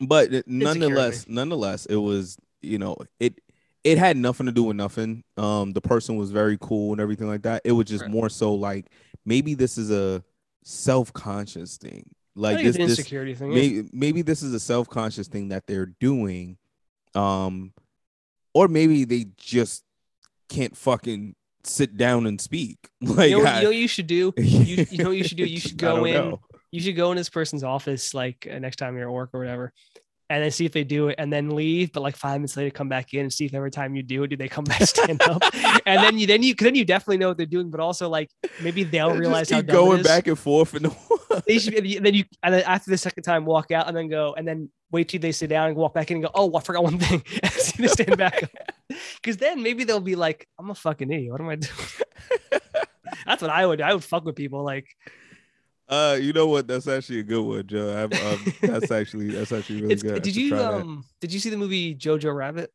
but 0.00 0.46
nonetheless, 0.48 1.26
nonetheless, 1.28 1.86
it 1.86 1.96
was 1.96 2.36
you 2.60 2.78
know 2.78 2.96
it 3.20 3.38
it 3.84 3.98
had 3.98 4.16
nothing 4.16 4.46
to 4.46 4.52
do 4.52 4.64
with 4.64 4.76
nothing. 4.76 5.24
Um, 5.36 5.72
the 5.72 5.80
person 5.80 6.16
was 6.16 6.30
very 6.30 6.58
cool 6.60 6.92
and 6.92 7.00
everything 7.00 7.28
like 7.28 7.42
that. 7.42 7.62
It 7.64 7.72
was 7.72 7.86
just 7.86 8.02
Right. 8.02 8.10
more 8.10 8.28
so 8.28 8.54
like 8.54 8.86
maybe 9.24 9.54
this 9.54 9.78
is 9.78 9.90
a 9.90 10.24
self 10.64 11.12
conscious 11.12 11.76
thing. 11.76 12.08
Like 12.34 12.58
this, 12.58 12.68
it's 12.68 12.76
an 12.78 12.88
this 12.88 12.98
insecurity 12.98 13.34
thing. 13.34 13.52
yeah. 13.52 13.58
maybe 13.58 13.88
maybe 13.92 14.22
this 14.22 14.42
is 14.42 14.54
a 14.54 14.60
self 14.60 14.88
conscious 14.88 15.28
thing 15.28 15.48
that 15.48 15.66
they're 15.66 15.92
doing, 16.00 16.56
um, 17.14 17.72
or 18.54 18.68
maybe 18.68 19.04
they 19.04 19.26
just 19.36 19.82
can't 20.48 20.76
fucking 20.76 21.34
sit 21.64 21.96
down 21.96 22.26
and 22.26 22.40
speak. 22.40 22.78
Like 23.00 23.30
you 23.30 23.42
know, 23.42 23.48
I- 23.48 23.56
you 23.58 23.62
know 23.64 23.68
what 23.70 23.76
you 23.76 23.88
should 23.88 24.06
do? 24.06 24.32
You, 24.38 24.86
you 24.90 24.98
know 24.98 25.08
what 25.10 25.16
you 25.18 25.24
should 25.24 25.36
do? 25.38 25.44
You 25.44 25.60
should 25.60 25.76
go 25.76 26.04
in. 26.04 26.14
know. 26.14 26.40
You 26.70 26.80
should 26.80 26.96
go 26.96 27.10
in 27.10 27.16
this 27.18 27.28
person's 27.28 27.64
office 27.64 28.14
like 28.14 28.48
uh, 28.50 28.58
next 28.58 28.76
time 28.76 28.96
you're 28.96 29.08
at 29.08 29.12
work 29.12 29.30
or 29.34 29.40
whatever, 29.40 29.72
and 30.30 30.42
then 30.42 30.50
see 30.50 30.64
if 30.64 30.72
they 30.72 30.84
do 30.84 31.08
it, 31.08 31.16
and 31.18 31.30
then 31.30 31.50
leave. 31.50 31.92
But 31.92 32.02
like 32.02 32.16
five 32.16 32.36
minutes 32.40 32.56
later, 32.56 32.70
come 32.70 32.88
back 32.88 33.12
in 33.12 33.20
and 33.20 33.32
see 33.32 33.44
if 33.44 33.52
every 33.54 33.70
time 33.70 33.94
you 33.94 34.02
do 34.02 34.22
it, 34.22 34.28
do 34.28 34.36
they 34.36 34.48
come 34.48 34.64
back 34.64 34.80
stand 34.94 35.20
up? 35.22 35.42
and 35.84 36.02
then 36.02 36.18
you 36.18 36.26
then 36.26 36.42
you 36.42 36.54
then 36.54 36.74
you 36.74 36.86
definitely 36.86 37.18
know 37.18 37.28
what 37.28 37.36
they're 37.36 37.44
doing. 37.44 37.70
But 37.70 37.80
also 37.80 38.08
like 38.08 38.30
maybe 38.62 38.84
they'll 38.84 39.14
realize 39.14 39.50
how 39.50 39.60
going 39.60 40.02
back 40.02 40.26
and 40.28 40.38
forth 40.38 40.72
and 40.74 40.90
They 41.46 41.58
should 41.58 41.74
then 41.74 42.14
you 42.14 42.24
and 42.42 42.54
then 42.54 42.62
after 42.62 42.90
the 42.90 42.96
second 42.98 43.24
time 43.24 43.44
walk 43.44 43.70
out 43.70 43.86
and 43.88 43.96
then 43.96 44.08
go 44.08 44.32
and 44.34 44.48
then 44.48 44.70
wait 44.92 45.08
till 45.08 45.20
they 45.20 45.32
sit 45.32 45.48
down 45.50 45.68
and 45.68 45.76
walk 45.76 45.94
back 45.94 46.10
in 46.10 46.18
and 46.18 46.24
go 46.24 46.30
oh 46.34 46.54
I 46.56 46.60
forgot 46.60 46.84
one 46.84 46.98
thing 46.98 47.20
to 47.42 47.88
stand 47.88 48.16
back 48.16 48.50
because 49.16 49.36
then 49.44 49.62
maybe 49.62 49.84
they'll 49.84 50.00
be 50.00 50.14
like 50.14 50.46
I'm 50.58 50.70
a 50.70 50.74
fucking 50.74 51.10
idiot 51.10 51.32
what 51.32 51.40
am 51.40 51.48
I 51.48 51.56
doing 51.56 51.74
that's 53.26 53.42
what 53.42 53.50
I 53.50 53.66
would 53.66 53.78
do. 53.78 53.84
I 53.84 53.92
would 53.94 54.04
fuck 54.04 54.24
with 54.24 54.36
people 54.36 54.62
like 54.64 54.86
Uh, 55.88 56.16
you 56.20 56.32
know 56.32 56.46
what? 56.46 56.66
That's 56.66 56.88
actually 56.88 57.18
a 57.20 57.22
good 57.22 57.42
one, 57.44 57.66
Joe. 57.66 57.92
I'm, 57.92 58.12
um, 58.26 58.54
that's 58.62 58.90
actually 58.90 59.30
that's 59.30 59.52
actually 59.52 59.82
really 59.82 59.94
it's 59.94 60.02
good. 60.02 60.22
Did 60.22 60.36
you 60.36 60.48
try 60.50 60.58
that. 60.58 60.74
um 60.74 61.04
did 61.20 61.32
you 61.32 61.40
see 61.40 61.50
the 61.50 61.56
movie 61.58 61.94
Jojo 61.94 62.34
Rabbit 62.34 62.70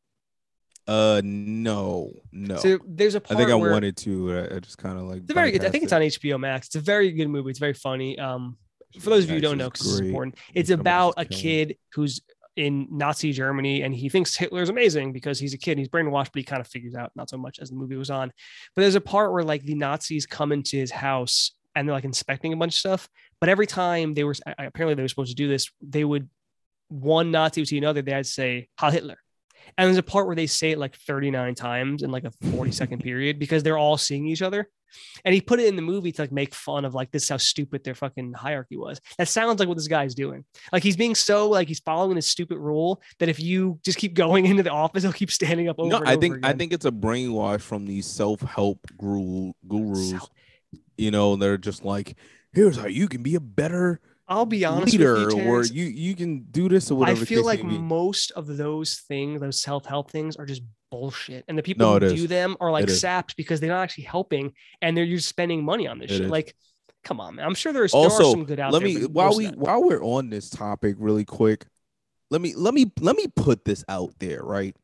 Uh, 0.86 1.20
no, 1.24 2.10
no. 2.32 2.56
so 2.56 2.78
there's 2.86 3.14
a 3.14 3.18
I 3.18 3.20
part 3.20 3.34
I 3.34 3.36
think 3.38 3.50
I 3.50 3.54
wanted 3.56 3.96
to. 3.98 4.12
I, 4.38 4.56
I 4.56 4.58
just 4.60 4.78
kind 4.78 4.96
of 4.98 5.04
like. 5.04 5.22
it's 5.22 5.32
very 5.34 5.50
good, 5.52 5.64
I 5.64 5.70
think 5.70 5.84
it's 5.84 5.92
on. 5.92 6.02
HBO 6.02 6.38
Max 6.38 6.68
it's 6.68 6.76
a 6.76 6.80
very 6.80 7.10
good 7.12 7.28
movie 7.28 7.50
it's 7.50 7.58
very 7.58 7.74
funny 7.74 8.18
um 8.18 8.56
for 9.00 9.10
those 9.10 9.24
of 9.24 9.30
you 9.30 9.36
who 9.36 9.40
don't 9.40 9.58
know, 9.58 9.70
because 9.70 9.98
it's 9.98 10.00
important, 10.00 10.36
it's 10.54 10.70
about 10.70 11.14
a 11.16 11.24
kid 11.24 11.76
who's 11.92 12.20
in 12.56 12.88
Nazi 12.90 13.32
Germany 13.32 13.82
and 13.82 13.94
he 13.94 14.08
thinks 14.08 14.36
Hitler's 14.36 14.68
amazing 14.68 15.12
because 15.12 15.38
he's 15.38 15.54
a 15.54 15.58
kid. 15.58 15.78
He's 15.78 15.88
brainwashed, 15.88 16.30
but 16.32 16.40
he 16.40 16.42
kind 16.42 16.60
of 16.60 16.66
figures 16.66 16.94
out 16.96 17.12
not 17.14 17.30
so 17.30 17.38
much 17.38 17.60
as 17.60 17.70
the 17.70 17.76
movie 17.76 17.96
was 17.96 18.10
on. 18.10 18.32
But 18.74 18.82
there's 18.82 18.96
a 18.96 19.00
part 19.00 19.32
where 19.32 19.44
like 19.44 19.62
the 19.62 19.76
Nazis 19.76 20.26
come 20.26 20.50
into 20.50 20.76
his 20.76 20.90
house 20.90 21.52
and 21.76 21.86
they're 21.86 21.94
like 21.94 22.04
inspecting 22.04 22.52
a 22.52 22.56
bunch 22.56 22.74
of 22.74 22.78
stuff. 22.78 23.08
But 23.40 23.48
every 23.48 23.68
time 23.68 24.14
they 24.14 24.24
were 24.24 24.34
apparently 24.58 24.94
they 24.94 25.02
were 25.02 25.08
supposed 25.08 25.30
to 25.30 25.36
do 25.36 25.48
this, 25.48 25.70
they 25.80 26.04
would 26.04 26.28
one 26.88 27.30
Nazi 27.30 27.64
to 27.64 27.78
another, 27.78 28.02
they'd 28.02 28.26
say 28.26 28.68
Heil 28.76 28.90
Hitler. 28.90 29.18
And 29.76 29.86
there's 29.86 29.98
a 29.98 30.02
part 30.02 30.26
where 30.26 30.36
they 30.36 30.46
say 30.46 30.70
it 30.70 30.78
like 30.78 30.96
39 30.96 31.54
times 31.54 32.02
in 32.02 32.10
like 32.10 32.24
a 32.24 32.30
40 32.50 32.72
second 32.72 32.98
period 33.02 33.38
because 33.38 33.62
they're 33.62 33.78
all 33.78 33.96
seeing 33.98 34.26
each 34.26 34.42
other. 34.42 34.68
And 35.24 35.34
he 35.34 35.42
put 35.42 35.60
it 35.60 35.66
in 35.66 35.76
the 35.76 35.82
movie 35.82 36.12
to 36.12 36.22
like 36.22 36.32
make 36.32 36.54
fun 36.54 36.86
of 36.86 36.94
like 36.94 37.10
this 37.10 37.24
is 37.24 37.28
how 37.28 37.36
stupid 37.36 37.84
their 37.84 37.94
fucking 37.94 38.32
hierarchy 38.32 38.78
was. 38.78 39.00
That 39.18 39.28
sounds 39.28 39.60
like 39.60 39.68
what 39.68 39.76
this 39.76 39.86
guy's 39.86 40.14
doing. 40.14 40.44
Like 40.72 40.82
he's 40.82 40.96
being 40.96 41.14
so 41.14 41.48
like 41.50 41.68
he's 41.68 41.80
following 41.80 42.14
this 42.16 42.26
stupid 42.26 42.56
rule 42.56 43.02
that 43.18 43.28
if 43.28 43.38
you 43.38 43.78
just 43.84 43.98
keep 43.98 44.14
going 44.14 44.46
into 44.50 44.62
the 44.62 44.70
office, 44.70 45.02
he'll 45.02 45.12
keep 45.12 45.30
standing 45.30 45.68
up 45.68 45.78
over. 45.78 45.90
No, 45.90 46.02
I 46.06 46.12
over 46.12 46.20
think 46.20 46.46
I 46.46 46.54
think 46.54 46.72
it's 46.72 46.86
a 46.86 46.90
brainwash 46.90 47.60
from 47.60 47.84
these 47.84 48.06
self 48.06 48.40
help 48.40 48.86
guru 48.96 49.52
gurus. 49.68 50.10
Self- 50.10 50.30
You 50.96 51.10
know, 51.10 51.36
they're 51.36 51.58
just 51.58 51.84
like, 51.84 52.16
here's 52.52 52.78
how 52.78 52.86
you 52.86 53.08
can 53.08 53.22
be 53.22 53.34
a 53.34 53.40
better 53.40 54.00
I'll 54.28 54.46
be 54.46 54.64
honest 54.64 54.92
leader, 54.92 55.26
with 55.26 55.36
you, 55.36 55.42
or 55.44 55.64
you 55.64 55.84
you 55.86 56.14
can 56.14 56.44
do 56.50 56.68
this 56.68 56.90
or 56.90 56.96
whatever. 56.96 57.22
I 57.22 57.24
feel 57.24 57.44
like 57.44 57.64
most 57.64 58.30
of 58.32 58.46
those 58.58 58.96
things, 59.00 59.40
those 59.40 59.60
self 59.62 59.86
help 59.86 60.10
things, 60.10 60.36
are 60.36 60.44
just 60.46 60.62
bullshit. 60.90 61.44
And 61.48 61.56
the 61.56 61.62
people 61.62 61.86
No, 61.86 62.06
who 62.06 62.14
do 62.14 62.26
them 62.26 62.56
are 62.60 62.70
like 62.70 62.84
It 62.84 62.90
is. 62.90 63.00
saps 63.00 63.34
because 63.34 63.60
they're 63.60 63.70
not 63.70 63.82
actually 63.82 64.04
helping 64.04 64.52
and 64.82 64.96
they're 64.96 65.06
just 65.06 65.28
spending 65.28 65.64
money 65.64 65.86
on 65.86 65.98
this 65.98 66.10
It 66.10 66.14
shit. 66.16 66.24
is. 66.26 66.30
Like, 66.30 66.54
come 67.04 67.20
on, 67.20 67.36
man. 67.36 67.46
I'm 67.46 67.54
sure 67.54 67.72
there's 67.72 67.92
there 67.92 68.02
are 68.02 68.10
some 68.10 68.44
good 68.44 68.60
out 68.60 68.72
let 68.72 68.80
there. 68.82 68.88
me 68.88 69.06
while 69.06 69.34
we 69.34 69.46
while 69.48 69.82
we're 69.82 70.02
on 70.04 70.28
this 70.30 70.50
topic 70.50 70.96
really 70.98 71.24
quick 71.24 71.66
let 72.30 72.40
me 72.42 72.54
let 72.54 72.74
me 72.74 72.92
let 73.00 73.16
me 73.16 73.26
put 73.34 73.64
this 73.64 73.82
out 73.88 74.12
there 74.18 74.42
right 74.42 74.76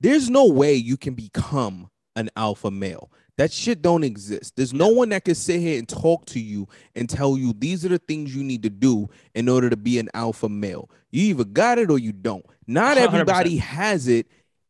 there's 0.00 0.30
no 0.30 0.46
way 0.46 0.74
you 0.74 0.96
can 0.96 1.14
become 1.14 1.90
an 2.16 2.30
alpha 2.36 2.70
male 2.70 3.10
that 3.40 3.50
shit 3.50 3.80
don't 3.80 4.04
exist. 4.04 4.54
There's 4.54 4.74
no 4.74 4.88
one 4.88 5.08
that 5.08 5.24
can 5.24 5.34
sit 5.34 5.60
here 5.60 5.78
and 5.78 5.88
talk 5.88 6.26
to 6.26 6.38
you 6.38 6.68
and 6.94 7.08
tell 7.08 7.38
you 7.38 7.54
these 7.54 7.86
are 7.86 7.88
the 7.88 7.96
things 7.96 8.36
you 8.36 8.44
need 8.44 8.62
to 8.64 8.68
do 8.68 9.08
in 9.34 9.48
order 9.48 9.70
to 9.70 9.78
be 9.78 9.98
an 9.98 10.10
alpha 10.12 10.46
male. 10.46 10.90
You 11.10 11.22
either 11.30 11.44
got 11.44 11.78
it 11.78 11.90
or 11.90 11.98
you 11.98 12.12
don't. 12.12 12.44
Not 12.66 12.98
100%. 12.98 13.00
everybody 13.00 13.56
has 13.56 14.08
it 14.08 14.26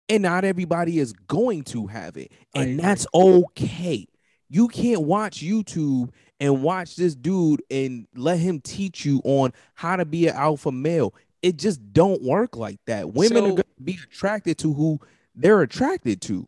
and 0.08 0.22
not 0.22 0.44
everybody 0.44 1.00
is 1.00 1.12
going 1.12 1.64
to 1.64 1.88
have 1.88 2.16
it. 2.16 2.30
And 2.54 2.78
that's 2.78 3.08
okay. 3.12 4.06
You 4.48 4.68
can't 4.68 5.02
watch 5.02 5.40
youtube 5.40 6.10
and 6.38 6.62
watch 6.62 6.94
this 6.94 7.16
dude 7.16 7.64
and 7.72 8.06
let 8.14 8.38
him 8.38 8.60
teach 8.60 9.04
you 9.04 9.20
on 9.24 9.52
how 9.74 9.96
to 9.96 10.04
be 10.04 10.28
an 10.28 10.36
alpha 10.36 10.70
male. 10.70 11.12
It 11.42 11.56
just 11.56 11.92
don't 11.92 12.22
work 12.22 12.56
like 12.56 12.78
that. 12.86 13.14
Women 13.14 13.38
are 13.38 13.48
going 13.48 13.56
to 13.56 13.82
be 13.82 13.98
attracted 14.04 14.58
to 14.58 14.72
who 14.72 15.00
they're 15.34 15.62
attracted 15.62 16.20
to. 16.22 16.46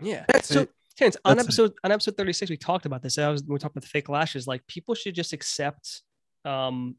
Yeah. 0.00 0.24
That's 0.26 0.48
so. 0.48 0.66
Terrence, 1.00 1.16
on 1.24 1.36
That's 1.36 1.46
it. 1.46 1.48
episode 1.48 1.72
on 1.82 1.92
episode 1.92 2.16
36, 2.16 2.50
we 2.50 2.56
talked 2.56 2.84
about 2.86 3.02
this. 3.02 3.16
I 3.16 3.28
was 3.28 3.42
we 3.42 3.58
talked 3.58 3.74
about 3.74 3.82
the 3.82 3.88
fake 3.88 4.08
lashes. 4.10 4.46
Like 4.46 4.66
people 4.66 4.94
should 4.94 5.14
just 5.14 5.32
accept 5.32 6.02
um 6.44 6.96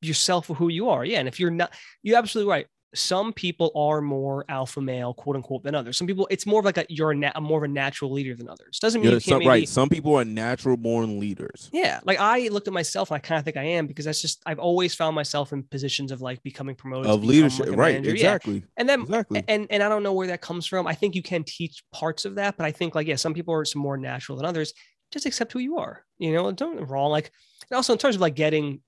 yourself 0.00 0.46
for 0.46 0.54
who 0.54 0.68
you 0.68 0.88
are. 0.88 1.04
Yeah. 1.04 1.18
And 1.18 1.28
if 1.28 1.38
you're 1.38 1.50
not, 1.50 1.74
you're 2.02 2.16
absolutely 2.16 2.50
right. 2.50 2.66
Some 2.94 3.32
people 3.32 3.72
are 3.74 4.00
more 4.00 4.44
alpha 4.48 4.80
male, 4.80 5.12
quote 5.12 5.36
unquote, 5.36 5.62
than 5.62 5.74
others. 5.74 5.98
Some 5.98 6.06
people, 6.06 6.26
it's 6.30 6.46
more 6.46 6.60
of 6.60 6.64
like 6.64 6.78
a 6.78 6.86
you're 6.88 7.10
a, 7.10 7.14
na- 7.14 7.38
more 7.40 7.58
of 7.58 7.64
a 7.64 7.72
natural 7.72 8.12
leader 8.12 8.34
than 8.34 8.48
others. 8.48 8.78
Doesn't 8.78 9.02
mean 9.02 9.10
can't 9.20 9.40
maybe, 9.40 9.48
right 9.48 9.68
some 9.68 9.88
people 9.88 10.14
are 10.14 10.24
natural 10.24 10.76
born 10.76 11.18
leaders 11.20 11.68
Yeah, 11.72 12.00
like 12.04 12.18
I 12.20 12.48
looked 12.48 12.68
at 12.68 12.74
myself 12.74 13.10
and 13.10 13.16
I 13.16 13.18
kind 13.18 13.38
of 13.38 13.44
think 13.44 13.56
I 13.56 13.64
am 13.64 13.86
because 13.86 14.04
that's 14.04 14.22
just 14.22 14.40
I've 14.46 14.58
always 14.58 14.94
found 14.94 15.14
myself 15.14 15.52
in 15.52 15.62
positions 15.64 16.12
of 16.12 16.22
like 16.22 16.42
becoming 16.42 16.74
promoted 16.74 17.10
of 17.10 17.24
leadership 17.24 17.66
like, 17.66 17.76
right 17.76 17.94
manager. 17.94 18.10
Yeah. 18.10 18.34
exactly 18.34 18.62
And 18.76 18.88
then 18.88 19.02
exactly 19.02 19.44
and 19.48 19.66
and 19.70 19.82
I 19.82 19.88
don't 19.88 20.02
know 20.02 20.12
where 20.12 20.28
that 20.28 20.40
comes 20.40 20.66
from. 20.66 20.86
I 20.86 20.94
think 20.94 21.14
you 21.14 21.22
can 21.22 21.44
teach 21.44 21.82
parts 21.92 22.24
of 22.24 22.36
that, 22.36 22.56
but 22.56 22.64
I 22.64 22.72
think 22.72 22.94
like 22.94 23.06
yeah, 23.06 23.16
some 23.16 23.34
people 23.34 23.52
are 23.54 23.64
some 23.64 23.82
more 23.82 23.96
natural 23.96 24.38
than 24.38 24.46
others. 24.46 24.72
Just 25.12 25.26
accept 25.26 25.52
who 25.52 25.58
you 25.58 25.78
are. 25.78 26.04
You 26.18 26.32
know, 26.32 26.50
don't 26.52 26.86
wrong. 26.88 27.10
Like 27.10 27.30
and 27.70 27.76
also 27.76 27.92
in 27.92 27.98
terms 27.98 28.14
of 28.14 28.20
like 28.20 28.34
getting 28.34 28.80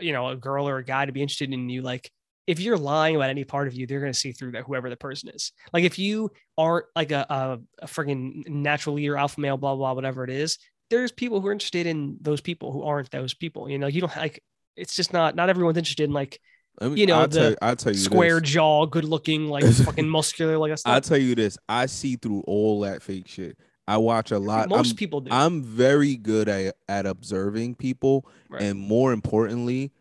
you 0.00 0.12
know 0.12 0.28
a 0.28 0.36
girl 0.36 0.68
or 0.68 0.78
a 0.78 0.84
guy 0.84 1.06
to 1.06 1.12
be 1.12 1.22
interested 1.22 1.52
in 1.52 1.68
you, 1.68 1.82
like 1.82 2.10
if 2.46 2.60
you're 2.60 2.76
lying 2.78 3.16
about 3.16 3.30
any 3.30 3.44
part 3.44 3.68
of 3.68 3.74
you, 3.74 3.86
they're 3.86 4.00
gonna 4.00 4.14
see 4.14 4.32
through 4.32 4.52
that 4.52 4.64
whoever 4.64 4.90
the 4.90 4.96
person 4.96 5.30
is. 5.30 5.52
Like 5.72 5.84
if 5.84 5.98
you 5.98 6.30
aren't 6.58 6.86
like 6.94 7.10
a 7.12 7.26
a, 7.28 7.58
a 7.82 7.86
friggin' 7.86 8.46
natural 8.48 8.96
leader, 8.96 9.16
alpha 9.16 9.40
male, 9.40 9.56
blah 9.56 9.74
blah, 9.74 9.92
whatever 9.92 10.24
it 10.24 10.30
is, 10.30 10.58
there's 10.90 11.12
people 11.12 11.40
who 11.40 11.48
are 11.48 11.52
interested 11.52 11.86
in 11.86 12.18
those 12.20 12.40
people 12.40 12.72
who 12.72 12.82
aren't 12.82 13.10
those 13.10 13.34
people. 13.34 13.68
You 13.68 13.78
know, 13.78 13.86
you 13.86 14.00
don't 14.00 14.16
like. 14.16 14.42
It's 14.76 14.94
just 14.96 15.12
not 15.12 15.34
not 15.36 15.48
everyone's 15.48 15.78
interested 15.78 16.04
in 16.04 16.12
like 16.12 16.40
you 16.82 17.06
know, 17.06 17.20
I'll 17.20 17.28
the 17.28 17.50
tell, 17.50 17.54
I'll 17.62 17.76
tell 17.76 17.92
you 17.92 17.98
square 17.98 18.40
this. 18.40 18.50
jaw, 18.50 18.84
good 18.86 19.04
looking, 19.04 19.46
like 19.48 19.64
fucking 19.84 20.08
muscular, 20.08 20.58
like 20.58 20.70
that's 20.72 20.82
I'll 20.84 21.00
tell 21.00 21.16
you 21.18 21.36
this 21.36 21.56
i 21.68 21.86
see 21.86 22.16
through 22.16 22.42
all 22.48 22.80
that 22.80 23.00
fake 23.00 23.28
shit 23.28 23.56
i 23.86 23.96
watch 23.96 24.32
a 24.32 24.38
lot 24.40 24.68
most 24.68 24.88
I'm- 24.88 24.96
people 24.96 25.20
do. 25.20 25.30
I'm 25.30 25.62
very 25.62 26.16
good 26.16 26.48
at, 26.48 26.74
at 26.88 27.06
observing 27.06 27.76
people, 27.76 28.26
Right. 28.50 28.62
and 28.62 28.80
more 28.80 29.12
importantly, 29.12 29.92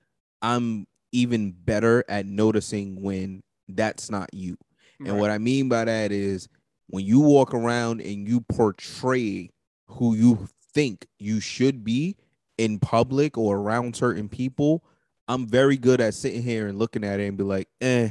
I'm 0.42 0.88
even 1.14 1.52
better 1.52 2.04
at 2.10 2.26
noticing 2.26 3.02
when 3.02 3.42
that's 3.70 4.10
not 4.12 4.30
you. 4.34 4.58
And 5.06 5.20
what 5.20 5.32
I 5.32 5.38
mean 5.38 5.68
by 5.70 5.84
that 5.86 6.12
is 6.14 6.48
when 6.88 7.04
you 7.06 7.20
walk 7.20 7.54
around 7.54 8.00
and 8.02 8.28
you 8.28 8.42
portray 8.42 9.50
who 9.88 10.16
you 10.16 10.48
think 10.74 11.08
you 11.20 11.40
should 11.40 11.84
be 11.84 12.16
in 12.58 12.80
public 12.80 13.38
or 13.38 13.58
around 13.58 13.96
certain 13.96 14.30
people, 14.30 14.84
I'm 15.28 15.48
very 15.48 15.76
good 15.78 16.00
at 16.00 16.14
sitting 16.14 16.42
here 16.42 16.68
and 16.68 16.80
looking 16.80 17.04
at 17.04 17.20
it 17.20 17.28
and 17.28 17.38
be 17.38 17.44
like, 17.44 17.68
eh, 17.82 18.10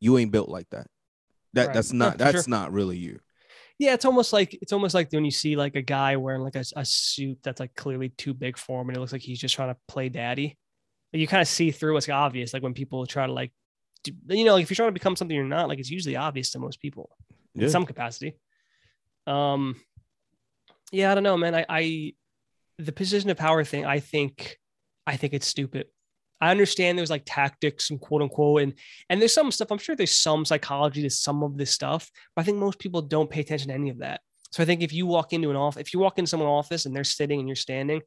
you 0.00 0.18
ain't 0.18 0.32
built 0.32 0.48
like 0.48 0.68
that. 0.70 0.88
That 1.52 1.66
Right. 1.66 1.74
that's 1.74 1.92
not 1.92 2.18
that's 2.18 2.44
sure. 2.44 2.50
not 2.50 2.72
really 2.72 2.96
you. 2.98 3.20
yeah, 3.78 3.94
it's 3.94 4.04
almost 4.04 4.32
like 4.32 4.54
it's 4.60 4.72
almost 4.72 4.94
like 4.94 5.12
when 5.12 5.24
you 5.24 5.30
see 5.30 5.54
like 5.54 5.76
a 5.76 5.82
guy 5.82 6.16
wearing 6.16 6.42
like 6.42 6.56
a, 6.56 6.64
a 6.76 6.84
suit 6.84 7.38
that's 7.42 7.60
like 7.60 7.74
clearly 7.76 8.08
too 8.08 8.34
big 8.34 8.58
for 8.58 8.80
him, 8.80 8.88
and 8.88 8.96
it 8.96 9.00
looks 9.00 9.12
like 9.12 9.22
he's 9.22 9.38
just 9.38 9.54
trying 9.54 9.72
to 9.72 9.78
play 9.86 10.08
daddy. 10.08 10.58
You 11.12 11.26
kind 11.26 11.40
of 11.40 11.48
see 11.48 11.70
through 11.70 11.94
what's 11.94 12.08
obvious, 12.08 12.52
like 12.52 12.62
when 12.62 12.74
people 12.74 13.06
try 13.06 13.26
to 13.26 13.32
like, 13.32 13.52
do, 14.04 14.12
you 14.28 14.44
know, 14.44 14.54
like 14.54 14.62
if 14.64 14.70
you're 14.70 14.76
trying 14.76 14.88
to 14.88 14.92
become 14.92 15.16
something 15.16 15.34
you're 15.34 15.44
not, 15.46 15.68
like 15.68 15.78
it's 15.78 15.90
usually 15.90 16.16
obvious 16.16 16.50
to 16.50 16.58
most 16.58 16.80
people 16.80 17.10
Yeah. 17.54 17.64
in 17.64 17.70
some 17.70 17.86
capacity. 17.86 18.36
Um, 19.26 19.80
yeah, 20.92 21.10
I 21.10 21.14
don't 21.14 21.24
know, 21.24 21.36
man. 21.36 21.54
I, 21.54 21.66
I, 21.68 22.14
the 22.78 22.92
position 22.92 23.30
of 23.30 23.36
power 23.36 23.64
thing, 23.64 23.86
I 23.86 24.00
think, 24.00 24.58
I 25.06 25.16
think 25.16 25.32
it's 25.32 25.46
stupid. 25.46 25.86
I 26.40 26.50
understand 26.50 26.98
there's 26.98 27.10
like 27.10 27.22
tactics 27.24 27.88
and 27.90 27.98
quote 27.98 28.20
unquote, 28.20 28.60
and 28.62 28.74
and 29.08 29.20
there's 29.20 29.32
some 29.32 29.50
stuff. 29.50 29.70
I'm 29.70 29.78
sure 29.78 29.96
there's 29.96 30.18
some 30.18 30.44
psychology 30.44 31.00
to 31.02 31.08
some 31.08 31.42
of 31.42 31.56
this 31.56 31.70
stuff, 31.70 32.10
but 32.34 32.42
I 32.42 32.44
think 32.44 32.58
most 32.58 32.78
people 32.78 33.00
don't 33.00 33.30
pay 33.30 33.40
attention 33.40 33.68
to 33.68 33.74
any 33.74 33.88
of 33.88 33.98
that. 34.00 34.20
So 34.50 34.62
I 34.62 34.66
think 34.66 34.82
if 34.82 34.92
you 34.92 35.06
walk 35.06 35.32
into 35.32 35.48
an 35.50 35.56
office, 35.56 35.80
if 35.80 35.94
you 35.94 35.98
walk 36.00 36.18
into 36.18 36.28
someone's 36.28 36.50
office 36.50 36.84
and 36.84 36.94
they're 36.94 37.04
sitting 37.04 37.38
and 37.40 37.48
you're 37.48 37.56
standing, 37.56 38.02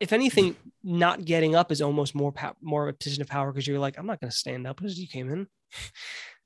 if 0.00 0.12
anything, 0.12 0.56
not 0.82 1.24
getting 1.24 1.54
up 1.54 1.72
is 1.72 1.80
almost 1.80 2.14
more 2.14 2.32
pow- 2.32 2.56
more 2.60 2.88
of 2.88 2.94
a 2.94 2.98
position 2.98 3.22
of 3.22 3.28
power 3.28 3.52
because 3.52 3.66
you're 3.66 3.78
like, 3.78 3.98
I'm 3.98 4.06
not 4.06 4.20
going 4.20 4.30
to 4.30 4.36
stand 4.36 4.66
up 4.66 4.76
because 4.76 4.98
you 4.98 5.08
came 5.08 5.30
in. 5.30 5.46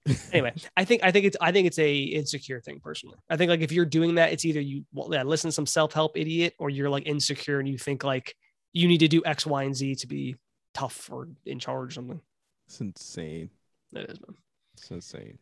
anyway, 0.32 0.52
I 0.76 0.84
think 0.84 1.02
I 1.04 1.10
think 1.10 1.26
it's 1.26 1.36
I 1.40 1.52
think 1.52 1.66
it's 1.66 1.78
a 1.78 1.98
insecure 1.98 2.60
thing 2.60 2.80
personally. 2.82 3.18
I 3.28 3.36
think 3.36 3.50
like 3.50 3.60
if 3.60 3.72
you're 3.72 3.84
doing 3.84 4.14
that, 4.16 4.32
it's 4.32 4.44
either 4.44 4.60
you 4.60 4.84
well, 4.92 5.08
yeah, 5.12 5.22
listen 5.22 5.48
to 5.48 5.52
some 5.52 5.66
self 5.66 5.92
help 5.92 6.16
idiot 6.16 6.54
or 6.58 6.70
you're 6.70 6.90
like 6.90 7.06
insecure 7.06 7.58
and 7.58 7.68
you 7.68 7.76
think 7.76 8.04
like 8.04 8.34
you 8.72 8.88
need 8.88 8.98
to 8.98 9.08
do 9.08 9.22
X, 9.24 9.46
Y, 9.46 9.62
and 9.64 9.74
Z 9.74 9.96
to 9.96 10.06
be 10.06 10.36
tough 10.74 11.10
or 11.10 11.28
in 11.44 11.58
charge 11.58 11.90
or 11.90 11.94
something. 11.94 12.20
It's 12.66 12.80
insane. 12.80 13.50
That 13.92 14.08
is, 14.08 14.20
man. 14.20 14.36
It's 14.74 14.90
insane. 14.90 15.38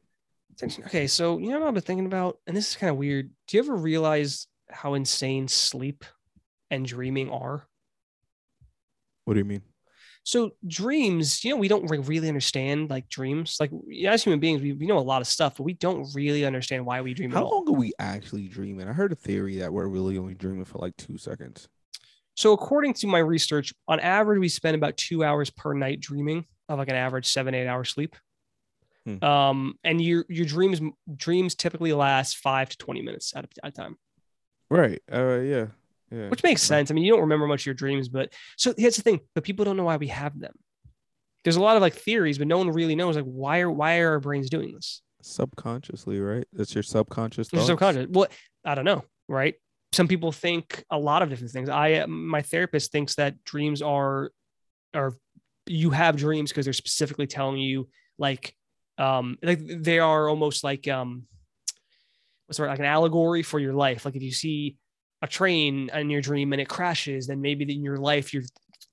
Okay, 0.87 1.07
so 1.07 1.39
you 1.39 1.51
know 1.51 1.61
what 1.61 1.69
I've 1.69 1.75
been 1.75 1.83
thinking 1.83 2.07
about, 2.07 2.39
and 2.47 2.57
this 2.57 2.71
is 2.71 2.77
kind 2.77 2.91
of 2.91 2.97
weird. 2.97 3.31
Do 3.47 3.57
you 3.57 3.63
ever 3.63 3.77
realize 3.77 4.49
how 4.71 4.95
insane 4.95 5.47
sleep 5.47 6.05
and 6.71 6.85
dreaming 6.85 7.31
are? 7.31 7.68
What 9.29 9.35
do 9.35 9.41
you 9.41 9.45
mean? 9.45 9.61
So 10.23 10.53
dreams, 10.67 11.45
you 11.45 11.51
know, 11.51 11.59
we 11.59 11.69
don't 11.69 11.87
re- 11.91 11.99
really 11.99 12.29
understand 12.29 12.89
like 12.89 13.11
dreams. 13.11 13.59
Like 13.61 13.71
as 14.07 14.25
human 14.25 14.41
beings, 14.41 14.63
we, 14.63 14.73
we 14.73 14.87
know 14.87 14.97
a 14.97 15.01
lot 15.01 15.21
of 15.21 15.27
stuff, 15.27 15.59
but 15.59 15.65
we 15.65 15.75
don't 15.75 16.09
really 16.15 16.47
understand 16.47 16.87
why 16.87 17.03
we 17.03 17.13
dream 17.13 17.31
How 17.31 17.47
long 17.47 17.69
are 17.69 17.73
we 17.73 17.93
actually 17.99 18.49
dreaming? 18.49 18.89
I 18.89 18.95
heard 18.95 19.13
a 19.13 19.17
theory 19.17 19.59
that 19.59 19.71
we're 19.71 19.87
really 19.87 20.17
only 20.17 20.33
dreaming 20.33 20.65
for 20.65 20.79
like 20.79 20.97
two 20.97 21.19
seconds. 21.19 21.69
So 22.37 22.55
according 22.55 22.95
to 22.95 23.07
my 23.07 23.19
research, 23.19 23.75
on 23.87 24.01
average, 24.01 24.41
we 24.41 24.49
spend 24.49 24.77
about 24.77 24.97
two 24.97 25.23
hours 25.23 25.51
per 25.51 25.75
night 25.75 26.01
dreaming 26.01 26.47
of 26.71 26.79
like 26.79 26.89
an 26.89 26.97
average 26.97 27.27
seven, 27.27 27.55
eight 27.55 27.67
hour 27.67 27.85
sleep. 27.85 28.17
Hmm. 29.05 29.23
Um, 29.23 29.75
and 29.85 30.01
your 30.01 30.25
your 30.31 30.47
dreams 30.47 30.81
dreams 31.15 31.55
typically 31.55 31.93
last 31.93 32.39
five 32.39 32.71
to 32.71 32.79
20 32.79 33.03
minutes 33.03 33.37
at 33.37 33.45
a, 33.45 33.49
at 33.63 33.69
a 33.69 33.73
time. 33.73 33.99
Right. 34.71 35.03
Uh. 35.13 35.41
Yeah. 35.41 35.67
Yeah. 36.11 36.29
which 36.29 36.43
makes 36.43 36.63
sense. 36.63 36.91
I 36.91 36.95
mean, 36.95 37.05
you 37.05 37.13
don't 37.13 37.21
remember 37.21 37.47
much 37.47 37.63
of 37.63 37.67
your 37.67 37.75
dreams, 37.75 38.09
but 38.09 38.33
so 38.57 38.73
here's 38.77 38.97
the 38.97 39.03
thing: 39.03 39.21
but 39.35 39.45
people 39.45 39.65
don't 39.65 39.77
know 39.77 39.85
why 39.85 39.97
we 39.97 40.09
have 40.09 40.39
them. 40.39 40.55
There's 41.45 41.57
a 41.57 41.61
lot 41.61 41.77
of 41.77 41.83
like 41.83 41.95
theories, 41.95 42.39
but 42.39 42.47
no 42.47 42.59
one 42.59 42.71
really 42.71 42.95
knows 42.95 43.17
like 43.17 43.25
why 43.25 43.61
are 43.61 43.71
why 43.71 43.99
are 44.01 44.13
our 44.13 44.21
brains 44.21 44.51
doing 44.51 44.73
this? 44.75 45.03
Subconsciously, 45.23 46.21
right? 46.21 46.47
That's 46.53 46.75
your 46.75 46.83
subconscious. 46.83 47.53
Your 47.53 47.63
subconscious. 47.63 48.07
Well, 48.09 48.29
I 48.65 48.75
don't 48.75 48.85
know, 48.85 49.05
right? 49.29 49.55
Some 49.93 50.09
people 50.09 50.33
think 50.33 50.85
a 50.91 50.99
lot 50.99 51.23
of 51.23 51.29
different 51.29 51.53
things. 51.53 51.69
I 51.69 52.05
my 52.07 52.43
therapist 52.43 52.93
thinks 52.93 53.15
that 53.17 53.43
dreams 53.45 53.83
are 53.83 54.31
are 54.95 55.15
you 55.67 55.91
have 55.91 56.17
dreams 56.17 56.51
because 56.51 56.65
they're 56.67 56.73
specifically 56.73 57.27
telling 57.27 57.59
you 57.59 57.89
like 58.19 58.55
um 58.97 59.37
like 59.43 59.61
they 59.63 59.99
are 59.99 60.29
almost 60.29 60.65
like 60.65 60.89
um 60.89 61.25
what's 62.47 62.57
the 62.57 62.63
word 62.63 62.71
like 62.71 62.79
an 62.79 62.85
allegory 62.85 63.43
for 63.43 63.59
your 63.59 63.75
life. 63.75 64.05
Like 64.05 64.17
if 64.17 64.23
you 64.23 64.33
see 64.33 64.77
a 65.23 65.27
train 65.27 65.91
in 65.93 66.11
your 66.11 66.21
dream 66.21 66.53
and 66.53 66.61
it 66.63 66.69
crashes, 66.69 67.27
then 67.27 67.41
maybe 67.41 67.65
in 67.73 67.83
your 67.83 67.97
life 67.99 68.33
you're 68.33 68.45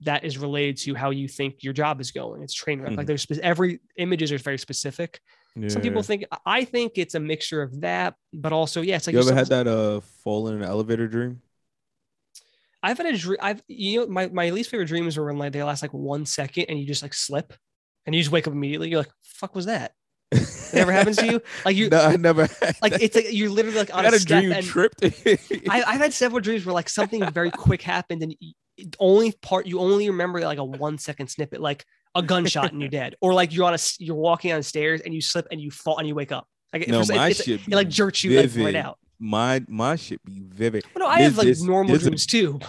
that 0.02 0.24
is 0.26 0.38
related 0.38 0.76
to 0.78 0.94
how 0.94 1.10
you 1.10 1.28
think 1.28 1.64
your 1.64 1.72
job 1.74 2.02
is 2.02 2.12
going. 2.12 2.44
It's 2.44 2.54
train 2.54 2.82
wreck. 2.82 2.98
Like 2.98 3.06
Mhm. 3.08 3.28
there's 3.28 3.40
every 3.40 3.80
images 3.98 4.32
are 4.32 4.38
very 4.38 4.58
specific. 4.58 5.20
Some 5.68 5.82
people 5.82 6.04
think 6.04 6.26
I 6.46 6.66
think 6.66 6.94
it's 6.98 7.16
a 7.16 7.20
mixture 7.20 7.62
of 7.62 7.82
that, 7.82 8.16
but 8.34 8.52
also 8.54 8.82
yeah, 8.82 8.98
it's 8.98 9.08
like 9.08 9.14
you 9.14 9.20
ever 9.20 9.34
had 9.34 9.48
that 9.48 9.68
uh 9.68 10.02
fall 10.02 10.48
in 10.50 10.56
an 10.56 10.64
elevator 10.64 11.08
dream? 11.08 11.42
I've 12.84 12.98
had 12.98 13.08
a 13.08 13.18
dream. 13.18 13.40
I've 13.42 13.64
you 13.68 14.02
know 14.02 14.08
my 14.08 14.28
my 14.28 14.50
least 14.52 14.70
favorite 14.70 14.88
dreams 14.88 15.18
are 15.18 15.26
when 15.26 15.38
like 15.38 15.54
they 15.54 15.64
last 15.64 15.82
like 15.82 15.94
one 15.94 16.26
second 16.26 16.66
and 16.70 16.80
you 16.80 16.86
just 16.86 17.02
like 17.02 17.14
slip, 17.14 17.54
and 18.06 18.14
you 18.14 18.22
just 18.22 18.32
wake 18.32 18.48
up 18.48 18.54
immediately. 18.54 18.90
You're 18.90 19.00
like, 19.00 19.12
"Fuck 19.24 19.56
was 19.56 19.66
that?" 19.66 19.94
It 20.36 20.74
never 20.74 20.92
happens 20.92 21.18
to 21.18 21.26
you. 21.26 21.42
Like 21.64 21.76
you 21.76 21.90
no, 21.92 22.00
I 22.02 22.16
never 22.18 22.42
like 22.82 22.94
that. 22.94 23.02
it's 23.02 23.16
like 23.16 23.28
you're 23.32 23.50
literally 23.50 23.78
like 23.78 23.96
on 23.96 24.04
had 24.04 24.14
a 24.14 24.18
a 24.18 24.20
dream 24.20 24.52
and 24.52 24.66
tripped. 24.66 25.04
I, 25.04 25.84
I've 25.88 26.00
had 26.02 26.14
several 26.14 26.42
dreams 26.42 26.66
where 26.66 26.74
like 26.74 26.90
something 26.90 27.30
very 27.32 27.52
quick 27.52 27.82
happened 27.82 28.22
and 28.24 28.36
only 29.00 29.32
part 29.42 29.66
you 29.68 29.80
only 29.80 30.10
remember 30.10 30.42
like 30.42 30.58
a 30.58 30.64
one 30.64 30.98
second 30.98 31.28
snippet, 31.30 31.62
like 31.62 31.86
a 32.14 32.22
gunshot 32.22 32.72
and 32.72 32.82
you're 32.82 32.90
dead, 32.90 33.16
or 33.22 33.34
like 33.34 33.54
you're 33.54 33.66
on 33.66 33.74
a 33.74 33.78
you're 34.00 34.16
walking 34.16 34.52
on 34.54 34.64
stairs 34.64 35.02
and 35.02 35.14
you 35.14 35.22
slip 35.22 35.48
and 35.52 35.60
you 35.62 35.72
fall 35.72 35.98
and 35.98 36.08
you 36.08 36.16
wake 36.16 36.32
up. 36.32 36.48
Like 36.74 36.88
no, 36.88 37.00
my 37.08 37.30
it's- 37.30 37.44
shit 37.44 37.62
it 37.68 37.70
like 37.76 37.88
jerks 37.90 38.24
you 38.24 38.40
like 38.40 38.52
right 38.58 38.76
out. 38.76 38.98
My 39.18 39.64
my 39.70 39.96
shit 39.96 40.24
be 40.26 40.42
vivid. 40.46 40.84
Well, 40.94 41.06
no, 41.08 41.10
I 41.10 41.20
There's 41.20 41.36
have 41.38 41.46
like 41.46 41.58
normal 41.62 41.94
there's 41.94 42.06
a- 42.06 42.10
dreams 42.10 42.26
too. 42.26 42.60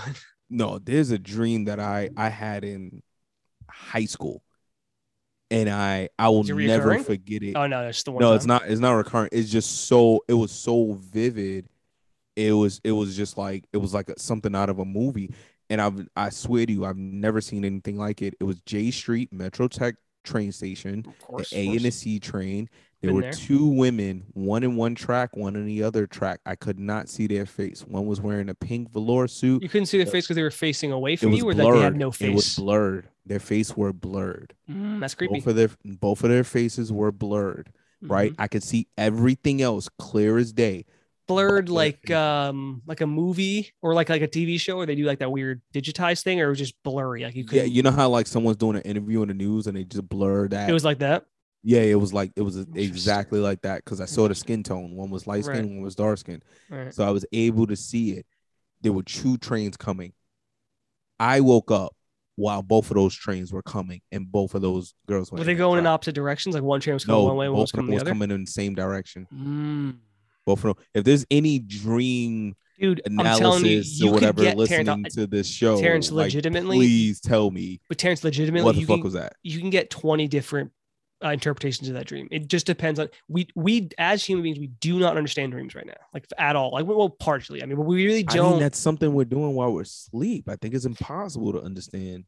no, 0.49 0.79
there's 0.79 1.11
a 1.11 1.19
dream 1.19 1.65
that 1.65 1.81
I 1.81 2.11
I 2.17 2.29
had 2.29 2.63
in 2.63 3.03
high 3.69 4.05
school, 4.05 4.43
and 5.51 5.69
I 5.69 6.09
I 6.19 6.29
will 6.29 6.45
never 6.45 6.99
forget 6.99 7.43
it. 7.43 7.55
Oh 7.55 7.67
no, 7.67 7.85
that's 7.85 8.03
the 8.03 8.13
one. 8.13 8.21
no, 8.21 8.35
it's 8.35 8.47
not. 8.47 8.63
It's 8.67 8.81
not 8.81 8.93
recurrent. 8.93 9.33
It's 9.33 9.51
just 9.51 9.87
so. 9.87 10.25
It 10.29 10.35
was 10.35 10.53
so 10.53 10.95
vivid. 10.95 11.69
It 12.35 12.53
was. 12.53 12.81
It 12.85 12.93
was 12.93 13.17
just 13.17 13.39
like 13.39 13.65
it 13.73 13.79
was 13.79 13.95
like 13.95 14.09
a, 14.09 14.19
something 14.19 14.55
out 14.55 14.69
of 14.69 14.79
a 14.79 14.85
movie. 14.85 15.33
And 15.71 15.81
I've. 15.81 16.09
I 16.17 16.31
swear 16.31 16.67
to 16.67 16.73
you, 16.73 16.85
I've 16.85 16.97
never 16.97 17.41
seen 17.41 17.65
anything 17.65 17.97
like 17.97 18.23
it. 18.23 18.35
It 18.41 18.45
was 18.45 18.61
Jay 18.63 18.91
Street 18.91 19.33
MetroTech 19.33 19.95
train 20.25 20.53
station, 20.53 21.05
course, 21.23 21.51
the 21.51 21.57
A 21.57 21.67
and 21.77 21.81
the 21.81 21.91
C 21.91 22.19
train. 22.19 22.69
There 23.07 23.15
were 23.15 23.21
there. 23.23 23.33
two 23.33 23.67
women, 23.67 24.25
one 24.35 24.63
in 24.63 24.77
one 24.77 24.95
track, 24.95 25.37
one 25.37 25.57
in 25.57 25.65
the 25.67 25.83
other 25.83 26.07
track. 26.07 26.41
I 26.47 26.55
could 26.55 26.79
not 26.79 27.09
see 27.09 27.27
their 27.27 27.47
face. 27.47 27.83
One 27.87 28.07
was 28.07 28.21
wearing 28.21 28.49
a 28.49 28.55
pink 28.55 28.93
velour 28.93 29.29
suit. 29.29 29.63
You 29.63 29.69
couldn't 29.69 29.87
see 29.87 29.99
their 29.99 30.07
face 30.07 30.25
because 30.25 30.37
they 30.37 30.43
were 30.43 30.51
facing 30.51 30.93
away 30.93 31.17
from 31.17 31.33
you, 31.33 31.49
or 31.49 31.55
blurred. 31.55 31.67
like 31.67 31.75
they 31.75 31.81
had 31.85 31.97
no 31.97 32.11
face. 32.11 32.29
It 32.31 32.35
was 32.35 32.55
blurred. 32.57 33.09
Their 33.25 33.41
face 33.41 33.77
were 33.77 33.93
blurred. 33.93 34.55
Mm, 34.71 35.01
that's 35.01 35.15
creepy. 35.15 35.35
Both 35.35 35.47
of 35.49 35.57
their 35.57 35.71
both 35.85 36.23
of 36.25 36.31
their 36.31 36.45
faces 36.45 36.93
were 36.93 37.11
blurred. 37.13 37.71
Right, 38.03 38.33
Mhm. 38.33 38.37
I 38.39 38.47
could 38.49 38.63
see 38.63 38.89
everything 38.99 39.63
else 39.63 39.89
clear 39.99 40.37
as 40.37 40.53
day. 40.53 40.85
Blurred 41.27 41.69
like 41.69 42.09
um 42.13 42.83
like 42.87 43.01
a 43.01 43.07
movie 43.07 43.73
or 43.83 43.95
like 43.95 44.09
like 44.11 44.23
a 44.23 44.29
TV 44.29 44.61
show 44.61 44.77
where 44.77 44.87
they 44.87 44.95
do 44.95 45.05
like 45.05 45.19
that 45.19 45.33
weird 45.33 45.61
digitized 45.75 46.23
thing, 46.23 46.41
or 46.41 46.47
it 46.47 46.51
was 46.51 46.59
just 46.59 46.75
blurry. 46.85 47.25
Like 47.25 47.35
you 47.35 47.45
could. 47.45 47.57
Yeah, 47.57 47.63
you 47.65 47.83
know 47.83 47.91
how 47.91 48.09
like 48.11 48.29
someone's 48.29 48.59
doing 48.59 48.77
an 48.77 48.83
interview 48.83 49.23
in 49.23 49.29
the 49.29 49.35
news 49.35 49.67
and 49.67 49.77
they 49.77 49.83
just 49.83 50.09
blur 50.09 50.47
that. 50.49 50.71
it 50.71 50.73
was 50.73 50.85
like 50.85 50.99
that. 51.01 51.25
Yeah, 51.69 51.81
it 51.81 51.97
was 51.99 52.13
like 52.13 52.31
it 52.37 52.43
was 52.43 52.57
exactly 52.77 53.41
like 53.41 53.61
that 53.63 53.85
because 53.85 54.01
I 54.01 54.05
saw 54.05 54.29
the 54.29 54.37
skin 54.37 54.63
tone. 54.63 54.95
One 54.95 55.11
was 55.11 55.27
light 55.27 55.43
skin, 55.45 55.57
Right. 55.57 55.65
one 55.67 55.83
was 55.83 55.97
dark 55.97 56.17
skin. 56.19 56.41
Right. 56.71 56.95
So 56.95 57.05
I 57.05 57.11
was 57.11 57.27
able 57.33 57.67
to 57.67 57.75
see 57.75 58.13
it. 58.13 58.25
There 58.83 58.93
were 58.93 59.03
two 59.03 59.37
trains 59.37 59.77
coming. 59.77 60.13
I 61.19 61.41
woke 61.41 61.73
up 61.73 61.93
while 62.37 62.63
both 62.63 62.89
of 62.93 62.95
those 62.95 63.17
trains 63.17 63.53
were 63.53 63.63
coming, 63.63 64.01
and 64.13 64.31
both 64.31 64.55
of 64.55 64.63
those 64.63 64.95
girls 65.09 65.33
Were 65.33 65.41
in 65.41 65.47
they 65.47 65.55
going 65.57 65.81
in 65.81 65.87
opposite 65.89 66.15
directions? 66.15 66.55
Like 66.55 66.63
one 66.63 66.81
train 66.81 66.95
was 66.95 67.05
coming 67.05 67.21
No, 67.23 67.25
one 67.27 67.37
way, 67.37 67.49
one 67.49 67.61
was 67.63 67.73
coming 67.73 67.91
the 67.97 68.01
other. 68.01 68.11
coming 68.11 68.31
in 68.31 68.45
the 68.45 68.51
same 68.51 68.77
direction. 68.77 69.27
Mm. 69.35 69.97
Both 70.45 70.65
of 70.65 70.77
them. 70.77 70.85
If 70.95 71.03
there's 71.03 71.27
any 71.33 71.59
dream 71.59 72.55
Dude, 72.79 73.01
telling 73.05 73.19
you, 73.19 73.21
analysis 73.21 73.99
you 74.01 74.09
or 74.11 74.13
whatever 74.13 74.43
listening 74.55 74.87
Terrence, 74.87 75.15
to 75.17 75.27
this 75.27 75.49
show, 75.49 75.81
Terrence, 75.81 76.13
like, 76.13 76.27
legitimately- 76.27 76.77
please 76.77 77.19
tell 77.21 77.51
me 77.51 77.81
but 77.89 77.99
Terrence, 77.99 78.23
legitimately, 78.23 78.65
what 78.65 78.77
the 78.77 78.85
fuck 78.85 78.97
can, 78.99 79.03
was 79.03 79.15
that? 79.15 79.33
you 79.43 79.59
can 79.59 79.71
get 79.71 79.91
20 79.91 80.29
different 80.29 80.71
uh, 81.25 81.31
interpretations 81.31 81.89
of 81.89 81.95
that 81.95 82.07
dream. 82.07 82.29
It 82.31 82.49
just 82.49 82.67
depends 82.67 83.01
on 83.01 83.09
we 83.29 83.49
we 83.55 83.89
as 83.99 84.25
human 84.25 84.43
beings 84.43 84.59
we 84.59 84.69
do 84.81 84.99
not 84.99 85.17
understand 85.17 85.53
dreams 85.53 85.75
right 85.75 85.87
now, 85.87 85.95
like 86.13 86.27
at 86.39 86.57
all. 86.57 86.73
Like 86.73 86.87
well, 86.87 87.11
partially. 87.11 87.63
I 87.63 87.67
mean, 87.67 87.77
but 87.77 87.87
we 87.87 88.05
really 88.05 88.23
don't. 88.23 88.53
mean, 88.53 88.61
that's 88.61 88.79
something 88.79 89.13
we're 89.13 89.25
doing 89.25 89.55
while 89.55 89.73
we're 89.73 89.83
asleep. 89.83 90.49
I 90.49 90.57
think 90.57 90.75
it's 90.75 90.85
impossible 90.85 91.53
to 91.53 91.63
understand. 91.63 92.25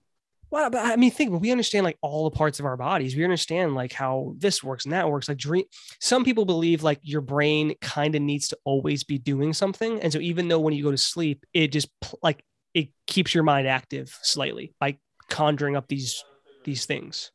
Well, 0.50 0.70
but 0.70 0.84
I 0.86 0.96
mean, 0.96 1.10
think, 1.10 1.30
but 1.30 1.40
we 1.40 1.50
understand 1.50 1.84
like 1.84 1.98
all 2.00 2.24
the 2.24 2.34
parts 2.34 2.58
of 2.58 2.64
our 2.64 2.76
bodies. 2.76 3.14
We 3.14 3.24
understand 3.24 3.74
like 3.74 3.92
how 3.92 4.34
this 4.38 4.64
works 4.64 4.84
and 4.84 4.94
that 4.94 5.10
works. 5.10 5.28
Like 5.28 5.36
dream, 5.36 5.64
some 6.00 6.24
people 6.24 6.46
believe 6.46 6.82
like 6.82 7.00
your 7.02 7.20
brain 7.20 7.74
kind 7.82 8.14
of 8.14 8.22
needs 8.22 8.48
to 8.48 8.58
always 8.64 9.04
be 9.04 9.18
doing 9.18 9.52
something, 9.52 10.00
and 10.00 10.12
so 10.12 10.18
even 10.20 10.48
though 10.48 10.60
when 10.60 10.72
you 10.72 10.82
go 10.82 10.90
to 10.90 10.98
sleep, 10.98 11.44
it 11.52 11.68
just 11.68 11.88
like 12.22 12.42
it 12.72 12.88
keeps 13.06 13.34
your 13.34 13.44
mind 13.44 13.68
active 13.68 14.16
slightly 14.22 14.74
by 14.80 14.96
conjuring 15.28 15.76
up 15.76 15.86
these 15.88 16.24
these 16.64 16.86
things. 16.86 17.30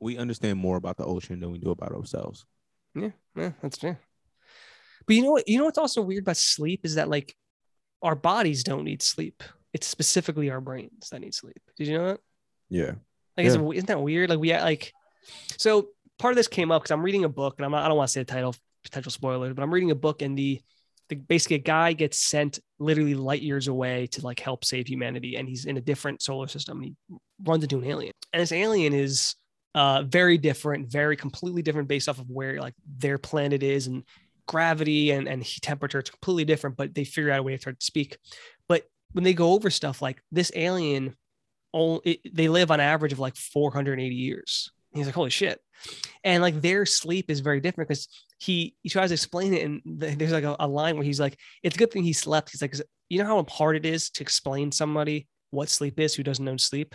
We 0.00 0.16
understand 0.16 0.58
more 0.58 0.76
about 0.76 0.96
the 0.96 1.04
ocean 1.04 1.40
than 1.40 1.52
we 1.52 1.58
do 1.58 1.70
about 1.70 1.92
ourselves. 1.92 2.46
Yeah, 2.94 3.10
yeah, 3.36 3.52
that's 3.62 3.78
true. 3.78 3.96
But 5.06 5.16
you 5.16 5.22
know 5.22 5.32
what? 5.32 5.48
You 5.48 5.58
know 5.58 5.64
what's 5.64 5.78
also 5.78 6.02
weird 6.02 6.24
about 6.24 6.36
sleep 6.36 6.80
is 6.84 6.94
that 6.94 7.08
like 7.08 7.34
our 8.02 8.14
bodies 8.14 8.64
don't 8.64 8.84
need 8.84 9.02
sleep. 9.02 9.42
It's 9.72 9.86
specifically 9.86 10.50
our 10.50 10.60
brains 10.60 11.10
that 11.10 11.20
need 11.20 11.34
sleep. 11.34 11.60
Did 11.76 11.88
you 11.88 11.98
know 11.98 12.06
that? 12.08 12.20
Yeah. 12.68 12.92
Like, 13.36 13.46
is 13.46 13.56
isn't 13.56 13.86
that 13.86 14.02
weird? 14.02 14.30
Like, 14.30 14.38
we 14.38 14.52
like, 14.52 14.92
so 15.58 15.88
part 16.18 16.32
of 16.32 16.36
this 16.36 16.48
came 16.48 16.70
up 16.70 16.82
because 16.82 16.90
I'm 16.90 17.02
reading 17.02 17.24
a 17.24 17.28
book, 17.28 17.54
and 17.58 17.64
I'm 17.64 17.72
not, 17.72 17.84
I 17.84 17.88
don't 17.88 17.96
want 17.96 18.08
to 18.08 18.12
say 18.12 18.20
the 18.20 18.24
title, 18.24 18.54
potential 18.82 19.12
spoilers, 19.12 19.54
but 19.54 19.62
I'm 19.62 19.72
reading 19.72 19.90
a 19.90 19.94
book, 19.96 20.22
and 20.22 20.36
the, 20.36 20.60
the 21.08 21.16
basically 21.16 21.56
a 21.56 21.60
guy 21.60 21.92
gets 21.92 22.18
sent 22.18 22.58
literally 22.78 23.14
light 23.14 23.42
years 23.42 23.68
away 23.68 24.06
to 24.08 24.22
like 24.22 24.40
help 24.40 24.64
save 24.64 24.88
humanity, 24.88 25.36
and 25.36 25.48
he's 25.48 25.66
in 25.66 25.76
a 25.76 25.80
different 25.80 26.22
solar 26.22 26.48
system, 26.48 26.78
and 26.78 26.86
he 26.86 27.16
runs 27.44 27.62
into 27.62 27.78
an 27.78 27.84
alien, 27.84 28.12
and 28.32 28.42
this 28.42 28.52
alien 28.52 28.92
is 28.92 29.34
uh 29.74 30.02
very 30.02 30.38
different, 30.38 30.90
very 30.90 31.16
completely 31.16 31.62
different 31.62 31.88
based 31.88 32.08
off 32.08 32.18
of 32.18 32.28
where 32.30 32.60
like 32.60 32.74
their 32.98 33.18
planet 33.18 33.62
is 33.62 33.86
and 33.86 34.04
gravity 34.46 35.10
and 35.10 35.28
and 35.28 35.42
heat 35.42 35.62
temperature. 35.62 35.98
It's 35.98 36.10
completely 36.10 36.44
different, 36.44 36.76
but 36.76 36.94
they 36.94 37.04
figure 37.04 37.30
out 37.30 37.40
a 37.40 37.42
way 37.42 37.52
to 37.52 37.60
start 37.60 37.80
to 37.80 37.86
speak. 37.86 38.18
But 38.68 38.84
when 39.12 39.24
they 39.24 39.34
go 39.34 39.52
over 39.52 39.70
stuff 39.70 40.02
like 40.02 40.22
this 40.30 40.52
alien 40.54 41.16
only 41.72 42.20
they 42.32 42.48
live 42.48 42.70
on 42.70 42.80
average 42.80 43.12
of 43.12 43.18
like 43.18 43.36
480 43.36 44.14
years. 44.14 44.70
He's 44.92 45.06
like, 45.06 45.14
holy 45.14 45.30
shit. 45.30 45.60
And 46.24 46.42
like 46.42 46.60
their 46.60 46.84
sleep 46.84 47.30
is 47.30 47.40
very 47.40 47.60
different 47.60 47.88
because 47.88 48.08
he 48.38 48.74
he 48.82 48.88
tries 48.88 49.10
to 49.10 49.14
explain 49.14 49.54
it, 49.54 49.64
and 49.64 49.80
there's 49.84 50.32
like 50.32 50.44
a, 50.44 50.56
a 50.58 50.68
line 50.68 50.96
where 50.96 51.04
he's 51.04 51.20
like, 51.20 51.38
"It's 51.62 51.76
a 51.76 51.78
good 51.78 51.90
thing 51.90 52.02
he 52.02 52.12
slept." 52.12 52.50
He's 52.50 52.60
like, 52.60 52.74
"You 53.08 53.22
know 53.22 53.26
how 53.26 53.46
hard 53.48 53.76
it 53.76 53.86
is 53.86 54.10
to 54.10 54.22
explain 54.22 54.72
somebody 54.72 55.26
what 55.50 55.68
sleep 55.68 55.98
is 55.98 56.14
who 56.14 56.22
doesn't 56.22 56.44
know 56.44 56.56
sleep." 56.56 56.94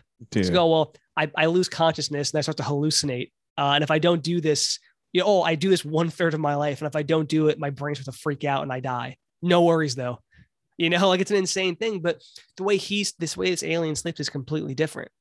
Yeah. 0.50 0.54
go, 0.54 0.70
"Well, 0.70 0.94
I, 1.18 1.32
I 1.36 1.46
lose 1.46 1.70
consciousness 1.70 2.32
and 2.32 2.38
I 2.38 2.42
start 2.42 2.58
to 2.58 2.64
hallucinate, 2.64 3.32
uh, 3.58 3.72
and 3.76 3.84
if 3.84 3.92
I 3.92 4.00
don't 4.00 4.22
do 4.22 4.42
this, 4.42 4.80
you 5.14 5.22
know, 5.22 5.28
oh, 5.28 5.42
I 5.44 5.56
do 5.56 5.70
this 5.70 5.86
one 5.86 6.10
third 6.10 6.34
of 6.34 6.40
my 6.40 6.56
life, 6.56 6.82
and 6.82 6.88
if 6.88 6.96
I 6.96 7.04
don't 7.04 7.30
do 7.30 7.48
it, 7.48 7.60
my 7.60 7.70
brain 7.70 7.96
starts 7.96 8.06
to 8.06 8.22
freak 8.22 8.44
out 8.44 8.64
and 8.64 8.72
I 8.72 8.80
die. 8.80 9.18
No 9.42 9.64
worries 9.64 9.96
though, 9.96 10.20
you 10.78 10.90
know, 10.90 11.08
like 11.08 11.22
it's 11.22 11.32
an 11.32 11.38
insane 11.38 11.76
thing. 11.76 12.00
But 12.00 12.22
the 12.58 12.64
way 12.64 12.78
he's 12.78 13.14
this 13.14 13.38
way 13.38 13.50
this 13.50 13.64
alien 13.64 13.96
sleeps 13.96 14.20
is 14.20 14.30
completely 14.30 14.76
different. 14.76 15.12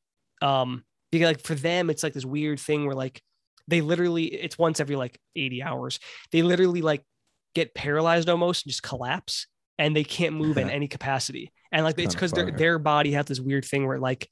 Um, 0.43 0.85
because 1.11 1.29
like 1.29 1.43
for 1.43 1.55
them, 1.55 1.91
it's 1.91 2.03
like 2.03 2.13
this 2.13 2.25
weird 2.25 2.59
thing 2.59 2.87
where 2.87 2.97
like 2.97 3.23
they 3.69 3.81
literally 3.81 4.25
it's 4.25 4.59
once 4.59 4.81
every 4.81 4.97
like 4.97 5.19
80 5.37 5.63
hours. 5.63 6.01
They 6.33 6.43
literally 6.43 6.83
like 6.83 7.05
get 7.55 7.75
paralyzed 7.75 8.29
almost 8.29 8.67
and 8.67 8.71
just 8.71 8.83
collapse 8.83 9.47
and 9.79 9.95
they 9.95 10.05
can't 10.05 10.35
move 10.35 10.59
in 10.59 10.71
any 10.71 10.89
capacity. 10.89 11.53
And 11.73 11.85
like 11.85 11.99
it's 11.99 12.15
because 12.15 12.33
their 12.33 12.51
their 12.51 12.79
body 12.79 13.13
has 13.13 13.27
this 13.27 13.41
weird 13.41 13.65
thing 13.65 13.87
where 13.87 13.99
like 13.99 14.29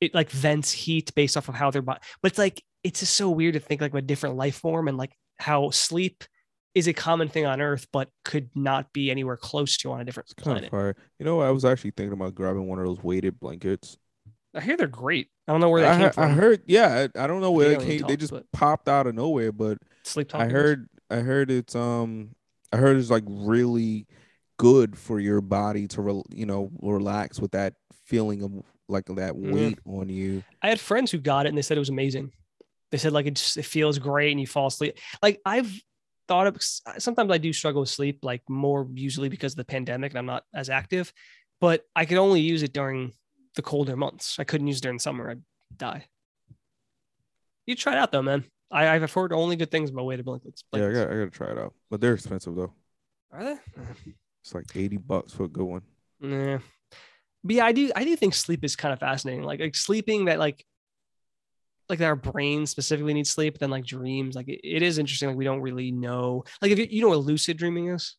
it 0.00 0.14
like 0.14 0.30
vents 0.30 0.72
heat 0.72 1.14
based 1.14 1.36
off 1.36 1.48
of 1.48 1.54
how 1.54 1.70
their 1.70 1.82
body 1.82 2.00
but 2.22 2.30
it's 2.32 2.38
like 2.38 2.62
it's 2.82 3.00
just 3.00 3.14
so 3.16 3.28
weird 3.30 3.54
to 3.54 3.60
think 3.60 3.80
like 3.80 3.94
a 3.94 4.00
different 4.00 4.36
life 4.36 4.56
form 4.56 4.88
and 4.88 4.96
like 4.96 5.12
how 5.38 5.70
sleep 5.70 6.24
is 6.74 6.86
a 6.86 6.92
common 6.92 7.28
thing 7.28 7.44
on 7.46 7.60
earth 7.60 7.86
but 7.92 8.08
could 8.24 8.48
not 8.54 8.92
be 8.92 9.10
anywhere 9.10 9.36
close 9.36 9.76
to 9.76 9.90
on 9.92 10.00
a 10.00 10.04
different 10.04 10.30
It's 10.30 10.34
kind 10.44 10.68
planet. 10.70 10.96
of. 10.96 11.02
You 11.18 11.26
know, 11.26 11.40
I 11.40 11.50
was 11.50 11.64
actually 11.64 11.90
thinking 11.96 12.12
about 12.12 12.34
grabbing 12.34 12.68
one 12.68 12.78
of 12.78 12.86
those 12.86 13.02
weighted 13.02 13.40
blankets. 13.40 13.98
I 14.54 14.60
hear 14.60 14.76
they're 14.76 14.86
great. 14.86 15.28
I 15.48 15.52
don't 15.52 15.60
know 15.60 15.68
where 15.68 15.82
they 15.82 15.88
I, 15.88 15.98
came 15.98 16.10
from. 16.12 16.24
I 16.24 16.28
heard, 16.28 16.62
yeah, 16.66 17.08
I, 17.16 17.24
I 17.24 17.26
don't 17.26 17.40
know 17.40 17.50
where 17.50 17.76
they 17.76 17.84
came. 17.84 18.06
they 18.06 18.16
just 18.16 18.32
but- 18.32 18.50
popped 18.52 18.88
out 18.88 19.06
of 19.08 19.14
nowhere, 19.16 19.50
but 19.50 19.78
sleep 20.04 20.28
talk. 20.28 20.42
I 20.42 20.48
heard, 20.48 20.88
I 21.10 21.16
heard 21.16 21.50
it's 21.50 21.74
um, 21.74 22.36
I 22.72 22.76
heard 22.76 22.96
it's 22.96 23.10
like 23.10 23.24
really 23.26 24.06
good 24.56 24.96
for 24.96 25.18
your 25.18 25.40
body 25.40 25.88
to, 25.88 26.02
rel 26.02 26.24
you 26.30 26.46
know, 26.46 26.70
relax 26.80 27.40
with 27.40 27.50
that 27.50 27.74
feeling 28.06 28.42
of 28.44 28.52
like 28.90 29.06
that 29.06 29.34
Mhm. 29.34 29.52
weight 29.52 29.78
on 29.84 30.08
you. 30.08 30.42
I 30.62 30.68
had 30.68 30.80
friends 30.80 31.10
who 31.10 31.18
got 31.18 31.46
it 31.46 31.50
and 31.50 31.58
they 31.58 31.62
said 31.62 31.76
it 31.76 31.80
was 31.80 31.88
amazing. 31.88 32.32
They 32.90 32.98
said 32.98 33.12
like 33.12 33.26
it 33.26 33.34
just 33.34 33.56
it 33.56 33.64
feels 33.64 33.98
great 33.98 34.30
and 34.32 34.40
you 34.40 34.46
fall 34.46 34.66
asleep. 34.66 34.98
Like 35.22 35.40
I've 35.46 35.72
thought 36.28 36.46
of 36.46 36.56
sometimes 37.02 37.30
I 37.30 37.38
do 37.38 37.52
struggle 37.52 37.80
with 37.80 37.88
sleep, 37.90 38.20
like 38.22 38.42
more 38.48 38.86
usually 38.94 39.28
because 39.28 39.52
of 39.52 39.56
the 39.58 39.64
pandemic 39.64 40.12
and 40.12 40.18
I'm 40.18 40.26
not 40.26 40.44
as 40.54 40.68
active, 40.70 41.12
but 41.60 41.84
I 41.96 42.04
could 42.04 42.18
only 42.18 42.40
use 42.40 42.62
it 42.62 42.72
during 42.72 43.12
the 43.54 43.62
colder 43.62 43.96
months. 43.96 44.38
I 44.38 44.44
couldn't 44.44 44.66
use 44.66 44.78
it 44.78 44.82
during 44.82 44.98
summer. 44.98 45.30
I'd 45.30 45.42
die. 45.76 46.06
You 47.66 47.74
try 47.76 47.92
it 47.94 47.98
out 47.98 48.12
though, 48.12 48.22
man. 48.22 48.44
I, 48.72 48.88
I've 48.88 49.12
heard 49.12 49.32
only 49.32 49.56
good 49.56 49.70
things 49.70 49.90
about 49.90 50.04
weighted 50.06 50.24
blankets. 50.24 50.62
Yeah, 50.72 50.86
I 50.88 50.92
got, 50.92 51.10
I 51.10 51.14
got 51.16 51.24
to 51.24 51.30
try 51.30 51.50
it 51.50 51.58
out, 51.58 51.74
but 51.90 52.00
they're 52.00 52.14
expensive 52.14 52.54
though. 52.54 52.72
Are 53.32 53.44
they? 53.44 53.56
It's 54.42 54.54
like 54.54 54.66
eighty 54.74 54.96
bucks 54.96 55.32
for 55.32 55.44
a 55.44 55.48
good 55.48 55.64
one. 55.64 55.82
Yeah. 56.20 56.58
But 57.42 57.56
yeah, 57.56 57.64
I 57.64 57.72
do 57.72 57.90
I 57.96 58.04
do 58.04 58.14
think 58.16 58.34
sleep 58.34 58.64
is 58.64 58.76
kind 58.76 58.92
of 58.92 59.00
fascinating. 59.00 59.44
Like 59.44 59.60
like 59.60 59.76
sleeping 59.76 60.26
that 60.26 60.38
like 60.38 60.64
like 61.88 61.98
that 61.98 62.06
our 62.06 62.16
brain 62.16 62.66
specifically 62.66 63.14
needs 63.14 63.30
sleep, 63.30 63.58
then 63.58 63.70
like 63.70 63.84
dreams, 63.84 64.36
like 64.36 64.48
it, 64.48 64.60
it 64.62 64.82
is 64.82 64.98
interesting. 64.98 65.28
Like 65.28 65.38
we 65.38 65.44
don't 65.44 65.60
really 65.60 65.90
know. 65.90 66.44
Like 66.62 66.70
if 66.70 66.78
you, 66.78 66.86
you 66.88 67.02
know 67.02 67.08
what 67.08 67.18
lucid 67.18 67.56
dreaming 67.56 67.88
is? 67.88 68.16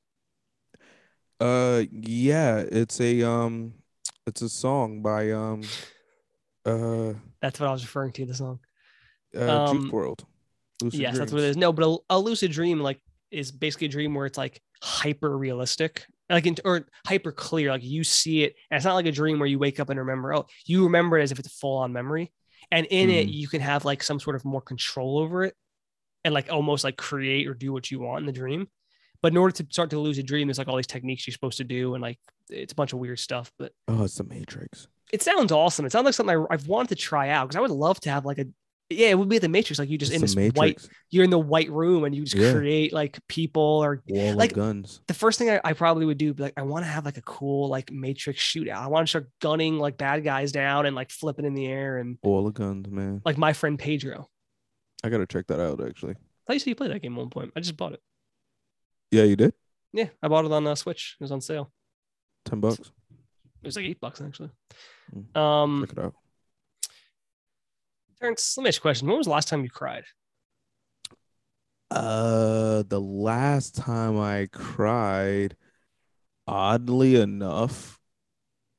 Uh, 1.39 1.84
yeah, 1.91 2.57
it's 2.57 2.99
a 3.01 3.24
um, 3.24 3.74
it's 4.28 4.41
a 4.41 4.49
song 4.49 5.01
by 5.01 5.32
um, 5.32 5.61
uh, 6.65 7.13
That's 7.41 7.59
what 7.59 7.69
I 7.69 7.72
was 7.72 7.84
referring 7.84 8.11
to, 8.13 8.26
the 8.26 8.36
song. 8.36 8.59
uh 9.36 9.65
Um, 9.65 9.82
Juice 9.84 9.91
WRLD. 9.91 10.26
Lucid 10.84 10.99
yes, 10.99 11.17
that's 11.17 11.32
what 11.32 11.41
it 11.41 11.49
is. 11.49 11.57
No, 11.57 11.72
but 11.72 11.86
a, 11.86 11.97
a 12.15 12.19
lucid 12.19 12.51
dream 12.51 12.80
like 12.80 12.99
is 13.32 13.51
basically 13.51 13.88
a 13.88 13.89
dream 13.89 14.13
where 14.13 14.26
it's 14.26 14.38
like 14.38 14.61
hyper 14.84 15.38
realistic, 15.38 16.05
like 16.32 16.45
in, 16.47 16.55
or 16.65 16.86
hyper 17.05 17.32
clear. 17.32 17.69
Like 17.71 17.84
you 17.84 18.03
see 18.03 18.43
it, 18.43 18.55
and 18.69 18.75
it's 18.77 18.86
not 18.86 18.95
like 18.95 19.05
a 19.05 19.11
dream 19.11 19.39
where 19.39 19.47
you 19.47 19.59
wake 19.59 19.79
up 19.79 19.89
and 19.89 19.99
remember. 19.99 20.34
Oh, 20.34 20.45
you 20.65 20.84
remember 20.86 21.17
it 21.19 21.23
as 21.23 21.32
if 21.32 21.39
it's 21.39 21.47
a 21.47 21.51
full 21.51 21.77
on 21.77 21.93
memory, 21.93 22.32
and 22.71 22.86
in 22.88 23.09
it 23.09 23.27
Mhm. 23.27 23.34
you 23.34 23.47
can 23.47 23.61
have 23.61 23.86
like 23.86 24.01
some 24.03 24.19
sort 24.19 24.36
of 24.36 24.45
more 24.45 24.61
control 24.61 25.17
over 25.19 25.43
it, 25.43 25.55
and 26.23 26.34
like 26.34 26.51
almost 26.51 26.84
like 26.84 26.97
create 26.97 27.47
or 27.47 27.53
do 27.53 27.73
what 27.73 27.91
you 27.91 27.99
want 27.99 28.21
in 28.21 28.25
the 28.25 28.32
dream. 28.32 28.67
But 29.21 29.34
in 29.34 29.38
order 29.38 29.53
to 29.63 29.67
start 29.69 29.89
to 29.91 29.99
lucid 29.99 30.25
dream, 30.25 30.47
there's 30.47 30.57
like 30.57 30.67
all 30.67 30.75
these 30.77 30.88
techniques 30.88 31.27
you're 31.27 31.34
supposed 31.34 31.57
to 31.57 31.63
do, 31.63 31.93
and 31.95 32.01
like 32.01 32.17
it's 32.49 32.73
a 32.73 32.75
bunch 32.75 32.93
of 32.93 32.99
weird 32.99 33.19
stuff. 33.19 33.51
But 33.59 33.71
Oh, 33.88 34.03
it's 34.03 34.15
the 34.15 34.23
Matrix. 34.23 34.88
it 35.13 35.21
sounds 35.21 35.51
awesome. 35.51 35.86
It 35.86 35.91
sounds 35.91 36.05
like 36.05 36.13
something 36.13 36.36
I, 36.49 36.53
I've 36.53 36.67
wanted 36.67 36.89
to 36.89 36.95
try 36.95 37.29
out 37.29 37.47
because 37.47 37.57
I 37.57 37.61
would 37.61 37.71
love 37.71 37.99
to 38.01 38.09
have 38.09 38.25
like 38.25 38.39
a 38.39 38.45
yeah, 38.96 39.08
it 39.10 39.18
would 39.20 39.30
be 39.30 39.38
the 39.39 39.50
Matrix. 39.50 39.80
Like 39.80 39.89
you 39.89 39.98
just 39.98 40.12
It's 40.12 40.22
in 40.22 40.28
the 40.28 40.50
this 40.50 40.54
white 40.58 40.88
you're 41.10 41.24
in 41.24 41.30
the 41.30 41.39
white 41.39 41.70
room 41.72 42.04
and 42.04 42.16
you 42.16 42.24
just 42.24 42.36
Yeah. 42.36 42.54
create 42.54 42.94
like 42.94 43.20
people 43.28 43.62
or 43.84 44.02
Wall 44.08 44.36
like- 44.36 44.54
guns. 44.54 45.02
the 45.08 45.14
first 45.14 45.38
thing 45.39 45.50
I, 45.50 45.60
I 45.64 45.74
probably 45.74 46.06
would 46.06 46.18
do 46.18 46.34
be 46.34 46.44
like 46.44 46.54
I 46.58 46.62
want 46.64 46.86
to 46.86 46.89
have 46.89 47.06
like 47.06 47.18
a 47.18 47.22
cool 47.22 47.70
like 47.70 47.92
matrix 47.92 48.42
shootout. 48.42 48.76
I 48.78 48.88
want 48.88 49.08
to 49.08 49.10
start 49.10 49.30
gunning 49.42 49.78
like 49.80 49.98
bad 49.98 50.24
guys 50.24 50.52
down 50.52 50.86
and 50.86 50.96
like 50.96 51.12
flipping 51.12 51.46
in 51.46 51.54
the 51.54 51.66
air 51.68 51.98
and 51.98 52.18
all 52.24 52.48
of 52.48 52.54
guns, 52.54 52.89
man. 52.89 53.22
like 53.26 53.38
my 53.38 53.54
friend 53.54 53.78
Pedro. 53.80 54.30
I 55.04 55.10
gotta 55.10 55.26
check 55.26 55.48
that 55.48 55.60
out 55.60 55.82
actually. 55.86 56.16
I 56.48 56.54
used 56.54 56.66
to 56.66 56.76
play 56.76 56.88
that 56.89 57.02
game 57.02 57.14
at 57.14 57.20
one 57.20 57.30
point. 57.30 57.52
I 57.56 57.60
just 57.60 57.78
bought 57.78 57.94
it. 57.94 58.02
Yeah, 59.12 59.24
you 59.24 59.36
did. 59.36 59.54
Yeah, 59.94 60.08
I 60.24 60.28
bought 60.28 60.46
it 60.46 60.52
on 60.52 60.66
uh, 60.68 60.76
Switch. 60.76 61.18
It 61.20 61.24
was 61.24 61.32
on 61.32 61.42
sale. 61.42 61.72
Ten 62.46 62.60
bucks. 62.62 62.80
It 62.80 63.68
was 63.68 63.76
like 63.76 63.86
eight 63.86 64.00
bucks 64.00 64.22
actually. 64.22 64.50
Mm, 65.16 65.38
Um, 65.38 65.82
Check 65.88 65.98
it 65.98 66.04
out. 66.04 66.16
Terrence, 68.22 68.55
let 68.55 68.63
me 68.63 68.67
ask 68.67 68.78
you 68.78 68.82
a 68.82 68.84
question. 68.84 69.07
When 69.07 69.17
was 69.17 69.26
the 69.26 69.32
last 69.32 69.47
time 69.47 69.63
you 69.63 69.69
cried? 69.69 70.03
Uh, 71.89 72.84
the 72.88 73.01
last 73.01 73.76
time 73.76 74.19
I 74.19 74.47
cried, 74.51 75.55
oddly 76.47 77.15
enough, 77.19 77.99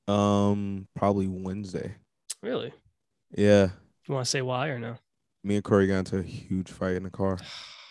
um, 0.06 0.86
probably 0.94 1.26
Wednesday. 1.26 1.96
Really? 2.40 2.72
Yeah, 3.36 3.70
You 4.06 4.14
want 4.14 4.26
to 4.26 4.30
say 4.30 4.42
why 4.42 4.68
or 4.68 4.78
no? 4.78 4.94
me 5.44 5.56
and 5.56 5.64
Corey 5.64 5.88
got 5.88 5.98
into 5.98 6.18
a 6.18 6.22
huge 6.22 6.70
fight 6.70 6.94
in 6.94 7.02
the 7.02 7.10
car. 7.10 7.36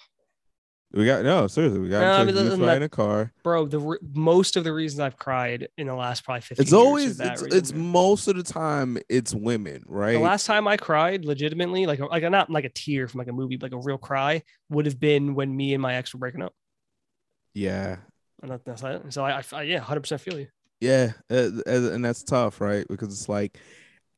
We 0.93 1.05
got 1.05 1.23
no, 1.23 1.47
seriously, 1.47 1.79
we 1.79 1.87
got 1.89 2.01
No, 2.01 2.11
I 2.13 2.25
mean, 2.25 2.35
a 2.35 2.39
huge 2.39 2.43
listen, 2.45 2.59
fight 2.59 2.65
that- 2.65 2.75
in 2.75 2.81
the 2.81 2.89
car. 2.89 3.31
Bro, 3.43 3.67
the 3.67 3.79
re- 3.79 3.97
most 4.13 4.57
of 4.57 4.63
the 4.65 4.73
reasons 4.73 4.99
I've 4.99 5.17
cried 5.17 5.69
in 5.77 5.87
the 5.87 5.95
last 5.95 6.23
probably 6.25 6.41
15 6.41 6.61
It's 6.63 6.71
years 6.71 6.79
always 6.85 7.17
that 7.17 7.41
it's, 7.41 7.55
it's 7.55 7.73
most 7.73 8.27
of 8.27 8.35
the 8.35 8.43
time 8.43 8.97
it's 9.07 9.33
women, 9.33 9.83
right? 9.87 10.13
The 10.13 10.19
last 10.19 10.45
time 10.45 10.67
I 10.67 10.75
cried 10.77 11.23
legitimately, 11.23 11.85
like 11.85 11.99
like 11.99 12.23
not 12.29 12.49
like 12.49 12.65
a 12.65 12.69
tear 12.69 13.07
from 13.07 13.19
like 13.19 13.29
a 13.29 13.33
movie, 13.33 13.55
but 13.55 13.71
like 13.71 13.81
a 13.81 13.85
real 13.85 13.97
cry, 13.97 14.43
would 14.69 14.85
have 14.85 14.99
been 14.99 15.33
when 15.33 15.55
me 15.55 15.73
and 15.73 15.81
my 15.81 15.95
ex 15.95 16.13
were 16.13 16.19
breaking 16.19 16.41
up. 16.41 16.53
yeah, 17.53 17.97
And 18.41 18.51
that, 18.51 18.65
that's 18.65 18.83
it. 18.83 19.13
So 19.13 19.23
I, 19.23 19.37
I, 19.39 19.43
I 19.53 19.61
yeah, 19.63 19.79
hundred 19.79 20.01
percent 20.01 20.21
feel 20.21 20.39
you. 20.39 20.47
Yeah, 20.81 21.13
uh, 21.29 21.49
uh, 21.67 21.91
and 21.91 22.03
that's 22.03 22.23
tough, 22.23 22.59
right? 22.59 22.85
Because 22.89 23.13
it's 23.13 23.29
like 23.29 23.57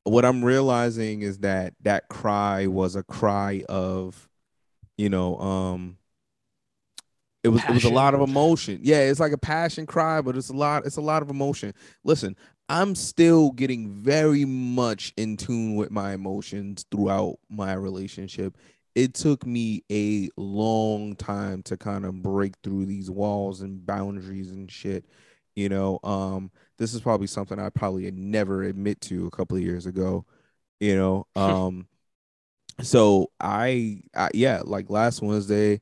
what 0.06 0.26
I'm 0.26 0.44
realizing 0.44 1.22
is 1.22 1.40
that 1.40 1.74
that 1.84 2.08
cry 2.10 2.68
was 2.68 2.96
a 2.96 3.04
cry 3.04 3.64
of, 3.70 4.28
you 4.98 5.10
know, 5.10 5.38
um, 5.40 5.98
it 7.44 7.50
was 7.50 7.64
it 7.64 7.72
was 7.72 7.84
a 7.84 7.90
lot 7.90 8.14
of 8.14 8.22
emotion. 8.22 8.80
Yeah, 8.82 9.02
it's 9.02 9.20
like 9.20 9.32
a 9.32 9.38
passion 9.38 9.86
cry, 9.86 10.22
but 10.22 10.38
it's 10.38 10.50
a 10.50 10.54
lot 10.54 10.86
it's 10.86 10.98
a 10.98 11.02
lot 11.02 11.22
of 11.22 11.30
emotion. 11.30 11.74
Listen, 12.04 12.36
I'm 12.70 12.96
still 12.96 13.52
getting 13.52 13.90
very 13.90 14.46
much 14.46 15.14
in 15.18 15.38
tune 15.38 15.76
with 15.76 15.92
my 15.92 16.14
emotions 16.14 16.86
throughout 16.90 17.38
my 17.50 17.74
relationship. 17.74 18.58
It 18.96 19.14
took 19.16 19.46
me 19.46 19.84
a 19.92 20.30
long 20.38 21.16
time 21.16 21.64
to 21.64 21.78
kind 21.78 22.06
of 22.06 22.22
break 22.22 22.54
through 22.64 22.86
these 22.86 23.10
walls 23.10 23.62
and 23.62 23.86
boundaries 23.86 24.52
and 24.52 24.72
shit 24.72 25.06
you 25.56 25.70
know 25.70 26.00
um 26.04 26.52
this 26.78 26.94
is 26.94 27.02
probably 27.02 27.28
something 27.28 27.60
i 27.60 27.70
probably 27.70 28.06
had 28.06 28.18
never 28.18 28.64
admit 28.64 29.00
to 29.02 29.28
a 29.28 29.32
couple 29.32 29.56
of 29.56 29.64
years 29.64 29.86
ago 29.86 30.26
you 30.80 30.96
know 30.96 31.28
um 31.36 31.88
so 32.82 33.30
I, 33.40 34.02
I 34.16 34.30
yeah 34.34 34.62
like 34.66 34.90
last 34.90 35.22
wednesday 35.22 35.80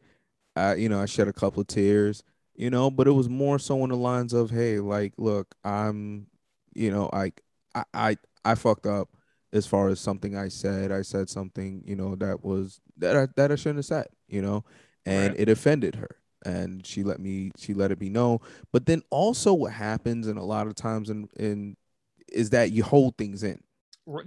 i 0.62 0.76
you 0.76 0.90
know 0.90 1.02
i 1.02 1.06
shed 1.06 1.28
a 1.28 1.34
couple 1.34 1.62
of 1.62 1.68
tears 1.68 2.24
you 2.56 2.70
know 2.70 2.90
but 2.90 3.08
it 3.08 3.12
was 3.12 3.30
more 3.30 3.58
so 3.60 3.82
on 3.82 3.90
the 3.90 3.96
lines 3.98 4.34
of 4.34 4.50
hey 4.50 4.80
like 4.80 5.14
look 5.18 5.56
i'm 5.64 6.28
you 6.74 6.92
know 6.92 7.10
like 7.14 7.42
i 7.76 7.84
i, 7.94 8.18
I 8.46 8.56
fucked 8.56 8.86
up 8.86 9.10
as 9.54 9.66
far 9.68 9.90
as 9.90 10.00
something 10.00 10.36
i 10.38 10.48
said. 10.48 10.92
I 10.92 11.02
said 11.02 11.30
something 11.30 11.84
you 11.86 11.96
know 11.96 12.16
that 12.16 12.44
was 12.44 12.80
that 12.98 13.16
i, 13.18 13.28
that 13.36 13.52
I 13.52 13.56
shouldn't 13.56 13.80
have 13.80 13.86
said 13.86 14.08
you 14.28 14.42
know 14.42 14.64
and 15.06 15.32
Right. 15.32 15.40
it 15.42 15.50
offended 15.50 15.96
her 15.96 16.16
and 16.46 16.86
she 16.86 17.04
let 17.04 17.20
me 17.20 17.52
she 17.58 17.74
let 17.74 17.92
it 17.92 18.00
be 18.00 18.10
known. 18.10 18.40
But 18.72 18.86
then 18.86 19.02
also 19.10 19.54
what 19.54 19.74
happens 19.74 20.28
and 20.28 20.40
a 20.40 20.44
lot 20.44 20.68
of 20.68 20.76
times 20.76 21.10
in 21.10 21.28
in 21.38 21.76
is 22.32 22.52
that 22.52 22.72
you 22.72 22.84
hold 22.84 23.18
things 23.18 23.44
in 23.44 23.60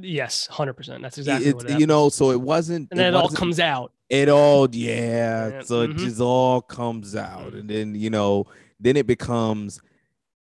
Yes, 0.00 0.46
hundred 0.46 0.74
percent. 0.74 1.02
That's 1.02 1.18
exactly 1.18 1.48
It- 1.50 1.56
what 1.56 1.70
it 1.70 1.80
you 1.80 1.86
know 1.86 2.08
so 2.08 2.30
it 2.30 2.40
wasn't 2.40 2.88
And 2.90 2.98
then 3.00 3.14
it 3.14 3.16
all 3.16 3.28
comes 3.28 3.58
out. 3.60 3.92
it 4.08 4.28
all 4.28 4.68
yeah, 4.72 5.48
Yeah, 5.48 5.60
so 5.62 5.86
mhm. 5.86 5.90
it 5.92 5.96
just 5.98 6.20
all 6.20 6.60
comes 6.60 7.16
out 7.16 7.54
and 7.54 7.68
then 7.68 7.94
you 7.94 8.10
know 8.10 8.46
then 8.80 8.96
it 8.96 9.06
becomes 9.06 9.80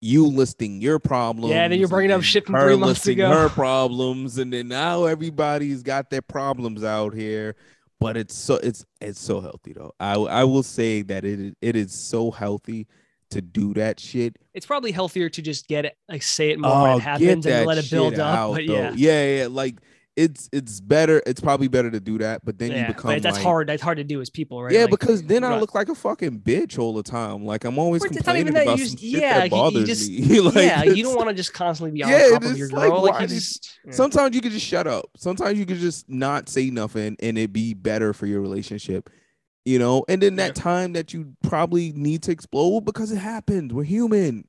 you 0.00 0.26
listing 0.26 0.80
your 0.80 0.98
problems. 0.98 1.50
Yeah, 1.50 1.66
then 1.68 1.78
you're 1.78 1.88
bringing 1.88 2.12
up 2.12 2.22
shit 2.22 2.44
from 2.46 2.54
her 2.54 2.66
three 2.68 2.76
months 2.76 3.06
listing 3.06 3.20
ago. 3.20 3.30
Her 3.30 3.48
problems, 3.64 4.38
and 4.38 4.52
then 4.52 4.68
now 4.68 5.04
everybody's 5.04 5.82
got 5.82 6.10
their 6.10 6.22
problems 6.22 6.84
out 6.84 7.14
here. 7.14 7.56
But 7.98 8.16
it's 8.18 8.34
so 8.34 8.56
it's 8.56 8.84
it's 9.00 9.18
so 9.20 9.40
healthy 9.40 9.72
though. 9.72 9.94
I 9.98 10.14
I 10.14 10.44
will 10.44 10.62
say 10.62 11.00
that 11.02 11.24
it 11.24 11.56
it 11.62 11.76
is 11.76 11.92
so 11.92 12.30
healthy 12.30 12.86
to 13.30 13.42
do 13.42 13.74
that 13.74 14.00
shit. 14.00 14.36
It's 14.54 14.66
probably 14.66 14.92
healthier 14.92 15.28
to 15.28 15.42
just 15.42 15.68
get 15.68 15.84
it, 15.84 15.96
like 16.08 16.22
say 16.22 16.50
it 16.50 16.58
more 16.58 16.70
when 16.82 16.90
oh, 16.92 16.96
it 16.96 17.02
happens 17.02 17.46
and 17.46 17.66
let 17.66 17.78
it 17.78 17.90
build 17.90 18.14
up. 18.18 18.38
out, 18.38 18.52
but 18.54 18.66
though. 18.66 18.72
yeah, 18.74 18.92
yeah, 18.94 19.38
yeah. 19.40 19.46
Like 19.50 19.76
it's 20.16 20.48
it's 20.50 20.80
better. 20.80 21.22
It's 21.26 21.42
probably 21.42 21.68
better 21.68 21.90
to 21.90 22.00
do 22.00 22.16
that. 22.18 22.42
But 22.42 22.58
then 22.58 22.70
yeah, 22.70 22.78
you 22.78 22.86
but 22.86 22.96
become 22.96 23.18
that's 23.20 23.36
like, 23.36 23.44
hard. 23.44 23.68
That's 23.68 23.82
hard 23.82 23.98
to 23.98 24.04
do 24.04 24.22
as 24.22 24.30
people, 24.30 24.62
right? 24.62 24.72
Yeah, 24.72 24.82
Like, 24.82 24.90
because 24.90 25.22
then 25.24 25.44
I 25.44 25.58
look 25.60 25.74
like 25.74 25.90
a 25.90 25.94
fucking 25.94 26.40
bitch 26.40 26.78
all 26.78 26.94
the 26.94 27.02
time. 27.02 27.44
Like 27.44 27.64
I'm 27.64 27.78
always 27.78 28.02
Or 28.02 28.06
it's 28.06 28.24
not 28.24 28.34
even 28.36 28.54
complaining 28.54 28.54
that, 28.54 28.62
about 28.62 28.78
you 28.78 28.86
some 28.86 28.96
just- 28.96 29.04
shit 29.04 29.20
yeah, 29.20 29.34
that 29.34 29.38
you- 29.40 29.44
you 29.44 29.50
bothers 29.50 29.86
just- 29.86 30.10
me. 30.10 30.40
like, 30.40 30.54
yeah, 30.54 30.82
you 30.84 31.02
don't 31.02 31.16
want 31.16 31.28
to 31.28 31.34
just 31.34 31.52
constantly 31.52 31.90
be 31.90 32.02
on 32.02 32.08
Yeah, 32.10 32.28
top 32.30 32.44
of 32.44 32.56
your 32.56 32.70
like, 32.70 32.88
girl. 32.88 33.02
Like, 33.02 33.20
you 33.20 33.26
just, 33.26 33.78
yeah. 33.84 33.92
Sometimes 33.92 34.34
you 34.34 34.40
could 34.40 34.52
just 34.52 34.64
shut 34.66 34.86
up. 34.86 35.10
Sometimes 35.18 35.58
you 35.58 35.66
could 35.66 35.78
just 35.78 36.08
not 36.08 36.48
say 36.48 36.70
nothing 36.70 37.16
and 37.20 37.36
it'd 37.36 37.52
be 37.52 37.74
better 37.74 38.14
for 38.14 38.26
your 38.26 38.40
relationship. 38.40 39.10
You 39.66 39.78
know, 39.80 40.04
and 40.08 40.22
then 40.22 40.36
that 40.36 40.56
Yeah. 40.56 40.62
time 40.62 40.92
that 40.94 41.12
you 41.12 41.34
probably 41.42 41.92
need 41.92 42.22
to 42.22 42.30
explode 42.30 42.84
because 42.84 43.10
it 43.12 43.16
happened. 43.18 43.72
We're 43.72 43.82
human. 43.84 44.44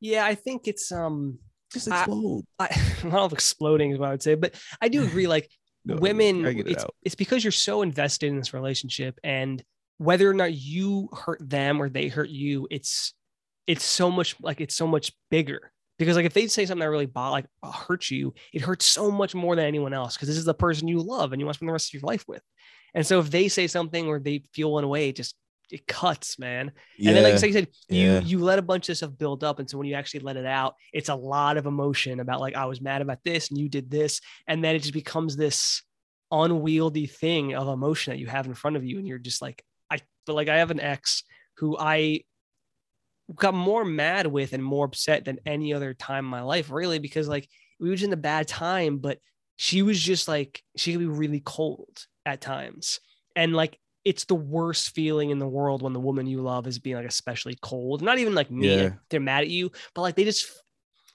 yeah, 0.00 0.26
I 0.26 0.34
think 0.34 0.66
it's 0.68 0.90
um, 0.92 1.38
Just 1.72 1.90
I- 1.90 2.00
explode. 2.00 2.44
I, 2.58 2.68
lot 3.04 3.22
of 3.24 3.32
exploding 3.32 3.92
is 3.92 3.98
what 3.98 4.08
I 4.08 4.10
would 4.12 4.22
say, 4.22 4.34
but 4.34 4.54
I 4.82 4.88
do 4.88 5.04
agree. 5.04 5.26
Like 5.28 5.48
No, 5.84 5.94
women, 5.96 6.44
I 6.44 6.50
it 6.50 6.66
it's 6.68 6.82
out. 6.84 6.94
it's 7.04 7.14
because 7.14 7.42
you're 7.44 7.52
so 7.52 7.82
invested 7.82 8.26
in 8.28 8.36
this 8.36 8.52
relationship, 8.52 9.18
and 9.24 9.62
whether 9.98 10.28
or 10.28 10.34
not 10.34 10.52
you 10.52 11.08
hurt 11.12 11.40
them 11.40 11.80
or 11.80 11.88
they 11.88 12.08
hurt 12.08 12.28
you, 12.28 12.66
it's 12.70 13.14
it's 13.68 13.84
so 13.84 14.10
much 14.10 14.34
like 14.40 14.60
it's 14.60 14.74
so 14.74 14.86
much 14.88 15.12
bigger. 15.30 15.72
Because 16.00 16.16
like 16.16 16.26
if 16.26 16.34
they 16.34 16.46
say 16.48 16.66
something 16.66 16.80
that 16.80 16.90
really 16.90 17.06
bo- 17.06 17.30
like 17.30 17.46
hurts 17.64 18.10
you, 18.10 18.34
it 18.52 18.60
hurts 18.62 18.86
so 18.86 19.10
much 19.10 19.34
more 19.36 19.54
than 19.56 19.64
anyone 19.66 19.92
else. 19.94 20.14
Because 20.16 20.28
this 20.28 20.36
is 20.36 20.44
the 20.44 20.52
person 20.54 20.88
you 20.88 21.00
love 21.00 21.32
and 21.32 21.40
you 21.40 21.46
want 21.46 21.54
to 21.54 21.58
spend 21.58 21.68
the 21.68 21.72
rest 21.72 21.90
of 21.94 22.00
your 22.00 22.06
life 22.08 22.24
with. 22.28 22.42
And 22.98 23.06
so 23.06 23.20
if 23.20 23.30
they 23.30 23.46
say 23.46 23.68
something 23.68 24.08
or 24.08 24.18
they 24.18 24.42
feel 24.52 24.72
one 24.72 24.88
way, 24.88 25.10
it 25.10 25.14
just 25.14 25.36
it 25.70 25.86
cuts, 25.86 26.36
man. 26.36 26.72
Yeah. 26.98 27.10
And 27.10 27.16
then, 27.16 27.22
like, 27.22 27.40
like 27.40 27.44
you 27.44 27.52
said, 27.52 27.68
yeah. 27.88 28.18
you 28.18 28.26
you 28.26 28.38
let 28.40 28.58
a 28.58 28.62
bunch 28.62 28.88
of 28.88 28.96
stuff 28.96 29.16
build 29.16 29.44
up, 29.44 29.60
and 29.60 29.70
so 29.70 29.78
when 29.78 29.86
you 29.86 29.94
actually 29.94 30.18
let 30.20 30.36
it 30.36 30.44
out, 30.44 30.74
it's 30.92 31.08
a 31.08 31.14
lot 31.14 31.58
of 31.58 31.66
emotion 31.66 32.18
about 32.18 32.40
like 32.40 32.56
I 32.56 32.64
was 32.64 32.80
mad 32.80 33.00
about 33.00 33.22
this 33.24 33.50
and 33.50 33.58
you 33.58 33.68
did 33.68 33.88
this, 33.88 34.20
and 34.48 34.64
then 34.64 34.74
it 34.74 34.80
just 34.80 34.94
becomes 34.94 35.36
this 35.36 35.80
unwieldy 36.32 37.06
thing 37.06 37.54
of 37.54 37.68
emotion 37.68 38.12
that 38.12 38.18
you 38.18 38.26
have 38.26 38.46
in 38.46 38.54
front 38.54 38.76
of 38.76 38.84
you, 38.84 38.98
and 38.98 39.06
you're 39.06 39.18
just 39.18 39.40
like 39.40 39.62
I. 39.88 40.00
But 40.26 40.34
like 40.34 40.48
I 40.48 40.56
have 40.56 40.72
an 40.72 40.80
ex 40.80 41.22
who 41.58 41.78
I 41.78 42.24
got 43.32 43.54
more 43.54 43.84
mad 43.84 44.26
with 44.26 44.54
and 44.54 44.64
more 44.64 44.86
upset 44.86 45.24
than 45.24 45.38
any 45.46 45.72
other 45.72 45.94
time 45.94 46.24
in 46.24 46.30
my 46.32 46.42
life, 46.42 46.68
really, 46.68 46.98
because 46.98 47.28
like 47.28 47.48
we 47.78 47.90
was 47.90 48.02
in 48.02 48.12
a 48.12 48.16
bad 48.16 48.48
time, 48.48 48.98
but 48.98 49.18
she 49.54 49.82
was 49.82 50.00
just 50.00 50.26
like 50.26 50.60
she 50.76 50.90
could 50.90 50.98
be 50.98 51.06
really 51.06 51.42
cold 51.46 52.04
at 52.28 52.40
times, 52.40 53.00
and 53.36 53.54
like 53.54 53.78
it's 54.04 54.24
the 54.24 54.34
worst 54.34 54.94
feeling 54.94 55.30
in 55.30 55.38
the 55.38 55.48
world 55.48 55.82
when 55.82 55.92
the 55.92 56.00
woman 56.00 56.26
you 56.26 56.40
love 56.40 56.66
is 56.66 56.78
being 56.78 56.96
like 56.96 57.04
especially 57.06 57.58
cold. 57.60 58.00
Not 58.00 58.18
even 58.18 58.34
like 58.34 58.50
me, 58.50 58.82
Yeah. 58.82 58.90
they're 59.10 59.20
mad 59.20 59.42
at 59.42 59.48
you, 59.50 59.70
but 59.94 60.02
like 60.02 60.14
they 60.16 60.24
just, 60.24 60.46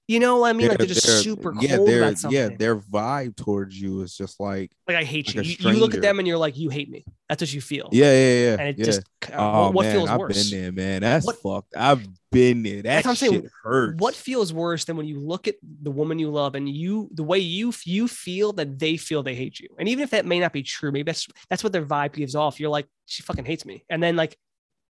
you 0.08 0.20
know, 0.20 0.38
what 0.39 0.49
I 0.49 0.54
mean, 0.54 0.68
like 0.68 0.78
they're 0.80 0.88
just 0.88 1.24
super 1.24 1.54
yeah, 1.62 1.78
cold 1.78 1.88
their- 1.88 2.04
about 2.04 2.18
something. 2.18 2.38
Yeah, 2.38 2.49
their 2.58 2.76
vibe 2.76 3.38
towards 3.38 3.80
you 3.80 4.01
is 4.01 4.16
just 4.18 4.38
like, 4.39 4.72
like 4.88 4.97
I 4.97 5.04
hate 5.04 5.34
like 5.34 5.45
you. 5.45 5.56
you. 5.60 5.76
You 5.76 5.80
look 5.80 5.93
at 5.93 6.01
them 6.01 6.20
and 6.20 6.28
you're 6.28 6.38
like, 6.38 6.58
you 6.58 6.70
hate 6.70 6.89
me. 6.89 7.06
That's 7.30 7.41
what 7.41 7.54
you 7.54 7.62
feel. 7.62 7.88
yeah, 7.93 8.12
yeah, 8.12 8.45
yeah. 8.45 8.56
and 8.60 8.68
it 8.70 8.78
yeah. 8.80 8.86
just 8.86 9.01
uh, 9.32 9.36
Oh 9.36 9.62
what, 9.66 9.74
what 9.76 9.84
man, 9.86 9.95
feels 9.95 10.10
I've 10.10 10.20
worse? 10.20 10.49
been 10.51 10.62
there, 10.62 10.72
man. 10.74 11.01
That's 11.01 11.26
What- 11.26 11.38
fucked. 11.38 11.74
I've 11.78 12.06
been 12.32 12.64
there. 12.64 12.82
That 12.82 12.84
That's 12.84 13.06
what 13.06 13.12
I'm 13.12 13.16
shit 13.16 13.30
saying. 13.30 13.49
hurts. 13.64 13.99
What 14.01 14.14
feels 14.16 14.51
worse 14.51 14.84
than 14.84 14.97
when 14.97 15.06
you 15.06 15.20
look 15.20 15.47
at 15.47 15.56
the 15.62 15.91
woman 15.91 16.20
you 16.20 16.30
love 16.32 16.56
and 16.56 16.68
you 16.68 17.10
the 17.14 17.24
way 17.24 17.39
you 17.39 17.72
you 17.86 18.08
feel 18.10 18.51
that 18.54 18.78
they 18.80 18.97
feel 18.97 19.24
they 19.24 19.36
hate 19.36 19.60
you, 19.60 19.70
and 19.80 19.88
even 19.88 20.04
if 20.04 20.10
that 20.10 20.26
may 20.26 20.39
not 20.39 20.51
be 20.51 20.64
true, 20.64 20.91
maybe 20.91 21.04
that's 21.04 21.28
that's 21.49 21.64
what 21.64 21.72
their 21.72 21.86
vibe 21.86 22.14
gives 22.14 22.36
off. 22.36 22.60
You're 22.60 22.70
like, 22.70 22.88
she 23.06 23.24
fucking 23.24 23.45
hates 23.45 23.66
me, 23.66 23.86
and 23.89 24.04
then 24.04 24.16
like, 24.18 24.38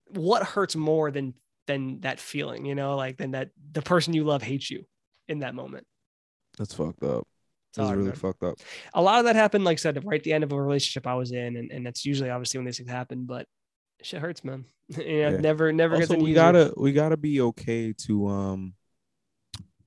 what 0.08 0.44
hurts 0.44 0.76
more 0.76 1.12
than 1.12 1.34
than 1.68 2.00
that 2.02 2.20
feeling? 2.20 2.66
You 2.66 2.76
know, 2.76 2.96
like 2.96 3.18
than 3.18 3.32
that 3.32 3.50
the 3.72 3.82
person 3.82 4.14
you 4.14 4.24
love 4.24 4.42
hates 4.42 4.70
you 4.72 4.86
in 5.32 5.40
that 5.40 5.56
moment. 5.56 5.86
That's 6.58 6.74
fucked 6.74 7.04
up. 7.04 7.28
It's 7.70 7.78
That's 7.78 7.92
really 7.92 8.12
fucked 8.12 8.44
up. 8.44 8.56
a 8.94 9.02
lot 9.02 9.20
of 9.20 9.26
that 9.26 9.36
happened, 9.38 9.64
like 9.64 9.76
I 9.76 9.80
said, 9.80 10.04
right 10.06 10.20
at 10.20 10.24
the 10.26 10.34
end 10.34 10.44
of 10.44 10.52
a 10.52 10.62
relationship 10.62 11.08
I 11.08 11.16
was 11.16 11.32
in, 11.32 11.56
and, 11.56 11.72
and 11.72 11.86
that's 11.86 12.06
usually 12.06 12.30
obviously 12.30 12.58
when 12.58 12.66
these 12.66 12.78
things 12.78 12.90
happen, 12.90 13.24
but 13.26 13.48
shit 14.04 14.20
hurts, 14.22 14.44
man. 14.44 14.66
you 14.90 14.98
know, 14.98 15.30
Yeah. 15.30 15.38
never 15.38 15.72
never 15.72 15.96
Also, 15.96 16.16
we 16.18 16.24
easier. 16.32 16.36
gotta 16.36 16.74
we 16.76 16.92
gotta 16.92 17.16
be 17.18 17.40
okay 17.42 17.94
to 18.06 18.28
um, 18.28 18.74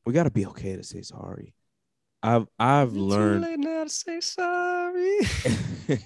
we 0.07 0.15
gotta 0.15 0.31
be 0.31 0.47
okay 0.47 0.77
to 0.77 0.83
say 0.83 1.03
sorry. 1.03 1.55
I've 2.23 2.47
I've 2.59 2.89
It's 2.89 2.97
too 2.97 3.03
learned. 3.03 3.43
late 3.43 3.59
now 3.59 3.85
to 3.85 3.91
say 3.91 4.21
sorry. 4.21 5.19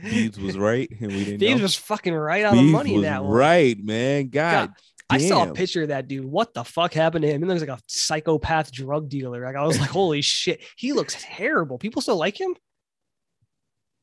Beebs 0.00 0.38
was 0.38 0.56
right, 0.56 0.88
and 1.00 1.08
we 1.10 1.24
didn't. 1.24 1.56
Know. 1.58 1.62
was 1.62 1.74
fucking 1.74 2.14
right 2.14 2.44
on 2.44 2.56
the 2.56 2.62
money 2.62 3.00
that 3.02 3.24
one. 3.24 3.32
right, 3.32 3.76
man. 3.82 4.28
God, 4.28 4.70
I 5.08 5.18
saw 5.18 5.44
a 5.44 5.52
picture 5.52 5.82
of 5.82 5.88
that 5.88 6.08
dude. 6.08 6.24
What 6.24 6.52
the 6.52 6.64
fuck 6.64 6.92
happened 6.92 7.22
to 7.22 7.28
him? 7.30 7.42
He 7.42 7.48
looks 7.48 7.60
like 7.60 7.70
a 7.70 7.80
psychopath 7.86 8.72
drug 8.72 9.08
dealer. 9.08 9.44
Like 9.44 9.56
I 9.56 9.64
was 9.64 9.78
like, 9.80 9.90
holy 9.90 10.22
shit, 10.22 10.60
he 10.76 10.92
looks 10.92 11.16
terrible. 11.20 11.78
People 11.78 12.02
still 12.02 12.16
like 12.16 12.40
him. 12.40 12.54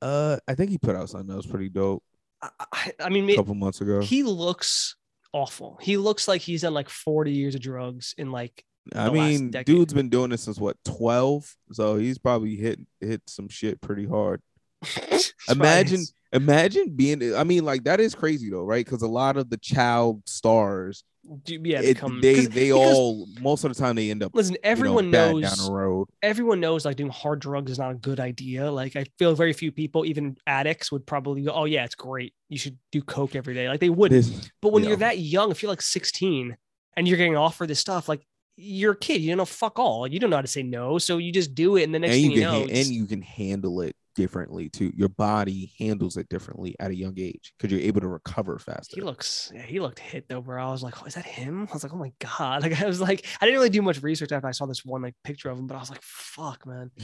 Uh, 0.02 0.38
I 0.48 0.56
think 0.56 0.70
he 0.70 0.78
put 0.78 0.96
out 0.96 1.10
something 1.10 1.28
that 1.28 1.36
was 1.38 1.46
pretty 1.46 1.70
dope 1.70 2.04
I, 2.42 2.92
I, 3.00 3.10
mean, 3.10 3.30
a 3.30 3.36
couple 3.36 3.56
months 3.56 3.80
ago. 3.80 4.02
he 4.02 4.24
looks 4.24 4.96
awful. 5.32 5.78
He 5.82 5.98
looks 5.98 6.28
like 6.28 6.42
he's 6.42 6.62
done 6.62 6.74
like 6.74 6.90
40 6.90 7.32
years 7.32 7.56
of 7.56 7.62
drugs 7.62 8.14
in 8.18 8.32
like 8.32 8.64
I 8.94 9.10
mean, 9.10 9.52
dude's 9.52 9.94
been 9.94 10.10
doing 10.10 10.30
this 10.30 10.44
since 10.44 10.60
what 10.60 10.76
twelve, 10.84 11.56
so 11.72 11.96
he's 11.96 12.18
probably 12.18 12.58
hit 12.58 12.82
hit 13.00 13.22
some 13.28 13.48
shit 13.48 13.80
pretty 13.80 14.06
hard. 14.06 14.42
Imagine, 15.50 16.02
imagine 16.32 16.96
being. 16.96 17.36
I 17.36 17.44
mean, 17.44 17.66
like 17.66 17.84
that 17.86 18.00
is 18.00 18.16
crazy 18.16 18.50
though, 18.50 18.64
right? 18.64 18.86
Because 18.86 19.02
a 19.02 19.08
lot 19.08 19.38
of 19.38 19.50
the 19.50 19.58
child 19.58 20.22
stars, 20.28 21.04
Do- 21.44 21.60
yeah, 21.64 21.82
it- 21.82 21.96
become, 21.96 22.22
they 22.22 22.46
they 22.46 22.72
all 22.72 23.28
most 23.42 23.64
of 23.64 23.74
the 23.74 23.80
time 23.80 23.96
they 23.96 24.10
end 24.10 24.24
up. 24.24 24.34
listen. 24.34 24.54
you 24.54 24.60
know, 24.64 24.70
Everyone 24.70 25.12
knows 25.12 25.42
down 25.44 25.66
the 25.68 25.72
road. 25.74 26.08
everyone 26.22 26.60
knows 26.60 26.86
like 26.86 26.96
doing 26.96 27.12
hard 27.12 27.40
drugs 27.40 27.72
is 27.72 27.78
not 27.80 27.92
a 27.92 27.96
good 27.96 28.20
idea. 28.20 28.72
Like 28.72 28.96
I 28.96 29.06
feel 29.20 29.36
very 29.36 29.54
few 29.54 29.72
people, 29.72 30.06
even 30.06 30.38
addicts, 30.48 30.92
would 30.92 31.06
probably 31.06 31.42
go, 31.44 31.52
"Oh 31.52 31.66
yeah, 31.66 31.84
it's 31.86 31.96
great. 31.96 32.34
You 32.50 32.58
should 32.58 32.78
do 32.92 33.02
coke 33.02 33.36
every 33.36 33.54
day." 33.54 33.68
Like 33.68 33.80
they 33.82 33.90
wouldn't. 33.90 34.26
This, 34.26 34.50
But 34.62 34.72
when 34.72 34.84
yeah. 34.84 34.90
you're 34.90 34.98
that 35.00 35.20
young, 35.20 35.52
if 35.52 35.62
you're 35.62 35.72
like 35.72 35.82
16 35.82 36.56
and 36.96 37.08
you're 37.08 37.18
getting 37.18 37.36
offered 37.36 37.68
this 37.70 37.80
stuff, 37.80 38.08
like 38.08 38.26
you're 38.56 38.94
a 38.94 38.98
kid, 38.98 39.20
you 39.22 39.30
don't 39.30 39.38
know 39.40 39.46
fuck 39.46 39.78
all. 39.80 40.08
You 40.08 40.20
don't 40.20 40.30
know 40.30 40.38
how 40.38 40.42
to 40.42 40.48
say 40.48 40.64
no, 40.64 40.98
so 41.00 41.18
you 41.18 41.32
just 41.34 41.54
do 41.56 41.76
it, 41.76 41.84
and 41.84 41.94
the 41.94 42.00
next 42.00 42.14
and 42.16 42.22
thing 42.22 42.32
you 42.32 42.42
can 42.42 42.52
know, 42.52 42.60
ha- 42.62 42.72
and 42.72 42.88
you 42.88 43.06
can 43.08 43.22
handle 43.22 43.82
it 43.82 43.96
differently 44.16 44.70
too. 44.70 44.92
Your 44.96 45.10
body 45.10 45.74
handles 45.80 46.18
it 46.18 46.30
differently 46.30 46.76
at 46.80 46.92
a 46.92 46.96
young 46.96 47.14
age 47.18 47.54
because 47.58 47.72
you're 47.72 47.86
able 47.86 48.02
to 48.02 48.08
recover 48.08 48.60
faster. 48.60 48.96
he 48.96 49.02
looks, 49.02 49.52
yeah, 49.54 49.62
he 49.64 49.80
looked 49.80 50.00
hit 50.00 50.28
though, 50.30 50.42
bro. 50.42 50.68
I 50.68 50.72
was 50.72 50.84
like, 50.84 51.02
oh, 51.02 51.06
is 51.06 51.16
that 51.16 51.26
him? 51.26 51.68
I 51.70 51.74
was 51.74 51.84
like, 51.84 51.94
oh 51.94 51.98
my 51.98 52.14
god. 52.20 52.64
Like 52.64 52.82
I 52.82 52.86
was 52.86 53.02
like, 53.02 53.26
I 53.42 53.46
didn't 53.46 53.58
really 53.58 53.70
do 53.70 53.82
much 53.82 54.02
research 54.02 54.32
after 54.32 54.48
I 54.48 54.52
saw 54.52 54.66
this 54.66 54.86
one 54.86 55.02
like 55.02 55.16
picture 55.24 55.50
of 55.50 55.58
him, 55.58 55.68
but 55.68 55.76
I 55.76 55.80
was 55.80 55.90
like, 55.90 56.02
fuck, 56.02 56.66
man. 56.66 56.92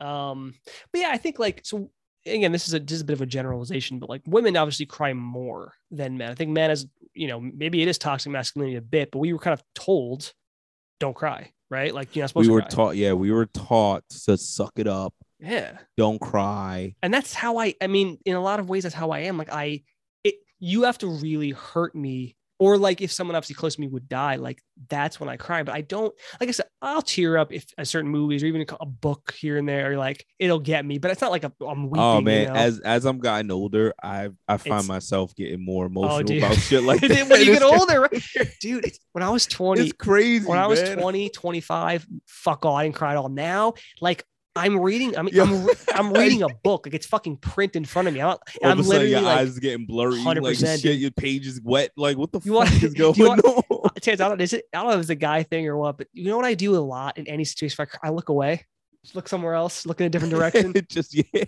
Um, 0.00 0.54
but 0.92 1.00
yeah, 1.00 1.10
I 1.12 1.16
think 1.16 1.38
like 1.38 1.60
so 1.62 1.88
again, 2.26 2.52
this 2.52 2.66
is 2.68 2.74
a 2.74 2.80
this 2.80 2.96
is 2.96 3.02
a 3.02 3.04
bit 3.04 3.14
of 3.14 3.20
a 3.20 3.26
generalization, 3.26 3.98
but 3.98 4.08
like 4.08 4.22
women 4.26 4.56
obviously 4.56 4.86
cry 4.86 5.12
more 5.12 5.74
than 5.90 6.18
men. 6.18 6.30
I 6.30 6.34
think 6.34 6.50
men 6.50 6.70
is, 6.70 6.86
you 7.14 7.28
know, 7.28 7.40
maybe 7.40 7.82
it 7.82 7.88
is 7.88 7.98
toxic 7.98 8.32
masculinity 8.32 8.76
a 8.76 8.82
bit, 8.82 9.10
but 9.10 9.18
we 9.18 9.32
were 9.32 9.38
kind 9.38 9.54
of 9.54 9.62
told 9.74 10.32
don't 11.00 11.16
cry, 11.16 11.52
right? 11.70 11.92
Like 11.94 12.14
you're 12.14 12.22
not 12.22 12.28
supposed 12.28 12.44
we 12.44 12.48
to 12.48 12.54
were 12.54 12.60
cry. 12.60 12.68
taught, 12.68 12.96
yeah, 12.96 13.12
we 13.12 13.32
were 13.32 13.46
taught 13.46 14.04
to 14.26 14.36
suck 14.36 14.72
it 14.76 14.86
up, 14.86 15.14
yeah. 15.42 15.78
don't 15.96 16.20
cry. 16.20 16.94
And 17.02 17.12
that's 17.12 17.34
how 17.34 17.58
I 17.58 17.74
I 17.80 17.86
mean, 17.86 18.18
in 18.24 18.36
a 18.36 18.40
lot 18.40 18.60
of 18.60 18.68
ways, 18.68 18.84
that's 18.84 18.94
how 18.94 19.10
I 19.10 19.20
am. 19.20 19.36
Like 19.36 19.52
I 19.52 19.82
it 20.24 20.36
you 20.60 20.82
have 20.84 20.98
to 20.98 21.08
really 21.08 21.50
hurt 21.50 21.94
me. 21.94 22.36
Or 22.58 22.78
like 22.78 23.00
if 23.00 23.10
someone 23.10 23.34
obviously 23.34 23.56
close 23.56 23.74
to 23.74 23.80
me 23.80 23.88
would 23.88 24.08
die, 24.08 24.36
like 24.36 24.62
that's 24.88 25.18
when 25.18 25.28
I 25.28 25.36
cry. 25.36 25.64
But 25.64 25.74
I 25.74 25.80
don't, 25.80 26.14
like 26.38 26.48
I 26.48 26.52
said, 26.52 26.66
I'll 26.80 27.02
tear 27.02 27.36
up 27.36 27.52
if 27.52 27.66
a 27.76 27.84
certain 27.84 28.08
movies 28.08 28.44
or 28.44 28.46
even 28.46 28.64
a 28.78 28.86
book 28.86 29.34
here 29.36 29.58
and 29.58 29.68
there, 29.68 29.98
like 29.98 30.24
it'll 30.38 30.60
get 30.60 30.86
me. 30.86 30.98
But 30.98 31.10
it's 31.10 31.20
not 31.20 31.32
like 31.32 31.42
a, 31.42 31.52
I'm 31.60 31.86
oh, 31.86 31.88
weeping. 31.88 32.00
oh 32.00 32.18
you 32.20 32.24
man, 32.24 32.46
know? 32.46 32.54
as 32.54 32.78
as 32.78 33.04
I'm 33.04 33.18
getting 33.18 33.50
older, 33.50 33.92
I 34.00 34.28
I 34.46 34.58
find 34.58 34.74
It's- 34.74 34.86
myself 34.86 35.34
getting 35.34 35.64
more 35.64 35.86
oh, 35.86 35.88
emotional 35.88 36.22
dude. 36.22 36.42
about 36.44 36.56
shit 36.56 36.84
like 36.84 37.00
that. 37.08 37.28
when 37.28 37.40
you 37.40 37.46
get 37.52 37.64
older, 37.64 38.02
right? 38.02 38.22
dude, 38.60 38.84
it's, 38.84 39.00
when 39.10 39.24
I 39.24 39.30
was 39.30 39.46
20, 39.46 39.82
it's 39.82 39.92
crazy. 39.94 40.46
when 40.46 40.58
I 40.58 40.68
was 40.68 40.80
man. 40.80 40.98
20, 40.98 41.30
25, 41.30 42.06
fuck 42.28 42.64
all, 42.64 42.76
I 42.76 42.84
didn't 42.84 42.94
cry 42.94 43.10
at 43.10 43.16
all. 43.16 43.28
Now, 43.28 43.74
like 44.00 44.24
I'm 44.54 44.78
reading, 44.78 45.16
I 45.16 45.22
mean, 45.22 45.34
Yo. 45.34 45.44
I'm, 45.44 45.64
re- 45.64 45.74
I'm 45.94 46.12
reading 46.22 46.42
a 46.42 46.48
book, 46.48 46.86
like 46.86 46.94
it's 46.94 47.06
fucking 47.06 47.38
print 47.38 47.74
in 47.74 47.84
front 47.86 48.08
of 48.08 48.14
me. 48.14 48.20
I'm, 48.20 48.28
All 48.28 48.38
I'm 48.62 48.78
literally 48.82 49.10
your 49.10 49.22
like, 49.22 49.38
eyes 49.38 49.58
getting 49.58 49.86
blurry. 49.86 50.18
100%, 50.18 50.42
Like 50.42 50.80
shit, 50.80 50.98
your 50.98 51.10
page 51.10 51.46
is 51.46 51.60
wet. 51.62 51.90
Like 51.96 52.18
what 52.18 52.32
the 52.32 52.40
You 52.44 52.52
fuck 52.60 52.70
want- 52.70 52.82
is 52.82 52.94
going 52.94 53.18
want- 53.18 53.44
on? 53.44 53.62
Uh, 53.84 53.88
Chance, 54.00 54.20
I 54.20 54.28
don't, 54.28 54.40
is 54.40 54.52
it, 54.52 54.64
I 54.74 54.78
don't 54.78 54.88
know 54.88 54.94
if 54.94 55.00
it's 55.00 55.10
a 55.10 55.14
guy 55.14 55.42
thing 55.42 55.66
or 55.68 55.76
what, 55.76 55.96
but 55.96 56.08
you 56.12 56.24
know 56.26 56.36
what 56.36 56.44
I 56.44 56.54
do 56.54 56.76
a 56.76 56.78
lot 56.78 57.16
in 57.18 57.26
any 57.28 57.44
situation? 57.44 57.86
I, 58.02 58.08
I 58.08 58.10
look 58.10 58.28
away, 58.28 58.64
just 59.02 59.14
look 59.16 59.26
somewhere 59.28 59.54
else, 59.54 59.86
look 59.86 60.00
in 60.00 60.06
a 60.06 60.10
different 60.10 60.34
direction. 60.34 60.74
Just 60.88 61.14
yeah. 61.14 61.44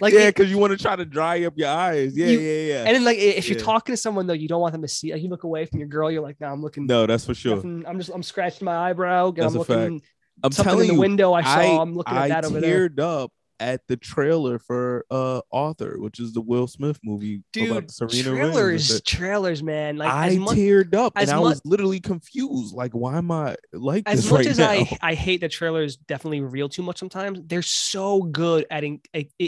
Like, 0.00 0.14
yeah, 0.14 0.30
because 0.30 0.50
you 0.50 0.56
want 0.58 0.70
to 0.72 0.78
try 0.78 0.94
to 0.96 1.04
dry 1.04 1.44
up 1.44 1.54
your 1.56 1.68
eyes. 1.68 2.16
Yeah, 2.16 2.26
You- 2.26 2.40
yeah, 2.40 2.62
yeah. 2.74 2.84
and 2.84 2.94
then 2.96 3.04
like 3.04 3.18
if 3.18 3.48
you're 3.48 3.58
Yeah. 3.58 3.64
talking 3.64 3.92
to 3.92 3.96
someone 3.96 4.26
though, 4.26 4.32
you 4.32 4.48
don't 4.48 4.60
want 4.60 4.72
them 4.72 4.82
to 4.82 4.88
see. 4.88 5.12
Like 5.12 5.22
you 5.22 5.28
look 5.28 5.44
away 5.44 5.66
from 5.66 5.78
your 5.80 5.88
girl, 5.88 6.10
you're 6.10 6.22
like, 6.22 6.40
no, 6.40 6.48
I'm 6.48 6.62
looking. 6.62 6.86
no, 6.86 7.06
that's 7.06 7.26
for 7.26 7.34
sure. 7.34 7.58
I'm 7.60 7.98
just 7.98 8.10
I'm 8.10 8.22
scratching 8.22 8.64
my 8.64 8.76
eyebrow. 8.90 9.30
That's 9.32 9.54
I'm 9.54 9.60
a 9.60 9.64
fact. 9.64 10.04
I'm 10.42 10.52
something 10.52 10.70
telling 10.70 10.80
in 10.82 10.88
the 10.88 10.94
you, 10.94 11.00
window 11.00 11.32
I 11.32 11.42
saw. 11.42 11.48
I, 11.48 11.82
am 11.82 11.94
looking 11.94 12.16
I 12.16 12.28
that 12.28 12.44
over 12.44 12.60
there. 12.60 12.88
teared 12.88 13.00
up 13.00 13.32
at 13.60 13.80
the 13.86 13.96
trailer 13.96 14.58
for 14.58 15.06
uh 15.10 15.40
Arthur, 15.52 15.96
which 15.98 16.18
is 16.18 16.32
the 16.32 16.40
Will 16.40 16.66
Smith 16.66 16.98
movie 17.04 17.42
about 17.56 17.86
Dude, 17.86 17.90
Serena 17.90 18.30
trailers, 18.30 18.86
shit. 18.88 19.04
trailers, 19.04 19.62
man. 19.62 19.96
Like 19.96 20.12
I 20.12 20.36
much 20.36 20.56
teared 20.56 20.94
up 20.94 21.12
and 21.16 21.30
I 21.30 21.38
was 21.38 21.60
literally 21.64 22.00
confused. 22.00 22.74
Like, 22.74 22.92
why 22.92 23.16
am 23.16 23.30
I 23.30 23.56
like 23.72 24.04
as 24.06 24.22
this 24.22 24.30
much 24.30 24.38
right 24.38 24.46
as 24.48 24.58
now? 24.58 24.70
I 24.70 24.98
I 25.00 25.14
hate 25.14 25.40
that 25.42 25.52
trailers 25.52 25.96
definitely 25.96 26.40
reveal 26.40 26.68
too 26.68 26.82
much 26.82 26.98
sometimes. 26.98 27.40
They're 27.44 27.62
so 27.62 28.22
good 28.22 28.66
at 28.70 28.84
in, 28.84 29.00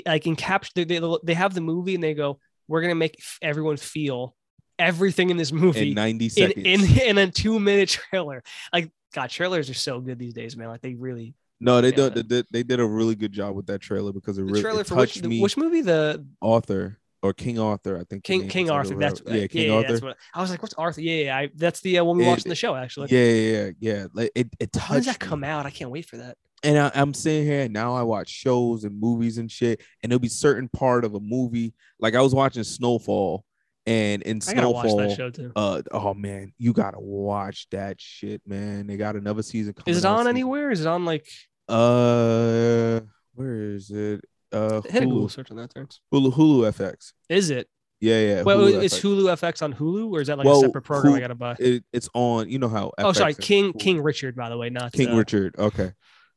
like 0.06 0.26
in 0.26 0.36
capture. 0.36 0.72
They, 0.74 0.84
they 0.84 1.16
they 1.24 1.34
have 1.34 1.54
the 1.54 1.60
movie 1.60 1.94
and 1.94 2.02
they 2.02 2.14
go, 2.14 2.38
we're 2.68 2.82
gonna 2.82 2.94
make 2.94 3.20
everyone 3.42 3.76
feel 3.76 4.34
everything 4.78 5.30
in 5.30 5.36
this 5.36 5.52
movie 5.52 5.90
in 5.90 5.94
90 5.94 6.24
in 6.24 6.30
seconds. 6.30 6.66
in 6.66 7.00
in 7.00 7.18
a 7.18 7.30
two 7.30 7.58
minute 7.58 7.88
trailer. 7.88 8.42
Like 8.72 8.90
God, 9.16 9.30
trailers 9.30 9.70
are 9.70 9.74
so 9.74 9.98
good 10.00 10.18
these 10.18 10.34
days, 10.34 10.56
man. 10.56 10.68
Like 10.68 10.82
they 10.82 10.94
really. 10.94 11.34
no, 11.58 11.80
they 11.80 11.88
Yeah. 11.88 11.96
did. 12.10 12.14
They 12.14 12.22
did, 12.22 12.46
they 12.52 12.62
did 12.62 12.80
a 12.80 12.86
really 12.86 13.14
good 13.14 13.32
job 13.32 13.56
with 13.56 13.66
that 13.66 13.80
trailer 13.80 14.12
because 14.12 14.36
it 14.36 14.42
The 14.42 14.52
really 14.52 14.60
trailer 14.62 14.80
it 14.82 14.86
for 14.86 14.94
which 14.96 15.14
touched 15.14 15.22
the- 15.22 15.28
me. 15.30 15.40
which 15.40 15.56
movie? 15.56 15.80
The 15.80 16.24
Arthur 16.42 16.98
or 17.22 17.32
King 17.32 17.58
Arthur, 17.58 17.98
I 17.98 18.04
think. 18.04 18.24
King 18.24 18.46
King 18.46 18.68
Arthur. 18.70 18.94
That's 18.94 19.22
real- 19.24 19.36
yeah, 19.36 19.46
King 19.46 19.68
yeah, 19.68 19.74
Arthur. 19.76 19.88
That's 19.88 20.02
what 20.02 20.16
I 20.34 20.40
was 20.42 20.50
like. 20.50 20.60
What's 20.60 20.74
Arthur? 20.74 21.00
Yeah, 21.00 21.24
yeah. 21.24 21.36
I, 21.38 21.48
that's 21.56 21.80
the 21.80 21.98
uh, 21.98 22.04
one 22.04 22.18
we 22.18 22.24
It- 22.24 22.28
watched 22.28 22.44
in 22.44 22.50
the 22.50 22.54
show 22.54 22.76
actually. 22.76 23.08
yeah, 23.10 23.24
yeah, 23.24 23.64
yeah, 23.80 23.94
yeah. 24.00 24.06
Like 24.12 24.32
it, 24.34 24.48
it 24.60 24.70
touched. 24.72 24.90
When 24.90 24.98
does 24.98 25.06
that 25.06 25.22
me. 25.22 25.26
come 25.28 25.44
out? 25.44 25.64
I 25.64 25.70
can't 25.70 25.90
wait 25.90 26.04
for 26.04 26.18
that. 26.18 26.36
and 26.62 26.78
I, 26.78 26.90
I'm 26.94 27.14
sitting 27.14 27.46
here 27.46 27.62
and 27.62 27.72
now 27.72 27.94
I 27.94 28.02
watch 28.02 28.28
shows 28.28 28.84
and 28.84 29.00
movies 29.00 29.38
and 29.38 29.50
shit, 29.50 29.80
and 30.02 30.12
there'll 30.12 30.20
be 30.20 30.28
certain 30.28 30.68
part 30.68 31.06
of 31.06 31.14
a 31.14 31.20
movie. 31.20 31.72
Like 31.98 32.14
I 32.14 32.20
was 32.20 32.34
watching 32.34 32.64
Snowfall, 32.64 33.45
and 33.86 34.22
in 34.22 34.40
I 34.48 34.54
gotta 34.54 34.70
watch 34.70 34.88
Snowfall, 34.90 35.08
that 35.08 35.16
show 35.16 35.30
too. 35.30 35.52
uh, 35.54 35.82
oh 35.92 36.14
man, 36.14 36.52
you 36.58 36.72
gotta 36.72 36.98
watch 37.00 37.68
that 37.70 38.00
shit, 38.00 38.42
man. 38.46 38.86
They 38.86 38.96
got 38.96 39.16
another 39.16 39.42
season 39.42 39.74
coming. 39.74 39.96
Is 39.96 40.04
it 40.04 40.08
on 40.08 40.20
soon. 40.20 40.28
anywhere? 40.28 40.70
Is 40.70 40.80
it 40.80 40.86
on 40.86 41.04
like 41.04 41.26
Uh, 41.68 43.00
where 43.34 43.54
is 43.74 43.90
it? 43.90 44.22
Uh, 44.52 44.80
hit 44.82 45.02
a 45.02 45.06
Google 45.06 45.26
Hulu, 45.26 45.30
search 45.30 45.50
on 45.50 45.56
that 45.58 45.74
turns? 45.74 46.00
Hulu, 46.12 46.32
Hulu 46.32 46.72
FX. 46.72 47.12
Is 47.28 47.50
it? 47.50 47.68
Yeah, 48.00 48.20
yeah. 48.20 48.42
well, 48.42 48.58
Hulu 48.58 48.82
it's 48.82 48.98
FX. 48.98 49.02
Hulu 49.02 49.22
FX 49.40 49.62
on 49.62 49.74
Hulu, 49.74 50.10
or 50.10 50.20
is 50.20 50.28
that 50.28 50.38
like 50.38 50.46
Well, 50.46 50.58
a 50.58 50.60
separate 50.60 50.82
program 50.82 51.14
I 51.14 51.20
gotta 51.20 51.34
buy? 51.34 51.56
It, 51.58 51.84
it's 51.92 52.08
on. 52.14 52.48
You 52.48 52.58
know 52.58 52.68
how? 52.68 52.92
oh, 52.98 53.12
sorry, 53.12 53.34
King 53.34 53.72
Hulu- 53.72 53.80
King 53.80 54.00
Richard, 54.02 54.36
by 54.36 54.48
the 54.48 54.56
way, 54.56 54.70
not 54.70 54.92
King 54.92 55.08
uh, 55.10 55.16
Richard. 55.16 55.54
Okay. 55.58 55.92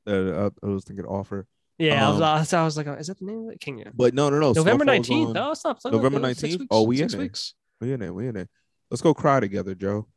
Uh, 0.07 0.49
I, 0.63 0.65
I 0.65 0.69
was 0.69 0.85
thinking 0.85 1.05
Arthur, 1.05 1.45
Yeah, 1.79 2.05
I, 2.05 2.11
was, 2.11 2.17
um, 2.17 2.23
I 2.23 2.39
was, 2.39 2.53
I 2.53 2.63
was 2.65 2.77
like, 2.77 2.87
is 2.99 3.07
that 3.07 3.19
the 3.19 3.25
name 3.25 3.47
of 3.47 3.53
it? 3.53 3.61
King. 3.61 3.83
But 3.93 4.13
no, 4.13 4.29
no, 4.29 4.37
no. 4.37 4.51
November 4.51 4.83
nineteenth. 4.83 5.33
No, 5.33 5.51
it's 5.51 5.63
not. 5.63 5.79
November 5.85 6.19
19th? 6.19 6.67
Oh, 6.69 6.83
we 6.83 7.01
in 7.01 7.17
weeks. 7.17 7.53
We 7.79 7.93
in 7.93 8.01
there. 8.01 8.13
We 8.13 8.27
in 8.27 8.35
there. 8.35 8.49
Let's 8.91 9.01
go 9.01 9.13
cry 9.13 9.39
together, 9.39 9.75
Joe. 9.75 10.07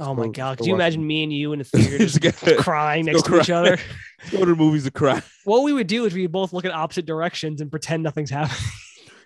Oh 0.00 0.14
my 0.14 0.26
go- 0.26 0.32
god! 0.32 0.58
Could 0.58 0.66
you 0.68 0.74
imagine 0.76 1.00
them. 1.00 1.08
me 1.08 1.24
and 1.24 1.32
you 1.32 1.52
in 1.52 1.58
the 1.58 1.64
theater 1.64 1.98
just 1.98 2.20
crying 2.58 3.06
next 3.06 3.24
to 3.24 3.40
each 3.40 3.50
other? 3.50 3.78
go 4.30 4.38
to 4.38 4.46
the 4.46 4.54
movies 4.54 4.84
to 4.84 4.92
cry. 4.92 5.20
What 5.44 5.64
we 5.64 5.72
would 5.72 5.88
do 5.88 6.04
is 6.04 6.14
we 6.14 6.28
both 6.28 6.52
look 6.52 6.64
in 6.64 6.70
opposite 6.70 7.04
directions 7.04 7.60
and 7.60 7.68
pretend 7.70 8.04
nothing's 8.04 8.30
happening. 8.30 8.70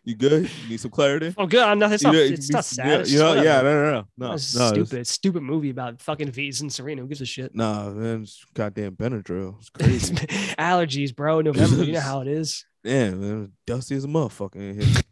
You 0.04 0.16
good? 0.16 0.50
You 0.64 0.68
need 0.70 0.80
some 0.80 0.90
clarity? 0.90 1.32
oh, 1.38 1.46
good. 1.46 1.62
I'm 1.62 1.78
not. 1.78 1.92
It's 1.92 2.02
not. 2.02 2.14
It's 2.14 2.48
you- 2.48 2.54
not 2.54 2.64
sad. 2.64 3.06
Yeah, 3.06 3.12
you 3.12 3.18
know, 3.20 3.34
yeah, 3.40 3.60
no, 3.60 3.72
no, 3.72 3.90
no, 3.92 4.06
no, 4.18 4.30
no, 4.32 4.36
stupid. 4.36 5.06
Stupid 5.06 5.42
movie 5.42 5.70
about 5.70 6.00
fucking 6.00 6.30
V's 6.32 6.60
and 6.60 6.72
Serena. 6.72 7.02
Who 7.02 7.08
gives 7.08 7.20
a 7.20 7.26
shit? 7.26 7.54
Nah, 7.54 7.90
man, 7.90 8.22
it's 8.22 8.44
goddamn 8.54 8.96
Benadryl. 8.96 9.58
It's 9.60 9.70
crazy. 9.70 10.14
Allergies, 10.58 11.14
bro. 11.14 11.40
November. 11.40 11.84
You 11.84 11.92
know 11.92 12.00
how 12.00 12.20
it 12.20 12.28
is. 12.28 12.64
Damn, 12.84 13.20
man, 13.20 13.52
dusty 13.64 13.94
as 13.94 14.04
a 14.04 14.08
motherfucker 14.08 14.56
in 14.56 14.80
here. 14.80 15.02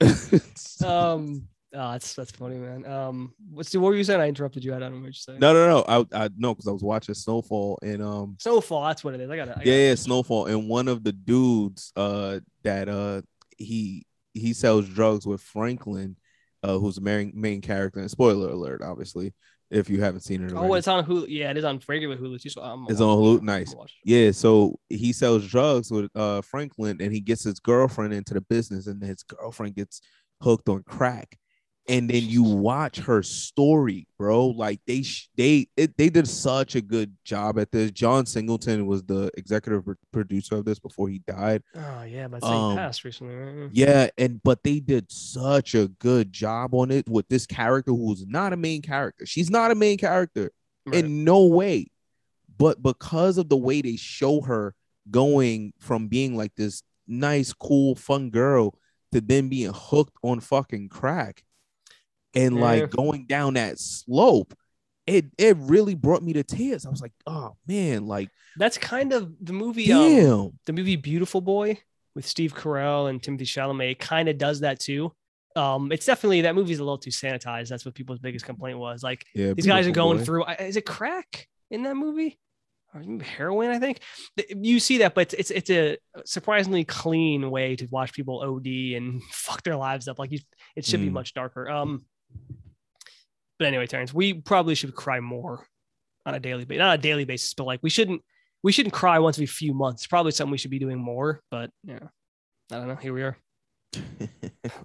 Um. 0.84 1.48
Oh, 1.76 1.90
that's 1.92 2.14
that's 2.14 2.30
funny, 2.30 2.56
man. 2.56 2.86
Um. 2.86 3.34
What's 3.50 3.70
the 3.70 3.80
what 3.80 3.88
were 3.88 3.96
you 3.96 4.04
saying? 4.04 4.20
I 4.20 4.28
interrupted 4.28 4.64
you. 4.64 4.74
I 4.74 4.78
don't 4.78 4.92
know 4.92 4.98
what 4.98 5.06
you're 5.06 5.12
saying. 5.12 5.40
no, 5.40 5.52
no, 5.52 5.68
no. 5.68 6.06
I, 6.12 6.24
I 6.24 6.28
no, 6.36 6.54
because 6.54 6.68
I 6.68 6.70
was 6.70 6.84
watching 6.84 7.14
Snowfall 7.14 7.78
and 7.82 8.00
um, 8.02 8.36
Snowfall. 8.38 8.86
That's 8.86 9.02
what 9.02 9.14
it 9.14 9.20
is. 9.20 9.28
I 9.28 9.36
got 9.36 9.48
it. 9.48 9.56
yeah, 9.64 9.88
yeah, 9.88 9.94
Snowfall, 9.96 10.46
and 10.46 10.68
one 10.68 10.86
of 10.88 11.02
the 11.02 11.10
dudes, 11.12 11.92
uh, 11.96 12.38
that 12.62 12.88
uh, 12.88 13.22
he 13.58 14.06
he 14.32 14.52
sells 14.52 14.88
drugs 14.88 15.26
with 15.26 15.40
Franklin, 15.40 16.16
uh, 16.62 16.78
who's 16.78 16.96
the 16.96 17.00
main 17.00 17.32
main 17.34 17.60
character. 17.60 18.00
And 18.00 18.10
spoiler 18.10 18.50
alert, 18.50 18.82
obviously, 18.82 19.32
if 19.70 19.88
you 19.88 20.00
haven't 20.00 20.20
seen 20.20 20.42
it. 20.44 20.52
Oh, 20.54 20.74
it's 20.74 20.88
on 20.88 21.04
Hulu. 21.04 21.26
Yeah, 21.28 21.50
it 21.50 21.56
is 21.56 21.64
on 21.64 21.80
regular 21.88 22.16
Hulu. 22.16 22.40
So 22.50 22.62
I'm 22.62 22.86
It's 22.88 23.00
on. 23.00 23.18
Hulu? 23.18 23.42
Nice. 23.42 23.66
gonna 23.68 23.78
watch 23.78 23.94
it. 24.04 24.10
Yeah, 24.10 24.30
so 24.32 24.78
he 24.88 25.12
sells 25.12 25.46
drugs 25.46 25.90
with 25.90 26.10
uh 26.14 26.42
Franklin 26.42 26.98
and 27.00 27.12
he 27.12 27.20
gets 27.20 27.44
his 27.44 27.60
girlfriend 27.60 28.12
into 28.14 28.34
the 28.34 28.40
business 28.40 28.86
and 28.86 29.02
his 29.02 29.22
girlfriend 29.22 29.74
gets 29.74 30.00
hooked 30.42 30.68
on 30.68 30.82
crack. 30.82 31.38
And 31.86 32.08
then 32.08 32.22
you 32.22 32.42
watch 32.42 32.96
her 32.96 33.22
story, 33.22 34.06
bro. 34.18 34.46
Like 34.46 34.80
they 34.86 35.04
they 35.36 35.66
it, 35.76 35.96
they 35.98 36.08
did 36.08 36.26
such 36.26 36.76
a 36.76 36.80
good 36.80 37.14
job 37.24 37.58
at 37.58 37.70
this. 37.72 37.90
John 37.90 38.24
Singleton 38.24 38.86
was 38.86 39.02
the 39.02 39.30
executive 39.36 39.84
producer 40.10 40.56
of 40.56 40.64
this 40.64 40.78
before 40.78 41.08
he 41.10 41.18
died. 41.26 41.62
Oh 41.74 42.02
yeah, 42.04 42.28
but 42.28 42.42
Um, 42.42 42.76
passed 42.76 43.04
recently. 43.04 43.34
Right? 43.34 43.70
Yeah, 43.72 44.08
and 44.16 44.42
but 44.42 44.62
they 44.62 44.80
did 44.80 45.12
such 45.12 45.74
a 45.74 45.88
good 45.88 46.32
job 46.32 46.74
on 46.74 46.90
it 46.90 47.06
with 47.08 47.28
this 47.28 47.44
character 47.46 47.92
who's 47.92 48.26
not 48.26 48.54
a 48.54 48.56
main 48.56 48.80
character. 48.80 49.26
She's 49.26 49.50
not 49.50 49.70
a 49.70 49.74
main 49.74 49.98
character 49.98 50.52
Right. 50.86 51.04
in 51.04 51.24
no 51.24 51.44
way 51.46 51.88
but 52.56 52.82
because 52.82 53.38
of 53.38 53.48
the 53.48 53.56
way 53.56 53.82
they 53.82 53.96
show 53.96 54.40
her 54.42 54.74
going 55.10 55.72
from 55.80 56.08
being 56.08 56.36
like 56.36 56.54
this 56.56 56.82
nice 57.06 57.52
cool 57.52 57.94
fun 57.94 58.30
girl 58.30 58.74
to 59.12 59.20
then 59.20 59.48
being 59.48 59.72
hooked 59.74 60.16
on 60.22 60.40
fucking 60.40 60.88
crack 60.88 61.42
and 62.34 62.56
Yeah. 62.56 62.60
like 62.62 62.90
going 62.90 63.26
down 63.26 63.54
that 63.54 63.78
slope 63.78 64.54
it 65.06 65.26
it 65.38 65.56
really 65.58 65.94
brought 65.94 66.22
me 66.22 66.32
to 66.32 66.42
tears 66.42 66.86
i 66.86 66.90
was 66.90 67.02
like 67.02 67.12
oh 67.26 67.54
man 67.66 68.06
like 68.06 68.28
That's 68.56 68.78
kind 68.78 69.12
of 69.12 69.32
the 69.40 69.52
movie. 69.52 69.92
Um, 69.92 70.00
damn 70.00 70.58
the 70.66 70.72
movie 70.72 70.96
Beautiful 70.96 71.40
Boy 71.40 71.78
with 72.14 72.26
Steve 72.26 72.54
Carell 72.54 73.10
and 73.10 73.20
Timothée 73.20 73.42
Chalamet 73.42 73.98
kind 73.98 74.28
of 74.28 74.38
does 74.38 74.60
that 74.60 74.78
too. 74.80 75.12
Um, 75.56 75.90
it's 75.92 76.06
definitely 76.06 76.42
that 76.42 76.54
movie's 76.54 76.78
a 76.78 76.84
little 76.84 76.98
too 76.98 77.10
sanitized. 77.10 77.68
That's 77.68 77.84
what 77.84 77.94
people's 77.94 78.20
biggest 78.20 78.44
complaint 78.46 78.78
was. 78.78 79.02
Like 79.02 79.24
yeah 79.34 79.52
these 79.52 79.66
guys 79.66 79.86
are 79.88 79.90
going 79.90 80.18
boy. 80.18 80.24
through. 80.24 80.44
Is 80.60 80.76
it 80.76 80.86
crack 80.86 81.48
in 81.70 81.82
that 81.82 81.96
movie? 81.96 82.38
Heroin, 83.22 83.70
I 83.70 83.80
think. 83.80 83.98
You 84.48 84.78
see 84.78 84.98
that, 84.98 85.14
but 85.16 85.34
it's 85.34 85.50
it's, 85.50 85.68
a 85.70 85.98
surprisingly 86.24 86.84
clean 86.84 87.50
way 87.50 87.74
to 87.76 87.86
watch 87.86 88.12
people 88.12 88.40
OD 88.40 88.94
and 88.96 89.20
fuck 89.32 89.62
their 89.64 89.76
lives 89.76 90.06
up. 90.06 90.18
Like 90.20 90.30
you, 90.30 90.38
it 90.76 90.84
should 90.84 91.00
be 91.00 91.08
Mm. 91.08 91.12
much 91.14 91.34
darker. 91.34 91.68
Um, 91.68 92.04
but 93.58 93.68
anyway, 93.68 93.86
Terrence, 93.86 94.12
we 94.12 94.34
probably 94.34 94.74
should 94.74 94.94
cry 94.94 95.20
more 95.20 95.66
on 96.26 96.34
a 96.34 96.40
daily 96.40 96.64
basis, 96.64 96.78
not 96.80 96.98
a 96.98 97.02
daily 97.02 97.24
basis, 97.24 97.54
but 97.54 97.64
like 97.64 97.80
we 97.82 97.90
shouldn't 97.90 98.22
we 98.62 98.72
shouldn't 98.72 98.94
cry 98.94 99.18
once 99.18 99.36
every 99.36 99.46
few 99.46 99.74
months. 99.74 100.06
Probably 100.06 100.32
something 100.32 100.50
we 100.52 100.58
should 100.58 100.70
be 100.70 100.78
doing 100.78 100.98
more. 100.98 101.40
But 101.50 101.70
yeah, 101.84 101.98
I 102.72 102.76
don't 102.76 102.88
know. 102.88 102.96
Here 102.96 103.12
we 103.12 103.22
are. 103.22 103.36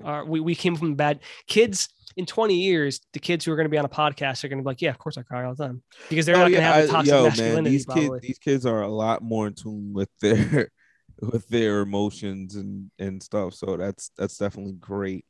Uh, 0.04 0.24
we, 0.28 0.40
we 0.40 0.56
came 0.56 0.76
from 0.76 0.96
bad 0.96 1.20
kids 1.48 1.88
in 2.18 2.26
20 2.26 2.54
years. 2.56 3.00
The 3.14 3.20
kids 3.20 3.46
who 3.46 3.52
are 3.52 3.56
going 3.56 3.66
to 3.66 3.70
be 3.70 3.78
on 3.78 3.86
a 3.86 3.90
podcast 3.90 4.44
are 4.44 4.48
going 4.50 4.60
to 4.60 4.64
be 4.64 4.68
like, 4.68 4.82
yeah, 4.82 4.90
of 4.90 4.98
course 4.98 5.18
I 5.18 5.22
cry 5.24 5.46
all 5.46 5.56
the 5.56 5.66
time 5.68 5.82
because 6.10 6.26
they're 6.26 6.36
Oh, 6.36 6.40
not 6.40 6.52
going 6.52 6.56
to 6.56 6.60
yeah, 6.62 6.74
have 6.76 6.88
the 6.88 6.92
toxic 6.92 7.12
yo, 7.12 7.22
man, 7.24 7.30
masculinity. 7.30 7.70
these 7.70 7.86
kids 7.86 8.22
these 8.22 8.40
kids 8.40 8.66
are 8.66 8.82
a 8.82 8.88
lot 8.90 9.22
more 9.24 9.48
in 9.48 9.54
tune 9.54 9.94
with 9.94 10.10
their 10.22 10.70
with 11.22 11.48
their 11.48 11.80
emotions 11.82 12.56
and 12.56 12.92
and 13.00 13.22
stuff 13.24 13.54
so 13.54 13.78
that's 13.78 14.12
that's 14.18 14.38
definitely 14.38 14.74
great 14.74 15.26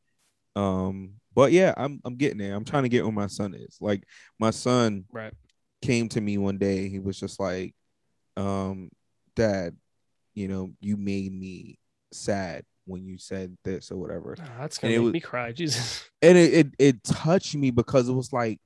um 0.55 1.13
but 1.39 1.53
yeah 1.53 1.73
i'm 1.77 2.01
i'm 2.03 2.17
getting 2.17 2.37
there 2.37 2.53
i'm 2.53 2.65
trying 2.65 2.83
to 2.83 2.89
get 2.89 3.01
where 3.05 3.13
my 3.13 3.27
son 3.27 3.53
is 3.53 3.77
like 3.79 4.03
my 4.39 4.49
son 4.49 5.05
right. 5.13 5.31
came 5.81 6.09
to 6.09 6.19
me 6.19 6.37
one 6.37 6.57
day 6.57 6.89
he 6.89 6.99
was 6.99 7.17
just 7.17 7.39
like 7.39 7.73
um 8.35 8.89
dad 9.37 9.73
you 10.33 10.49
know 10.49 10.69
you 10.81 10.97
made 10.97 11.31
me 11.31 11.79
sad 12.11 12.65
when 12.83 13.05
you 13.05 13.17
said 13.17 13.55
this 13.63 13.89
or 13.89 13.95
whatever 13.95 14.35
Oh, 14.37 14.43
that's 14.59 14.77
it 14.79 14.81
to 14.81 14.87
make 14.87 14.99
was- 14.99 15.13
me 15.13 15.21
cry. 15.21 15.53
Jesus. 15.53 16.09
and 16.21 16.37
it, 16.37 16.53
it 16.53 16.67
it 16.77 17.03
touched 17.05 17.55
me 17.55 17.71
because 17.71 18.09
it 18.09 18.13
was 18.13 18.33
like 18.33 18.59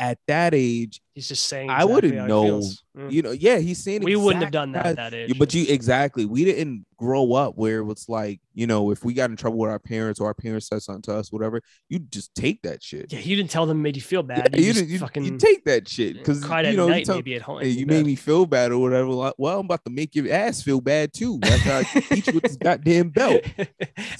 at 0.00 0.18
that 0.26 0.52
age 0.52 1.00
He's 1.14 1.28
just 1.28 1.44
saying. 1.44 1.70
I 1.70 1.84
wouldn't 1.84 2.14
know. 2.26 2.60
Mm. 2.98 3.12
you 3.12 3.22
know 3.22 3.30
yeah 3.30 3.58
he's 3.58 3.82
saying 3.84 4.02
we 4.02 4.16
wouldn't 4.16 4.42
have 4.42 4.52
done 4.52 4.72
that 4.72 4.86
at 4.86 4.96
that 4.96 5.14
age. 5.14 5.38
But 5.38 5.54
you 5.54 5.64
exactly. 5.68 6.24
We 6.24 6.44
didn't 6.44 6.86
grow 6.98 7.34
up 7.34 7.56
where 7.56 7.82
it's 7.90 8.08
like, 8.08 8.40
you 8.54 8.66
know, 8.66 8.90
if 8.90 9.04
we 9.04 9.12
got 9.12 9.28
in 9.30 9.36
trouble 9.36 9.58
with 9.58 9.70
our 9.70 9.78
parents 9.78 10.18
or 10.18 10.26
our 10.26 10.34
parents 10.34 10.68
said 10.68 10.82
something 10.82 11.02
to 11.02 11.14
us, 11.14 11.30
whatever, 11.30 11.60
you 11.88 11.98
just 11.98 12.34
take 12.34 12.62
that 12.62 12.82
shit. 12.82 13.12
yeah, 13.12 13.18
you 13.18 13.36
didn't 13.36 13.50
tell 13.50 13.66
them 13.66 13.78
it 13.80 13.82
made 13.82 13.96
you 13.96 14.02
feel 14.02 14.24
Yeah, 14.28 14.42
bad. 14.42 14.56
you, 14.56 14.62
you, 14.64 14.72
just 14.72 14.78
didn't- 14.80 14.92
you, 14.92 14.98
fucking 14.98 15.24
you 15.24 15.36
take 15.38 15.64
that 15.64 15.88
shit 15.88 16.16
mm, 16.16 16.18
because 16.20 16.42
you 16.42 16.50
at 16.52 16.74
know 16.74 16.86
you, 16.86 16.90
night, 16.90 17.04
tell, 17.04 17.16
maybe 17.16 17.34
at 17.34 17.42
home. 17.42 17.60
hey, 17.60 17.68
you 17.68 17.84
made 17.86 18.06
me 18.06 18.14
feel 18.14 18.46
bad 18.46 18.72
or 18.72 18.78
whatever. 18.78 19.08
Like, 19.10 19.34
well, 19.36 19.60
I'm 19.60 19.66
about 19.66 19.84
to 19.84 19.90
make 19.90 20.14
your 20.14 20.32
ass 20.32 20.62
feel 20.62 20.80
bad 20.80 21.12
too. 21.12 21.38
That's 21.42 21.62
how 21.62 21.78
I 21.78 21.82
teach 21.84 22.26
you 22.28 22.32
with 22.34 22.44
this 22.44 22.56
goddamn 22.56 23.10
belt. 23.10 23.42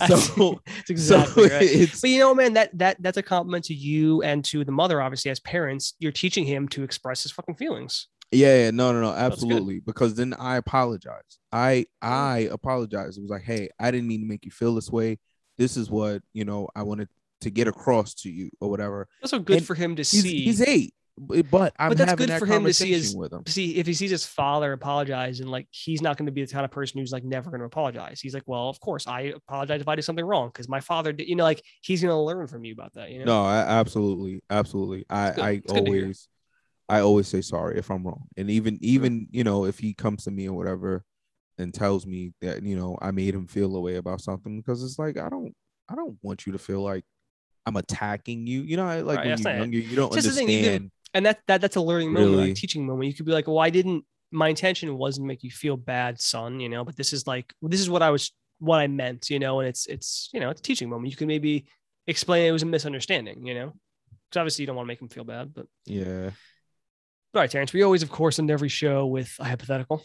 So- 0.08 0.60
that's 0.66 0.90
exactly 0.90 1.48
so 1.48 1.54
right. 1.54 1.62
it's 1.62 2.00
But 2.00 2.10
you 2.10 2.18
know, 2.18 2.34
man, 2.34 2.52
that 2.54 2.76
that 2.78 2.96
that's 3.02 3.16
a 3.16 3.22
compliment 3.22 3.64
to 3.66 3.74
you 3.74 4.22
and 4.22 4.44
to 4.46 4.64
the 4.64 4.72
mother, 4.72 5.00
obviously, 5.00 5.30
as 5.30 5.40
parents. 5.40 5.94
You're 5.98 6.12
teaching 6.12 6.44
him 6.44 6.68
to 6.68 6.82
express 6.82 7.22
his 7.22 7.32
fucking 7.32 7.54
feelings. 7.56 8.08
Yeah, 8.32 8.64
yeah, 8.64 8.70
no, 8.72 8.92
no, 8.92 9.00
no, 9.00 9.12
absolutely. 9.12 9.80
Because 9.80 10.14
then 10.14 10.34
I 10.34 10.56
apologize. 10.56 11.38
I 11.52 11.86
mm. 12.02 12.08
I 12.08 12.38
apologize. 12.50 13.16
It 13.16 13.22
was 13.22 13.30
like, 13.30 13.42
hey, 13.44 13.68
I 13.78 13.90
didn't 13.90 14.08
mean 14.08 14.20
to 14.22 14.26
make 14.26 14.44
you 14.44 14.50
feel 14.50 14.74
this 14.74 14.90
way. 14.90 15.18
This 15.58 15.76
is 15.76 15.90
what 15.90 16.22
you 16.32 16.44
know 16.44 16.68
I 16.74 16.82
wanted 16.82 17.08
to 17.42 17.50
get 17.50 17.68
across 17.68 18.14
to 18.14 18.30
you 18.30 18.50
or 18.60 18.68
whatever. 18.70 19.08
Also 19.22 19.38
good 19.38 19.58
And 19.58 19.66
for 19.66 19.74
him 19.74 19.94
to 19.96 20.00
He's 20.00 20.22
see. 20.22 20.42
he's 20.44 20.60
eight, 20.60 20.92
but 21.18 21.72
I'm 21.78 21.90
But 21.90 21.98
that's 21.98 22.10
having 22.10 22.26
good 22.26 22.28
that 22.30 22.40
for 22.40 22.46
him 22.46 22.64
to 22.64 22.72
see 22.74 22.92
his- 22.92 23.14
with 23.14 23.32
him. 23.32 23.44
see 23.46 23.76
if 23.76 23.86
he 23.86 23.94
sees 23.94 24.10
his 24.10 24.26
father 24.26 24.72
apologize 24.72 25.40
and 25.40 25.50
like 25.50 25.68
he's 25.70 26.02
not 26.02 26.16
going 26.16 26.26
to 26.26 26.32
be 26.32 26.44
the 26.44 26.52
kind 26.52 26.64
of 26.64 26.70
person 26.70 26.98
who's 26.98 27.12
like 27.12 27.24
never 27.24 27.50
going 27.50 27.60
to 27.60 27.66
apologize. 27.66 28.20
He's 28.20 28.34
like, 28.34 28.42
well, 28.46 28.68
of 28.68 28.80
course 28.80 29.06
I 29.06 29.32
apologize 29.48 29.80
if 29.80 29.88
I 29.88 29.94
did 29.94 30.02
something 30.04 30.24
wrong 30.24 30.48
because 30.48 30.68
my 30.68 30.80
father 30.80 31.12
did. 31.12 31.28
You 31.28 31.36
know, 31.36 31.44
like 31.44 31.62
he's 31.82 32.02
going 32.02 32.12
to 32.12 32.18
learn 32.20 32.46
from 32.48 32.64
you 32.64 32.72
about 32.72 32.94
that. 32.94 33.10
You 33.10 33.20
know. 33.20 33.24
No, 33.26 33.44
I, 33.44 33.58
absolutely, 33.58 34.42
absolutely. 34.50 35.04
I 35.08 35.30
good. 35.30 35.44
I 35.44 35.50
It's 35.52 35.72
good 35.72 35.86
hear. 35.88 36.02
always 36.02 36.28
I 36.88 37.00
always 37.00 37.26
say 37.28 37.40
sorry 37.40 37.78
if 37.78 37.90
I'm 37.90 38.04
wrong, 38.04 38.24
and 38.36 38.50
even 38.50 38.78
even 38.80 39.26
you 39.30 39.44
know 39.44 39.64
if 39.64 39.78
he 39.78 39.92
comes 39.94 40.24
to 40.24 40.30
me 40.30 40.48
or 40.48 40.56
whatever 40.56 41.04
and 41.58 41.72
tells 41.72 42.06
me 42.06 42.32
that 42.42 42.62
you 42.62 42.76
know 42.76 42.96
I 43.00 43.10
made 43.10 43.34
him 43.34 43.46
feel 43.46 43.74
a 43.76 43.80
way 43.80 43.96
about 43.96 44.20
something 44.20 44.56
because 44.58 44.82
it's 44.84 44.98
like 44.98 45.16
I 45.18 45.28
don't 45.28 45.52
I 45.88 45.94
don't 45.94 46.16
want 46.22 46.46
you 46.46 46.52
to 46.52 46.58
feel 46.58 46.82
like 46.82 47.04
I'm 47.66 47.76
attacking 47.76 48.46
you. 48.46 48.62
You 48.62 48.76
know, 48.76 48.86
I- 48.86 49.00
like 49.00 49.18
Right, 49.18 49.26
when 49.26 49.38
you're 49.38 49.52
not 49.52 49.58
younger, 49.58 49.78
you 49.78 49.96
don't 49.96 50.10
you 50.12 50.16
understand. 50.16 50.64
can- 50.82 50.90
and 51.14 51.26
that 51.26 51.40
that 51.48 51.60
that's 51.60 51.76
a 51.76 51.80
learning 51.80 52.12
moment, 52.12 52.36
like 52.36 52.50
a 52.50 52.54
teaching 52.54 52.86
moment. 52.86 53.08
You 53.08 53.14
could 53.14 53.26
be 53.26 53.32
like, 53.32 53.46
well, 53.46 53.58
I 53.58 53.70
didn't. 53.70 54.04
My 54.32 54.48
intention 54.48 54.96
wasn't 54.98 55.24
to 55.24 55.28
make 55.28 55.42
you 55.42 55.50
feel 55.50 55.76
bad, 55.76 56.20
son. 56.20 56.60
You 56.60 56.68
know, 56.68 56.84
but 56.84 56.96
this 56.96 57.12
is 57.12 57.26
like 57.26 57.52
this 57.62 57.80
is 57.80 57.88
what 57.88 58.02
I 58.02 58.10
was 58.10 58.32
what 58.58 58.78
I 58.80 58.86
meant. 58.86 59.30
You 59.30 59.38
know, 59.38 59.60
and 59.60 59.68
it's 59.68 59.86
it's 59.86 60.28
you 60.32 60.40
know 60.40 60.50
it's 60.50 60.60
a 60.60 60.62
teaching 60.62 60.88
moment. 60.90 61.10
You 61.10 61.16
can 61.16 61.26
maybe 61.28 61.66
explain 62.06 62.46
it 62.46 62.52
was 62.52 62.62
a 62.62 62.66
misunderstanding. 62.66 63.46
You 63.46 63.54
know, 63.54 63.66
because 64.28 64.40
obviously 64.40 64.62
you 64.62 64.66
don't 64.66 64.76
want 64.76 64.86
to 64.86 64.88
make 64.88 65.00
him 65.00 65.08
feel 65.08 65.24
bad. 65.24 65.54
But 65.54 65.66
Yeah, 65.86 66.30
all 67.36 67.42
right, 67.42 67.50
Terrence, 67.50 67.72
we 67.72 67.82
always, 67.82 68.02
of 68.02 68.10
course, 68.10 68.38
end 68.38 68.50
every 68.50 68.68
show 68.68 69.06
with 69.06 69.32
a 69.38 69.44
hypothetical. 69.44 70.02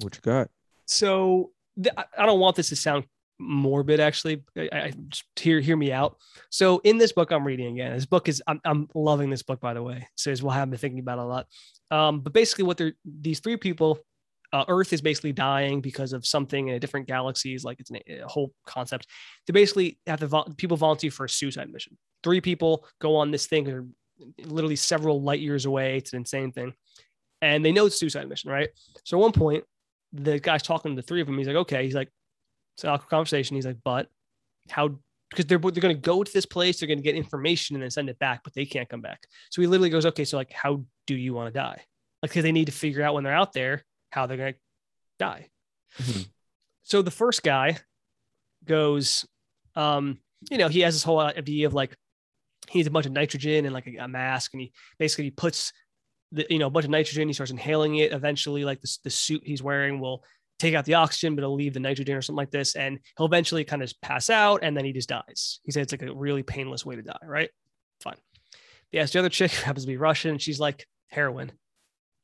what 0.00 0.14
you 0.14 0.20
got? 0.22 0.48
So 0.86 1.50
th- 1.82 1.94
I- 1.96 2.26
don't 2.26 2.40
want 2.40 2.56
this 2.56 2.70
to 2.70 2.76
sound 2.76 3.04
morbid. 3.38 4.00
Actually, 4.00 4.42
I, 4.56 4.68
I 4.72 4.92
just 5.08 5.24
hear 5.36 5.60
hear 5.60 5.76
me 5.76 5.92
out. 5.92 6.16
So 6.50 6.80
in 6.84 6.98
this 6.98 7.12
book 7.12 7.30
I'm 7.32 7.44
reading 7.46 7.74
again, 7.74 7.94
this 7.94 8.06
book 8.06 8.28
is 8.28 8.42
I'm 8.46 8.60
I'm 8.64 8.88
loving 8.94 9.30
this 9.30 9.42
book 9.42 9.60
by 9.60 9.74
the 9.74 9.82
way. 9.82 10.08
So 10.16 10.30
is 10.30 10.42
what 10.42 10.56
I've 10.56 10.70
been 10.70 10.78
thinking 10.78 11.00
about 11.00 11.18
a 11.18 11.24
lot. 11.24 11.46
Um, 11.90 12.20
but 12.20 12.32
basically, 12.32 12.64
what 12.64 12.76
they're 12.76 12.94
these 13.04 13.40
three 13.40 13.56
people. 13.56 13.98
Uh, 14.52 14.64
Earth 14.68 14.92
is 14.92 15.00
basically 15.00 15.32
dying 15.32 15.80
because 15.80 16.12
of 16.12 16.24
something 16.24 16.68
in 16.68 16.76
a 16.76 16.78
different 16.78 17.08
galaxies, 17.08 17.64
like 17.64 17.80
it's 17.80 17.90
an, 17.90 17.98
a 18.08 18.28
whole 18.28 18.52
concept. 18.64 19.08
They 19.48 19.52
basically 19.52 19.98
have 20.06 20.20
the 20.20 20.54
people 20.56 20.76
volunteer 20.76 21.10
for 21.10 21.24
a 21.24 21.28
suicide 21.28 21.72
mission. 21.72 21.98
Three 22.22 22.40
people 22.40 22.86
go 23.00 23.16
on 23.16 23.32
this 23.32 23.48
thing, 23.48 23.64
they're 23.64 23.84
literally 24.38 24.76
several 24.76 25.22
light 25.22 25.40
years 25.40 25.66
away. 25.66 25.98
It's 25.98 26.12
an 26.12 26.20
insane 26.20 26.52
thing, 26.52 26.74
and 27.42 27.64
they 27.64 27.72
know 27.72 27.86
it's 27.86 27.96
a 27.96 27.98
suicide 27.98 28.28
mission, 28.28 28.50
right? 28.50 28.68
So 29.04 29.18
at 29.18 29.22
one 29.22 29.32
point, 29.32 29.64
the 30.12 30.38
guy's 30.38 30.62
talking 30.62 30.92
to 30.92 31.00
the 31.00 31.06
three 31.06 31.20
of 31.20 31.26
them. 31.26 31.36
He's 31.38 31.46
like, 31.46 31.56
okay. 31.56 31.84
He's 31.84 31.94
like, 31.94 32.10
it's 32.76 32.84
an 32.84 32.90
awkward 32.90 33.10
conversation. 33.10 33.56
He's 33.56 33.66
like, 33.66 33.78
but 33.84 34.08
how? 34.70 34.98
Because 35.30 35.46
they're 35.46 35.58
they're 35.58 35.70
going 35.72 35.96
to 35.96 36.00
go 36.00 36.22
to 36.22 36.32
this 36.32 36.46
place, 36.46 36.78
they're 36.78 36.86
going 36.86 36.98
to 36.98 37.02
get 37.02 37.16
information 37.16 37.74
and 37.74 37.82
then 37.82 37.90
send 37.90 38.08
it 38.08 38.18
back, 38.18 38.42
but 38.44 38.54
they 38.54 38.64
can't 38.64 38.88
come 38.88 39.00
back. 39.00 39.26
So 39.50 39.60
he 39.60 39.66
literally 39.66 39.90
goes, 39.90 40.06
okay, 40.06 40.24
so 40.24 40.36
like, 40.36 40.52
how 40.52 40.84
do 41.06 41.16
you 41.16 41.34
want 41.34 41.52
to 41.52 41.58
die? 41.58 41.82
Like, 42.22 42.30
because 42.30 42.44
they 42.44 42.52
need 42.52 42.66
to 42.66 42.72
figure 42.72 43.02
out 43.02 43.14
when 43.14 43.24
they're 43.24 43.34
out 43.34 43.52
there 43.52 43.82
how 44.10 44.26
they're 44.26 44.36
going 44.36 44.52
to 44.52 44.58
die. 45.18 45.48
Mhm. 45.98 46.28
So 46.84 47.02
the 47.02 47.10
first 47.10 47.42
guy 47.42 47.78
goes, 48.64 49.26
um, 49.74 50.18
you 50.50 50.58
know, 50.58 50.68
he 50.68 50.80
has 50.80 50.94
this 50.94 51.02
whole 51.02 51.18
idea 51.18 51.66
of 51.66 51.74
like 51.74 51.96
he 52.68 52.78
needs 52.78 52.88
a 52.88 52.90
bunch 52.90 53.06
of 53.06 53.12
nitrogen 53.12 53.64
and 53.64 53.74
like 53.74 53.86
a, 53.86 53.96
a 53.96 54.08
mask, 54.08 54.54
and 54.54 54.60
he 54.60 54.72
basically 54.98 55.30
puts 55.30 55.72
the 56.32 56.46
you 56.50 56.58
know 56.58 56.66
a 56.66 56.70
bunch 56.70 56.84
of 56.84 56.90
nitrogen. 56.90 57.28
He 57.28 57.34
starts 57.34 57.52
inhaling 57.52 57.96
it. 57.96 58.12
Eventually, 58.12 58.64
like 58.64 58.80
the 58.80 58.98
the 59.04 59.10
suit 59.10 59.42
he's 59.44 59.62
wearing 59.62 60.00
will 60.00 60.24
take 60.58 60.74
out 60.74 60.84
the 60.84 60.94
oxygen, 60.94 61.34
but 61.34 61.42
it'll 61.42 61.54
leave 61.54 61.74
the 61.74 61.80
nitrogen 61.80 62.16
or 62.16 62.22
something 62.22 62.36
like 62.36 62.50
this, 62.50 62.76
and 62.76 62.98
he'll 63.16 63.26
eventually 63.26 63.64
kind 63.64 63.82
of 63.82 63.92
pass 64.02 64.30
out, 64.30 64.60
and 64.62 64.76
then 64.76 64.84
he 64.84 64.92
just 64.92 65.08
dies. 65.08 65.60
He 65.64 65.72
said 65.72 65.82
it's 65.82 65.92
like 65.92 66.02
a 66.02 66.14
really 66.14 66.42
painless 66.42 66.86
way 66.86 66.96
to 66.96 67.02
die, 67.02 67.18
right? 67.24 67.50
Fine. 68.00 68.16
He 68.90 68.98
asks 68.98 69.12
the 69.12 69.18
other 69.18 69.28
chick, 69.28 69.50
who 69.52 69.64
happens 69.64 69.84
to 69.84 69.88
be 69.88 69.96
Russian, 69.96 70.32
and 70.32 70.42
she's 70.42 70.60
like 70.60 70.86
heroin. 71.08 71.52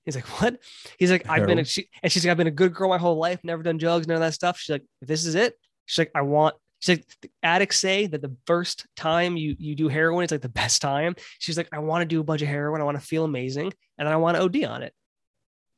He's 0.05 0.15
like, 0.15 0.27
what? 0.41 0.59
He's 0.99 1.11
like, 1.11 1.29
I've 1.29 1.47
been, 1.47 1.59
a, 1.59 1.65
she, 1.65 1.89
and 2.03 2.11
she's 2.11 2.25
like, 2.25 2.31
I've 2.31 2.37
been 2.37 2.47
a 2.47 2.53
good 2.53 2.75
girl 2.75 2.89
my 2.89 2.99
whole 2.99 3.17
life, 3.17 3.41
never 3.45 3.63
done 3.63 3.77
drugs, 3.77 4.09
none 4.09 4.17
of 4.17 4.23
that 4.23 4.33
stuff. 4.33 4.59
She's 4.59 4.73
like, 4.73 4.85
this 5.03 5.27
is 5.27 5.35
it. 5.35 5.55
She's 5.87 5.99
like, 5.99 6.11
I 6.15 6.23
want. 6.23 6.55
She's 6.81 6.97
like, 6.97 7.07
the 7.23 7.31
addicts 7.43 7.79
say 7.79 8.07
that 8.07 8.21
the 8.23 8.35
first 8.47 8.87
time 8.97 9.37
you 9.37 9.55
you 9.59 9.75
do 9.75 9.89
heroin, 9.89 10.25
it's 10.25 10.33
like 10.33 10.41
the 10.41 10.49
best 10.49 10.83
time. 10.83 11.15
She's 11.39 11.57
like, 11.57 11.69
I 11.73 11.79
want 11.79 12.03
to 12.03 12.07
do 12.07 12.21
a 12.21 12.25
bunch 12.25 12.43
of 12.43 12.49
heroin. 12.49 12.81
I 12.81 12.85
want 12.85 12.99
to 12.99 13.07
feel 13.07 13.25
amazing, 13.25 13.73
and 13.99 14.07
then 14.07 14.13
I 14.13 14.17
want 14.17 14.37
to 14.37 14.43
OD 14.43 14.65
on 14.65 14.83
it. 14.83 14.93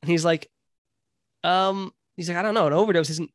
And 0.01 0.09
he's 0.09 0.25
like, 0.25 0.49
um, 1.43 1.91
he's 2.15 2.29
like, 2.29 2.37
I 2.37 2.41
don't 2.41 2.53
know, 2.53 2.67
an 2.67 2.73
overdose 2.73 3.09
isn't. 3.09 3.29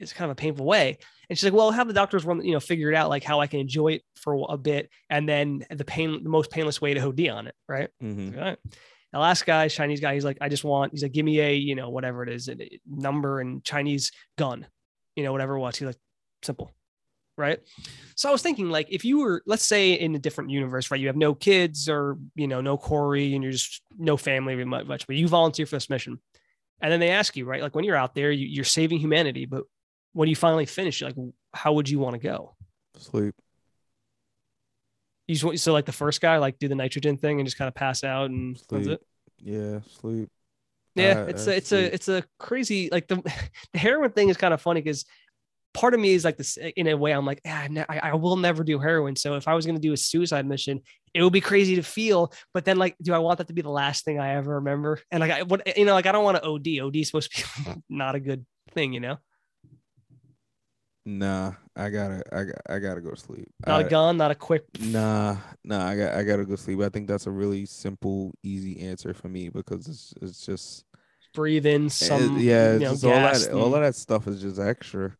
It's 0.00 0.12
kind 0.12 0.30
of 0.30 0.32
a 0.32 0.40
painful 0.40 0.66
way. 0.66 0.98
And 1.30 1.38
she's 1.38 1.44
like, 1.44 1.54
well, 1.54 1.70
have 1.70 1.86
the 1.86 1.94
doctors 1.94 2.24
run, 2.24 2.44
you 2.44 2.52
know, 2.52 2.60
figure 2.60 2.90
it 2.90 2.96
out, 2.96 3.08
like 3.08 3.22
how 3.22 3.40
I 3.40 3.46
can 3.46 3.60
enjoy 3.60 3.92
it 3.92 4.02
for 4.16 4.44
a 4.50 4.58
bit, 4.58 4.90
and 5.08 5.28
then 5.28 5.64
the 5.70 5.84
pain, 5.84 6.22
the 6.24 6.28
most 6.28 6.50
painless 6.50 6.80
way 6.80 6.94
to 6.94 7.00
OD 7.00 7.28
on 7.28 7.46
it, 7.46 7.54
right? 7.68 7.88
Mhm. 8.02 8.36
All 8.36 8.44
right. 8.44 8.58
The 9.12 9.18
last 9.20 9.46
guy, 9.46 9.68
Chinese 9.68 10.00
guy, 10.00 10.14
he's 10.14 10.24
like, 10.24 10.38
I 10.40 10.48
just 10.48 10.64
want, 10.64 10.92
he's 10.92 11.04
like, 11.04 11.12
give 11.12 11.24
me 11.24 11.38
a, 11.40 11.54
you 11.54 11.76
know, 11.76 11.88
whatever 11.88 12.24
it 12.24 12.28
is, 12.28 12.48
a 12.48 12.56
number 12.84 13.40
and 13.40 13.62
Chinese 13.64 14.10
gun, 14.36 14.66
you 15.14 15.22
know, 15.22 15.30
whatever 15.30 15.54
it 15.54 15.60
was. 15.60 15.76
He's 15.76 15.86
like, 15.86 15.96
simple. 16.42 16.72
Right. 17.36 17.58
So 18.14 18.28
I 18.28 18.32
was 18.32 18.42
thinking, 18.42 18.70
like, 18.70 18.86
if 18.90 19.04
you 19.04 19.18
were, 19.18 19.42
let's 19.44 19.64
say 19.64 19.94
in 19.94 20.14
a 20.14 20.20
different 20.20 20.50
universe, 20.50 20.90
right? 20.90 21.00
You 21.00 21.08
have 21.08 21.16
no 21.16 21.34
kids 21.34 21.88
or, 21.88 22.16
you 22.36 22.46
know, 22.46 22.60
no 22.60 22.76
Corey 22.76 23.34
and 23.34 23.42
you're 23.42 23.52
just 23.52 23.82
no 23.98 24.16
family 24.16 24.62
much, 24.64 25.06
but 25.06 25.16
you 25.16 25.26
volunteer 25.26 25.66
for 25.66 25.74
this 25.74 25.90
mission. 25.90 26.20
And 26.80 26.92
then 26.92 27.00
they 27.00 27.10
ask 27.10 27.36
you, 27.36 27.44
right? 27.44 27.60
Like 27.60 27.74
when 27.74 27.84
you're 27.84 27.96
out 27.96 28.14
there, 28.14 28.30
you, 28.30 28.46
you're 28.46 28.64
saving 28.64 29.00
humanity, 29.00 29.46
but 29.46 29.64
when 30.12 30.28
you 30.28 30.36
finally 30.36 30.66
finish, 30.66 31.00
you're 31.00 31.10
like, 31.10 31.18
how 31.52 31.72
would 31.72 31.88
you 31.88 31.98
want 31.98 32.14
to 32.14 32.20
go? 32.20 32.54
Sleep. 32.96 33.34
You 35.26 35.34
just 35.34 35.44
want, 35.44 35.58
so 35.58 35.72
like 35.72 35.86
the 35.86 35.92
first 35.92 36.20
guy, 36.20 36.36
like 36.38 36.58
do 36.58 36.68
the 36.68 36.74
nitrogen 36.74 37.16
thing 37.16 37.40
and 37.40 37.46
just 37.46 37.56
kind 37.56 37.68
of 37.68 37.74
pass 37.74 38.04
out 38.04 38.30
and 38.30 38.56
Sleep. 38.58 38.88
it. 38.88 39.02
Yeah, 39.42 39.80
sleep. 39.88 40.28
Yeah, 40.94 41.22
Uh, 41.22 41.26
it's 41.28 41.48
uh, 41.48 41.50
a 41.50 41.56
it's 41.56 41.68
sleep. 41.70 41.80
a 41.90 41.94
it's 41.94 42.08
a 42.08 42.24
crazy 42.38 42.88
like 42.92 43.08
the 43.08 43.16
the 43.72 43.78
heroin 43.78 44.12
thing 44.12 44.28
is 44.28 44.36
kind 44.36 44.54
of 44.54 44.60
funny 44.60 44.80
because 44.80 45.04
part 45.74 45.92
of 45.92 46.00
me 46.00 46.14
is 46.14 46.24
like 46.24 46.36
this 46.38 46.56
eh, 46.56 46.70
in 46.76 46.86
a 46.86 46.96
way 46.96 47.12
I'm 47.12 47.26
like 47.26 47.40
ah, 47.46 47.66
I, 47.88 47.98
I 47.98 48.14
will 48.14 48.36
never 48.36 48.64
do 48.64 48.78
heroin. 48.78 49.16
So 49.16 49.34
if 49.34 49.46
I 49.48 49.54
was 49.54 49.66
gonna 49.66 49.78
do 49.80 49.92
a 49.92 49.96
suicide 49.96 50.46
mission, 50.46 50.80
it 51.12 51.22
would 51.22 51.32
be 51.32 51.40
crazy 51.40 51.76
to 51.76 51.82
feel. 51.82 52.32
But 52.54 52.64
then 52.64 52.78
like, 52.78 52.96
do 53.02 53.12
I 53.12 53.18
want 53.18 53.38
that 53.38 53.48
to 53.48 53.52
be 53.54 53.62
the 53.62 53.70
last 53.70 54.04
thing 54.04 54.18
I 54.18 54.34
ever 54.36 54.54
remember? 54.54 55.00
And 55.10 55.20
like 55.20 55.30
I 55.30 55.42
what 55.42 55.62
eh, 55.66 55.74
you 55.76 55.84
know 55.84 55.92
like 55.92 56.06
I 56.06 56.12
don't 56.12 56.24
want 56.24 56.36
to 56.38 56.44
OD. 56.44 56.80
OD 56.80 56.96
is 56.96 57.08
supposed 57.08 57.34
to 57.36 57.44
be 57.64 57.82
not 57.90 58.14
a 58.14 58.20
good 58.20 58.46
thing, 58.72 58.92
you 58.94 59.00
know. 59.00 59.18
Nah, 61.06 61.52
I 61.76 61.90
gotta, 61.90 62.22
I 62.32 62.44
got, 62.44 62.56
I 62.66 62.78
gotta 62.78 63.02
go 63.02 63.10
to 63.10 63.16
sleep. 63.16 63.48
Not 63.66 63.82
I- 63.82 63.86
a 63.86 63.90
gun, 63.90 64.16
not 64.16 64.30
a 64.30 64.34
quick. 64.34 64.64
Nah, 64.80 65.36
nah, 65.62 65.86
I 65.86 65.96
got, 65.96 66.14
I 66.14 66.22
gotta 66.22 66.46
go 66.46 66.56
sleep. 66.56 66.80
I 66.80 66.88
think 66.88 67.08
that's 67.08 67.26
a 67.26 67.30
really 67.30 67.66
simple, 67.66 68.32
easy 68.42 68.80
answer 68.80 69.12
for 69.12 69.28
me 69.28 69.50
because 69.50 69.86
it's, 69.86 70.14
it's 70.22 70.46
just, 70.46 70.84
Breathe 71.34 71.66
in 71.66 71.82
it- 71.82 71.86
eh, 71.86 71.88
some. 71.88 72.38
yeah, 72.38 72.72
you 72.74 72.78
know, 72.78 72.90
all 72.92 72.96
that, 72.96 73.50
all 73.52 73.74
of 73.74 73.82
that 73.82 73.94
stuff 73.96 74.26
is 74.28 74.40
just 74.40 74.58
extra. 74.58 75.14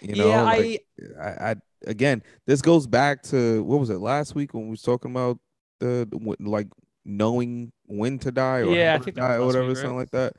You 0.00 0.16
know, 0.16 0.28
yeah, 0.28 0.42
like, 0.42 0.86
I 1.20 1.24
I, 1.28 1.50
I, 1.50 1.54
again, 1.86 2.22
this 2.46 2.60
goes 2.62 2.86
back 2.86 3.22
to 3.24 3.62
what 3.64 3.80
was 3.80 3.90
it 3.90 3.98
last 3.98 4.34
week 4.34 4.54
when 4.54 4.64
we 4.64 4.70
was 4.70 4.82
talking 4.82 5.10
about 5.10 5.38
the, 5.80 6.08
like 6.40 6.68
knowing 7.04 7.72
when 7.86 8.18
to 8.20 8.32
die 8.32 8.60
or 8.60 8.74
Yeah, 8.74 8.96
I 9.00 9.02
think 9.02 9.16
die 9.16 9.36
or 9.36 9.46
whatever, 9.46 9.68
week, 9.68 9.76
right? 9.76 9.82
something 9.82 9.96
like 9.98 10.10
that. 10.10 10.34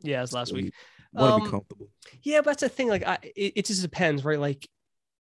yeah, 0.00 0.18
it 0.18 0.22
was 0.22 0.32
last 0.32 0.52
week. 0.52 0.72
Want 1.12 1.30
to 1.30 1.34
Um, 1.36 1.44
be 1.44 1.50
comfortable. 1.50 1.88
Yeah, 2.22 2.38
but 2.38 2.46
that's 2.46 2.62
the 2.62 2.68
thing. 2.68 2.88
Like, 2.88 3.06
I, 3.06 3.18
it, 3.22 3.52
it 3.56 3.64
just 3.66 3.82
depends, 3.82 4.24
right? 4.24 4.38
Like, 4.38 4.68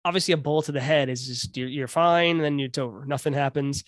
obviously, 0.05 0.33
a 0.33 0.37
bullet 0.37 0.65
to 0.65 0.71
the 0.71 0.79
head 0.79 1.09
is 1.09 1.27
just 1.27 1.55
you're, 1.57 1.67
you're 1.67 1.87
fine, 1.87 2.37
and 2.37 2.45
then 2.45 2.59
it's 2.59 2.77
over. 2.77 3.05
Nothing 3.05 3.33
happens. 3.33 3.83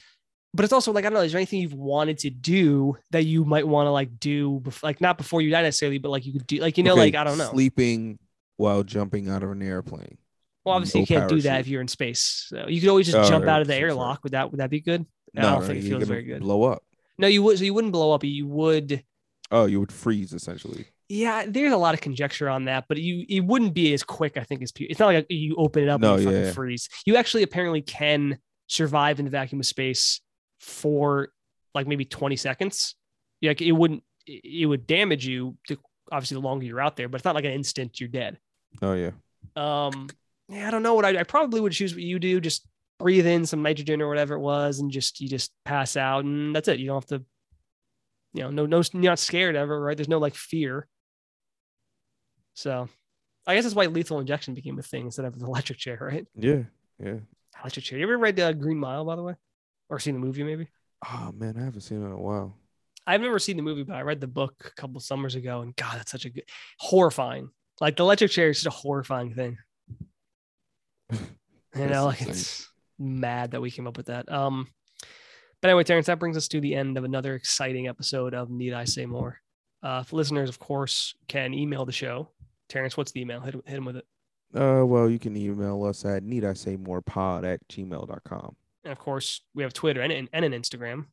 But 0.53 0.65
it's 0.65 0.73
also 0.73 0.91
like 0.91 1.03
I 1.05 1.09
don't 1.09 1.15
know. 1.15 1.21
Is 1.23 1.31
there 1.31 1.39
anything 1.39 1.61
you've 1.61 1.73
wanted 1.73 2.19
to 2.19 2.29
do 2.29 2.95
that 3.11 3.23
you 3.23 3.43
might 3.43 3.67
want 3.67 3.87
to 3.87 3.91
like 3.91 4.19
do, 4.19 4.59
bef- 4.59 4.83
like 4.83 5.01
not 5.01 5.17
before 5.17 5.41
you 5.41 5.49
die 5.49 5.63
necessarily, 5.63 5.97
but 5.97 6.09
like 6.09 6.25
you 6.27 6.33
could 6.33 6.45
do, 6.45 6.57
like 6.57 6.77
you 6.77 6.83
know, 6.83 6.91
Okay, 6.91 6.99
like 6.99 7.15
I 7.15 7.23
don't 7.23 7.39
know. 7.39 7.49
Sleeping 7.49 8.19
while 8.57 8.83
jumping 8.83 9.29
out 9.29 9.43
of 9.43 9.51
an 9.51 9.61
airplane. 9.61 10.17
well, 10.65 10.75
obviously, 10.75 11.01
you 11.01 11.07
can't 11.07 11.29
do 11.29 11.41
that 11.41 11.59
if 11.61 11.67
you're 11.67 11.81
in 11.81 11.87
space. 11.87 12.45
So 12.49 12.67
you 12.67 12.79
could 12.79 12.89
always 12.89 13.05
just 13.07 13.17
Oh, 13.17 13.29
jump 13.29 13.45
right, 13.45 13.53
out 13.53 13.61
of 13.61 13.67
the 13.67 13.73
sorry. 13.73 13.83
airlock. 13.83 14.23
Would 14.23 14.33
that 14.33 14.51
would 14.51 14.59
that 14.59 14.69
be 14.69 14.79
good? 14.81 15.05
I 15.35 15.41
No, 15.41 15.49
don't 15.51 15.61
no, 15.61 15.67
think 15.67 15.83
it 15.83 15.87
feels 15.89 16.03
very 16.07 16.23
good. 16.23 16.41
Blow 16.41 16.63
up. 16.63 16.83
No, 17.17 17.27
you 17.27 17.43
would. 17.43 17.57
So 17.57 17.63
you 17.63 17.73
wouldn't 17.73 17.93
blow 17.93 18.11
up. 18.13 18.23
You 18.23 18.47
would. 18.47 19.03
Oh, 19.51 19.65
you 19.65 19.79
would 19.79 19.91
freeze 19.91 20.33
essentially. 20.33 20.85
Yeah, 21.09 21.45
there's 21.47 21.73
a 21.73 21.77
lot 21.77 21.93
of 21.93 22.01
conjecture 22.01 22.49
on 22.49 22.65
that, 22.65 22.85
but 22.87 22.97
you 22.97 23.25
it 23.29 23.41
wouldn't 23.41 23.73
be 23.73 23.93
as 23.93 24.03
quick. 24.03 24.37
I 24.37 24.43
think 24.43 24.61
as 24.63 24.71
people. 24.71 24.91
It's 24.91 24.99
not 24.99 25.07
like 25.07 25.25
you 25.29 25.55
open 25.57 25.83
it 25.83 25.89
up 25.89 25.99
No, 26.01 26.13
and 26.13 26.23
you 26.23 26.29
fucking 26.29 26.43
yeah. 26.45 26.51
freeze. 26.51 26.89
You 27.05 27.17
actually 27.17 27.43
apparently 27.43 27.81
can 27.81 28.37
survive 28.67 29.19
in 29.19 29.25
the 29.25 29.31
vacuum 29.31 29.59
of 29.59 29.65
space 29.65 30.21
for 30.59 31.29
like 31.75 31.87
maybe 31.87 32.05
20 32.05 32.35
seconds. 32.35 32.95
Like 33.41 33.61
it 33.61 33.73
wouldn't. 33.73 34.03
It 34.25 34.67
would 34.67 34.87
damage 34.87 35.27
you. 35.27 35.57
To, 35.67 35.77
obviously, 36.13 36.35
the 36.35 36.41
longer 36.41 36.65
you're 36.65 36.79
out 36.81 36.95
there, 36.95 37.09
but 37.09 37.17
it's 37.17 37.25
not 37.25 37.35
like 37.35 37.45
an 37.45 37.51
instant 37.51 37.99
you're 37.99 38.09
dead. 38.09 38.37
Oh 38.81 38.93
yeah. 38.93 39.11
Um, 39.55 40.09
yeah, 40.47 40.67
I 40.67 40.71
don't 40.71 40.83
know 40.83 40.93
what 40.93 41.05
I, 41.05 41.19
I 41.19 41.23
probably 41.23 41.59
would 41.59 41.73
choose. 41.73 41.93
What 41.93 42.03
you 42.03 42.19
do, 42.19 42.39
just 42.39 42.67
breathe 42.99 43.25
in 43.27 43.45
some 43.45 43.61
nitrogen 43.63 44.01
or 44.01 44.07
whatever 44.07 44.35
it 44.35 44.39
was, 44.39 44.79
and 44.79 44.91
just 44.91 45.19
you 45.19 45.27
just 45.27 45.51
pass 45.65 45.97
out, 45.97 46.23
and 46.23 46.55
that's 46.55 46.67
it. 46.67 46.79
You 46.79 46.87
don't 46.87 46.95
have 46.97 47.19
to. 47.19 47.25
you 48.33 48.43
know, 48.43 48.49
no, 48.49 48.65
no, 48.65 48.81
you're 48.93 49.01
not 49.11 49.19
scared 49.19 49.55
ever, 49.55 49.79
right? 49.81 49.97
There's 49.97 50.07
no 50.09 50.19
like 50.19 50.35
fear. 50.35 50.87
So 52.53 52.87
I 53.47 53.55
guess 53.55 53.63
that's 53.63 53.75
why 53.75 53.87
lethal 53.87 54.19
injection 54.19 54.53
became 54.53 54.77
a 54.79 54.83
thing 54.83 55.05
instead 55.05 55.25
of 55.25 55.37
the 55.39 55.45
electric 55.51 55.79
chair, 55.79 55.97
right? 55.99 56.27
Yeah, 56.35 56.63
yeah. 57.03 57.17
Electric 57.61 57.85
chair. 57.85 57.97
You 57.99 58.05
ever 58.05 58.17
read 58.17 58.39
uh, 58.39 58.53
Green 58.53 58.77
Mile, 58.77 59.05
by 59.05 59.15
the 59.15 59.23
way? 59.23 59.35
Or 59.89 59.99
seen 59.99 60.13
the 60.15 60.19
movie, 60.19 60.43
maybe? 60.43 60.67
Oh 61.07 61.31
man, 61.35 61.55
I 61.57 61.63
haven't 61.65 61.81
seen 61.81 62.01
it 62.01 62.05
in 62.05 62.11
a 62.11 62.19
while. 62.19 62.55
I've 63.05 63.21
never 63.21 63.39
seen 63.39 63.57
the 63.57 63.63
movie, 63.63 63.83
but 63.83 63.95
I 63.95 64.01
read 64.01 64.21
the 64.21 64.27
book 64.27 64.53
a 64.65 64.81
couple 64.81 64.99
summers 65.01 65.35
ago, 65.35 65.61
and 65.61 65.75
God, 65.75 65.97
that's 65.97 66.11
such 66.11 66.25
a 66.25 66.29
good, 66.29 66.45
horrifying. 66.79 67.49
Like 67.81 67.97
the 67.97 68.03
electric 68.03 68.31
chair 68.31 68.49
is 68.49 68.59
such 68.59 68.71
a 68.71 68.75
horrifying 68.75 69.33
thing. 69.33 69.57
You 71.75 71.87
know, 71.87 72.05
like 72.05 72.21
it's 72.21 72.69
mad 72.99 73.51
that 73.51 73.61
we 73.61 73.71
came 73.71 73.87
up 73.87 73.97
with 73.97 74.05
that. 74.05 74.31
Um, 74.31 74.67
but 75.59 75.69
anyway, 75.69 75.83
Terrence, 75.83 76.05
that 76.05 76.19
brings 76.19 76.37
us 76.37 76.47
to 76.49 76.61
the 76.61 76.75
end 76.75 76.99
of 76.99 77.03
another 77.03 77.33
exciting 77.33 77.87
episode 77.87 78.35
of 78.35 78.51
Need 78.51 78.73
I 78.73 78.83
Say 78.83 79.07
More? 79.07 79.39
Uh, 79.81 80.03
listeners, 80.11 80.49
of 80.49 80.59
course, 80.59 81.15
can 81.27 81.53
email 81.53 81.83
the 81.83 81.91
show. 81.91 82.29
Terrence, 82.69 82.95
what's 82.95 83.11
the 83.11 83.21
email? 83.21 83.41
Hit, 83.41 83.55
hit 83.65 83.77
him 83.77 83.85
with 83.85 83.97
it. 83.97 84.05
Uh, 84.53 84.85
well, 84.85 85.09
you 85.09 85.17
can 85.17 85.35
email 85.35 85.83
us 85.83 86.05
at 86.05 86.21
need 86.21 86.45
I 86.45 86.53
say 86.53 86.75
more 86.75 87.01
pod 87.01 87.43
at 87.43 87.67
gmail.com. 87.69 88.55
And 88.83 88.91
of 88.91 88.99
course, 88.99 89.41
we 89.55 89.63
have 89.63 89.73
Twitter 89.73 90.01
and, 90.01 90.11
and, 90.11 90.29
and 90.31 90.45
an 90.45 90.51
Instagram. 90.51 91.05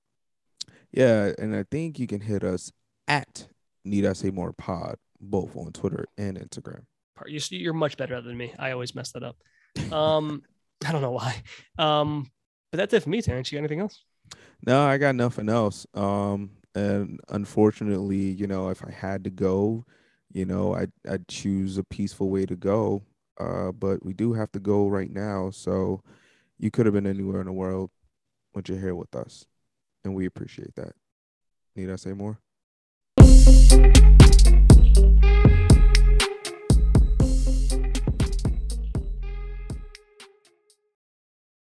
Yeah, 0.92 1.32
and 1.38 1.54
I 1.54 1.64
think 1.70 1.98
you 1.98 2.06
can 2.06 2.20
hit 2.20 2.42
us 2.42 2.72
at 3.06 3.48
need 3.84 4.06
I 4.06 4.12
say 4.12 4.30
more 4.30 4.52
pod, 4.52 4.96
both 5.20 5.56
on 5.56 5.72
Twitter 5.72 6.06
and 6.18 6.38
Instagram. 6.38 6.82
You're, 7.26 7.42
you're 7.50 7.74
much 7.74 7.96
better 7.96 8.20
than 8.20 8.36
me. 8.36 8.54
I 8.58 8.70
always 8.70 8.94
mess 8.94 9.12
that 9.12 9.22
up. 9.22 9.36
Um, 9.92 10.42
I 10.86 10.92
don't 10.92 11.02
know 11.02 11.11
why. 11.11 11.42
Um, 11.78 12.30
but 12.70 12.78
that's 12.78 12.94
it 12.94 13.02
for 13.02 13.11
me, 13.11 13.20
Terrence. 13.20 13.50
You 13.50 13.58
got 13.58 13.61
anything 13.61 13.80
else? 13.80 14.04
No, 14.66 14.82
I 14.82 14.96
got 14.98 15.14
nothing 15.14 15.48
else. 15.48 15.86
Um, 15.94 16.50
and 16.74 17.20
unfortunately, 17.28 18.16
you 18.30 18.46
know, 18.46 18.68
if 18.68 18.84
I 18.84 18.90
had 18.90 19.24
to 19.24 19.30
go, 19.30 19.84
you 20.32 20.44
know, 20.44 20.74
I'd 20.74 20.92
I'd 21.08 21.28
choose 21.28 21.78
a 21.78 21.84
peaceful 21.84 22.30
way 22.30 22.46
to 22.46 22.56
go. 22.56 23.02
Uh, 23.38 23.72
but 23.72 24.04
we 24.04 24.12
do 24.12 24.34
have 24.34 24.52
to 24.52 24.61
go 24.61 24.86
right 24.86 25.11
now. 25.11 25.50
So 25.50 26.02
you 26.58 26.70
could 26.70 26.86
have 26.86 26.94
been 26.94 27.06
anywhere 27.06 27.40
in 27.40 27.46
the 27.46 27.52
world, 27.52 27.90
but 28.54 28.68
you're 28.68 28.78
here 28.78 28.94
with 28.94 29.14
us, 29.16 29.46
and 30.05 30.14
we 30.14 30.26
appreciate 30.26 30.74
that. 30.76 30.94
Need 31.76 31.90
I 31.90 31.96
say 31.96 32.12
more? 32.12 32.38